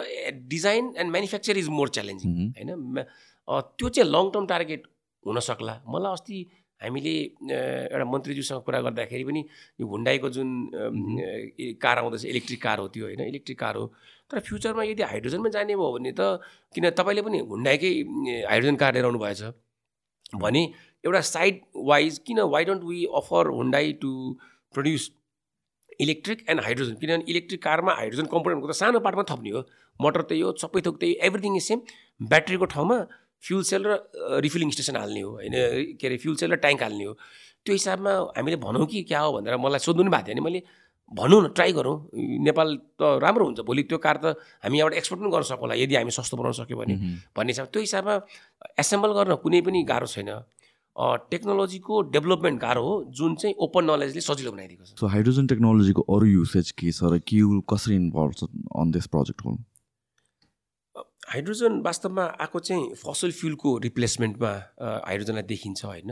design 0.49 0.85
and 0.97 1.11
manufacture 1.11 1.57
is 1.59 1.69
more 1.69 1.89
challenging 1.97 2.33
होइन? 2.57 3.05
त्यो 3.49 3.89
चाहिँ 3.89 4.11
लङ 4.11 4.31
टर्म 4.35 4.47
टार्गेट 4.53 4.83
हुन 5.25 5.39
सक्ला। 5.41 5.75
मलाई 5.89 6.13
अस्ति 6.13 6.39
हामीले 6.81 7.15
एउटा 7.95 8.05
मन्त्रीज्यूसँग 8.05 8.63
कुरा 8.67 8.81
गर्दाखेरि 8.87 9.25
पनि 9.25 9.41
यो 9.81 9.87
हुन्डाईको 9.87 10.29
जुन 10.37 10.49
कार 11.83 11.99
आउँदैछ 11.99 12.25
इलेक्ट्रिक 12.25 12.61
कार 12.63 12.79
हो 12.79 12.89
त्यो 12.95 13.05
होइन? 13.05 13.21
इलेक्ट्रिक 13.21 13.59
कार 13.59 13.77
हो। 13.77 13.87
तर 14.31 14.41
फ्युचरमा 14.41 14.83
यदि 14.85 15.03
हाइड्रोजनमा 15.03 15.49
जाने 15.57 15.75
भयो 15.77 15.93
भने 15.97 16.13
त 16.19 16.41
किन 16.75 16.91
तपाईँले 16.99 17.23
पनि 17.23 17.39
हुन्डाईकै 17.53 17.93
हाइड्रोजन 18.51 18.77
कार 18.77 18.93
लिएर 18.95 19.05
आउनु 19.05 19.19
भएछ 19.19 19.43
भने 20.43 20.63
एउटा 21.05 21.21
साइड 21.21 21.61
वाइज 21.77 22.19
किन 22.27 22.41
why 22.55 22.65
don't 22.65 22.83
we 22.85 23.05
offer 23.17 23.49
Hyundai 23.57 23.93
to 24.03 24.11
produce 24.75 25.11
electric 26.01 26.45
and 26.51 26.61
hydrogen 26.61 26.95
किनभने 27.01 27.31
इलेक्ट्रिक 27.31 27.63
कारमा 27.63 27.93
हाइड्रोजन 27.95 28.27
कम्पोनेन्टको 28.33 28.69
त 28.69 28.77
सानो 28.77 29.01
पार्टमा 29.01 29.25
थप्ने 29.31 29.51
हो। 29.51 29.61
मोटर 30.01 30.23
त्यही 30.29 30.41
हो 30.41 30.53
सबै 30.59 30.81
थोक 30.87 30.97
त्यही 31.01 31.13
एभ्रिथिङ 31.23 31.57
इज 31.57 31.63
सेम 31.63 31.81
ब्याट्रीको 32.21 32.67
ठाउँमा 32.73 32.97
फ्युल 33.45 33.63
सेल 33.69 33.83
र 33.85 33.93
रिफिलिङ 34.41 34.71
स्टेसन 34.77 34.97
हाल्ने 34.97 35.21
हो 35.21 35.31
होइन? 35.31 35.55
के 36.01 36.07
अरे 36.07 36.17
फ्युल 36.17 36.37
सेल 36.41 36.51
र 36.53 36.57
ट्याङ्क 36.65 36.83
हाल्ने 36.83 37.05
हो। 37.05 37.13
त्यो 37.65 37.73
हिसाबमा 37.75 38.13
हामीले 38.37 38.57
भनौँ 38.65 38.87
कि 38.87 39.03
क्या 39.09 39.21
हो 39.21 39.33
भनेर 39.37 39.57
मलाई 39.57 39.81
सोध्नु 39.85 40.03
पनि 40.05 40.11
भएको 40.11 40.27
थियो 40.27 40.35
भने 40.35 40.45
मैले 40.45 40.61
भनौँ 41.13 41.41
न 41.45 41.47
ट्राई 41.53 41.73
गरौँ। 41.73 41.97
नेपाल 42.49 42.69
त 43.01 43.03
राम्रो 43.21 43.45
हुन्छ 43.45 43.61
भोलि 43.69 43.83
त्यो 43.89 43.99
कार 44.01 44.17
त 44.25 44.27
हामी 44.65 44.77
यहाँबाट 44.79 44.97
एक्सपोर्ट 44.99 45.21
पनि 45.21 45.31
गर्न 45.31 45.47
सकौँला 45.53 45.75
यदि 45.77 45.95
हामी 45.95 46.13
सस्तो 46.17 46.37
बनाउन 46.37 46.57
सक्यो 46.61 46.77
भने। 46.77 46.95
भन्ने 47.37 47.53
हिसाब 47.53 47.67
त्यो 47.73 47.81
हिसाबमा 47.85 48.15
एसेम्बल 48.81 49.11
गर्न 49.13 49.33
कुनै 49.45 49.61
पनि 49.61 49.81
गाह्रो 49.85 50.09
छैन। 50.09 50.31
टेक्नोलोजीको 50.97 51.95
डेभलपमेन्ट 52.15 52.61
गाह्रो 52.61 52.83
हो 52.87 52.95
जुन 53.11 53.35
चाहिँ 53.35 53.55
ओपन 53.67 53.85
नलेजले 53.91 54.21
सजिलो 54.23 54.51
बनाइदिएको 54.55 54.85
छ। 54.85 54.91
सो 54.95 55.07
हाइड्रोजन 55.11 55.47
टेक्नोलोजीको 55.53 56.03
अरू 56.07 56.27
युसेज 56.27 56.71
के 56.79 56.93
छ 56.93 57.11
र 57.11 57.19
के 57.19 57.43
कसरी 57.67 57.95
इन्भल्भ 57.99 58.33
छ 58.39 58.43
on 58.79 58.91
this 58.95 59.07
project 59.11 59.41
whole 59.45 59.57
hydrogen 61.29 61.81
वास्तवमा 61.85 62.25
आएको 62.41 62.59
चाहिँ 62.61 62.95
फसल 63.03 63.31
फ्युलको 63.33 63.77
रिप्लेसमेन्टमा 63.87 64.53
हाइड्रोजनलाई 64.81 65.43
देखिन्छ 65.53 65.85
होइन? 65.85 66.11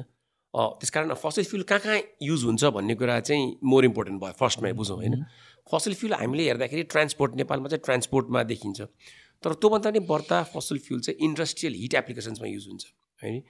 त्यस 0.54 0.90
कारण 0.90 1.14
फसिल 1.16 1.44
फ्युल 1.44 1.62
कहाँ 1.68 1.80
कहाँ 1.80 1.98
युज 2.22 2.44
हुन्छ 2.44 2.64
भन्ने 2.76 2.94
कुरा 2.94 3.18
चाहिँ 3.20 3.44
मोर 3.64 3.84
इम्पोर्टेन्ट 3.84 4.20
भयो 4.22 4.32
फर्स्टमै 4.40 4.72
बुझौँ 4.80 4.96
होइन? 4.96 5.24
फसिल 5.66 5.94
फ्युल 5.94 6.12
हामीले 6.14 6.44
हेर्दाखेरि 6.44 6.82
ट्रान्सपोर्ट 6.92 7.36
नेपालमा 7.36 7.68
चाहिँ 7.68 7.82
ट्रान्सपोर्टमा 7.84 8.42
देखिन्छ। 8.52 8.80
तर 9.42 9.52
त्योभन्दा 9.60 9.90
पनि 9.90 10.00
बढ्ता 10.08 10.42
फसिल 10.54 10.78
फ्युल 10.78 11.00
चाहिँ 11.00 11.18
इन्डस्ट्रियल 11.28 11.74
हिट 11.82 11.94
एप्लिकेसन्समा 11.94 12.48
युज 12.48 12.66
हुन्छ 12.68 12.84
होइन? 13.22 13.42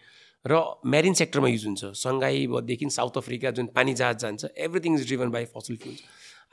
र 0.45 0.53
मेरिन 0.87 1.15
सेक्टरमा 1.15 1.49
युज 1.49 1.65
हुन्छ। 1.67 1.85
सङ्घाईदेखि 2.03 2.91
साउथ 2.91 3.19
अफ्रिका 3.19 3.51
जुन 3.57 3.67
पानी 3.75 3.95
जहाज 3.95 4.17
जान्छ 4.19 4.45
everything 4.59 4.95
is 4.99 5.07
driven 5.07 5.31
by 5.31 5.45
fossil 5.55 5.77
fuels 5.77 6.01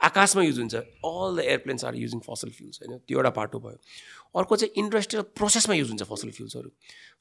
आकाशमा 0.00 0.42
युज 0.42 0.58
हुन्छ। 0.58 0.74
All 0.74 1.36
the 1.36 1.40
airplanes 1.44 1.84
are 1.84 1.94
using 1.94 2.20
fossil 2.26 2.50
fuels 2.50 2.80
होइन? 2.82 2.98
त्यो 3.06 3.18
एउटा 3.18 3.30
पाटो 3.38 3.58
भयो। 3.60 3.78
अर्को 4.40 4.56
चाहिँ 4.56 4.72
इन्डस्ट्रियल 4.82 5.24
प्रोसेसमा 5.36 5.74
युज 5.74 5.88
हुन्छ 5.88 6.02
फसल 6.10 6.30
फ्युल्सहरू 6.30 6.70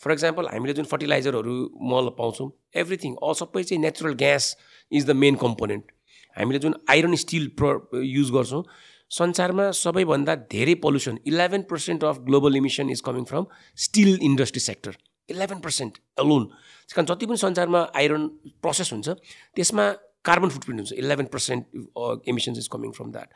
फर 0.04 0.12
इक्जाम्पल 0.12 0.48
हामीले 0.54 0.74
जुन 0.74 0.86
फर्टिलाइजरहरू 0.92 1.56
मल 1.92 2.10
पाउँछौँ 2.20 2.50
एभ्रिथिङ 2.82 3.16
अल 3.24 3.34
सबै 3.42 3.64
चाहिँ 3.64 3.82
natural 3.84 4.14
gas 4.24 4.56
is 4.92 5.06
the 5.06 5.16
main 5.24 5.36
component 5.44 5.92
हामीले 6.36 6.60
जुन 6.60 6.76
आइरन 6.90 7.16
स्टिल 7.26 7.48
प्र 7.60 8.02
युज 8.06 8.32
गर्छौँ 8.32 8.64
संसारमा 9.12 9.70
सबैभन्दा 9.76 10.36
धेरै 10.54 10.74
pollution 10.82 11.18
eleven 11.28 11.62
percent 11.70 12.04
of 12.06 12.20
global 12.26 12.56
emission 12.56 12.90
is 12.90 13.02
coming 13.06 13.24
from 13.32 13.46
steel 13.86 14.20
industry 14.22 14.62
sector 14.62 14.98
eleven 15.30 15.60
percent 15.60 15.98
alone 16.20 16.46
त्यस 16.46 16.94
कारण 16.96 17.06
जति 17.06 17.26
पनि 17.26 17.38
संसारमा 17.38 17.82
आइरन 17.96 18.28
प्रोसेस 18.62 18.94
हुन्छ 18.94 19.10
त्यसमा 19.56 19.86
कार्बन 20.30 20.50
फुटप्रिन्ट 20.56 20.80
हुन्छ 20.80 21.00
eleven 21.04 21.28
percent 21.36 22.28
emissions 22.30 22.58
is 22.58 22.68
coming 22.74 22.92
from 22.98 23.12
that 23.12 23.30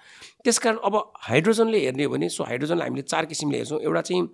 त्यस 0.44 0.60
कारण 0.66 0.78
अब 0.90 0.96
हाइड्रोजनले 1.30 1.86
हेर्ने 1.86 2.04
हो 2.04 2.12
भने 2.16 2.30
सो 2.38 2.44
हाइड्रोजनलाई 2.50 2.88
हामीले 2.88 3.08
चार 3.14 3.26
किसिमले 3.34 3.58
हेर्छौँ। 3.58 3.80
एउटा 3.82 4.02
चाहिँ 4.10 4.28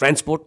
transport 0.00 0.42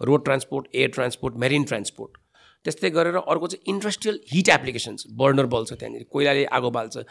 road 0.00 0.24
transport 0.24 0.68
air 0.74 0.90
transport 0.94 1.36
marine 1.42 1.64
transport 1.72 2.22
त्यस्तै 2.64 2.90
गरेर 2.90 3.16
अर्को 3.16 3.46
चाहिँ 3.46 3.72
इन्डस्ट्रियल 3.72 4.18
हिट 4.28 4.48
एप्लिकेसन्स 4.48 5.06
बर्नर 5.20 5.46
बल्छ 5.54 5.72
त्यहाँनिर 5.72 6.04
कोइलाले 6.12 6.44
आगो 6.58 6.70
बाल्छ 6.76 7.04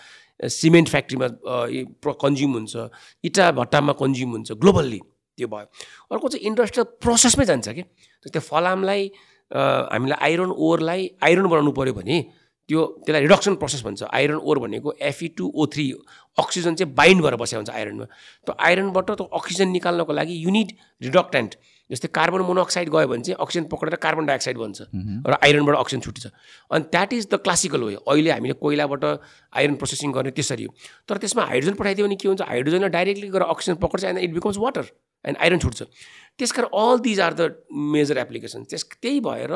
सिमेन्ट 0.54 0.90
फ्याक्ट्रीमा 0.90 1.28
कन्ज्युम 2.24 2.54
हुन्छ 2.54 2.86
इटा 3.30 3.52
भट्टामा 3.60 3.94
कन्ज्युम 4.00 4.32
हुन्छ 4.32 4.52
ग्लोबल्ली 4.64 5.00
त्यो 5.38 5.48
भयो। 5.48 5.68
अर्को 6.12 6.28
चाहिँ 6.28 6.46
इन्डस्ट्रियल 6.48 6.88
प्रोसेसमै 7.06 7.46
जान्छ 7.46 7.70
कि? 7.70 7.84
त्यो 8.26 8.42
फलामलाई 8.50 9.12
हामीलाई 9.52 10.18
आइरन 10.28 10.52
ओरलाई 10.68 11.10
आइरन 11.30 11.48
बनाउनु 11.54 11.72
पऱ्यो 11.80 11.94
भने 11.94 12.18
त्यो 12.74 12.82
त्यसलाई 13.06 13.22
रिडक्सन 13.22 13.56
प्रोसेस 13.62 13.82
भन्छ। 13.86 14.10
आइरन 14.10 14.40
ओर 14.42 14.60
भनेको 14.60 14.94
Fe 14.98 15.28
two 15.38 15.46
O 15.54 15.66
three 15.74 15.86
oxygen 16.38 16.76
चाहिँ 16.76 16.94
बाइन्ड 16.96 17.22
भएर 17.24 17.36
बसेको 17.38 17.62
हुन्छ 17.62 17.70
आइरनमा 17.70 18.06
त्यो 18.46 18.56
आइरनबाट 18.58 19.12
त्यो 19.14 19.26
अक्सिजन 19.40 19.68
निकाल्नको 19.78 20.14
लागि 20.14 20.34
युनिट 20.46 20.70
रिडक्टेन्ट 21.02 21.52
जस्तै 21.90 22.08
कार्बन 22.18 22.42
मोनोअक्साइड 22.50 22.90
गयो 22.90 23.08
भने 23.08 23.22
चाहिँ 23.22 23.38
अक्सिजन 23.46 23.66
पक्रेर 23.70 23.96
कार्बन 24.02 24.26
डाइअक्साइड 24.26 24.58
बन्छ। 24.58 24.82
र 25.30 25.38
आइरनबाट 25.46 25.76
अक्सिजन 25.78 26.02
छुट्छ 26.02 26.26
अनि 26.74 26.84
that 26.90 27.14
is 27.14 27.28
the 27.30 27.38
classical 27.46 27.84
way 27.84 27.96
अहिले 28.02 28.32
हामीले 28.34 28.58
कोइलाबाट 28.58 29.04
आइरन 29.54 29.76
प्रोसेसिङ 29.78 30.12
गर्ने 30.18 30.32
त्यसरी 30.34 30.64
हो। 30.64 30.74
तर 31.06 31.18
त्यसमा 31.22 31.46
हाइड्रोजन 31.54 31.76
पठाइदियो 31.78 32.08
भने 32.08 32.16
के 32.18 32.28
हुन्छ? 32.28 32.42
हाइड्रोजनलाई 32.42 32.90
डाइरेक्टली 32.98 33.30
गएर 33.30 33.46
oxygen 33.54 33.78
पक्र्छ 33.84 34.04
and 34.04 34.20
it 34.20 34.32
becomes 34.34 34.58
water 34.58 34.86
and 35.26 35.38
iron 35.38 35.60
छुट्छ। 35.60 35.84
त्यस 36.40 36.52
कारण 36.52 36.68
all 36.74 36.98
these 37.06 37.20
are 37.20 37.34
the 37.38 37.42
major 37.94 38.18
application 38.18 38.64
त्यस 38.66 38.84
त्यही 38.98 39.20
भएर 39.22 39.54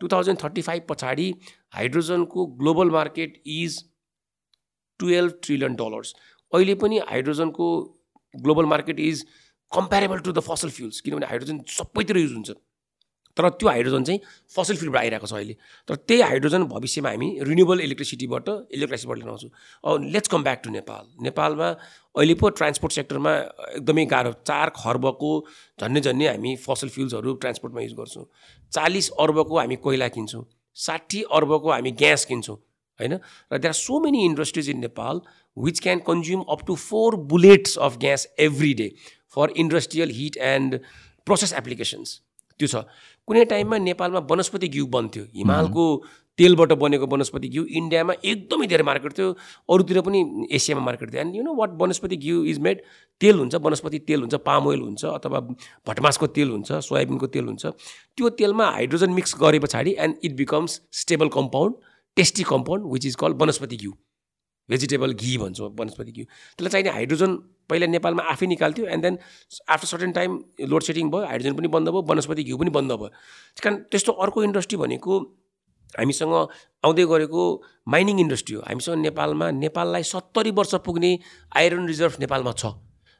टु 0.00 0.08
थाउजन्ड 0.08 0.38
थर्टी 0.42 0.62
फाइभ 0.62 0.82
पछाडि 0.88 1.28
हाइड्रोजनको 1.72 2.46
global 2.60 2.90
market 2.90 3.42
is 3.46 3.82
twelve 5.00 5.32
trillion 5.42 5.74
dollars. 5.74 6.14
अहिले 6.52 6.74
पनि 6.84 6.98
हाइड्रोजनको 7.08 7.66
global 8.34 8.64
market 8.66 9.00
is 9.00 9.26
comparable 9.72 10.18
to 10.20 10.32
the 10.32 10.40
fossil 10.46 10.70
fuels 10.70 11.00
किनभने 11.00 11.26
हाइड्रोजन 11.26 11.60
सबैतिर 11.68 12.18
युज 12.18 12.32
हुन्छ। 12.32 12.50
तर 13.36 13.48
त्यो 13.54 13.68
हाइड्रोजन 13.68 14.04
चाहिँ 14.04 14.20
फसल 14.54 14.76
फ्युलबाट 14.76 15.00
आइरहेको 15.00 15.26
छ 15.26 15.32
अहिले। 15.32 15.54
तर 15.88 15.94
त्यही 15.94 16.20
हाइड्रोजन 16.22 16.64
भविष्यमा 16.68 17.08
हामी 17.08 17.28
रिन्युएबल 17.48 17.80
इलेक्ट्रिसिटीबाट 17.80 18.48
इलेक्ट्रिसिटीबाट 18.48 19.18
लिन 19.18 19.28
आउँछौँ। 19.28 19.50
अब 19.84 20.08
let's 20.14 20.28
come 20.28 20.42
back 20.42 20.60
to 20.64 20.70
Nepal 20.70 21.06
नेपालमा 21.22 21.68
अहिले 21.68 22.34
पो 22.34 22.48
ट्रान्सपोर्ट 22.58 22.92
सेक्टरमा 22.92 23.32
एकदमै 23.78 24.04
गाह्रो। 24.10 24.32
चार 24.42 24.70
खर्बको 24.76 25.30
झन्डै 25.78 26.00
झन्डै 26.00 26.26
हामी 26.26 26.56
फसल 26.66 26.88
फ्युल्सहरू 26.90 27.34
ट्रान्सपोर्टमा 27.44 27.80
युज 27.82 27.94
गर्छौँ। 27.94 28.26
चालिस 28.72 29.10
अर्बको 29.22 29.58
हामी 29.58 29.76
कोइला 29.86 30.08
किन्छौँ। 30.18 30.44
साठी 30.78 31.22
अर्बको 31.32 31.70
हामी 31.70 31.90
ग्यास 32.02 32.24
किन्छौँ 32.24 32.56
होइन? 32.56 33.12
र 33.52 33.58
there 33.58 33.68
are 33.68 33.72
so 33.74 34.00
many 34.00 34.24
industries 34.24 34.70
in 34.70 34.80
Nepal 34.80 35.20
which 35.56 35.80
can 35.80 35.98
consume 36.06 36.44
up 36.48 36.64
to 36.66 36.74
four 36.76 37.16
bullets 37.32 37.78
of 37.78 37.98
gas 37.98 38.26
every 38.40 38.72
day 38.74 38.88
for 39.36 39.52
industrial 39.56 40.10
heat 40.12 40.36
and 40.46 40.80
process 41.26 41.52
applications 41.54 42.20
त्यो 42.58 42.68
छ। 42.68 42.84
कुनै 43.28 43.44
टाइममा 43.44 43.78
नेपालमा 43.78 44.20
वनस्पति 44.30 44.68
घिउ 44.68 44.86
बन्थ्यो। 44.86 45.24
हिमालको 45.34 45.84
तेलबाट 46.38 46.72
बनेको 46.78 47.06
वनस्पति 47.12 47.48
घिउ 47.48 47.64
इन्डियामा 47.78 48.14
एकदमै 48.24 48.66
धेरै 48.66 48.84
मार्केट 48.88 49.12
थियो। 49.18 49.28
अरूतिर 49.74 50.00
पनि 50.06 50.18
एसियामा 50.54 50.82
मार्केट 50.84 51.12
थियो। 51.12 51.20
एन्ड 51.20 51.36
यु 51.36 51.42
नो 51.42 51.54
वाट 51.54 51.70
वनस्पति 51.82 52.16
घिउ 52.16 52.44
इज 52.50 52.58
मेड 52.66 52.82
तेल 53.20 53.36
हुन्छ 53.38 53.54
वनस्पति 53.66 53.98
तेल 54.06 54.20
हुन्छ 54.20 54.34
पाम 54.46 54.66
ओइल 54.66 54.80
हुन्छ 54.80 55.04
अथवा 55.04 55.40
भटमासको 55.86 56.26
तेल 56.38 56.50
हुन्छ 56.50 56.72
सोयाबिनको 56.88 57.26
तेल 57.26 57.44
हुन्छ। 57.44 57.66
त्यो 57.66 58.28
तेलमा 58.38 58.70
हाइड्रोजन 58.70 59.10
मिक्स 59.12 59.34
गरे 59.40 59.58
पछाडि 59.58 59.96
and 59.98 60.14
it 60.24 60.36
becomes 60.36 60.80
stable 61.02 61.28
compound 61.34 61.74
tasty 62.16 62.42
compound 62.54 62.92
which 62.92 63.06
is 63.06 63.14
call 63.18 63.32
वनस्पति 63.42 63.76
घिउ। 63.76 63.92
भेजिटेबल 64.68 65.12
घी 65.14 65.36
भन्छौँ 65.38 65.74
वनस्पति 65.78 66.12
घिउ। 66.12 66.24
त्यसलाई 66.24 66.70
चाहिने 66.70 66.90
हाइड्रोजन 66.90 67.38
पहिला 67.70 67.86
नेपालमा 67.86 68.22
आफै 68.32 68.46
निकाल्थ्यो 68.46 68.86
and 68.86 69.02
then 69.02 69.18
after 69.68 69.86
certain 69.86 70.12
time 70.12 70.38
load 70.68 70.82
shedding 70.82 71.10
भयो 71.10 71.24
हाइड्रोजन 71.30 71.56
पनि 71.56 71.68
बन्द 71.68 71.88
भयो 71.88 72.02
वनस्पति 72.10 72.42
घिउ 72.44 72.56
पनि 72.58 72.70
बन्द 72.70 72.92
भयो। 72.92 73.08
त्यस 73.08 73.62
कारण 73.64 73.76
त्यस्तो 73.90 74.12
अर्को 74.24 74.42
इन्डस्ट्री 74.44 74.76
भनेको 74.78 75.18
हामीसँग 75.94 76.34
आउँदै 76.84 77.04
गरेको 77.10 77.42
माइनिङ 77.88 78.20
इन्डस्ट्री 78.20 78.54
हो। 78.56 78.62
हामीसँग 78.68 78.96
नेपालमा 79.02 79.50
नेपाललाई 79.64 80.02
सत्तरी 80.04 80.50
वर्ष 80.58 80.74
पुग्ने 80.84 81.10
आइरन 81.56 81.86
रिजर्भ 81.86 82.14
नेपालमा 82.20 82.52
छ। 82.52 82.76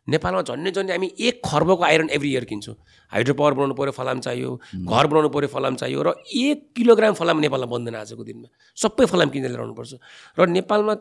नेपालमा 0.09 0.43
झन्डै 0.43 0.71
झन्डै 0.71 0.93
हामी 0.93 1.09
एक 1.29 1.41
खर्बको 1.45 1.85
आइरन 1.85 2.09
एभ्री 2.17 2.31
इयर 2.33 2.45
किन्छौँ। 2.51 2.75
हाइड्रो 3.13 3.35
पावर 3.35 3.53
बनाउनु 3.55 3.75
पऱ्यो 3.75 3.93
फलाम 3.93 4.21
चाहियो 4.21 4.51
घर 4.75 5.07
बनाउनु 5.07 5.29
पऱ्यो 5.29 5.49
फलाम 5.49 5.75
चाहियो 5.77 6.03
र 6.03 6.15
एक 6.45 6.59
किलोग्राम 6.77 7.15
फलाम 7.15 7.39
नेपालमा 7.41 7.69
बन्दैन 7.73 7.95
आजको 7.95 8.25
दिनमा। 8.25 8.49
सबै 8.79 9.07
फलाम 9.07 9.29
किनेर 9.29 9.51
ल्याउनुपर्छ 9.53 9.93
र 10.39 10.47
नेपालमा 10.49 10.95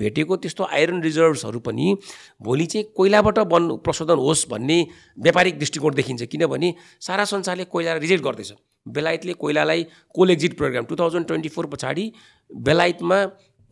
भेटेको 0.00 0.36
त्यस्तो 0.36 0.64
आइरन 0.72 1.02
रिजर्भ्सहरू 1.02 1.60
पनि 1.68 1.86
भोलि 2.40 2.66
चाहिँ 2.66 2.86
कोइलाबाट 2.96 3.38
बन् 3.52 3.68
प्रशोधन 3.84 4.18
होस् 4.20 4.48
भन्ने 4.50 4.78
व्यापारिक 5.18 5.58
दृष्टिकोण 5.58 5.94
देखिन्छ। 5.94 6.22
किनभने 6.24 6.74
सारा 7.00 7.24
संसारले 7.26 7.64
कोइला 7.68 7.92
रिजेक्ट 7.96 8.24
गर्दैछ। 8.24 8.52
बेलायतले 8.86 9.32
कोइलालाई 9.34 9.86
coal 10.14 10.30
exit 10.30 10.56
programme 10.56 10.84
two 10.86 10.96
thousand 10.96 11.26
twenty 11.26 11.48
four 11.50 11.66
पछाडि 11.68 12.04
बेलायतमा 12.50 13.18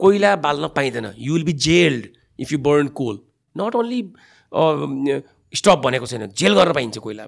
कोइला 0.00 0.34
बाल्न 0.36 0.68
पाइँदैन। 0.76 1.06
You 1.18 1.32
will 1.34 1.44
be 1.44 1.52
jailed 1.66 2.06
if 2.40 2.52
you 2.52 2.58
burn 2.60 2.88
coal 3.00 3.18
not 3.56 3.74
only 3.76 4.00
stop 4.54 5.78
भनेको 5.84 6.06
छैन 6.06 6.26
जेल 6.34 6.54
गर्न 6.54 6.72
पाइन्छ 6.72 6.98
कोइला 6.98 7.24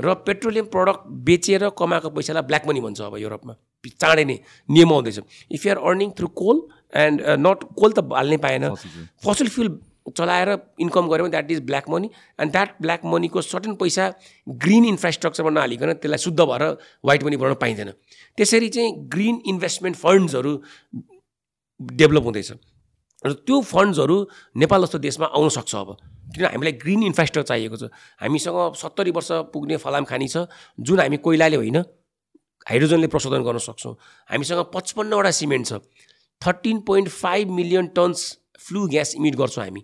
र 0.00 0.14
पेट्रोलियम 0.26 0.66
प्रडक्ट 0.66 1.00
बेचेर 1.26 1.68
कमाएको 1.78 2.10
पैसालाई 2.10 2.42
ब्ल्याक 2.46 2.66
मनी 2.68 2.80
भन्छ 2.80 3.00
अब 3.00 3.16
युरोपमा। 3.18 3.54
चाँडै 4.02 4.24
नै 4.24 4.38
नियम 4.68 4.92
आउँदैछ। 4.92 5.18
If 5.50 5.66
you 5.66 5.70
are 5.72 5.78
earning 5.78 6.10
through 6.18 6.28
coal 6.34 6.56
and 6.96 7.22
not 7.38 7.58
coal 7.78 7.92
त 7.92 7.98
हाल्नै 8.12 8.36
पाएन। 8.42 8.74
फसिल 9.22 9.48
फ्युल 9.48 9.68
चलाएर 10.08 10.48
इन्कम 10.80 11.08
गऱ्यो 11.08 11.24
भने 11.24 11.30
that 11.30 11.50
is 11.50 11.60
black 11.68 11.88
money 11.90 12.10
and 12.40 12.50
that 12.52 12.70
black 12.82 13.04
मनीको 13.04 13.40
सर्टन 13.44 13.74
पैसा 13.76 14.04
ग्रिन 14.48 14.84
इन्फ्रास्ट्रक्चरमा 14.84 15.50
नहालिकन 15.50 15.92
त्यसलाई 16.02 16.18
शुद्ध 16.18 16.40
भएर 16.40 16.62
वाइट 17.04 17.22
मनी 17.24 17.36
बनाउन 17.36 17.60
पाइँदैन। 17.62 17.90
त्यसरी 18.38 18.68
चाहिँ 18.74 18.90
ग्रिन 19.14 19.42
इन्भेस्टमेन्ट 19.46 19.96
फन्ड्सहरू 19.96 20.52
डेभलप 21.80 22.24
हुँदैछ। 22.24 22.50
र 23.22 23.32
त्यो 23.46 23.60
फन्ड्सहरू 23.62 24.16
नेपाल 24.56 24.82
जस्तो 24.82 24.98
देशमा 24.98 25.26
आउन 25.30 25.48
सक्छ 25.52 25.74
अब। 25.76 25.96
किन 26.28 26.44
हामीलाई 26.44 26.72
ग्रिन 26.82 27.02
इन्फ्रास्ट्रक्चर 27.02 27.48
चाहिएको 27.48 27.76
छ? 27.76 27.84
हामीसँग 28.20 28.58
सत्तरी 28.76 29.10
वर्ष 29.10 29.30
पुग्ने 29.52 29.76
फलाम 29.76 30.04
खानी 30.04 30.28
छ 30.28 30.46
जुन 30.78 31.00
हामी 31.00 31.16
कोइलाले 31.24 31.56
होइन 31.56 31.78
हाइड्रोजनले 32.68 33.08
प्रशोधन 33.08 33.42
गर्न 33.42 33.58
सक्छौँ। 33.58 33.94
हामीसँग 34.30 34.60
पचपन्नवटा 34.74 35.30
सिमेन्ट 35.32 35.66
छ। 35.66 35.72
Thirteen 36.42 36.80
point 36.86 37.08
five 37.10 37.50
million 37.50 37.86
tons 37.96 38.20
flue 38.60 38.86
gas 38.88 39.14
emit 39.16 39.34
गर्छौँ 39.36 39.64
हामी 39.64 39.82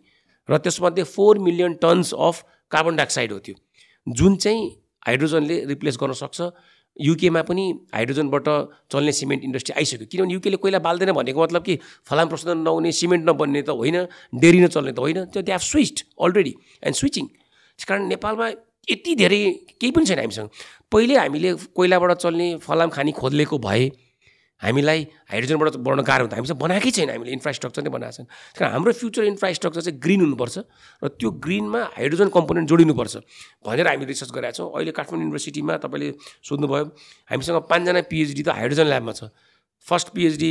र 0.49 0.59
त्यसमध्ये 0.61 1.05
four 1.09 1.39
million 1.41 1.75
tons 1.81 2.13
of 2.15 2.45
carbon 2.71 2.97
dioxide 2.97 3.33
हो 3.33 3.39
त्यो। 3.39 3.55
जुन 4.07 4.37
चाहिँ 4.37 4.69
हाइड्रोजनले 5.07 5.57
रिप्लेस 5.67 5.97
गर्न 6.01 6.13
सक्छ 6.13 6.41
युकेमा 6.97 7.43
पनि 7.43 7.65
हाइड्रोजनबाट 7.95 8.49
चल्ने 8.93 9.13
सिमेन्ट 9.13 9.45
इन्डस्ट्री 9.45 9.75
आइसक्यो। 9.77 10.07
किनभने 10.07 10.35
युकेले 10.35 10.57
कोइला 10.57 10.79
बाल्दैन 10.79 11.13
भनेको 11.13 11.43
मतलब 11.43 11.63
कि 11.63 11.79
फलाम 12.07 12.29
प्रशोधन 12.29 12.59
नहुने 12.63 12.93
सिमेन्ट 12.93 13.29
नबन्ने 13.29 13.63
त 13.63 13.71
होइन 13.71 13.97
डेरी 14.41 14.61
नचल्ने 14.61 14.93
त 14.93 14.99
होइन। 14.99 15.25
त्यो 15.35 15.43
they 15.43 15.53
have 15.53 15.61
switched 15.63 15.99
already 16.23 16.55
and 16.83 16.95
switching 16.95 17.27
त्यस 17.27 17.85
कारण 17.85 18.07
नेपालमा 18.09 18.49
यति 18.91 19.15
धेरै 19.17 19.43
केही 19.81 19.91
पनि 19.91 20.07
छैन 20.07 20.19
हामीसँग। 20.19 20.49
पहिले 20.93 21.15
हामीले 21.19 21.53
कोइलाबाट 21.75 22.13
चल्ने 22.23 22.49
फलाम 22.63 22.91
खानी 22.95 23.13
खोद्लेको 23.13 23.59
भए 23.59 23.91
हामीलाई 24.63 25.01
हाइड्रोजनबाट 25.31 25.77
बनाउन 25.83 26.03
गाह्रो 26.07 26.25
हुन्छ। 26.25 26.35
हामीसँग 26.35 26.59
बनाएकै 26.59 26.91
छैन। 26.95 27.11
हामीले 27.11 27.33
इन्फ्रास्ट्रक्चर 27.37 27.83
नै 27.83 27.91
बनाएको 27.91 28.15
छैन। 28.17 28.27
कारण 28.55 28.71
हाम्रो 28.73 28.93
फ्युचर 28.95 29.23
इन्फ्रास्ट्रक्चर 29.35 29.81
चाहिँ 29.83 29.99
ग्रिन 29.99 30.21
हुनुपर्छ 30.25 30.57
र 31.03 31.09
त्यो 31.19 31.31
ग्रिनमा 31.43 31.81
हाइड्रोजन 31.99 32.29
कम्पोनेन्ट 32.31 32.67
जोडिनुपर्छ 32.71 33.15
भनेर 33.67 33.87
हामी 33.89 34.05
रिसर्च 34.07 34.31
गरेका 34.31 34.55
छौँ। 34.55 34.71
अहिले 34.73 34.93
काठमाडौँ 34.95 35.25
युनिभर्सिटीमा 35.27 35.75
तपाईँले 35.85 36.09
सोध्नुभयो 36.47 36.85
हामीसँग 37.31 37.59
पाँचजना 37.67 38.01
पिएचडी 38.09 38.43
त 38.43 38.49
हाइड्रोजन 38.55 38.87
ल्याबमा 38.89 39.13
छ। 39.13 39.35
फर्स्ट 39.85 40.09
पिएचडी 40.15 40.51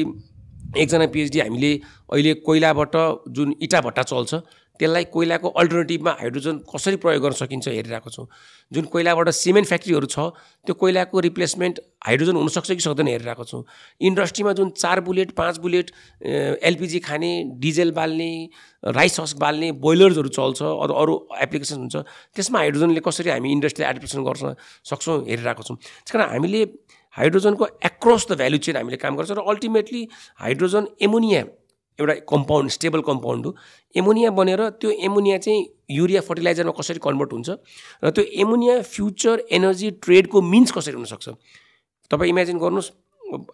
एकजना 0.77 1.05
पिएचडी 1.13 1.39
हामीले 1.39 1.71
अहिले 2.09 2.33
कोइलाबाट 2.47 2.95
जुन 3.29 3.55
इटा 3.61 3.81
भट्टा 3.81 4.03
चल्छ 4.11 4.33
त्यसलाई 4.79 5.03
कोइलाको 5.13 5.47
अल्टरनेटिभमा 5.61 6.11
हाइड्रोजन 6.19 6.57
कसरी 6.65 6.95
प्रयोग 6.97 7.21
गर्न 7.23 7.33
सकिन्छ 7.37 7.67
हेरिरहेको 7.67 8.09
छौँ। 8.09 8.25
जुन 8.71 8.85
कोइलाबाट 8.89 9.29
सिमेन्ट 9.29 9.67
फ्याक्ट्रीहरू 9.69 10.07
छ 10.09 10.33
त्यो 10.65 10.73
कोइलाको 10.73 11.19
रिप्लेसमेन्ट 11.29 11.79
हाइड्रोजन 12.05 12.35
हुनसक्छ 12.35 12.71
कि 12.71 12.81
सक्दैन 12.81 13.07
हेरिरहेको 13.07 13.43
छौँ। 13.43 13.63
इन्डस्ट्रीमा 14.01 14.53
जुन 14.57 14.69
चार 14.73 15.01
बुलेट 15.05 15.31
पाँच 15.37 15.57
बुलेट 15.61 15.91
एलपिजी 16.25 16.99
खाने 17.05 17.31
डिजेल 17.61 17.91
बाल्ने 17.93 18.31
राइस 18.97 19.19
हस 19.19 19.33
बाल्ने 19.45 19.71
बोइलर्सहरू 19.77 20.29
चल्छ 20.41 20.61
अरू 20.63 20.93
अरू 21.03 21.13
एप्लिकेसन 21.45 21.77
हुन्छ 21.85 21.95
त्यसमा 22.33 22.59
हाइड्रोजनले 22.59 23.01
कसरी 23.05 23.29
हामी 23.29 23.51
इन्डस्ट्रीलाई 23.51 23.93
एडप्टेसन 23.93 24.23
गर्न 24.25 24.55
सक्छौँ 24.89 25.21
हेरिरहेको 25.29 25.63
छौँ। 25.63 25.77
त्यस 25.77 26.11
कारण 26.11 26.29
हामीले 26.33 26.65
हाइड्रोजनको 27.15 27.65
एक्रस 27.85 28.27
द 28.29 28.37
भ्यालु 28.37 28.57
चेन 28.65 28.75
हामीले 28.77 28.97
काम 28.97 29.15
गर्छौँ 29.17 29.37
र 29.37 29.41
अल्टिमेटली 29.49 30.07
हाइड्रोजन 30.41 30.87
एमोनिया 31.01 31.41
एउटा 31.99 32.13
कम्पाउन्ड 32.29 32.69
स्टेबल 32.71 33.01
कम्पाउन्ड 33.07 33.45
हो। 33.45 33.55
एमोनिया 33.95 34.29
बनेर 34.33 34.61
त्यो 34.81 34.91
एमोनिया 35.07 35.37
चाहिँ 35.37 35.61
युरिया 35.91 36.21
फर्टिलाइजरमा 36.25 36.73
कसरी 36.79 36.99
कन्भर्ट 37.03 37.33
हुन्छ 37.33 37.49
र 38.03 38.09
त्यो 38.09 38.23
एमोनिया 38.41 38.81
फ्युचर 38.81 39.43
एनर्जी 39.51 39.91
ट्रेडको 40.01 40.41
मिन्स 40.41 40.71
कसरी 40.73 40.95
हुनसक्छ? 40.95 41.29
तपाईँ 42.11 42.29
इमेजिन 42.29 42.57
गर्नुहोस् 42.57 42.91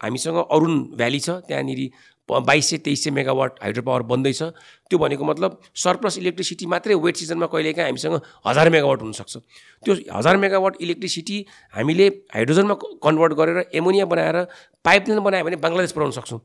हामीसँग 0.04 0.38
अरुण 0.40 0.74
भ्याली 0.96 1.20
छ 1.20 1.30
त्यहाँनिर 1.48 1.82
बाइस 2.30 2.70
सय 2.70 2.78
तेइस 2.78 3.04
सय 3.04 3.10
मेगावाट 3.12 3.60
हाइड्रो 3.62 3.84
पावर 3.84 4.02
बन्दैछ। 4.12 4.42
त्यो 4.90 4.98
भनेको 5.00 5.24
मतलब 5.24 5.60
सरप्लस 5.76 6.18
इलेक्ट्रिसिटी 6.18 6.66
मात्रै 6.66 6.96
वेट 6.96 7.16
सिजनमा 7.18 7.46
कहिलेकाहीँ 7.46 7.90
हामीसँग 7.90 8.22
हजार 8.46 8.70
मेगावाट 8.70 9.02
हुनसक्छ। 9.02 9.38
त्यो 9.84 9.96
हजार 10.12 10.38
मेगावाट 10.38 10.82
इलेक्ट्रिसिटी 10.82 11.46
हामीले 11.74 12.08
हाइड्रोजनमा 12.36 12.76
कन्भर्ट 13.04 13.34
गरेर 13.34 13.58
एमोनिया 13.74 14.06
बनाएर 14.06 14.38
पाइपलाइन 14.86 15.20
बनायो 15.24 15.44
भने 15.46 15.56
बङ्गलादेश 15.58 15.92
पुऱ्याउन 15.92 16.12
सक्छौँ। 16.12 16.42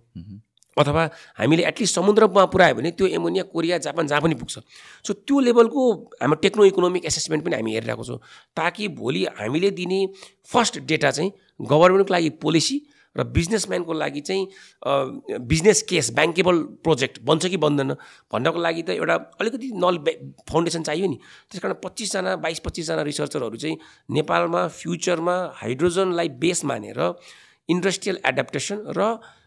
अथवा 0.77 1.03
हामीले 1.39 1.63
एटलिस्ट 1.65 1.95
समुद्रमा 1.95 2.45
पुऱ्यायो 2.51 2.75
भने 2.75 2.91
त्यो 2.99 3.07
एमोनिया 3.07 3.43
कोरिया 3.53 3.79
जापान 3.79 4.07
जहाँ 4.07 4.21
पनि 4.23 4.35
पुग्छ। 4.35 4.59
सो 5.07 5.13
त्यो 5.13 5.41
लेभलको 5.41 5.81
हाम्रो 6.23 6.39
टेक्नो 6.43 6.65
इकोनोमिक 6.65 7.05
एसेसमेन्ट 7.07 7.45
पनि 7.45 7.55
हामी 7.57 7.75
हेरिरहेको 7.75 8.05
छौँ 8.05 8.19
ताकि 8.57 8.89
भोलि 8.99 9.25
हामीले 9.39 9.71
दिने 9.71 10.01
फर्स्ट 10.51 10.79
डेटा 10.83 11.11
चाहिँ 11.11 11.31
गभर्मेन्टको 11.63 12.15
लागि 12.15 12.31
पोलिसी 12.43 12.77
र 13.17 13.25
बिजनेसम्यानको 13.31 13.93
लागि 13.93 14.21
चाहिँ 14.21 14.43
बिजनेस 15.47 15.83
केस 15.89 16.11
ब्याङ्केबल 16.15 16.57
प्रोजेक्ट 16.85 17.21
बन्छ 17.23 17.47
कि 17.47 17.57
बन्दैन 17.65 17.95
भन्नको 18.33 18.59
लागि 18.59 18.83
त 18.83 18.91
एउटा 18.99 19.15
अलिकति 19.41 19.71
नल 19.77 19.97
फाउन्डेसन 20.51 20.83
चाहियो 20.83 21.07
नि। 21.07 21.19
त्यस 21.51 21.61
कारण 21.63 21.75
पच्चिसजना 21.85 22.37
बाइस 22.43 22.59
पच्चिसजना 22.67 23.03
रिसर्चरहरू 23.03 23.57
चाहिँ 23.57 23.79
नेपालमा 24.19 24.67
फ्युचरमा 24.81 25.37
हाइड्रोजनलाई 25.63 26.29
बेस 26.43 26.65
मानेर 26.65 27.01
इन्डस्ट्रियल 27.69 28.19
एडाप्टेसन 28.27 28.79
र 28.99 29.01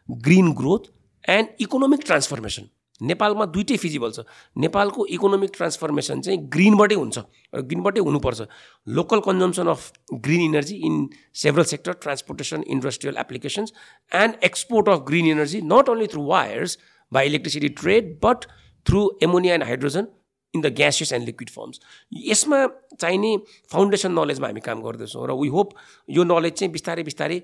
green 0.10 0.52
growth 0.56 0.84
and 1.30 1.48
economic 1.60 2.02
transformation. 2.06 2.64
नेपालमा 3.02 3.46
दुइटै 3.54 3.78
फिजिबल 3.78 4.12
छ। 4.12 4.26
नेपालको 4.58 5.06
इकोनोमिक 5.18 5.52
ट्रान्सफर्मेसन 5.54 6.22
चाहिँ 6.22 6.40
ग्रिनबाटै 6.50 6.96
हुन्छ 6.96 7.18
र 7.54 7.62
ग्रिनबाटै 7.62 8.02
हुनुपर्छ। 8.02 8.42
Local 8.88 9.20
consumption 9.28 9.68
of 9.68 9.82
green 10.26 10.42
energy 10.42 10.76
in 10.88 10.96
several 11.44 11.64
sector 11.72 11.94
transportation 12.02 12.64
industrial 12.68 13.18
applications 13.18 13.74
and 14.12 14.44
export 14.44 14.90
of 14.90 15.00
green 15.08 15.26
energy 15.38 15.62
not 15.62 15.90
only 15.90 16.08
through 16.14 16.26
wires 16.26 16.78
by 17.12 17.26
electricity 17.28 17.70
trade 17.82 18.14
but 18.26 18.46
through 18.86 19.10
ammonia 19.24 19.54
and 19.54 19.64
hydrogen 19.64 20.08
in 20.54 20.62
the 20.62 20.74
gaseous 20.74 21.12
and 21.14 21.26
liquid 21.26 21.50
forms. 21.50 21.80
यसमा 22.26 22.60
चाहिने 23.00 23.32
foundation 23.72 24.12
नलेजमा 24.12 24.48
हामी 24.48 24.62
काम 24.64 24.82
गर्दैछौँ 24.82 25.28
र 25.28 25.36
we 25.38 25.48
hope 25.54 25.74
यो 26.10 26.24
knowledge 26.24 26.54
चाहिँ 26.54 26.72
बिस्तारै 26.74 27.04
बिस्तारै 27.04 27.40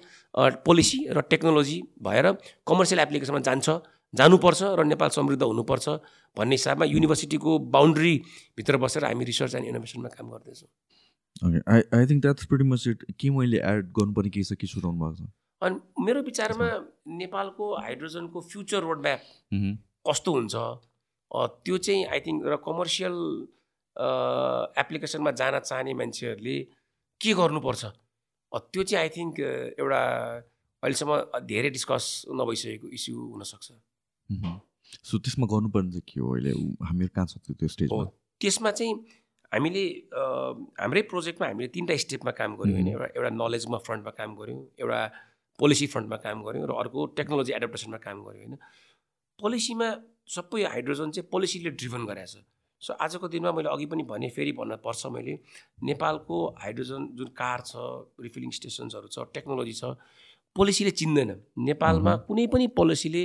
पोलिसी 0.66 1.00
र 1.12 1.22
टेक्नोलोजी 1.30 1.82
भएर 2.02 2.32
कमर्सियल 2.66 3.00
एप्लिकेसनमा 3.00 3.40
जान्छ। 3.44 3.70
जानुपर्छ 4.14 4.62
र 4.80 4.84
नेपाल 4.86 5.10
समृद्ध 5.10 5.44
हुनुपर्छ 5.44 5.86
भन्ने 6.38 6.56
हिसाबमा 6.56 6.86
युनिभर्सिटीको 6.86 7.52
बााउन्ड्रीभित्र 7.76 8.78
बसेर 8.84 9.06
हामी 9.06 9.26
रिसर्च 9.26 9.56
एन्ड 9.56 9.68
इनोभेसनमा 9.68 10.10
काम 10.18 10.30
गर्दैछौँ। 10.34 10.70
Okay 11.48 11.60
I 11.74 11.82
I 11.98 12.06
think 12.10 12.22
that's 12.22 12.46
pretty 12.46 12.66
much 12.70 12.88
it 12.88 13.00
के 13.20 13.30
मैले 13.38 13.58
एड 13.72 13.92
गर्नुपर्ने 13.98 14.30
केही 14.30 14.46
छ 14.46 14.54
के 14.62 14.68
सुनाउनु 14.68 15.00
भएको 15.02 15.16
छ? 15.18 15.30
अनि 15.62 15.76
मेरो 16.06 16.22
विचारमा 16.30 16.68
नेपालको 17.22 17.66
हाइड्रोजनको 17.82 18.42
फ्युचर 18.54 18.82
रोड 18.86 19.00
म्याप 19.02 19.22
कस्तो 20.08 20.32
हुन्छ? 20.34 20.56
त्यो 21.66 21.78
चाहिँ 21.78 22.06
आई 22.14 22.20
थिङ्क 22.26 22.40
र 22.54 22.56
कमर्सियल 22.66 23.18
एप्लिकेसनमा 24.84 25.32
जान 25.42 25.60
चाहने 25.60 25.94
मान्छेहरूले 26.02 26.58
के 27.22 27.34
गर्नुपर्छ? 27.42 27.84
त्यो 28.52 28.84
चाहिँ 28.84 29.02
आई 29.02 29.10
थिङ्क 29.18 29.40
एउटा 29.82 30.02
अहिलेसम्म 30.84 31.42
धेरै 31.50 31.70
डिस्कस 31.74 32.06
नभइसकेको 32.30 32.88
इस्यु 33.00 33.18
हुनसक्छ। 33.34 33.68
सो 35.04 35.18
त्यसमा 35.20 35.46
गर्नुपर्ने 35.52 35.92
चाहिँ 35.92 36.06
के 36.08 36.20
हो 36.20 36.30
अहिले? 36.34 36.52
हामीहरू 36.88 37.12
कहाँ 37.16 37.28
छ 37.28 37.38
त्यो 37.50 37.68
स्टेजमा? 37.68 38.04
त्यसमा 38.42 38.72
चाहिँ 38.72 38.94
हामीले 39.52 39.84
हाम्रै 40.80 41.02
प्रोजेक्टमा 41.12 41.48
हामीले 41.48 41.68
तिनवटा 41.74 41.96
स्टेपमा 42.06 42.32
काम 42.40 42.52
गऱ्यौँ 42.58 42.76
होइन। 42.78 42.88
एउटा 42.94 43.08
एउटा 43.18 43.30
नलेजमा 43.42 43.78
फ्रन्टमा 43.86 44.12
काम 44.20 44.30
गऱ्यौँ 44.40 44.62
एउटा 44.82 45.00
पोलिसी 45.60 45.86
फ्रन्टमा 45.94 46.18
काम 46.26 46.38
गऱ्यौँ 46.46 46.68
र 46.70 46.74
अर्को 46.84 47.00
टेक्नोलोजी 47.18 47.52
एडप्टेसनमा 47.54 48.00
काम 48.06 48.18
गऱ्यौँ 48.26 48.46
होइन। 48.46 48.58
पोलिसीमा 49.40 49.88
सबै 50.36 50.64
हाइड्रोजन 50.74 51.12
चाहिँ 51.14 51.30
पोलिसीले 51.30 51.70
ड्रिभन 51.78 52.06
गराएको 52.10 52.42
छ। 52.42 52.46
सो 52.82 52.94
आजको 53.00 53.28
दिनमा 53.32 53.52
मैले 53.56 53.70
अघि 53.70 53.86
पनि 53.92 54.04
भने 54.04 54.30
फेरि 54.36 54.52
भन्न 54.58 54.76
पर्छ 54.84 55.06
मैले 55.16 55.34
नेपालको 55.88 56.38
हाइड्रोजन 56.64 57.02
जुन 57.16 57.30
कार 57.32 57.60
छ 57.70 57.74
रिफिलिङ 58.26 58.52
स्टेसन्सहरू 58.60 59.08
छ 59.08 59.18
टेक्नोलोजी 59.34 59.74
छ 59.80 59.84
पोलिसीले 60.56 60.92
चिन्दैन। 60.92 61.30
नेपालमा 61.68 62.14
कुनै 62.28 62.46
पनि 62.48 62.66
पोलिसीले 62.78 63.24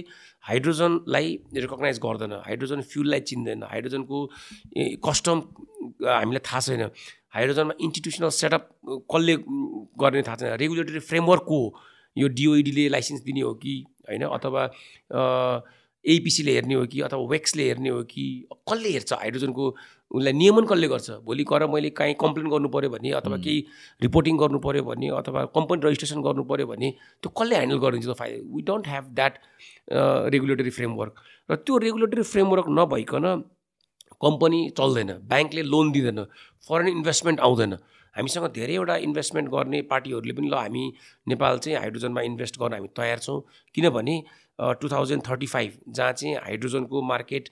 हाइड्रोजनलाई 0.48 1.26
रिकगनाइज 1.54 1.98
गर्दैन 2.04 2.32
हाइड्रोजन 2.46 2.80
फ्युललाई 2.88 3.20
चिन्दैन 3.30 3.62
हाइड्रोजनको 3.68 4.18
कस्टम 5.04 5.36
हामीलाई 6.08 6.42
थाहा 6.48 6.60
छैन। 6.60 6.82
हाइड्रोजनमा 7.34 7.74
इन्स्टिट्युसनल 7.80 8.30
सेटअप 8.32 8.64
कसले 9.12 9.34
गर्ने 10.00 10.22
थाहा 10.24 10.36
छैन। 10.36 10.56
रेगुलेटरी 10.56 11.00
फ्रेमवर्क 11.04 11.44
को 11.48 11.60
यो 12.16 12.28
डिओइडीले 12.28 12.88
लाइसेन्स 12.88 13.20
दिने 13.22 13.40
हो 13.40 13.52
कि 13.62 13.74
होइन? 14.08 14.22
अथवा 14.24 14.62
एपिसीले 16.04 16.52
हेर्ने 16.54 16.74
हो 16.74 16.84
कि 16.86 17.00
अथवा 17.00 17.26
वेक्सले 17.30 17.64
हेर्ने 17.68 17.88
हो 17.88 18.02
कि 18.10 18.24
कसले 18.70 18.90
हेर्छ? 18.90 19.12
हाइड्रोजनको 19.12 19.64
उसलाई 20.10 20.32
नियमन 20.32 20.64
कसले 20.66 20.88
गर्छ? 20.88 21.10
भोलि 21.26 21.44
गएर 21.50 21.66
मैले 21.68 21.90
काहीँ 21.90 22.14
कम्प्लेन 22.20 22.48
गर्नु 22.50 22.68
पऱ्यो 22.68 22.90
भने 22.90 23.10
अथवा 23.20 23.36
केही 23.36 23.58
रिपोर्टिङ 24.02 24.36
गर्नु 24.38 24.58
पऱ्यो 24.66 24.82
भने 24.84 25.08
अथवा 25.18 25.44
कम्पनी 25.56 25.86
रजिस्ट्रेसन 25.86 26.22
गर्नु 26.22 26.44
पऱ्यो 26.50 26.66
भने 26.66 26.90
त्यो 27.22 27.30
कसले 27.34 27.56
ह्यान्डल 27.56 27.78
गरिदिन्छ 27.84 28.08
त 28.08 28.16
फाइदा 28.18 28.38
we 28.54 28.62
don't 28.70 28.88
have 28.88 29.04
that 29.18 29.34
regulatory 30.32 30.70
framework 30.78 31.14
र 31.50 31.56
त्यो 31.66 31.78
रेगुलेटरी 31.86 32.22
फ्रेमवर्क 32.32 32.66
नभइकन 32.78 33.26
कम्पनी 34.22 34.60
चल्दैन 34.78 35.12
ब्याङ्कले 35.28 35.62
लोन 35.62 35.92
दिँदैन 35.92 36.24
फरेन 36.68 36.88
इन्भेस्टमेन्ट 36.88 37.40
आउँदैन। 37.40 37.72
हामीसँग 38.16 38.46
धेरैवटा 38.54 38.94
इन्भेस्टमेन्ट 39.06 39.48
गर्ने 39.50 39.80
पार्टीहरूले 39.90 40.32
पनि 40.34 40.48
ल 40.48 40.54
हामी 40.54 40.84
नेपाल 41.28 41.58
चाहिँ 41.62 41.78
हाइड्रोजनमा 41.78 42.20
इन्भेस्ट 42.30 42.58
गर्न 42.58 42.72
हामी 42.74 42.88
तयार 42.96 43.18
छौँ। 43.18 43.40
किनभने 43.74 44.14
टु 44.58 44.88
थाउजन्ड 44.88 45.22
थर्टी 45.28 45.46
फाइभ 45.46 45.72
जहाँ 45.88 46.12
चाहिँ 46.12 46.34
हाइड्रोजनको 46.36 47.02
मार्केट 47.02 47.48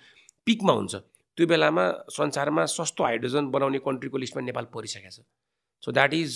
पिकमा 0.46 0.72
हुन्छ। 0.72 0.94
त्यो 1.38 1.46
बेलामा 1.46 1.84
संसारमा 2.10 2.64
सस्तो 2.66 3.04
हाइड्रोजन 3.04 3.50
बनाउने 3.50 3.78
कन्ट्रीको 3.86 4.18
लिस्टमा 4.18 4.42
नेपाल 4.42 4.64
परिसकेको 4.74 5.10
छ। 5.10 5.20
So 5.82 5.92
that 5.92 6.14
is 6.14 6.30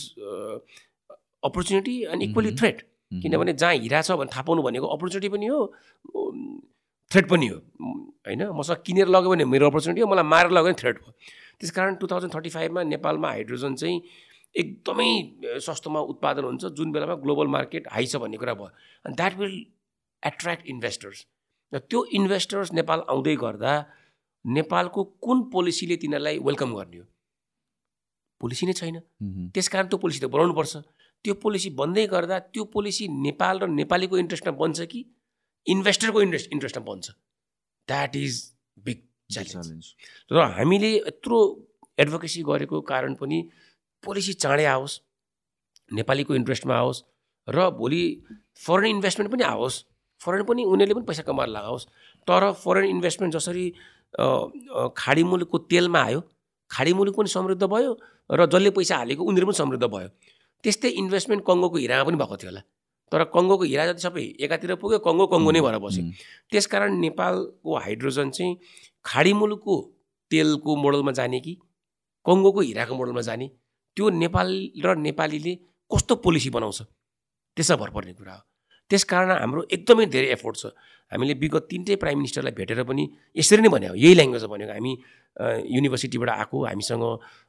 opportunity 1.45 1.97
and 2.05 2.23
equally 2.23 2.55
threat 2.55 2.83
किनभने 3.13 3.53
जहाँ 3.53 3.75
हिरा 3.75 4.01
छ 4.03 4.13
भने 4.21 4.31
थाहा 4.31 4.43
पाउनु 4.47 4.63
भनेको 4.63 4.87
अपर्च्युनिटी 4.87 5.29
पनि 5.29 5.47
हो 5.47 5.61
थ्रेट 7.11 7.29
पनि 7.29 7.47
हो। 7.49 7.59
होइन? 8.27 8.43
मसँग 8.55 8.83
किनेर 8.87 9.09
लग्यो 9.09 9.31
भने 9.31 9.45
मेरो 9.45 9.71
अपर्च्युनिटी 9.71 10.01
हो 10.01 10.07
मलाई 10.07 10.25
मारेर 10.25 10.51
लग्यो 10.53 10.65
भने 10.65 10.79
थ्रेट 10.83 10.99
हो 11.03 11.13
त्यस 11.59 11.71
कारण 11.71 11.95
टु 11.97 12.07
थाउजन्ड 12.07 12.35
थर्टी 12.35 12.51
फाइभमा 12.51 12.83
नेपालमा 12.95 13.29
हाइड्रोजन 13.29 13.75
चाहिँ 13.75 14.01
एकदमै 14.55 15.11
सस्तोमा 15.67 16.01
उत्पादन 16.13 16.45
हुन्छ। 16.45 16.65
जुन 16.77 16.93
बेलामा 16.93 17.15
ग्लोबल 17.25 17.47
मार्केट 17.57 17.89
हाई 17.91 18.07
छ 18.07 18.17
भन्ने 18.23 18.37
कुरा 18.37 18.55
भयो। 18.55 18.71
अनि 19.05 19.15
द्याट 19.17 19.35
विल 19.39 19.55
एट्र्याक्ट 20.23 20.67
इन्भेस्टर्स 20.67 21.19
र 21.73 21.79
त्यो 21.79 22.05
इन्भेस्टर्स 22.19 22.73
नेपाल 22.73 23.01
आउँदै 23.09 23.37
गर्दा 23.37 23.73
नेपालको 24.45 25.05
कुन 25.25 25.39
पोलिसीले 25.53 25.97
तिनीहरूलाई 26.03 26.39
वेलकम 26.39 26.75
गर्ने 26.75 26.99
हो? 26.99 27.07
पोलिसी 28.41 28.67
नै 28.67 28.73
छैन। 28.73 28.97
त्यस 29.55 29.69
कारण 29.69 29.87
त्यो 29.89 29.99
पोलिसी 30.01 30.21
त 30.21 30.27
बनाउनु 30.33 30.55
पर्छ। 30.57 30.75
त्यो 31.25 31.35
पोलिसी 31.45 31.71
बन्दै 31.77 32.07
गर्दा 32.09 32.39
त्यो 32.53 32.65
पोलिसी 32.75 33.09
नेपाल 33.09 33.59
र 33.61 33.67
नेपालीको 33.69 34.17
इन्ट्रेस्टमा 34.19 34.53
बन्छ 34.57 34.81
कि 34.93 35.01
इन्भेस्टरको 35.67 36.23
इन्ट्रेस्ट 36.23 36.53
इन्ट्रेस्टमा 36.53 36.85
बन्छ। 36.89 37.07
द्याट 37.89 38.17
इज 38.17 38.35
बिग 38.81 38.99
च्यालेन्ज 39.31 39.85
र 40.33 40.37
हामीले 40.57 40.91
यत्रो 40.97 41.39
एडभोकेसी 41.99 42.43
गरेको 42.43 42.81
कारण 42.81 43.15
पनि 43.21 43.39
पोलिसी 44.05 44.33
चाँडै 44.41 44.65
आओस् 44.65 44.95
नेपालीको 45.91 46.35
इन्ट्रेस्टमा 46.35 46.75
आओस् 46.75 47.05
र 47.49 47.71
भोलि 47.77 48.03
फरेन 48.57 48.91
इन्भेस्टमेन्ट 48.97 49.33
पनि 49.33 49.45
आओस्। 49.45 49.77
फरेन 50.21 50.43
पनि 50.49 50.65
उनीहरूले 50.65 50.95
पनि 50.95 51.07
पैसा 51.09 51.23
कमाएर 51.29 51.49
लगाओस्। 51.49 51.87
तर 52.29 52.53
फरेन 52.65 52.85
इन्भेस्टमेन्ट 52.85 53.35
जसरी 53.35 53.65
खाडी 54.97 55.23
मुलुकको 55.25 55.59
तेलमा 55.71 56.01
आयो 56.03 56.21
खाडी 56.71 56.93
मुलुक 56.93 57.17
पनि 57.17 57.29
समृद्ध 57.29 57.65
भयो 57.65 57.93
र 58.31 58.47
जसले 58.47 58.71
पैसा 58.77 58.97
हालेको 58.97 59.23
उनीहरू 59.25 59.47
पनि 59.47 59.57
समृद्ध 59.63 59.85
भयो। 59.85 60.09
त्यस्तै 60.65 60.89
इन्भेस्टमेन्ट 61.03 61.43
कङ्गोको 61.47 61.77
हिरामा 61.77 62.05
पनि 62.05 62.17
भएको 62.21 62.37
थियो 62.37 62.51
होला। 62.51 62.63
तर 63.13 63.25
कङ्गोको 63.35 63.65
हिरा 63.65 63.85
जति 63.91 64.03
सबै 64.07 64.23
एकातिर 64.45 64.75
पुग्यो 64.83 64.99
कङ्गो 65.07 65.27
कङ्गो 65.33 65.51
नै 65.51 65.61
भएर 65.67 65.79
बस्यो। 65.83 66.03
त्यसकारण 66.51 66.91
नेपालको 67.01 67.71
हाइड्रोजन 67.85 68.31
चाहिँ 68.31 68.53
खाडी 69.05 69.33
मुलुकको 69.41 69.75
तेलको 70.31 70.71
मोडलमा 70.77 71.13
जाने 71.19 71.41
कि 71.41 71.55
कङ्गोको 72.27 72.61
हिराको 72.61 72.95
मोडलमा 72.95 73.23
जाने 73.27 73.47
त्यो 73.97 74.05
नेपाल 74.23 74.49
र 74.85 74.95
नेपालीले 75.07 75.55
कस्तो 75.91 76.15
पोलिसी 76.23 76.51
बनाउँछ 76.55 76.79
त्यसमा 77.57 77.77
भर 77.83 77.91
पर्ने 77.91 78.13
कुरा 78.15 78.35
हो। 78.35 78.43
त्यसकारण 78.91 79.31
हाम्रो 79.31 79.61
एकदमै 79.75 80.07
धेरै 80.15 80.29
एफोर्ट 80.37 80.57
छ। 80.63 80.67
हामीले 81.13 81.35
विगत 81.43 81.65
तिनटै 81.71 81.95
प्राइम 82.03 82.19
मिनिस्टरलाई 82.23 82.55
भेटेर 82.59 82.83
पनि 82.91 83.05
यसरी 83.39 83.63
नै 83.63 83.71
भन्यो 83.75 83.95
यही 83.99 84.15
ल्याङ्ग्वेजमा 84.19 84.51
भनेको 84.55 84.73
हामी 84.79 84.93
युनिभर्सिटीबाट 85.75 86.31
आएको 86.31 86.57
हामीसँग 86.71 87.05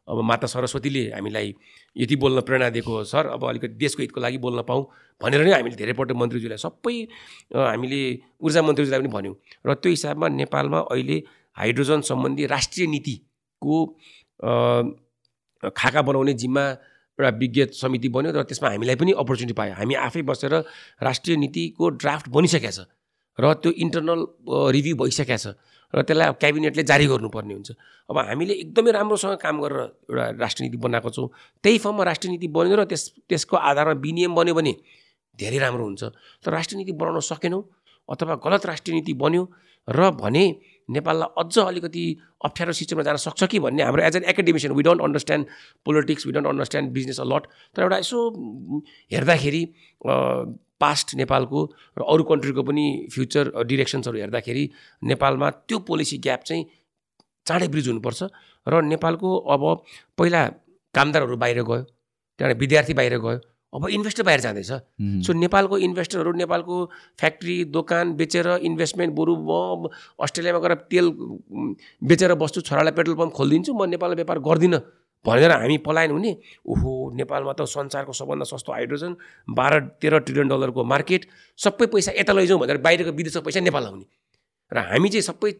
अब 0.09 0.17
माता 0.29 0.47
सरस्वतीले 0.53 1.03
हामीलाई 1.13 1.47
यति 1.95 2.15
बोल्न 2.21 2.41
प्रेरणा 2.47 2.69
दिएको 2.73 2.93
सर 3.05 3.25
अब 3.37 3.41
अलिकति 3.49 3.75
देशको 3.83 4.01
हितको 4.01 4.19
लागि 4.21 4.37
बोल्न 4.45 4.61
पाऊँ 4.69 4.83
भनेर 5.21 5.41
नै 5.45 5.53
हामीले 5.53 5.77
धेरैपल्ट 5.81 6.11
मन्त्रीज्यूलाई 6.21 6.59
सबै 6.65 6.95
हामीले 7.53 8.01
ऊर्जा 8.41 8.61
मन्त्रीज्यूलाई 8.65 9.01
पनि 9.01 9.13
भन्यौँ। 9.17 9.35
र 9.65 9.69
त्यो 9.81 9.89
हिसाबमा 9.93 10.27
नेपालमा 10.41 10.79
अहिले 10.93 11.17
हाइड्रोजन 11.57 12.01
सम्बन्धी 12.09 12.43
राष्ट्रिय 12.53 12.87
नीतिको 12.93 13.75
खाका 15.77 16.01
बनाउने 16.01 16.33
जिम्मा 16.33 16.65
एउटा 17.21 17.37
विज्ञ 17.37 17.61
समिति 17.77 18.09
बन्यो 18.09 18.31
र 18.33 18.43
त्यसमा 18.49 18.69
हामीलाई 18.73 18.95
पनि 18.97 19.11
अपर्च्युनिटी 19.13 19.53
पायो। 19.53 19.73
हामी 19.77 19.93
आफै 20.09 20.21
बसेर 20.25 20.53
राष्ट्रिय 21.05 21.35
नीतिको 21.37 21.85
ड्राफ्ट 22.01 22.25
बनिसकेको 22.33 22.71
छ 22.73 22.89
र 23.37 23.45
त्यो 23.61 23.71
इन्टरनल 23.85 24.19
रिभ्यू 24.73 24.95
भइसकेको 24.97 25.37
छ 25.37 25.47
र 25.93 26.01
त्यसलाई 26.07 26.33
क्याबिनेटले 26.41 26.83
जारी 26.87 27.05
गर्नुपर्ने 27.11 27.53
हुन्छ। 27.53 27.69
अब 28.09 28.17
हामीले 28.17 28.53
एकदमै 28.63 28.91
राम्रोसँग 28.91 29.35
काम 29.37 29.55
गरेर 29.61 29.81
एउटा 30.09 30.25
राष्ट्रिय 30.39 30.63
नीति 30.65 30.77
बनाएको 30.81 31.09
छौँ। 31.11 31.27
त्यही 31.63 31.77
फर्ममा 31.83 32.03
राष्ट्रिय 32.09 32.31
नीति 32.31 32.47
बन्यो 32.47 32.75
र 32.79 32.83
त्यस 32.87 33.03
त्यसको 33.29 33.55
आधारमा 33.59 33.93
विनियम 33.99 34.31
बन्यो 34.35 34.53
भने 34.55 34.73
धेरै 35.39 35.59
राम्रो 35.59 35.83
हुन्छ। 35.83 36.03
तर 36.41 36.49
राष्ट्रिय 36.51 36.77
नीति 36.79 36.93
बनाउन 36.95 37.19
सकेनौँ 37.21 37.61
अथवा 38.09 38.35
गलत 38.39 38.65
राष्ट्रिय 38.65 38.93
नीति 38.97 39.13
बन्यो 39.13 39.43
र 39.87 40.09
भने 40.15 40.43
नेपाललाई 40.89 41.43
अझ 41.43 41.57
अलिकति 41.59 42.05
अप्ठ्यारो 42.45 42.73
सिस्टममा 42.73 43.03
जान 43.03 43.17
सक्छ 43.17 43.43
कि 43.45 43.59
भन्ने 43.59 43.83
हाम्रो 43.83 44.03
as 44.03 44.15
an 44.15 44.23
academician 44.33 44.73
we 44.73 44.83
don't 44.83 45.01
understand 45.01 45.45
politics 45.85 46.27
we 46.27 46.33
don't 46.33 46.47
understand 46.47 46.91
business 46.93 47.19
a 47.19 47.25
lot 47.25 47.47
तर 47.75 47.83
एउटा 47.83 47.97
यसो 47.97 48.19
हेर्दाखेरि 49.11 49.63
पास्ट 50.81 51.15
नेपालको 51.15 51.59
र 51.97 52.05
अरू 52.07 52.23
कन्ट्रीको 52.29 52.63
पनि 52.63 52.85
फ्युचर 53.13 53.51
डिरेक्सन्सहरू 53.65 54.17
हेर्दाखेरि 54.17 54.63
नेपालमा 55.03 55.49
त्यो 55.67 55.79
पोलिसी 55.89 56.17
ग्याप 56.25 56.43
चाहिँ 56.43 56.65
चाँडै 57.45 57.67
ब्रिज 57.75 57.87
हुनुपर्छ 57.87 58.29
र 58.67 58.81
नेपालको 58.87 59.37
अब 59.53 59.63
पहिला 60.17 60.41
कामदारहरू 60.95 61.37
बाहिर 61.43 61.63
गयो 61.63 61.83
त्यहाँबाट 62.39 62.59
विद्यार्थी 62.59 62.93
बाहिर 62.93 63.17
गयो 63.25 63.39
अब 63.73 63.87
इन्भेस्टर 63.89 64.23
बाहिर 64.23 64.39
जाँदैछ। 64.39 64.71
सो 65.25 65.33
नेपालको 65.33 65.77
इन्भेस्टरहरू 65.79 66.31
नेपालको 66.37 66.75
फ्याक्ट्री 67.19 67.55
दोकान 67.71 68.13
बेचेर 68.15 68.47
इन्भेस्टमेन्ट 68.67 69.13
बरु 69.15 69.35
म 69.37 69.89
अस्ट्रेलियामा 70.19 70.59
गएर 70.59 70.73
तेल 70.91 71.05
बेचेर 72.03 72.33
बस्छु 72.35 72.61
छोरालाई 72.61 72.93
पेट्रोल 72.93 73.15
पम्प 73.15 73.33
खोलिदिन्छु 73.33 73.73
म 73.73 73.85
नेपालमा 73.89 74.15
व्यापार 74.15 74.39
गर्दिनँ 74.39 74.79
भनेर 75.25 75.51
हामी 75.51 75.77
पलायन 75.85 76.11
हुने। 76.11 76.31
ओहो 76.67 76.91
नेपालमा 77.15 77.53
त 77.53 77.63
संसारको 77.69 78.13
सबभन्दा 78.13 78.45
सस्तो 78.51 78.71
हाइड्रोजन 78.73 79.15
बाह्र 79.47 79.79
तेह्र 80.01 80.19
ट्रिलियन 80.25 80.47
डलरको 80.49 80.83
मार्केट 80.83 81.25
सबै 81.59 81.85
पैसा 81.93 82.11
यता 82.19 82.33
लैजाउँ 82.33 82.59
भनेर 82.59 82.77
बाहिरको 82.81 83.11
विदेशको 83.13 83.45
पैसा 83.45 83.59
नेपाल 83.61 83.85
आउने 83.85 84.05
र 84.71 84.77
हामी 84.81 85.09
चाहिँ 85.13 85.25
सबै 85.29 85.51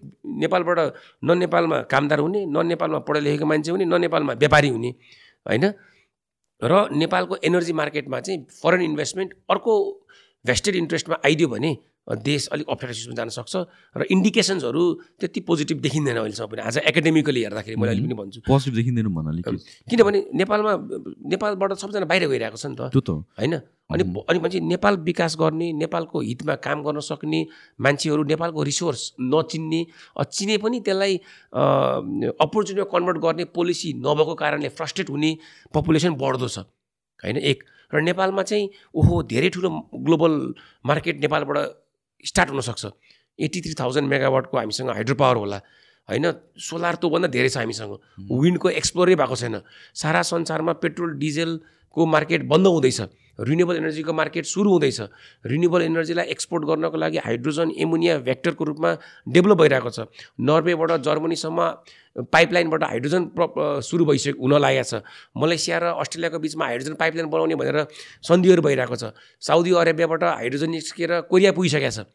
नेपालबाट 0.44 0.80
न 1.24 1.38
नेपालमा 1.38 1.78
कामदार 1.94 2.20
हुने 2.20 2.46
न 2.50 2.66
नेपालमा 2.74 3.00
पढे 3.08 3.20
लेखेको 3.22 3.46
मान्छे 3.46 3.72
हुने 3.72 3.86
न 3.86 4.02
नेपालमा 4.02 4.34
व्यापारी 4.36 4.70
हुने 4.76 4.90
होइन? 5.46 5.66
र 6.62 6.88
नेपालको 6.94 7.38
एनर्जी 7.44 7.74
मार्केटमा 7.74 8.20
चाहिँ 8.20 8.46
फरेन 8.64 8.82
इन्भेस्टमेन्ट 8.82 9.34
अर्को 9.50 9.74
भेस्टेड 10.46 10.76
इन्ट्रेस्टमा 10.76 11.18
आइदियो 11.26 11.48
भने 11.48 11.76
देश 12.08 12.48
अलिक 12.50 12.66
अप्ठ्यारो 12.66 12.94
सिस्टममा 12.94 13.16
जान 13.16 13.30
सक्छ 13.30 13.56
र 13.96 14.02
इन्डिकेसन्सहरू 14.10 14.84
त्यति 15.22 15.40
पोजिटिभ 15.46 15.78
देखिँदैन 15.86 16.18
अहिलेसम्म 16.18 16.50
पनि 16.50 16.62
आज 16.62 16.78
एकाडेमिकली 16.90 17.42
हेर्दाखेरि 17.46 17.76
मैले 17.78 17.92
अहिले 17.92 18.08
पनि 18.10 18.18
भन्छु। 18.22 18.40
पोजिटिभ 18.50 18.74
देखिँदैन 18.76 19.08
भन्नाले 19.14 19.42
किनभने 19.88 20.20
नेपालमा 20.34 20.72
नेपालबाट 21.30 21.72
सबजना 21.78 22.06
बाहिर 22.10 22.28
गइरहेको 22.28 22.58
छ 22.58 22.66
नि 22.66 22.76
त। 22.76 22.90
त्यो 22.90 23.02
त 23.06 23.10
होइन? 23.38 23.54
अनि 23.94 24.04
अनि 24.30 24.40
मान्छे 24.40 24.60
नेपाल 24.66 24.94
विकास 25.06 25.36
गर्ने 25.38 25.68
नेपालको 25.78 26.18
हितमा 26.20 26.56
काम 26.66 26.78
गर्न 26.84 27.00
सक्ने 27.06 27.40
मान्छेहरू 27.80 28.24
नेपालको 28.34 28.60
रिसोर्स 28.64 29.02
नचिन्ने 29.22 29.82
चिने 30.26 30.58
पनि 30.58 30.80
त्यसलाई 30.82 31.14
अपर्च्युनिटी 32.42 32.90
कन्भर्ट 32.90 33.18
गर्ने 33.22 33.46
पोलिसी 33.54 33.94
नभएको 34.02 34.34
कारणले 34.42 34.70
फ्रस्ट्रेट 34.74 35.10
हुने 35.10 35.32
पपुलेसन 35.70 36.18
बढ्दो 36.18 36.48
छ। 36.48 36.66
होइन? 37.22 37.38
एक। 37.38 37.64
र 37.94 38.00
नेपालमा 38.02 38.44
चाहिँ 38.48 38.70
ओहो 38.96 39.16
धेरै 39.28 39.50
ठुलो 39.52 39.70
ग्लोबल 39.92 40.34
मार्केट 40.88 41.20
नेपालबाट 41.22 41.58
स्टार्ट 42.26 42.50
हुनसक्छ। 42.50 42.86
एट्टी 43.40 43.62
थ्री 43.62 43.74
थाउजन्ड 43.80 44.08
मेगावाटको 44.10 44.58
हामीसँग 44.58 44.90
हाइड्रो 44.90 45.16
पावर 45.16 45.36
होला। 45.36 45.58
होइन? 46.10 46.26
सोलर 46.58 46.96
त्योभन्दा 46.96 47.28
धेरै 47.28 47.50
छ 47.50 47.58
हामीसँग। 47.58 47.94
विन्डको 48.32 48.70
एक्सप्लोरै 48.70 49.16
भएको 49.16 49.36
छैन। 49.36 49.62
सारा 49.96 50.22
संसारमा 50.22 50.74
पेट्रोल 50.74 51.18
डिजेलको 51.18 52.06
मार्केट 52.06 52.42
बन्द 52.48 52.68
हुँदैछ। 52.68 53.02
रिन्युएबल 53.42 53.76
एनर्जीको 53.76 54.14
मार्केट 54.14 54.46
सुरु 54.46 54.70
हुँदैछ। 54.72 55.00
रिन्युएबल 55.46 55.82
एनर्जीलाई 55.82 56.26
एक्सपोर्ट 56.30 56.66
गर्नको 56.66 56.98
लागि 56.98 57.18
हाइड्रोजन 57.26 57.72
एमोनिया 57.78 58.18
भेक्टरको 58.22 58.64
रूपमा 58.64 58.90
डेभलप 59.28 59.58
भइरहेको 59.58 59.90
छ। 59.90 60.00
नर्वेबाट 60.40 60.92
जर्मनीसम्म 61.02 61.60
पाइपलाइनबाट 62.30 62.84
हाइड्रोजन 62.84 63.24
सुरु 63.82 64.06
भइसक्यो 64.06 64.38
हुन 64.38 64.54
लागेको 64.62 64.86
छ। 64.86 64.94
मलेसिया 65.34 65.78
र 65.80 65.86
अस्ट्रेलियाको 65.98 66.40
बिचमा 66.40 66.66
हाइड्रोजन 66.66 66.96
पाइपलाइन 67.02 67.28
बनाउने 67.34 67.56
भनेर 67.58 67.78
सन्धिहरू 68.22 68.62
भइरहेको 68.62 68.96
छ। 68.96 69.04
साउदी 69.42 69.72
अरेबियाबाट 69.74 70.24
हाइड्रोजन 70.24 70.70
निस्किएर 70.70 71.12
कोरिया 71.26 71.52
पुगिसकेको 71.58 71.92
छ। 71.92 72.06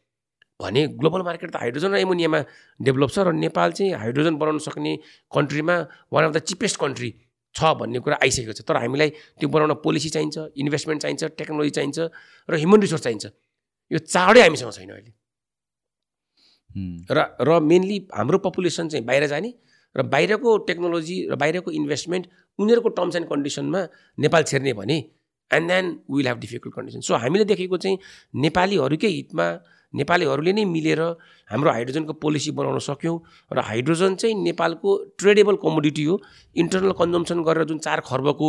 भने 0.57 0.97
ग्लोबल 0.97 1.21
मार्केट 1.21 1.51
त 1.53 1.57
हाइड्रोजन 1.61 1.91
र 1.93 1.97
एमोनियामा 2.01 2.41
डेभलप 2.81 3.11
छ 3.13 3.19
र 3.29 3.33
नेपाल 3.35 3.73
चाहिँ 3.77 3.93
हाइड्रोजन 3.93 4.35
बनाउन 4.41 4.59
सक्ने 4.63 4.93
कन्ट्रीमा 5.29 5.77
one 6.09 6.25
of 6.25 6.33
the 6.33 6.39
cheapest 6.49 6.77
country 6.81 7.11
छ 7.57 7.73
भन्ने 7.81 7.99
कुरा 8.05 8.17
आइसकेको 8.23 8.53
छ। 8.53 8.61
तर 8.69 8.77
हामीलाई 8.85 9.11
त्यो 9.41 9.49
बनाउन 9.49 9.73
पोलिसी 9.83 10.09
चाहिन्छ 10.17 10.37
इन्भेस्टमेन्ट 10.61 11.03
चाहिन्छ 11.03 11.23
टेक्नोलोजी 11.41 11.73
चाहिन्छ 11.79 11.99
र 12.49 12.53
ह्युमन 12.61 12.81
रिसोर्स 12.85 13.03
चाहिन्छ। 13.07 13.27
यो 13.91 13.99
चाँडै 14.05 14.41
हामीसँग 14.45 14.73
छैन 14.77 14.91
अहिले। 14.93 15.13
र 17.09 17.19
र 17.41 17.61
मेनली 17.65 17.99
हाम्रो 18.13 18.39
पपुलेसन 18.45 18.89
चाहिँ 18.93 19.05
बाहिर 19.07 19.27
जाने 19.33 19.51
र 19.97 20.03
बाहिरको 20.13 20.51
टेक्नोलोजी 20.69 21.17
र 21.33 21.35
बाहिरको 21.41 21.71
इन्भेस्टमेन्ट 21.73 22.25
उनीहरूको 22.59 22.89
टर्म्स 22.99 23.17
एन्ड 23.17 23.27
कन्डिसनमा 23.29 23.81
नेपाल 24.19 24.43
छेर्ने 24.51 24.73
भने 24.77 24.97
and 25.51 25.67
then 25.73 25.85
will 26.13 26.27
have 26.29 26.39
difficult 26.45 26.75
condition 26.75 27.01
so 27.01 27.15
हामीले 27.17 27.45
देखेको 27.49 27.77
चाहिँ 27.81 27.99
नेपालीहरूकै 28.45 29.09
हितमा 29.09 29.47
नेपालीहरूले 29.97 30.53
नै 30.53 30.65
मिलेर 30.65 31.01
हाम्रो 31.51 31.71
हाइड्रोजनको 31.71 32.13
पोलिसी 32.23 32.51
बनाउन 32.59 32.79
सक्यौँ 32.83 33.17
र 33.53 33.59
हाइड्रोजन 33.69 34.15
चाहिँ 34.21 34.35
नेपालको 34.43 34.91
ट्रेडेबल 35.19 35.57
कमोडिटी 35.63 36.05
हो। 36.05 36.15
इन्टरनल 36.57 36.93
कन्जम्सन 37.01 37.43
गरेर 37.43 37.65
जुन 37.71 37.79
चार 37.87 38.01
खर्बको 38.03 38.49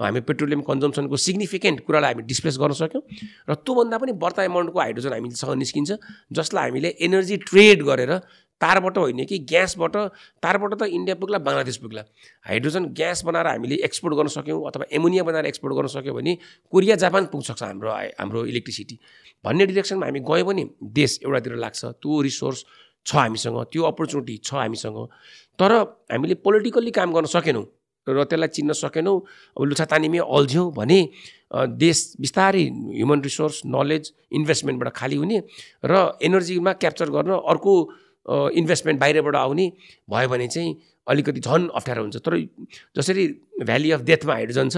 हामी 0.00 0.20
पेट्रोलियम 0.24 0.60
कन्जम्सनको 0.64 1.16
सिग्निफिकेन्ट 1.18 1.80
कुरालाई 1.86 2.12
हामी 2.12 2.22
डिस्प्लेस 2.24 2.58
गर्न 2.58 2.72
सक्यौँ 2.80 3.02
र 3.48 3.54
त्योभन्दा 3.54 3.98
पनि 3.98 4.12
बढ्ता 4.16 4.42
एमाउन्टको 4.48 4.78
हाइड्रोजन 4.80 5.12
हामीसँग 5.12 5.54
निस्किन्छ 5.58 5.90
जसलाई 6.32 6.64
हामीले 6.64 6.88
एनर्जी 7.00 7.36
ट्रेड 7.48 7.82
गरेर 7.84 8.12
तारबाट 8.60 8.98
होइन 8.98 9.24
कि 9.24 9.38
ग्यासबाट 9.50 9.96
तारबाट 10.42 10.72
त 10.74 10.82
इन्डिया 10.90 11.14
पुग्ला 11.14 11.38
बङ्गलादेश 11.38 11.76
पुग्ला। 11.78 12.02
हाइड्रोजन 12.48 12.84
ग्यास 12.98 13.24
बनाएर 13.24 13.46
हामीले 13.46 13.76
एक्सपोर्ट 13.86 14.14
गर्न 14.18 14.28
सक्यौँ 14.34 14.60
अथवा 14.66 14.84
एमोनिया 14.98 15.22
बनाएर 15.24 15.46
एक्सपोर्ट 15.46 15.74
गर्न 15.76 15.88
सक्यौँ 15.94 16.14
भने 16.16 16.32
कोरिया 16.72 16.96
जापान 16.98 17.26
पुग्न 17.30 17.44
सक्छ 17.50 17.62
हाम्रो 17.62 17.90
हाम्रो 18.18 18.44
इलेक्ट्रिसिटी। 18.50 18.98
भन्ने 19.44 19.66
डिरेक्सनमा 19.66 20.06
हामी 20.06 20.20
गयो 20.26 20.44
भने 20.44 20.64
देश 20.98 21.18
एउटातिर 21.22 21.54
लाग्छ 21.64 21.84
त्यो 22.02 22.20
रिसोर्स 22.28 22.64
छ 23.06 23.14
हामीसँग 23.16 23.58
त्यो 23.72 23.82
अपर्च्युनिटी 23.94 24.36
छ 24.42 24.54
हामीसँग। 24.54 24.98
तर 25.58 25.72
हामीले 26.12 26.34
पोलिटिकल्ली 26.42 26.90
काम 26.98 27.12
गर्न 27.14 27.30
सकेनौँ 27.30 27.64
र 28.06 28.24
त्यसलाई 28.24 28.48
चिन्न 28.48 28.72
सकेनौँ। 28.72 29.16
अब 29.56 29.62
लुछातानीमै 29.68 30.18
अल्झ्यौँ 30.18 30.66
भने 30.74 31.00
देश 31.78 31.98
बिस्तारै 32.20 32.64
ह्युमन 32.96 33.20
रिसोर्स 33.22 33.62
नलेज 33.68 34.12
इन्भेस्टमेन्टबाट 34.32 34.88
खाली 34.98 35.16
हुने 35.16 35.38
र 35.84 35.94
एनर्जीमा 36.26 36.72
क्याप्चर 36.82 37.08
गर्न 37.16 37.32
अर्को 37.44 37.72
इन्भेस्टमेन्ट 38.28 39.00
बाहिरबाट 39.00 39.36
आउने 39.36 39.66
भयो 40.10 40.28
भने 40.28 40.48
चाहिँ 40.48 40.76
अलिकति 41.06 41.40
झन् 41.40 41.68
अप्ठ्यारो 41.78 42.02
हुन्छ। 42.02 42.16
तर 42.26 42.36
जसरी 42.96 43.26
भ्याली 43.64 43.90
अफ 43.96 44.00
डेथमा 44.10 44.32
हाइड्रोजन 44.32 44.68
छ 44.68 44.76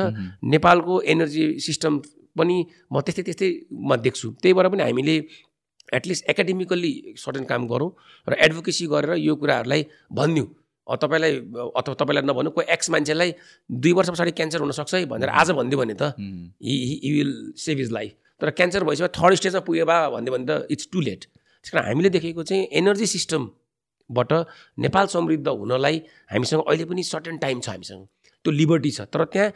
नेपालको 0.54 1.00
एनर्जी 1.14 1.44
सिस्टम 1.66 1.98
पनि 2.38 2.56
म 2.92 3.00
त्यस्तै 3.00 3.22
त्यस्तैमा 3.28 3.96
देख्छु। 4.06 4.28
त्यही 4.42 4.54
भएर 4.54 4.68
पनि 4.70 4.82
हामीले 4.82 5.16
एटलिस्ट 5.98 6.30
एकाडेमिकल्ली 6.30 6.92
सर्टेन 7.18 7.44
काम 7.50 7.66
गरौँ 7.66 7.90
र 8.28 8.32
एडभोकेसी 8.46 8.86
गरेर 8.86 9.18
यो 9.18 9.34
कुराहरूलाई 9.36 9.82
भनिदिउँ 10.14 10.48
तपाईँलाई 10.86 11.32
अथवा 11.78 11.94
तपाईँलाई 11.98 12.24
नभन्नु 12.30 12.50
कोही 12.50 12.66
एक्स 12.74 12.90
मान्छेलाई 12.90 13.30
दुई 13.70 13.92
वर्ष 13.98 14.10
पछाडि 14.10 14.30
क्यान्सर 14.38 14.60
हुनसक्छ 14.60 14.94
है 14.94 15.04
भनेर 15.10 15.28
आज 15.40 15.50
भनिदियो 15.58 15.78
भने 15.82 15.94
त 15.94 16.14
he 16.18 17.10
will 17.14 17.32
save 17.58 17.80
his 17.80 17.90
life 17.92 18.12
तर 18.40 18.50
क्यान्सर 18.58 18.84
भइसक्यो 18.84 19.08
थर्ड 19.18 19.34
स्टेजमा 19.42 19.60
पुग्यो 19.66 19.86
बा 19.86 19.98
भनिदियो 20.10 20.34
भने 20.34 20.46
त 20.46 20.66
इट्स 20.70 20.88
टु 20.92 21.00
लेट 21.00 21.26
त्यस 21.62 21.70
कारण 21.70 21.86
हामीले 21.86 22.08
देखेको 22.08 22.42
चाहिँ 22.42 22.64
एनर्जी 22.72 23.06
सिस्टमबाट 23.06 24.32
नेपाल 24.78 25.06
समृद्ध 25.06 25.48
हुनलाई 25.48 25.98
हामीसँग 26.32 26.62
अहिले 26.68 26.84
पनि 26.84 27.02
सर्टेन 27.02 27.38
टाइम 27.38 27.60
छ 27.60 27.68
हामीसँग। 27.68 28.06
त्यो 28.44 28.50
लिबर्टी 28.52 28.90
छ। 28.90 29.00
तर 29.00 29.24
त्यहाँ 29.24 29.52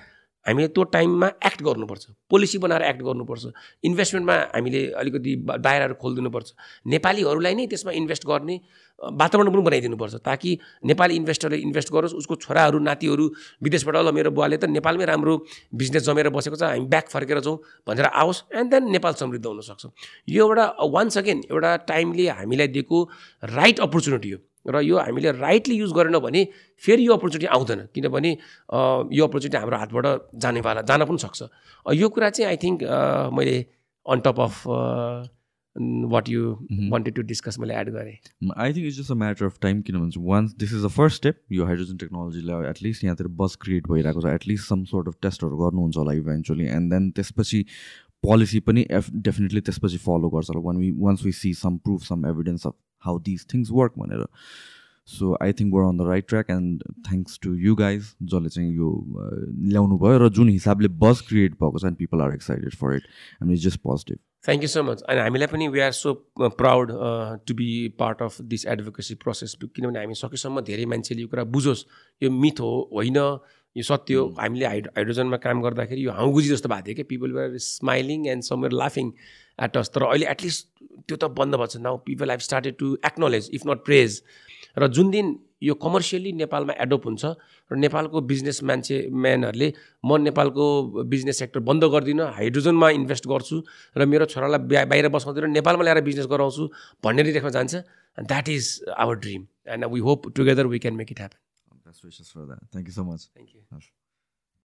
हामीले 0.47 0.69
त्यो 0.69 0.83
टाइममा 0.95 1.29
एक्ट 1.49 1.61
गर्नुपर्छ। 1.63 2.05
पोलिसी 2.31 2.59
बनाएर 2.59 2.83
एक्ट 2.83 3.03
गर्नुपर्छ। 3.03 3.45
इन्भेस्टमेन्टमा 3.85 4.37
हामीले 4.55 4.81
अलिकति 5.01 5.33
दायराहरू 5.59 5.95
खोलिदिनुपर्छ। 6.03 6.49
नेपालीहरूलाई 6.87 7.55
नै 7.55 7.67
त्यसमा 7.67 7.93
इन्भेस्ट 7.93 8.27
गर्ने 8.27 8.57
वातावरण 8.99 9.51
पनि 9.51 9.63
बनाइदिनुपर्छ 9.63 10.15
ताकि 10.23 10.51
नेपाली 10.87 11.15
इन्भेस्टरले 11.17 11.57
इन्भेस्ट 11.67 11.89
गरोस् 11.93 12.15
उसको 12.15 12.35
छोराहरू 12.45 12.79
नातिहरू 12.79 13.25
विदेशबाट 13.63 13.97
ल 13.97 14.13
मेरो 14.15 14.31
बुवाले 14.31 14.57
त 14.57 14.71
नेपालमै 14.71 15.05
राम्रो 15.05 15.35
बिजनेस 15.75 16.03
जमेर 16.07 16.29
बसेको 16.31 16.57
छ 16.57 16.63
हामी 16.71 16.87
ब्याक 16.87 17.09
फर्केर 17.11 17.41
जाउँ 17.41 17.59
भनेर 17.89 18.07
आओस् 18.13 18.45
एन्ड 18.55 18.71
देन 18.71 18.83
नेपाल 18.95 19.13
समृद्ध 19.19 19.47
हुनसक्छ 19.47 19.83
यो 20.31 20.47
एउटा 20.47 20.65
वान्स 20.95 21.19
अगेन 21.19 21.39
एउटा 21.51 21.71
टाइमले 21.91 22.29
हामीलाई 22.39 22.69
दिएको 22.69 22.99
राइट 23.43 23.81
अपर्च्युनिटी 23.81 24.31
हो। 24.31 24.39
र 24.67 24.81
यो 24.81 24.99
हामीले 24.99 25.31
राइटली 25.39 25.77
युज 25.77 25.93
गरेन 25.93 26.19
भने 26.19 26.47
फेरि 26.83 27.07
यो 27.07 27.13
अपर्च्युनिटी 27.17 27.47
आउँदैन। 27.57 27.81
किनभने 27.95 28.33
अ, 28.73 28.79
यो 29.13 29.27
अपर्च्युनिटी 29.27 29.59
हाम्रो 29.59 29.77
हातबाट 29.77 30.07
जानेवाला 30.41 30.83
जान 30.89 31.05
पनि 31.05 31.19
सक्छ। 31.19 31.43
अ, 31.43 31.93
यो 31.93 32.09
कुरा 32.09 32.31
चाहिँ 32.31 32.49
आई 32.51 32.57
थिङ्क 32.65 32.79
मैले 33.33 33.57
on 34.07 34.21
top 34.25 34.41
of 34.41 34.67
what 36.13 36.29
you. 36.29 36.51
Wanted 36.91 37.15
to 37.15 37.23
discuss 37.29 37.59
मैले 37.59 37.75
एड 37.75 37.89
गरेँ। 37.91 38.15
I 38.57 38.73
think 38.73 38.87
it's 38.87 38.99
just 38.99 39.11
a 39.11 39.15
matter 39.15 39.45
of 39.45 39.59
time 39.63 39.81
किनभने 39.83 40.23
once 40.27 40.55
this 40.55 40.73
is 40.75 40.85
the 40.85 40.89
first 40.97 41.17
step 41.17 41.41
यो 41.53 41.65
हाइड्रोजन 41.67 41.97
टेक्नोलोजीलाई 41.99 42.69
एटलिस्ट 42.71 43.05
यहाँतिर 43.05 43.27
बस 43.43 43.57
क्रिएट 43.63 43.87
भइरहेको 43.91 44.21
छ। 44.21 44.35
एटलिस्ट 44.35 44.69
सम 44.69 44.85
सोर्ट 44.93 45.09
अफ 45.09 45.15
टेस्टहरू 45.23 45.57
गर्नुहुन्छ 45.59 45.97
होला 45.97 46.13
इभेन्चुली 46.23 46.67
एन्ड 46.79 46.93
देन 46.93 47.11
त्यसपछि 47.19 47.65
पोलिसी 48.23 48.61
पनि 48.67 48.87
एफ 48.91 49.11
डेफिनेटली 49.27 49.61
त्यसपछि 49.61 49.99
फलो 50.07 50.29
गर्छ 50.31 50.49
होला। 50.51 50.61
One 50.67 50.77
we 50.79 50.91
once 50.97 51.25
we 51.25 51.33
see 51.33 51.53
some 51.55 51.77
proof 51.85 52.03
some 52.03 52.27
evidence 52.27 52.67
of 52.67 52.75
how 53.05 53.19
this 53.21 53.47
things 53.55 53.71
work 53.73 53.99
भनेर 53.99 54.27
so 55.09 55.37
I 55.43 55.53
think 55.53 55.75
we're 55.75 55.89
on 55.89 55.97
the 55.97 56.09
right 56.09 56.29
track 56.29 56.51
and 56.51 56.83
thanks 57.09 57.39
to 57.43 57.55
you 57.61 57.75
guys 57.75 58.13
जसले 58.25 58.49
चाहिँ 58.49 58.75
यो 58.77 58.93
ल्याउनु 59.73 59.99
भयो 59.99 60.19
र 60.19 60.29
जुन 60.39 60.49
हिसाबले 60.49 60.89
बस 61.01 61.21
क्रिएट 61.29 61.59
भएको 61.63 61.79
छ 61.79 61.85
and 61.85 61.97
people 61.97 62.21
are 62.21 62.35
excited 62.35 62.75
for 62.75 62.97
it 62.97 63.11
and 63.43 63.53
it's 63.53 63.65
just 63.65 63.81
positive 63.81 64.19
thank 64.45 64.63
you 64.63 64.69
so 64.69 64.83
much 64.83 65.03
अनि 65.09 65.21
हामीलाई 65.21 65.47
पनि 65.47 65.69
we 65.69 65.81
are 65.81 65.93
so 65.99 66.13
proud 66.39 66.91
to 67.47 67.55
be 67.55 67.69
part 67.99 68.23
of 68.23 68.41
this 68.55 68.67
advocacy 68.67 69.15
process 69.25 69.57
किनभने 69.65 69.99
हामी 69.99 70.15
सकेसम्म 70.15 70.61
धेरै 70.61 70.85
मान्छेले 70.87 71.23
यो 71.23 71.29
कुरा 71.29 71.45
बुझोस्। 71.55 71.85
यो 72.23 72.31
मिथ 72.31 72.61
हो 72.61 72.73
होइन? 72.93 73.17
यो 73.77 73.83
सत्य 73.83 74.15
हो। 74.15 74.27
हामीले 74.41 74.67
हाइड 74.67 74.89
हाइड्रोजनमा 74.97 75.37
काम 75.37 75.63
गर्दाखेरि 75.63 76.05
यो 76.05 76.13
हाउगुजी 76.13 76.49
जस्तो 76.49 76.69
भएको 76.69 76.87
थियो 76.87 76.97
कि 76.97 77.03
people 77.05 77.33
were 77.33 77.57
smiling 77.65 78.27
and 78.29 78.43
some 78.43 78.67
लाफिङ 78.73 79.11
एट 79.59 79.77
अस 79.77 79.89
तर 79.95 80.03
अहिले 80.11 80.27
एटलिस्ट 80.31 80.69
त्यो 81.07 81.17
त 81.17 81.25
बन्द 81.39 81.55
भएको 81.55 81.67
छ. 81.67 81.77
Now 81.79 81.97
people 82.07 82.31
have 82.31 82.41
started 82.41 82.75
to 82.79 82.87
acknowledge 83.07 83.51
if 83.55 83.63
not 83.67 83.85
praise 83.85 84.23
र 84.79 84.87
जुन 84.91 85.11
दिन 85.11 85.27
यो 85.63 85.75
कमर्सियली 85.81 86.33
नेपालमा 86.39 86.73
एडोप्ट 86.85 87.07
हुन्छ 87.07 87.25
र 87.71 87.77
नेपालको 87.77 88.21
बिजनेस 88.31 88.63
मान्छे 88.69 88.97
म्यानहरूले 89.25 89.69
म 90.05 90.17
नेपालको 90.23 90.65
बिजनेस 91.13 91.39
सेक्टर 91.39 91.61
बन्द 91.69 91.85
गर्दिनँ 91.95 92.27
हाइड्रोजनमा 92.39 92.91
इन्भेस्ट 92.99 93.27
गर्छु 93.29 93.57
र 93.97 94.07
मेरो 94.07 94.27
छोरालाई 94.35 94.61
बा- 94.69 94.87
बाहिर 94.91 95.09
बसाउँदिनँ 95.09 95.49
नेपालमा 95.55 95.83
ल्याएर 95.85 96.01
बिजनेस 96.05 96.27
गराउँछु 96.27 96.65
भन्ने 97.05 97.23
रेखमा 97.31 97.51
जान्छ। 97.57 97.75
And 98.19 98.29
that 98.29 98.49
is 98.49 98.65
our 98.99 99.15
dream 99.25 99.47
and 99.73 99.85
we 99.95 100.01
hope 100.01 100.29
together 100.37 100.67
we 100.67 100.79
can 100.79 100.95
make 101.01 101.11
it 101.13 101.21
happen 101.21 101.39
thank 102.73 102.87
you 102.89 102.95
so 102.95 103.05
much 103.05 103.21
thank 103.33 103.55
you 103.55 104.04